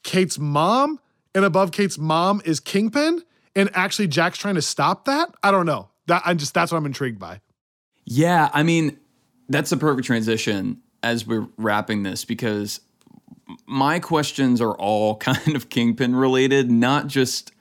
Kate's 0.03 0.39
mom, 0.39 0.99
and 1.35 1.45
above 1.45 1.73
Kate's 1.73 1.99
mom 1.99 2.43
is 2.45 2.61
Kingpin, 2.61 3.23
and 3.55 3.71
actually 3.75 4.09
Jack's 4.09 4.39
trying 4.39 4.57
to 4.57 4.63
stop 4.63 5.05
that? 5.05 5.35
I 5.43 5.51
don't 5.51 5.67
know. 5.67 5.89
That 6.07 6.23
I'm 6.25 6.39
just 6.39 6.53
that's 6.53 6.73
what 6.73 6.79
I'm 6.79 6.87
intrigued 6.87 7.19
by. 7.19 7.41
Yeah, 8.05 8.51
I 8.53 8.63
mean, 8.65 8.99
that's 9.49 9.71
a 9.73 9.77
perfect 9.77 10.07
transition 10.07 10.83
as 11.03 11.27
we're 11.27 11.47
wrapping 11.57 12.03
this 12.03 12.25
because 12.25 12.81
my 13.67 13.99
questions 13.99 14.61
are 14.61 14.75
all 14.77 15.17
kind 15.19 15.55
of 15.55 15.69
Kingpin 15.69 16.15
related, 16.15 16.71
not 16.71 17.07
just, 17.07 17.53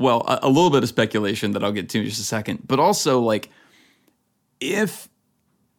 well, 0.00 0.24
a, 0.26 0.40
a 0.44 0.48
little 0.48 0.70
bit 0.70 0.82
of 0.82 0.88
speculation 0.88 1.52
that 1.52 1.62
I'll 1.62 1.72
get 1.72 1.90
to 1.90 1.98
in 1.98 2.06
just 2.06 2.18
a 2.18 2.24
second, 2.24 2.66
but 2.66 2.80
also 2.80 3.20
like 3.20 3.50
if 4.58 5.08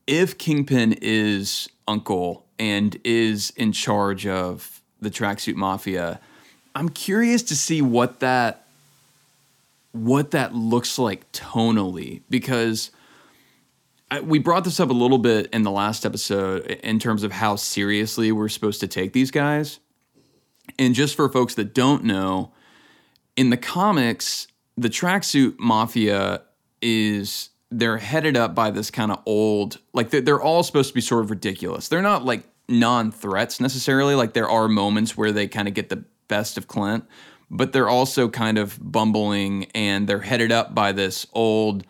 if 0.05 0.37
Kingpin 0.37 0.95
is 1.01 1.67
uncle 1.87 2.45
and 2.59 2.97
is 3.03 3.51
in 3.57 3.71
charge 3.71 4.27
of 4.27 4.81
the 5.01 5.09
tracksuit 5.09 5.55
mafia, 5.55 6.19
I'm 6.75 6.89
curious 6.89 7.41
to 7.43 7.55
see 7.55 7.81
what 7.81 8.19
that 8.19 8.67
what 9.91 10.31
that 10.31 10.53
looks 10.53 10.99
like 10.99 11.29
tonally 11.31 12.21
because 12.29 12.91
I, 14.11 14.19
we 14.19 14.37
brought 14.37 14.65
this 14.65 14.79
up 14.79 14.91
a 14.91 14.93
little 14.93 15.17
bit 15.17 15.47
in 15.51 15.63
the 15.63 15.71
last 15.71 16.05
episode 16.05 16.67
in 16.67 16.99
terms 16.99 17.23
of 17.23 17.31
how 17.31 17.55
seriously 17.55 18.31
we're 18.31 18.49
supposed 18.49 18.81
to 18.81 18.87
take 18.87 19.13
these 19.13 19.31
guys. 19.31 19.79
And 20.77 20.93
just 20.93 21.15
for 21.15 21.27
folks 21.27 21.55
that 21.55 21.73
don't 21.73 22.03
know, 22.03 22.51
in 23.41 23.49
the 23.49 23.57
comics, 23.57 24.45
the 24.77 24.87
tracksuit 24.87 25.55
mafia 25.57 26.43
is 26.79 27.49
they're 27.71 27.97
headed 27.97 28.37
up 28.37 28.53
by 28.53 28.69
this 28.69 28.91
kind 28.91 29.11
of 29.11 29.19
old, 29.25 29.79
like 29.93 30.11
they're, 30.11 30.21
they're 30.21 30.41
all 30.41 30.61
supposed 30.61 30.89
to 30.89 30.93
be 30.93 31.01
sort 31.01 31.23
of 31.23 31.31
ridiculous. 31.31 31.87
They're 31.87 32.03
not 32.03 32.23
like 32.23 32.43
non 32.69 33.11
threats 33.11 33.59
necessarily. 33.59 34.13
Like 34.13 34.33
there 34.33 34.47
are 34.47 34.67
moments 34.67 35.17
where 35.17 35.31
they 35.31 35.47
kind 35.47 35.67
of 35.67 35.73
get 35.73 35.89
the 35.89 36.03
best 36.27 36.55
of 36.55 36.67
Clint, 36.67 37.03
but 37.49 37.73
they're 37.73 37.89
also 37.89 38.29
kind 38.29 38.59
of 38.59 38.77
bumbling 38.79 39.65
and 39.73 40.07
they're 40.07 40.19
headed 40.19 40.51
up 40.51 40.75
by 40.75 40.91
this 40.91 41.25
old, 41.33 41.83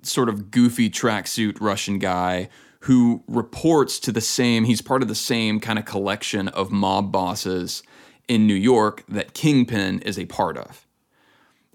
sort 0.00 0.30
of 0.30 0.50
goofy 0.50 0.88
tracksuit 0.88 1.60
Russian 1.60 1.98
guy 1.98 2.48
who 2.80 3.22
reports 3.28 4.00
to 4.00 4.10
the 4.10 4.22
same, 4.22 4.64
he's 4.64 4.80
part 4.80 5.02
of 5.02 5.08
the 5.08 5.14
same 5.14 5.60
kind 5.60 5.78
of 5.78 5.84
collection 5.84 6.48
of 6.48 6.72
mob 6.72 7.12
bosses 7.12 7.82
in 8.28 8.46
New 8.46 8.54
York 8.54 9.04
that 9.08 9.34
Kingpin 9.34 10.00
is 10.00 10.18
a 10.18 10.26
part 10.26 10.56
of. 10.56 10.86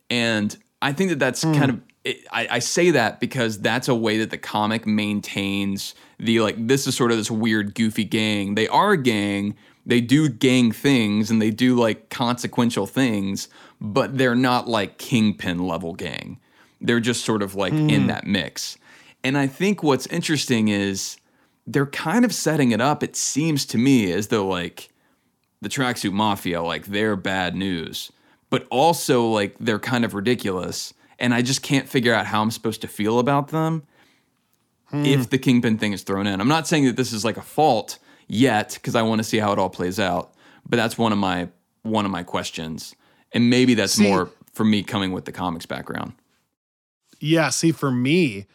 And 0.10 0.56
I 0.82 0.94
think 0.94 1.10
that 1.10 1.20
that's 1.20 1.44
kind 1.44 1.58
hmm. 1.58 1.70
of, 1.70 1.82
it, 2.04 2.18
I, 2.32 2.48
I 2.52 2.60
say 2.60 2.92
that 2.92 3.20
because 3.20 3.60
that's 3.60 3.88
a 3.88 3.96
way 3.96 4.18
that 4.20 4.30
the 4.30 4.38
comic 4.38 4.88
maintains 4.88 5.96
the 6.20 6.40
like, 6.40 6.68
this 6.68 6.88
is 6.88 6.96
sort 6.96 7.12
of 7.12 7.18
this 7.18 7.30
weird, 7.30 7.76
goofy 7.76 8.06
gang. 8.06 8.56
They 8.56 8.68
are 8.68 8.92
a 8.94 8.98
gang, 8.98 9.56
they 9.86 10.02
do 10.02 10.30
gang 10.30 10.72
things 10.72 11.30
and 11.30 11.42
they 11.42 11.52
do 11.52 11.76
like 11.76 12.10
consequential 12.10 12.88
things, 12.88 13.50
but 13.80 14.18
they're 14.18 14.36
not 14.36 14.68
like 14.68 14.98
Kingpin 14.98 15.68
level 15.68 15.94
gang. 15.94 16.40
They're 16.80 17.00
just 17.00 17.26
sort 17.26 17.42
of 17.42 17.56
like 17.56 17.74
in 17.74 18.02
hmm. 18.02 18.08
that 18.08 18.26
mix. 18.26 18.78
And 19.24 19.38
I 19.38 19.48
think 19.48 19.84
what's 19.84 20.08
interesting 20.08 20.70
is 20.70 21.18
they're 21.66 21.86
kind 21.86 22.24
of 22.24 22.34
setting 22.34 22.72
it 22.72 22.80
up, 22.80 23.04
it 23.04 23.16
seems 23.16 23.66
to 23.68 23.78
me, 23.78 24.12
as 24.12 24.28
though 24.28 24.48
like 24.48 24.90
the 25.62 25.70
tracksuit 25.70 26.14
mafia, 26.14 26.62
like 26.62 26.86
they're 26.86 27.16
bad 27.16 27.56
news, 27.56 28.12
but 28.50 28.68
also 28.70 29.28
like 29.28 29.56
they're 29.60 29.80
kind 29.80 30.06
of 30.06 30.14
ridiculous. 30.14 30.94
And 31.20 31.34
I 31.34 31.42
just 31.42 31.62
can't 31.62 31.90
figure 31.90 32.14
out 32.14 32.28
how 32.28 32.42
I'm 32.42 32.52
supposed 32.52 32.82
to 32.82 32.88
feel 32.88 33.20
about 33.20 33.48
them 33.50 33.84
hmm. 34.86 35.06
if 35.06 35.30
the 35.30 35.38
kingpin 35.38 35.78
thing 35.78 35.94
is 35.94 36.04
thrown 36.04 36.28
in. 36.28 36.40
I'm 36.40 36.48
not 36.48 36.68
saying 36.68 36.86
that 36.86 36.96
this 36.96 37.12
is 37.12 37.26
like 37.26 37.38
a 37.38 37.42
fault 37.42 37.98
yet, 38.28 38.74
because 38.74 38.96
I 38.96 39.02
want 39.02 39.20
to 39.20 39.24
see 39.24 39.38
how 39.38 39.52
it 39.52 39.60
all 39.60 39.70
plays 39.70 40.00
out. 40.00 40.34
But 40.70 40.78
that's 40.78 40.98
one 40.98 41.12
of 41.12 41.18
my 41.18 41.50
one 41.84 42.06
of 42.06 42.12
my 42.12 42.24
questions. 42.24 42.96
And 43.32 43.50
maybe 43.50 43.74
that's 43.74 43.94
See- 43.94 44.04
more 44.04 44.30
for 44.54 44.66
me 44.66 44.84
coming 44.84 45.12
with 45.12 45.26
the 45.26 45.32
comics 45.32 45.66
background. 45.66 46.14
Yeah, 47.20 47.50
see, 47.50 47.72
for 47.72 47.90
me, 47.90 48.46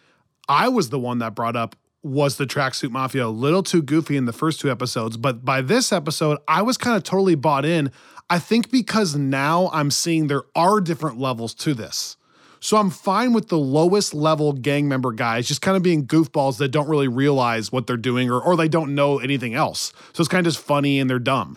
I 0.49 0.69
was 0.69 0.91
the 0.91 0.99
one 0.99 1.19
that 1.19 1.35
brought 1.35 1.57
up 1.57 1.75
was 2.03 2.37
the 2.37 2.47
tracksuit 2.47 2.91
mafia 2.91 3.27
a 3.27 3.29
little 3.29 3.63
too 3.63 3.83
goofy 3.83 4.17
in 4.17 4.25
the 4.25 4.33
first 4.33 4.61
two 4.61 4.71
episodes, 4.71 5.17
but 5.17 5.45
by 5.45 5.63
this 5.63 5.93
episode, 5.93 6.39
I 6.49 6.63
was 6.63 6.77
kind 6.77 6.97
of 6.97 7.05
totally 7.05 7.35
bought 7.35 7.65
in. 7.65 7.91
I 8.29 8.39
think 8.39 8.71
because 8.71 9.15
now 9.15 9.71
I'm 9.73 9.91
seeing 9.91 10.27
there 10.27 10.45
are 10.55 10.81
different 10.81 11.19
levels 11.19 11.55
to 11.55 11.75
this. 11.75 12.17
So 12.61 12.77
I'm 12.77 12.91
fine 12.91 13.33
with 13.33 13.49
the 13.49 13.59
lowest 13.59 14.15
level 14.15 14.53
gang 14.53 14.89
member 14.89 15.13
guys 15.13 15.49
just 15.49 15.63
kind 15.63 15.77
of 15.77 15.83
being 15.83 16.07
goofballs 16.07 16.59
that 16.59 16.69
don't 16.69 16.89
really 16.89 17.09
realize 17.09 17.73
what 17.73 17.89
they're 17.89 17.97
doing 17.97 18.31
or, 18.31 18.41
or 18.41 18.57
they 18.57 18.69
don't 18.69 18.95
know 18.95 19.19
anything 19.19 19.55
else. 19.55 19.93
So 20.13 20.21
it's 20.21 20.29
kind 20.29 20.47
of 20.47 20.53
just 20.53 20.65
funny 20.65 21.01
and 21.01 21.11
they're 21.11 21.19
dumb. 21.19 21.57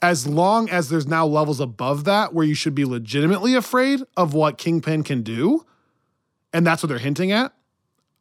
As 0.00 0.26
long 0.26 0.70
as 0.70 0.90
there's 0.90 1.08
now 1.08 1.26
levels 1.26 1.58
above 1.58 2.04
that 2.04 2.32
where 2.32 2.44
you 2.44 2.54
should 2.54 2.74
be 2.74 2.84
legitimately 2.84 3.54
afraid 3.54 4.02
of 4.16 4.32
what 4.32 4.56
Kingpin 4.58 5.02
can 5.02 5.22
do, 5.22 5.66
and 6.52 6.64
that's 6.64 6.82
what 6.82 6.88
they're 6.88 6.98
hinting 6.98 7.32
at, 7.32 7.52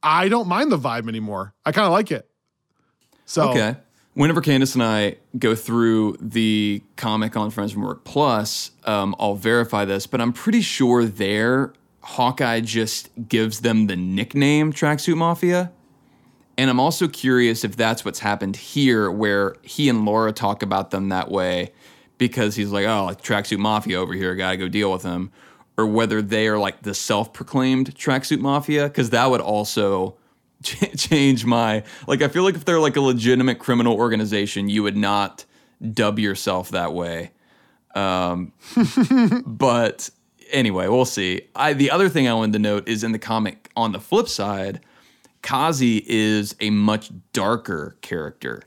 I 0.03 0.27
don't 0.27 0.47
mind 0.47 0.71
the 0.71 0.77
vibe 0.77 1.07
anymore. 1.07 1.53
I 1.65 1.71
kind 1.71 1.85
of 1.85 1.91
like 1.93 2.11
it. 2.11 2.29
So 3.25 3.49
Okay. 3.51 3.75
Whenever 4.15 4.41
Candace 4.41 4.75
and 4.75 4.83
I 4.83 5.15
go 5.39 5.55
through 5.55 6.17
the 6.21 6.83
comic 6.97 7.35
on 7.35 7.49
Friends 7.49 7.71
from 7.71 7.81
Work 7.81 8.03
Plus, 8.03 8.69
um, 8.83 9.15
I'll 9.17 9.33
verify 9.33 9.85
this, 9.85 10.05
but 10.05 10.21
I'm 10.21 10.33
pretty 10.33 10.61
sure 10.61 11.03
there 11.05 11.73
Hawkeye 12.01 12.59
just 12.59 13.09
gives 13.27 13.61
them 13.61 13.87
the 13.87 13.95
nickname 13.95 14.71
Tracksuit 14.71 15.15
Mafia. 15.15 15.71
And 16.57 16.69
I'm 16.69 16.79
also 16.79 17.07
curious 17.07 17.63
if 17.63 17.75
that's 17.75 18.05
what's 18.05 18.19
happened 18.19 18.55
here, 18.55 19.09
where 19.09 19.55
he 19.63 19.89
and 19.89 20.05
Laura 20.05 20.31
talk 20.31 20.61
about 20.61 20.91
them 20.91 21.09
that 21.09 21.31
way 21.31 21.71
because 22.19 22.55
he's 22.55 22.69
like, 22.69 22.85
oh, 22.85 23.15
Tracksuit 23.19 23.57
Mafia 23.57 23.99
over 23.99 24.13
here, 24.13 24.35
gotta 24.35 24.57
go 24.57 24.67
deal 24.67 24.91
with 24.91 25.01
him. 25.01 25.31
Or 25.77 25.87
whether 25.87 26.21
they 26.21 26.47
are 26.47 26.57
like 26.57 26.81
the 26.83 26.93
self-proclaimed 26.93 27.95
tracksuit 27.95 28.39
mafia 28.39 28.87
because 28.87 29.09
that 29.09 29.29
would 29.29 29.41
also 29.41 30.15
ch- 30.63 30.95
change 30.97 31.45
my 31.45 31.83
like 32.07 32.21
i 32.21 32.27
feel 32.27 32.43
like 32.43 32.55
if 32.55 32.65
they're 32.65 32.79
like 32.79 32.95
a 32.95 33.01
legitimate 33.01 33.59
criminal 33.59 33.95
organization 33.95 34.69
you 34.69 34.83
would 34.83 34.97
not 34.97 35.45
dub 35.91 36.17
yourself 36.17 36.69
that 36.69 36.93
way. 36.93 37.31
Um, 37.93 38.53
but 39.45 40.09
anyway 40.51 40.87
we'll 40.87 41.05
see. 41.05 41.41
I, 41.55 41.73
the 41.73 41.91
other 41.91 42.09
thing 42.09 42.27
i 42.27 42.33
wanted 42.33 42.53
to 42.53 42.59
note 42.59 42.87
is 42.87 43.03
in 43.03 43.11
the 43.11 43.19
comic 43.19 43.69
on 43.75 43.91
the 43.91 43.99
flip 43.99 44.27
side 44.27 44.79
kazi 45.41 46.03
is 46.07 46.55
a 46.59 46.69
much 46.69 47.11
darker 47.33 47.97
character 48.01 48.63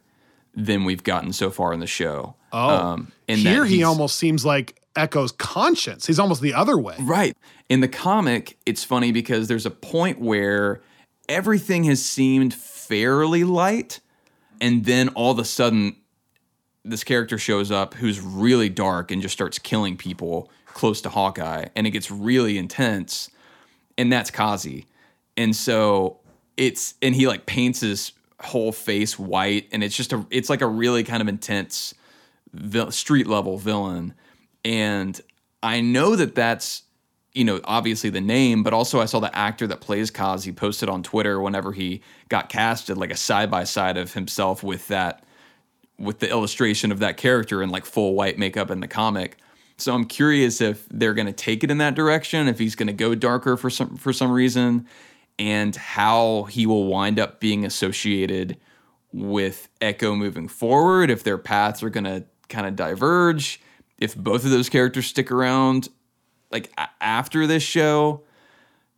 than 0.54 0.84
we've 0.84 1.02
gotten 1.02 1.32
so 1.32 1.50
far 1.50 1.72
in 1.72 1.80
the 1.80 1.86
show. 1.86 2.34
Oh, 2.52 3.06
in 3.28 3.42
that 3.42 3.50
here 3.50 3.64
he 3.64 3.82
almost 3.82 4.16
seems 4.16 4.44
like 4.44 4.80
Echo's 4.96 5.32
conscience. 5.32 6.06
He's 6.06 6.18
almost 6.18 6.40
the 6.40 6.54
other 6.54 6.78
way. 6.78 6.96
Right. 7.00 7.36
In 7.68 7.80
the 7.80 7.88
comic, 7.88 8.56
it's 8.66 8.84
funny 8.84 9.12
because 9.12 9.48
there's 9.48 9.66
a 9.66 9.70
point 9.70 10.20
where 10.20 10.80
everything 11.28 11.84
has 11.84 12.04
seemed 12.04 12.54
fairly 12.54 13.44
light, 13.44 14.00
and 14.60 14.84
then 14.84 15.08
all 15.10 15.32
of 15.32 15.38
a 15.38 15.44
sudden, 15.44 15.96
this 16.84 17.04
character 17.04 17.36
shows 17.36 17.70
up 17.70 17.94
who's 17.94 18.20
really 18.20 18.68
dark 18.68 19.10
and 19.10 19.20
just 19.20 19.32
starts 19.32 19.58
killing 19.58 19.96
people 19.96 20.50
close 20.66 21.00
to 21.02 21.08
Hawkeye, 21.08 21.66
and 21.74 21.86
it 21.86 21.90
gets 21.90 22.10
really 22.10 22.58
intense, 22.58 23.30
and 23.98 24.12
that's 24.12 24.30
Kazi. 24.30 24.86
And 25.36 25.54
so 25.54 26.20
it's 26.56 26.94
and 27.02 27.14
he 27.14 27.26
like 27.26 27.46
paints 27.46 27.80
his 27.80 28.12
whole 28.40 28.72
face 28.72 29.18
white, 29.18 29.68
and 29.72 29.82
it's 29.82 29.96
just 29.96 30.12
a 30.12 30.24
it's 30.30 30.48
like 30.48 30.60
a 30.60 30.66
really 30.66 31.02
kind 31.02 31.20
of 31.20 31.28
intense 31.28 31.94
street 32.90 33.26
level 33.26 33.58
villain. 33.58 34.14
And 34.66 35.18
I 35.62 35.80
know 35.80 36.16
that 36.16 36.34
that's, 36.34 36.82
you 37.34 37.44
know, 37.44 37.60
obviously 37.62 38.10
the 38.10 38.20
name, 38.20 38.64
but 38.64 38.72
also 38.72 39.00
I 39.00 39.04
saw 39.04 39.20
the 39.20 39.34
actor 39.34 39.68
that 39.68 39.80
plays 39.80 40.10
Kazi 40.10 40.50
posted 40.50 40.88
on 40.88 41.04
Twitter 41.04 41.40
whenever 41.40 41.70
he 41.72 42.02
got 42.28 42.48
casted, 42.48 42.98
like 42.98 43.12
a 43.12 43.16
side 43.16 43.48
by 43.48 43.62
side 43.62 43.96
of 43.96 44.14
himself 44.14 44.64
with 44.64 44.88
that, 44.88 45.22
with 46.00 46.18
the 46.18 46.28
illustration 46.28 46.90
of 46.90 46.98
that 46.98 47.16
character 47.16 47.62
in 47.62 47.70
like 47.70 47.86
full 47.86 48.14
white 48.14 48.38
makeup 48.38 48.72
in 48.72 48.80
the 48.80 48.88
comic. 48.88 49.38
So 49.76 49.94
I'm 49.94 50.04
curious 50.04 50.60
if 50.60 50.84
they're 50.90 51.14
going 51.14 51.28
to 51.28 51.32
take 51.32 51.62
it 51.62 51.70
in 51.70 51.78
that 51.78 51.94
direction, 51.94 52.48
if 52.48 52.58
he's 52.58 52.74
going 52.74 52.88
to 52.88 52.92
go 52.92 53.14
darker 53.14 53.56
for 53.56 53.70
some 53.70 53.96
for 53.96 54.12
some 54.12 54.32
reason, 54.32 54.88
and 55.38 55.76
how 55.76 56.44
he 56.50 56.66
will 56.66 56.86
wind 56.86 57.20
up 57.20 57.38
being 57.38 57.64
associated 57.64 58.56
with 59.12 59.68
Echo 59.80 60.16
moving 60.16 60.48
forward, 60.48 61.08
if 61.08 61.22
their 61.22 61.38
paths 61.38 61.84
are 61.84 61.90
going 61.90 62.04
to 62.04 62.24
kind 62.48 62.66
of 62.66 62.74
diverge, 62.74 63.60
if 63.98 64.14
both 64.14 64.44
of 64.44 64.50
those 64.50 64.68
characters 64.68 65.06
stick 65.06 65.30
around 65.30 65.88
like 66.50 66.72
a- 66.78 66.88
after 67.00 67.46
this 67.46 67.62
show. 67.62 68.22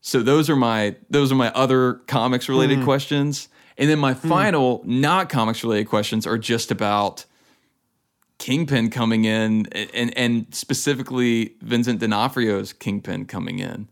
So 0.01 0.23
those 0.23 0.49
are 0.49 0.57
my 0.57 0.97
those 1.11 1.33
are 1.33 1.37
my 1.37 1.51
other 1.53 1.95
comics 2.07 2.49
related 2.49 2.79
mm-hmm. 2.79 2.85
questions. 2.85 3.49
And 3.77 3.89
then 3.89 3.99
my 3.99 4.15
mm. 4.15 4.29
final 4.29 4.83
not 4.85 5.29
comics 5.29 5.63
related 5.63 5.89
questions 5.89 6.27
are 6.27 6.39
just 6.39 6.71
about 6.71 7.25
Kingpin 8.39 8.91
coming 8.91 9.25
in 9.25 9.67
and 9.73 10.17
and 10.17 10.55
specifically 10.55 11.57
Vincent 11.63 12.01
D'Onofrio's 12.01 12.73
Kingpin 12.73 13.27
coming 13.27 13.59
in. 13.59 13.89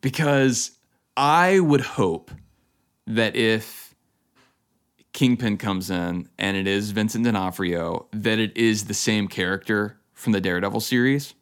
Because 0.00 0.72
I 1.16 1.60
would 1.60 1.82
hope 1.82 2.30
that 3.06 3.36
if 3.36 3.94
Kingpin 5.12 5.58
comes 5.58 5.90
in 5.90 6.28
and 6.38 6.56
it 6.56 6.66
is 6.66 6.92
Vincent 6.92 7.24
D'Onofrio, 7.24 8.06
that 8.12 8.38
it 8.38 8.56
is 8.56 8.84
the 8.84 8.94
same 8.94 9.28
character 9.28 9.99
from 10.20 10.32
the 10.32 10.40
Daredevil 10.40 10.80
series. 10.80 11.34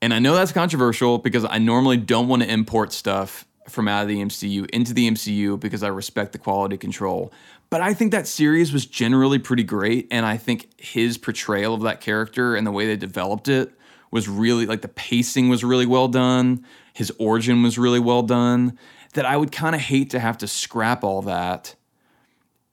And 0.00 0.12
I 0.12 0.18
know 0.18 0.34
that's 0.34 0.52
controversial 0.52 1.18
because 1.18 1.44
I 1.44 1.58
normally 1.58 1.96
don't 1.98 2.28
want 2.28 2.42
to 2.42 2.50
import 2.50 2.92
stuff 2.92 3.46
from 3.68 3.88
out 3.88 4.02
of 4.02 4.08
the 4.08 4.18
MCU 4.18 4.68
into 4.70 4.94
the 4.94 5.10
MCU 5.10 5.58
because 5.60 5.82
I 5.82 5.88
respect 5.88 6.32
the 6.32 6.38
quality 6.38 6.76
control. 6.78 7.32
But 7.68 7.80
I 7.80 7.94
think 7.94 8.12
that 8.12 8.26
series 8.26 8.72
was 8.72 8.86
generally 8.86 9.38
pretty 9.38 9.64
great. 9.64 10.08
And 10.10 10.24
I 10.24 10.36
think 10.36 10.80
his 10.80 11.18
portrayal 11.18 11.74
of 11.74 11.82
that 11.82 12.00
character 12.00 12.54
and 12.54 12.66
the 12.66 12.70
way 12.70 12.86
they 12.86 12.96
developed 12.96 13.48
it 13.48 13.72
was 14.10 14.28
really 14.28 14.66
like 14.66 14.82
the 14.82 14.88
pacing 14.88 15.48
was 15.48 15.64
really 15.64 15.86
well 15.86 16.08
done. 16.08 16.64
His 16.94 17.12
origin 17.18 17.62
was 17.62 17.78
really 17.78 18.00
well 18.00 18.22
done. 18.22 18.78
That 19.14 19.26
I 19.26 19.36
would 19.36 19.52
kind 19.52 19.74
of 19.74 19.80
hate 19.80 20.10
to 20.10 20.20
have 20.20 20.38
to 20.38 20.48
scrap 20.48 21.04
all 21.04 21.22
that. 21.22 21.74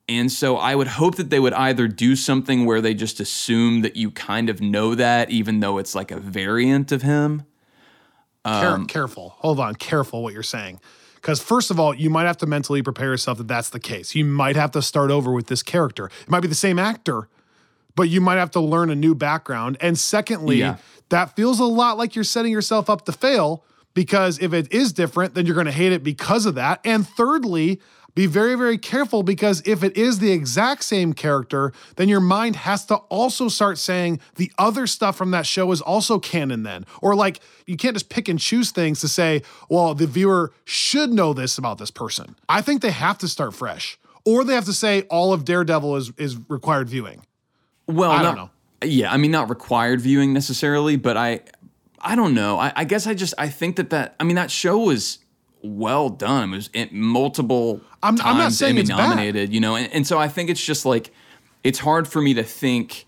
And 0.08 0.30
so 0.30 0.56
I 0.58 0.74
would 0.74 0.86
hope 0.86 1.16
that 1.16 1.30
they 1.30 1.40
would 1.40 1.54
either 1.54 1.88
do 1.88 2.14
something 2.14 2.66
where 2.66 2.80
they 2.82 2.92
just 2.92 3.20
assume 3.20 3.80
that 3.82 3.96
you 3.96 4.10
kind 4.10 4.50
of 4.50 4.60
know 4.60 4.94
that, 4.94 5.30
even 5.30 5.60
though 5.60 5.78
it's 5.78 5.94
like 5.94 6.10
a 6.10 6.18
variant 6.20 6.92
of 6.92 7.02
him. 7.02 7.44
Um, 8.44 8.86
careful. 8.86 9.34
Hold 9.38 9.60
on. 9.60 9.74
Careful 9.76 10.22
what 10.22 10.34
you're 10.34 10.42
saying. 10.42 10.80
Because, 11.14 11.40
first 11.40 11.70
of 11.70 11.80
all, 11.80 11.94
you 11.94 12.10
might 12.10 12.24
have 12.26 12.36
to 12.38 12.46
mentally 12.46 12.82
prepare 12.82 13.08
yourself 13.12 13.38
that 13.38 13.48
that's 13.48 13.70
the 13.70 13.80
case. 13.80 14.14
You 14.14 14.26
might 14.26 14.56
have 14.56 14.72
to 14.72 14.82
start 14.82 15.10
over 15.10 15.32
with 15.32 15.46
this 15.46 15.62
character. 15.62 16.10
It 16.20 16.28
might 16.28 16.40
be 16.40 16.48
the 16.48 16.54
same 16.54 16.78
actor, 16.78 17.28
but 17.96 18.10
you 18.10 18.20
might 18.20 18.36
have 18.36 18.50
to 18.50 18.60
learn 18.60 18.90
a 18.90 18.94
new 18.94 19.14
background. 19.14 19.78
And 19.80 19.98
secondly, 19.98 20.58
Yeah. 20.58 20.76
that 21.08 21.34
feels 21.34 21.60
a 21.60 21.64
lot 21.64 21.96
like 21.96 22.14
you're 22.14 22.24
setting 22.24 22.52
yourself 22.52 22.90
up 22.90 23.06
to 23.06 23.12
fail 23.12 23.64
because 23.94 24.38
if 24.40 24.52
it 24.52 24.70
is 24.70 24.92
different, 24.92 25.32
then 25.34 25.46
you're 25.46 25.54
going 25.54 25.64
to 25.64 25.72
hate 25.72 25.92
it 25.92 26.04
because 26.04 26.44
of 26.44 26.56
that. 26.56 26.80
And 26.84 27.08
thirdly, 27.08 27.80
be 28.14 28.26
very, 28.26 28.54
very 28.54 28.78
careful 28.78 29.22
because 29.22 29.62
if 29.66 29.82
it 29.82 29.96
is 29.96 30.20
the 30.20 30.30
exact 30.30 30.84
same 30.84 31.12
character, 31.12 31.72
then 31.96 32.08
your 32.08 32.20
mind 32.20 32.56
has 32.56 32.84
to 32.86 32.96
also 32.96 33.48
start 33.48 33.76
saying 33.78 34.20
the 34.36 34.52
other 34.58 34.86
stuff 34.86 35.16
from 35.16 35.32
that 35.32 35.46
show 35.46 35.72
is 35.72 35.80
also 35.80 36.18
canon 36.18 36.62
then. 36.62 36.86
Or 37.02 37.14
like, 37.16 37.40
you 37.66 37.76
can't 37.76 37.94
just 37.96 38.08
pick 38.08 38.28
and 38.28 38.38
choose 38.38 38.70
things 38.70 39.00
to 39.00 39.08
say, 39.08 39.42
well, 39.68 39.94
the 39.94 40.06
viewer 40.06 40.52
should 40.64 41.12
know 41.12 41.32
this 41.32 41.58
about 41.58 41.78
this 41.78 41.90
person. 41.90 42.36
I 42.48 42.60
think 42.62 42.82
they 42.82 42.92
have 42.92 43.18
to 43.18 43.28
start 43.28 43.54
fresh. 43.54 43.98
Or 44.24 44.44
they 44.44 44.54
have 44.54 44.64
to 44.66 44.72
say 44.72 45.02
all 45.10 45.32
of 45.32 45.44
Daredevil 45.44 45.96
is, 45.96 46.12
is 46.16 46.38
required 46.48 46.88
viewing. 46.88 47.26
Well, 47.86 48.10
I 48.10 48.22
don't 48.22 48.36
not- 48.36 48.50
Yeah, 48.82 49.12
I 49.12 49.16
mean, 49.16 49.30
not 49.30 49.50
required 49.50 50.00
viewing 50.00 50.32
necessarily, 50.32 50.96
but 50.96 51.16
I, 51.16 51.40
I 52.00 52.16
don't 52.16 52.34
know. 52.34 52.58
I, 52.58 52.72
I 52.76 52.84
guess 52.84 53.06
I 53.06 53.14
just 53.14 53.34
I 53.38 53.48
think 53.48 53.76
that 53.76 53.90
that 53.90 54.14
I 54.20 54.24
mean 54.24 54.36
that 54.36 54.50
show 54.50 54.78
was 54.78 55.18
well 55.64 56.08
done. 56.10 56.52
It 56.52 56.56
was 56.56 56.70
in 56.72 56.88
multiple 56.92 57.80
I'm- 58.02 58.16
times 58.16 58.22
I'm 58.30 58.38
not 58.38 58.52
saying 58.52 58.72
Emmy 58.72 58.80
it's 58.82 58.90
bad. 58.90 58.96
nominated. 59.08 59.52
You 59.52 59.60
know, 59.60 59.74
and, 59.76 59.92
and 59.92 60.06
so 60.06 60.18
I 60.18 60.28
think 60.28 60.50
it's 60.50 60.64
just 60.64 60.84
like 60.84 61.10
it's 61.64 61.78
hard 61.78 62.06
for 62.06 62.20
me 62.22 62.34
to 62.34 62.42
think. 62.44 63.06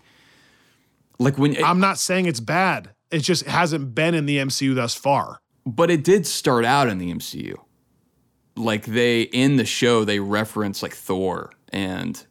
Like 1.19 1.37
when, 1.37 1.55
I'm 1.63 1.79
not 1.79 1.97
saying 1.97 2.25
it's 2.27 2.39
bad. 2.39 2.89
It 3.09 3.19
just 3.19 3.45
hasn't 3.45 3.95
been 3.95 4.13
in 4.13 4.25
the 4.25 4.37
MCU 4.37 4.75
thus 4.75 4.93
far. 4.95 5.39
but 5.65 5.89
it 5.89 6.03
did 6.03 6.27
start 6.27 6.65
out 6.65 6.87
in 6.89 6.97
the 6.97 7.11
MCU. 7.13 7.55
Like 8.55 8.85
they 8.85 9.21
in 9.23 9.55
the 9.57 9.65
show 9.65 10.03
they 10.03 10.19
reference 10.19 10.81
like 10.83 10.93
Thor 10.93 11.51
and 11.69 12.21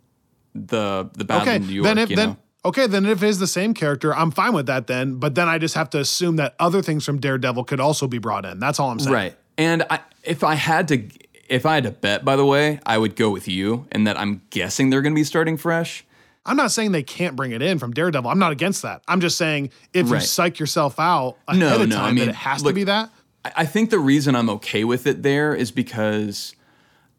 the 0.54 1.08
the 1.14 1.24
battle 1.24 1.42
Okay, 1.42 1.56
in 1.56 1.66
New 1.66 1.72
York. 1.74 1.84
then 1.84 1.98
if 1.98 2.10
you 2.10 2.16
then 2.16 2.28
know? 2.30 2.36
okay, 2.64 2.86
then 2.86 3.06
if 3.06 3.22
it 3.22 3.28
is 3.28 3.38
the 3.38 3.46
same 3.46 3.74
character, 3.74 4.14
I'm 4.14 4.30
fine 4.32 4.52
with 4.52 4.66
that 4.66 4.86
then. 4.86 5.16
But 5.16 5.34
then 5.36 5.48
I 5.48 5.58
just 5.58 5.74
have 5.76 5.90
to 5.90 5.98
assume 5.98 6.36
that 6.36 6.54
other 6.58 6.82
things 6.82 7.04
from 7.04 7.18
Daredevil 7.20 7.64
could 7.64 7.80
also 7.80 8.06
be 8.08 8.18
brought 8.18 8.44
in. 8.44 8.58
That's 8.58 8.78
all 8.80 8.90
I'm 8.90 8.98
saying. 8.98 9.14
Right. 9.14 9.36
And 9.58 9.84
I, 9.88 10.00
if 10.22 10.44
I 10.44 10.54
had 10.54 10.88
to, 10.88 11.08
if 11.48 11.64
I 11.64 11.74
had 11.76 11.84
to 11.84 11.90
bet, 11.90 12.24
by 12.24 12.36
the 12.36 12.44
way, 12.44 12.80
I 12.84 12.98
would 12.98 13.16
go 13.16 13.30
with 13.30 13.48
you, 13.48 13.86
and 13.92 14.06
that 14.06 14.18
I'm 14.18 14.42
guessing 14.50 14.90
they're 14.90 15.02
going 15.02 15.14
to 15.14 15.18
be 15.18 15.24
starting 15.24 15.56
fresh. 15.56 16.04
I'm 16.44 16.56
not 16.56 16.70
saying 16.70 16.92
they 16.92 17.02
can't 17.02 17.34
bring 17.34 17.50
it 17.52 17.60
in 17.62 17.78
from 17.78 17.92
Daredevil. 17.92 18.30
I'm 18.30 18.38
not 18.38 18.52
against 18.52 18.82
that. 18.82 19.02
I'm 19.08 19.20
just 19.20 19.36
saying 19.36 19.70
if 19.92 20.10
Right. 20.10 20.20
you 20.20 20.26
psych 20.26 20.58
yourself 20.60 21.00
out 21.00 21.36
ahead 21.48 21.58
No, 21.60 21.82
of 21.82 21.88
no, 21.88 21.96
time 21.96 22.04
I 22.04 22.12
mean, 22.12 22.28
it 22.28 22.34
has 22.36 22.62
look, 22.62 22.70
to 22.70 22.74
be 22.74 22.84
that. 22.84 23.10
I, 23.44 23.52
I 23.56 23.66
think 23.66 23.90
the 23.90 23.98
reason 23.98 24.36
I'm 24.36 24.48
okay 24.50 24.84
with 24.84 25.06
it 25.08 25.22
there 25.24 25.54
is 25.54 25.72
because 25.72 26.54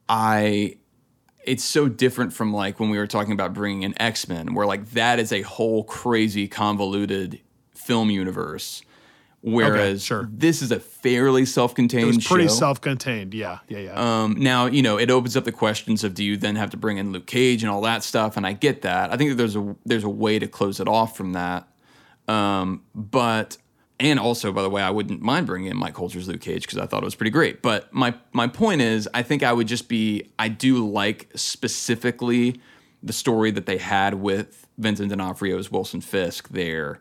I, 0.07 0.77
it's 1.43 1.63
so 1.63 1.87
different 1.89 2.33
from 2.33 2.53
like 2.53 2.79
when 2.79 2.89
we 2.89 2.97
were 2.97 3.07
talking 3.07 3.33
about 3.33 3.53
bringing 3.53 3.83
in 3.83 4.01
X 4.01 4.27
Men, 4.27 4.53
where 4.53 4.65
like 4.65 4.91
that 4.91 5.19
is 5.19 5.31
a 5.31 5.41
whole 5.41 5.83
crazy 5.83 6.47
convoluted 6.47 7.39
film 7.73 8.09
universe. 8.09 8.81
Whereas 9.41 10.03
sure. 10.03 10.27
this 10.31 10.61
is 10.61 10.71
a 10.71 10.79
fairly 10.79 11.45
self-contained 11.45 12.03
It 12.03 12.15
was 12.15 12.27
pretty 12.27 12.47
show. 12.47 12.55
self-contained. 12.55 13.33
Yeah, 13.33 13.59
yeah, 13.69 13.77
yeah. 13.77 14.23
Um, 14.23 14.35
now, 14.39 14.65
you 14.65 14.81
know, 14.81 14.97
it 14.97 15.11
opens 15.11 15.37
up 15.37 15.45
the 15.45 15.51
questions 15.51 16.03
of 16.03 16.13
do 16.13 16.23
you 16.23 16.37
then 16.37 16.55
have 16.55 16.71
to 16.71 16.77
bring 16.77 16.97
in 16.97 17.11
Luke 17.11 17.27
Cage 17.27 17.63
and 17.63 17.69
all 17.69 17.81
that 17.81 18.03
stuff, 18.03 18.35
and 18.35 18.45
I 18.47 18.53
get 18.53 18.81
that. 18.81 19.11
I 19.11 19.17
think 19.17 19.29
that 19.29 19.35
there's 19.35 19.55
a 19.55 19.75
there's 19.85 20.03
a 20.03 20.09
way 20.09 20.39
to 20.39 20.47
close 20.47 20.79
it 20.79 20.87
off 20.87 21.15
from 21.15 21.33
that. 21.33 21.67
Um, 22.27 22.83
but 22.93 23.57
and 23.99 24.19
also, 24.19 24.51
by 24.51 24.61
the 24.61 24.69
way, 24.69 24.81
I 24.81 24.89
wouldn't 24.89 25.21
mind 25.21 25.47
bringing 25.47 25.71
in 25.71 25.77
Mike 25.77 25.93
Colter's 25.93 26.27
Luke 26.27 26.41
Cage 26.41 26.63
because 26.63 26.77
I 26.77 26.85
thought 26.85 27.01
it 27.01 27.05
was 27.05 27.15
pretty 27.15 27.31
great. 27.31 27.61
But 27.61 27.93
my 27.93 28.13
my 28.33 28.47
point 28.47 28.81
is, 28.81 29.07
I 29.13 29.23
think 29.23 29.43
I 29.43 29.53
would 29.53 29.67
just 29.67 29.87
be 29.87 30.29
I 30.37 30.49
do 30.49 30.87
like 30.87 31.29
specifically 31.35 32.59
the 33.03 33.13
story 33.13 33.51
that 33.51 33.65
they 33.65 33.77
had 33.77 34.15
with 34.15 34.67
Vincent 34.77 35.09
D'Onofrio's 35.09 35.71
Wilson 35.71 36.01
Fisk 36.01 36.49
there. 36.49 36.99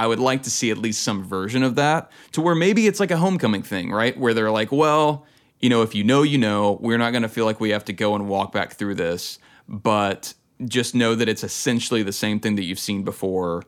I 0.00 0.06
would 0.06 0.18
like 0.18 0.44
to 0.44 0.50
see 0.50 0.70
at 0.70 0.78
least 0.78 1.02
some 1.02 1.22
version 1.22 1.62
of 1.62 1.74
that 1.74 2.10
to 2.32 2.40
where 2.40 2.54
maybe 2.54 2.86
it's 2.86 3.00
like 3.00 3.10
a 3.10 3.18
homecoming 3.18 3.62
thing, 3.62 3.90
right? 3.90 4.16
Where 4.16 4.32
they're 4.32 4.50
like, 4.50 4.72
well, 4.72 5.26
you 5.60 5.68
know, 5.68 5.82
if 5.82 5.94
you 5.94 6.04
know, 6.04 6.22
you 6.22 6.38
know, 6.38 6.78
we're 6.80 6.96
not 6.96 7.10
going 7.10 7.22
to 7.22 7.28
feel 7.28 7.44
like 7.44 7.60
we 7.60 7.68
have 7.68 7.84
to 7.84 7.92
go 7.92 8.14
and 8.14 8.26
walk 8.26 8.50
back 8.50 8.72
through 8.72 8.94
this, 8.94 9.38
but 9.68 10.32
just 10.64 10.94
know 10.94 11.14
that 11.14 11.28
it's 11.28 11.44
essentially 11.44 12.02
the 12.02 12.14
same 12.14 12.40
thing 12.40 12.56
that 12.56 12.62
you've 12.62 12.78
seen 12.78 13.02
before. 13.02 13.62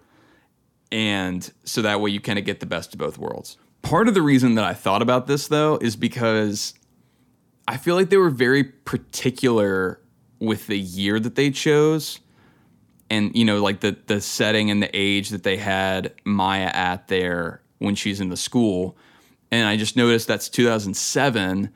And 0.90 1.52
so 1.64 1.82
that 1.82 2.00
way 2.00 2.08
you 2.08 2.18
kind 2.18 2.38
of 2.38 2.46
get 2.46 2.60
the 2.60 2.66
best 2.66 2.94
of 2.94 2.98
both 2.98 3.18
worlds. 3.18 3.58
Part 3.82 4.08
of 4.08 4.14
the 4.14 4.22
reason 4.22 4.54
that 4.54 4.64
I 4.64 4.72
thought 4.72 5.02
about 5.02 5.26
this 5.26 5.48
though 5.48 5.76
is 5.82 5.96
because 5.96 6.72
I 7.68 7.76
feel 7.76 7.94
like 7.94 8.08
they 8.08 8.16
were 8.16 8.30
very 8.30 8.64
particular 8.64 10.00
with 10.40 10.66
the 10.66 10.78
year 10.78 11.20
that 11.20 11.34
they 11.34 11.50
chose 11.50 12.20
and 13.12 13.36
you 13.36 13.44
know 13.44 13.62
like 13.62 13.80
the 13.80 13.94
the 14.06 14.20
setting 14.22 14.70
and 14.70 14.82
the 14.82 14.90
age 14.94 15.28
that 15.28 15.42
they 15.42 15.58
had 15.58 16.14
Maya 16.24 16.70
at 16.72 17.08
there 17.08 17.60
when 17.78 17.94
she's 17.94 18.20
in 18.20 18.30
the 18.30 18.36
school. 18.36 18.96
And 19.50 19.68
I 19.68 19.76
just 19.76 19.96
noticed 19.98 20.26
that's 20.26 20.48
2007 20.48 21.70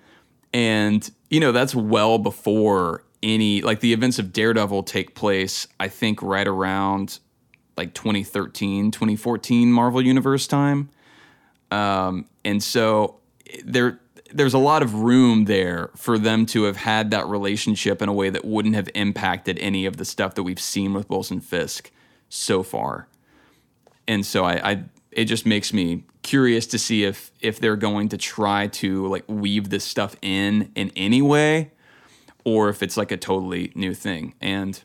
and 0.55 1.11
you 1.29 1.41
know 1.41 1.53
that's 1.53 1.75
well 1.75 2.17
before 2.19 3.05
any 3.23 3.61
like 3.61 3.81
the 3.81 3.93
events 3.93 4.19
of 4.19 4.33
Daredevil 4.33 4.85
take 4.85 5.15
place 5.15 5.69
I 5.79 5.89
think 5.89 6.23
right 6.23 6.49
around 6.49 7.19
like 7.77 7.93
2013 7.93 8.91
2014 8.91 9.71
Marvel 9.71 10.01
Universe 10.01 10.47
time. 10.47 10.89
Um, 11.71 12.27
and 12.47 12.63
so 12.63 13.21
there 13.63 14.01
there's 14.33 14.55
a 14.55 14.59
lot 14.59 14.83
of 14.83 14.95
room 14.95 15.45
there 15.45 15.91
for 15.97 16.19
them 16.19 16.47
to 16.47 16.65
have 16.65 16.77
had 16.77 17.11
that 17.11 17.27
relationship 17.27 18.03
in 18.03 18.09
a 18.09 18.13
way 18.13 18.31
that 18.31 18.45
wouldn't 18.45 18.75
have 18.75 18.89
impacted 18.95 19.59
any 19.59 19.87
of 19.87 19.97
the 19.97 20.05
stuff 20.05 20.35
that 20.35 20.43
we've 20.43 20.61
seen 20.61 20.93
with 20.93 21.09
Wilson 21.09 21.41
Fisk 21.41 21.91
so 22.29 22.63
far. 22.63 23.09
And 24.09 24.25
so 24.25 24.45
I, 24.45 24.71
I 24.71 24.85
it 25.13 25.25
just 25.25 25.47
makes 25.47 25.73
me 25.73 26.05
curious 26.23 26.67
to 26.69 26.79
see 26.79 27.05
if 27.05 27.31
if 27.41 27.61
they're 27.61 27.77
going 27.77 28.09
to 28.11 28.17
try 28.17 28.67
to 28.67 29.07
like 29.07 29.25
weave 29.29 29.71
this 29.71 29.85
stuff 29.85 30.17
in 30.23 30.71
in 30.75 30.91
any 30.97 31.23
way 31.23 31.71
or 32.45 32.69
if 32.69 32.83
it's 32.83 32.97
like 32.97 33.11
a 33.11 33.17
totally 33.17 33.73
new 33.75 33.95
thing. 33.95 34.35
And 34.41 34.81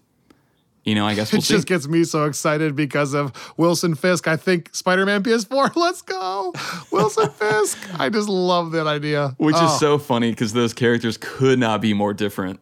you 0.84 0.96
know, 0.96 1.06
I 1.06 1.14
guess 1.16 1.32
we'll 1.32 1.40
it 1.40 1.46
see. 1.46 1.54
just 1.54 1.68
gets 1.68 1.88
me 1.88 2.04
so 2.04 2.26
excited 2.26 2.76
because 2.76 3.14
of 3.14 3.32
Wilson 3.58 3.96
Fisk. 3.96 4.28
I 4.28 4.36
think 4.38 4.74
Spider 4.74 5.06
Man 5.06 5.24
PS4, 5.24 5.76
let's 5.76 6.02
go. 6.02 6.54
Wilson 6.92 7.30
Fisk. 7.40 7.78
I 8.00 8.10
just 8.10 8.28
love 8.30 8.72
that 8.72 8.88
idea. 8.88 9.36
Which 9.38 9.56
Oh, 9.60 9.66
is 9.66 9.80
so 9.80 9.98
funny 9.98 10.32
because 10.32 10.54
those 10.54 10.74
characters 10.74 11.18
could 11.18 11.60
not 11.60 11.82
be 11.82 11.94
more 11.94 12.14
different. 12.14 12.60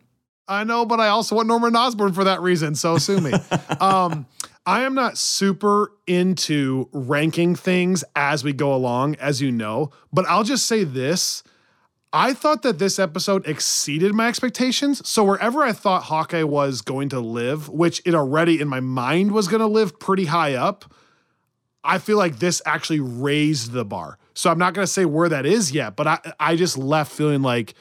I 0.48 0.64
know, 0.64 0.84
but 0.86 1.00
I 1.00 1.10
also 1.10 1.36
want 1.36 1.48
Norman 1.48 1.76
Osborn 1.76 2.12
for 2.14 2.24
that 2.24 2.42
reason. 2.42 2.74
So 2.76 2.98
sue 2.98 3.22
me. 3.22 3.32
um, 3.80 4.26
I 4.66 4.82
am 4.82 4.96
not 4.96 5.18
super 5.18 5.92
into 6.08 6.90
ranking 6.92 7.56
things 7.56 8.04
as 8.16 8.44
we 8.44 8.52
go 8.54 8.74
along, 8.74 9.16
as 9.16 9.42
you 9.42 9.52
know, 9.52 9.92
but 10.12 10.26
I'll 10.28 10.44
just 10.44 10.66
say 10.68 10.84
this. 10.84 11.44
I 12.12 12.34
thought 12.34 12.64
that 12.64 12.80
this 12.80 12.98
episode 12.98 13.48
exceeded 13.48 14.14
my 14.14 14.28
expectations. 14.28 15.08
So 15.08 15.24
wherever 15.24 15.64
I 15.64 15.74
thought 15.74 16.04
Hawkeye 16.04 16.44
was 16.44 16.82
going 16.82 17.10
to 17.10 17.20
live, 17.20 17.70
which 17.70 18.02
it 18.06 18.16
already 18.16 18.60
in 18.60 18.68
my 18.68 18.80
mind 18.80 19.32
was 19.32 19.48
going 19.48 19.60
to 19.60 19.68
live 19.68 20.00
pretty 20.00 20.26
high 20.26 20.56
up, 20.56 20.92
I 21.84 22.00
feel 22.00 22.18
like 22.18 22.40
this 22.40 22.62
actually 22.66 23.00
raised 23.00 23.72
the 23.72 23.86
bar. 23.86 24.18
So 24.34 24.50
I'm 24.50 24.58
not 24.58 24.74
going 24.74 24.86
to 24.86 24.92
say 24.92 25.06
where 25.06 25.30
that 25.30 25.46
is 25.46 25.72
yet, 25.72 25.96
but 25.96 26.08
I 26.08 26.20
I 26.40 26.56
just 26.56 26.78
left 26.78 27.12
feeling 27.12 27.42
like 27.42 27.74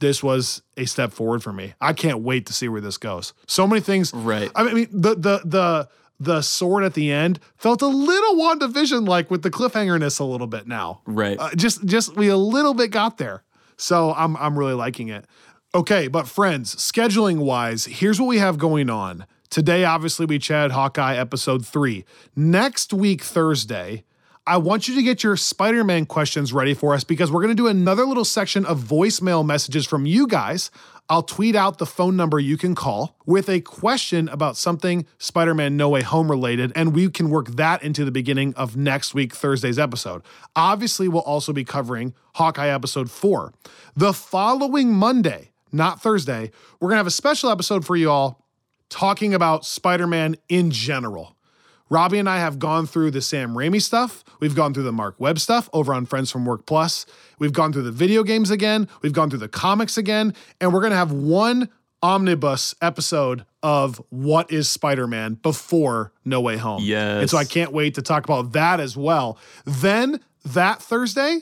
this 0.00 0.22
was 0.22 0.62
a 0.76 0.84
step 0.84 1.12
forward 1.12 1.42
for 1.42 1.52
me. 1.52 1.74
I 1.80 1.92
can't 1.92 2.20
wait 2.20 2.46
to 2.46 2.52
see 2.52 2.68
where 2.68 2.80
this 2.80 2.98
goes. 2.98 3.32
So 3.46 3.66
many 3.66 3.80
things. 3.80 4.12
Right. 4.12 4.50
I 4.54 4.72
mean, 4.72 4.88
the 4.92 5.14
the 5.14 5.40
the 5.44 5.88
the 6.20 6.42
sword 6.42 6.84
at 6.84 6.94
the 6.94 7.10
end 7.10 7.40
felt 7.56 7.82
a 7.82 7.86
little 7.86 8.34
WandaVision 8.36 9.08
like 9.08 9.30
with 9.30 9.42
the 9.42 9.50
cliffhangerness 9.50 10.20
a 10.20 10.24
little 10.24 10.46
bit 10.46 10.66
now. 10.66 11.00
Right. 11.06 11.38
Uh, 11.38 11.50
just 11.56 11.84
just 11.84 12.16
we 12.16 12.28
a 12.28 12.36
little 12.36 12.74
bit 12.74 12.90
got 12.90 13.18
there. 13.18 13.42
So 13.82 14.14
I'm 14.14 14.36
I'm 14.36 14.56
really 14.56 14.74
liking 14.74 15.08
it. 15.08 15.26
Okay, 15.74 16.06
but 16.06 16.28
friends, 16.28 16.76
scheduling 16.76 17.38
wise, 17.38 17.86
here's 17.86 18.20
what 18.20 18.28
we 18.28 18.38
have 18.38 18.56
going 18.56 18.88
on. 18.88 19.26
Today, 19.50 19.84
obviously, 19.84 20.24
we 20.24 20.38
chatted 20.38 20.70
Hawkeye 20.70 21.16
episode 21.16 21.66
three. 21.66 22.04
Next 22.36 22.92
week, 22.92 23.22
Thursday, 23.22 24.04
I 24.46 24.58
want 24.58 24.86
you 24.86 24.94
to 24.94 25.02
get 25.02 25.24
your 25.24 25.36
Spider 25.36 25.82
Man 25.82 26.06
questions 26.06 26.52
ready 26.52 26.74
for 26.74 26.94
us 26.94 27.02
because 27.02 27.32
we're 27.32 27.42
going 27.42 27.56
to 27.56 27.60
do 27.60 27.66
another 27.66 28.04
little 28.04 28.24
section 28.24 28.64
of 28.64 28.78
voicemail 28.78 29.44
messages 29.44 29.84
from 29.84 30.06
you 30.06 30.26
guys. 30.26 30.70
I'll 31.08 31.22
tweet 31.22 31.54
out 31.54 31.78
the 31.78 31.86
phone 31.86 32.16
number 32.16 32.38
you 32.38 32.56
can 32.56 32.74
call 32.74 33.18
with 33.26 33.48
a 33.48 33.60
question 33.60 34.28
about 34.28 34.56
something 34.56 35.06
Spider 35.18 35.54
Man 35.54 35.76
No 35.76 35.90
Way 35.90 36.02
Home 36.02 36.30
related, 36.30 36.72
and 36.74 36.94
we 36.94 37.10
can 37.10 37.28
work 37.28 37.48
that 37.48 37.82
into 37.82 38.04
the 38.04 38.10
beginning 38.10 38.54
of 38.54 38.76
next 38.76 39.12
week, 39.12 39.34
Thursday's 39.34 39.78
episode. 39.78 40.22
Obviously, 40.56 41.08
we'll 41.08 41.22
also 41.22 41.52
be 41.52 41.64
covering 41.64 42.14
Hawkeye 42.36 42.68
episode 42.68 43.10
four. 43.10 43.52
The 43.94 44.12
following 44.12 44.92
Monday, 44.92 45.50
not 45.70 46.00
Thursday, 46.00 46.50
we're 46.80 46.88
going 46.88 46.96
to 46.96 47.00
have 47.00 47.06
a 47.06 47.10
special 47.10 47.50
episode 47.50 47.84
for 47.84 47.96
you 47.96 48.10
all 48.10 48.46
talking 48.88 49.34
about 49.34 49.66
Spider 49.66 50.06
Man 50.06 50.36
in 50.48 50.70
general. 50.70 51.36
Robbie 51.92 52.18
and 52.18 52.28
I 52.28 52.38
have 52.38 52.58
gone 52.58 52.86
through 52.86 53.10
the 53.10 53.20
Sam 53.20 53.52
Raimi 53.52 53.82
stuff. 53.82 54.24
We've 54.40 54.54
gone 54.54 54.72
through 54.72 54.84
the 54.84 54.92
Mark 54.92 55.14
Webb 55.18 55.38
stuff 55.38 55.68
over 55.74 55.92
on 55.92 56.06
Friends 56.06 56.30
from 56.30 56.46
Work 56.46 56.64
Plus. 56.64 57.04
We've 57.38 57.52
gone 57.52 57.70
through 57.70 57.82
the 57.82 57.92
video 57.92 58.22
games 58.22 58.50
again. 58.50 58.88
We've 59.02 59.12
gone 59.12 59.28
through 59.28 59.40
the 59.40 59.48
comics 59.48 59.98
again. 59.98 60.32
And 60.58 60.72
we're 60.72 60.80
going 60.80 60.92
to 60.92 60.96
have 60.96 61.12
one 61.12 61.68
omnibus 62.02 62.74
episode 62.80 63.44
of 63.62 64.02
what 64.08 64.50
is 64.50 64.70
Spider 64.70 65.06
Man 65.06 65.34
before 65.34 66.14
No 66.24 66.40
Way 66.40 66.56
Home. 66.56 66.82
Yes. 66.82 67.20
And 67.20 67.28
so 67.28 67.36
I 67.36 67.44
can't 67.44 67.74
wait 67.74 67.96
to 67.96 68.02
talk 68.02 68.24
about 68.24 68.52
that 68.52 68.80
as 68.80 68.96
well. 68.96 69.36
Then 69.66 70.18
that 70.46 70.80
Thursday 70.80 71.40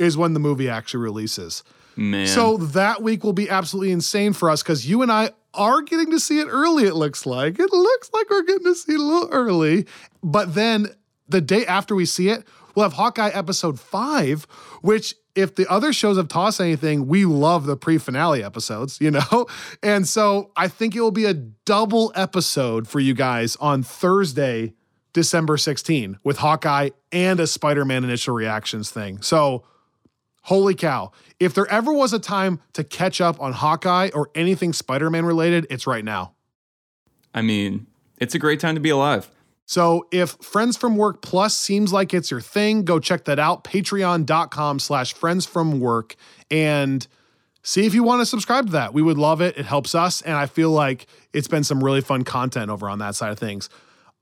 is 0.00 0.16
when 0.16 0.34
the 0.34 0.40
movie 0.40 0.68
actually 0.68 1.04
releases. 1.04 1.62
Man. 1.94 2.26
So 2.26 2.56
that 2.56 3.02
week 3.02 3.22
will 3.22 3.32
be 3.32 3.48
absolutely 3.48 3.92
insane 3.92 4.32
for 4.32 4.50
us 4.50 4.64
because 4.64 4.84
you 4.84 5.02
and 5.02 5.12
I 5.12 5.30
are 5.56 5.82
getting 5.82 6.10
to 6.10 6.20
see 6.20 6.38
it 6.38 6.46
early, 6.48 6.84
it 6.84 6.94
looks 6.94 7.26
like. 7.26 7.58
It 7.58 7.72
looks 7.72 8.10
like 8.12 8.30
we're 8.30 8.42
getting 8.42 8.64
to 8.64 8.74
see 8.74 8.94
it 8.94 9.00
a 9.00 9.02
little 9.02 9.28
early. 9.30 9.86
But 10.22 10.54
then 10.54 10.88
the 11.28 11.40
day 11.40 11.66
after 11.66 11.94
we 11.94 12.06
see 12.06 12.28
it, 12.28 12.44
we'll 12.74 12.84
have 12.84 12.94
Hawkeye 12.94 13.30
episode 13.30 13.80
five, 13.80 14.44
which 14.82 15.14
if 15.34 15.54
the 15.54 15.70
other 15.70 15.92
shows 15.92 16.16
have 16.16 16.34
us 16.34 16.60
anything, 16.60 17.06
we 17.06 17.24
love 17.24 17.66
the 17.66 17.76
pre-finale 17.76 18.42
episodes, 18.42 18.98
you 19.00 19.10
know? 19.10 19.46
And 19.82 20.08
so 20.08 20.50
I 20.56 20.68
think 20.68 20.96
it 20.96 21.00
will 21.00 21.10
be 21.10 21.26
a 21.26 21.34
double 21.34 22.10
episode 22.14 22.88
for 22.88 22.98
you 22.98 23.14
guys 23.14 23.56
on 23.56 23.82
Thursday, 23.82 24.74
December 25.12 25.56
16, 25.56 26.18
with 26.24 26.38
Hawkeye 26.38 26.90
and 27.12 27.38
a 27.38 27.46
Spider-Man 27.46 28.04
initial 28.04 28.34
reactions 28.34 28.90
thing. 28.90 29.20
So 29.22 29.64
Holy 30.46 30.76
cow. 30.76 31.10
If 31.40 31.54
there 31.54 31.66
ever 31.66 31.92
was 31.92 32.12
a 32.12 32.20
time 32.20 32.60
to 32.74 32.84
catch 32.84 33.20
up 33.20 33.40
on 33.40 33.52
Hawkeye 33.52 34.10
or 34.14 34.30
anything 34.36 34.72
Spider 34.72 35.10
Man 35.10 35.24
related, 35.26 35.66
it's 35.70 35.88
right 35.88 36.04
now. 36.04 36.34
I 37.34 37.42
mean, 37.42 37.88
it's 38.18 38.36
a 38.36 38.38
great 38.38 38.60
time 38.60 38.76
to 38.76 38.80
be 38.80 38.90
alive. 38.90 39.28
So 39.64 40.06
if 40.12 40.30
Friends 40.40 40.76
from 40.76 40.96
Work 40.96 41.20
Plus 41.20 41.56
seems 41.56 41.92
like 41.92 42.14
it's 42.14 42.30
your 42.30 42.40
thing, 42.40 42.84
go 42.84 43.00
check 43.00 43.24
that 43.24 43.40
out. 43.40 43.64
Patreon.com 43.64 44.78
slash 44.78 45.14
friends 45.14 45.46
from 45.46 45.80
work 45.80 46.14
and 46.48 47.04
see 47.64 47.84
if 47.84 47.92
you 47.92 48.04
want 48.04 48.20
to 48.20 48.26
subscribe 48.26 48.66
to 48.66 48.72
that. 48.72 48.94
We 48.94 49.02
would 49.02 49.18
love 49.18 49.40
it. 49.40 49.58
It 49.58 49.66
helps 49.66 49.96
us. 49.96 50.22
And 50.22 50.36
I 50.36 50.46
feel 50.46 50.70
like 50.70 51.08
it's 51.32 51.48
been 51.48 51.64
some 51.64 51.82
really 51.82 52.02
fun 52.02 52.22
content 52.22 52.70
over 52.70 52.88
on 52.88 53.00
that 53.00 53.16
side 53.16 53.32
of 53.32 53.38
things. 53.40 53.68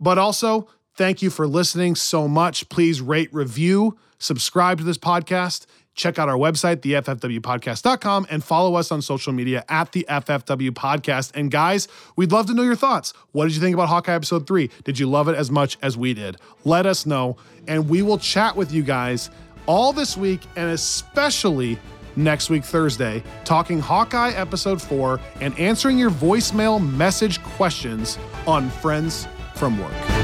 But 0.01 0.17
also, 0.17 0.69
thank 0.95 1.21
you 1.21 1.29
for 1.29 1.47
listening 1.47 1.97
so 1.97 2.27
much. 2.27 2.71
Please 2.71 3.03
rate, 3.03 3.29
review, 3.35 3.99
subscribe 4.19 4.79
to 4.79 4.85
this 4.85 4.97
podcast. 4.97 5.67
Check 5.95 6.19
out 6.19 6.29
our 6.29 6.37
website, 6.37 6.77
theffwpodcast.com, 6.77 8.27
and 8.29 8.43
follow 8.43 8.75
us 8.75 8.91
on 8.91 9.01
social 9.01 9.33
media 9.33 9.65
at 9.69 9.93
the 9.93 10.05
FFW 10.09 10.71
Podcast. 10.71 11.31
And 11.35 11.51
guys, 11.51 11.87
we'd 12.17 12.33
love 12.33 12.47
to 12.47 12.55
know 12.55 12.63
your 12.63 12.77
thoughts. 12.77 13.13
What 13.33 13.45
did 13.47 13.55
you 13.55 13.61
think 13.61 13.75
about 13.75 13.89
Hawkeye 13.89 14.15
Episode 14.15 14.47
3? 14.47 14.71
Did 14.85 14.99
you 14.99 15.09
love 15.09 15.29
it 15.29 15.37
as 15.37 15.51
much 15.51 15.79
as 15.83 15.97
we 15.97 16.13
did? 16.15 16.37
Let 16.65 16.87
us 16.87 17.07
know, 17.07 17.37
and 17.69 17.89
we 17.89 18.03
will 18.03 18.19
chat 18.19 18.57
with 18.57 18.73
you 18.73 18.83
guys 18.83 19.31
all 19.67 19.93
this 19.93 20.17
week 20.17 20.41
and 20.57 20.71
especially 20.71 21.79
next 22.17 22.51
week, 22.51 22.65
Thursday, 22.65 23.23
talking 23.45 23.79
Hawkeye 23.79 24.31
Episode 24.31 24.81
4 24.81 25.21
and 25.41 25.59
answering 25.59 25.99
your 25.99 26.11
voicemail 26.11 26.85
message 26.95 27.43
questions 27.43 28.19
on 28.47 28.71
Friends 28.71 29.27
from 29.55 29.79
Work. 29.79 30.24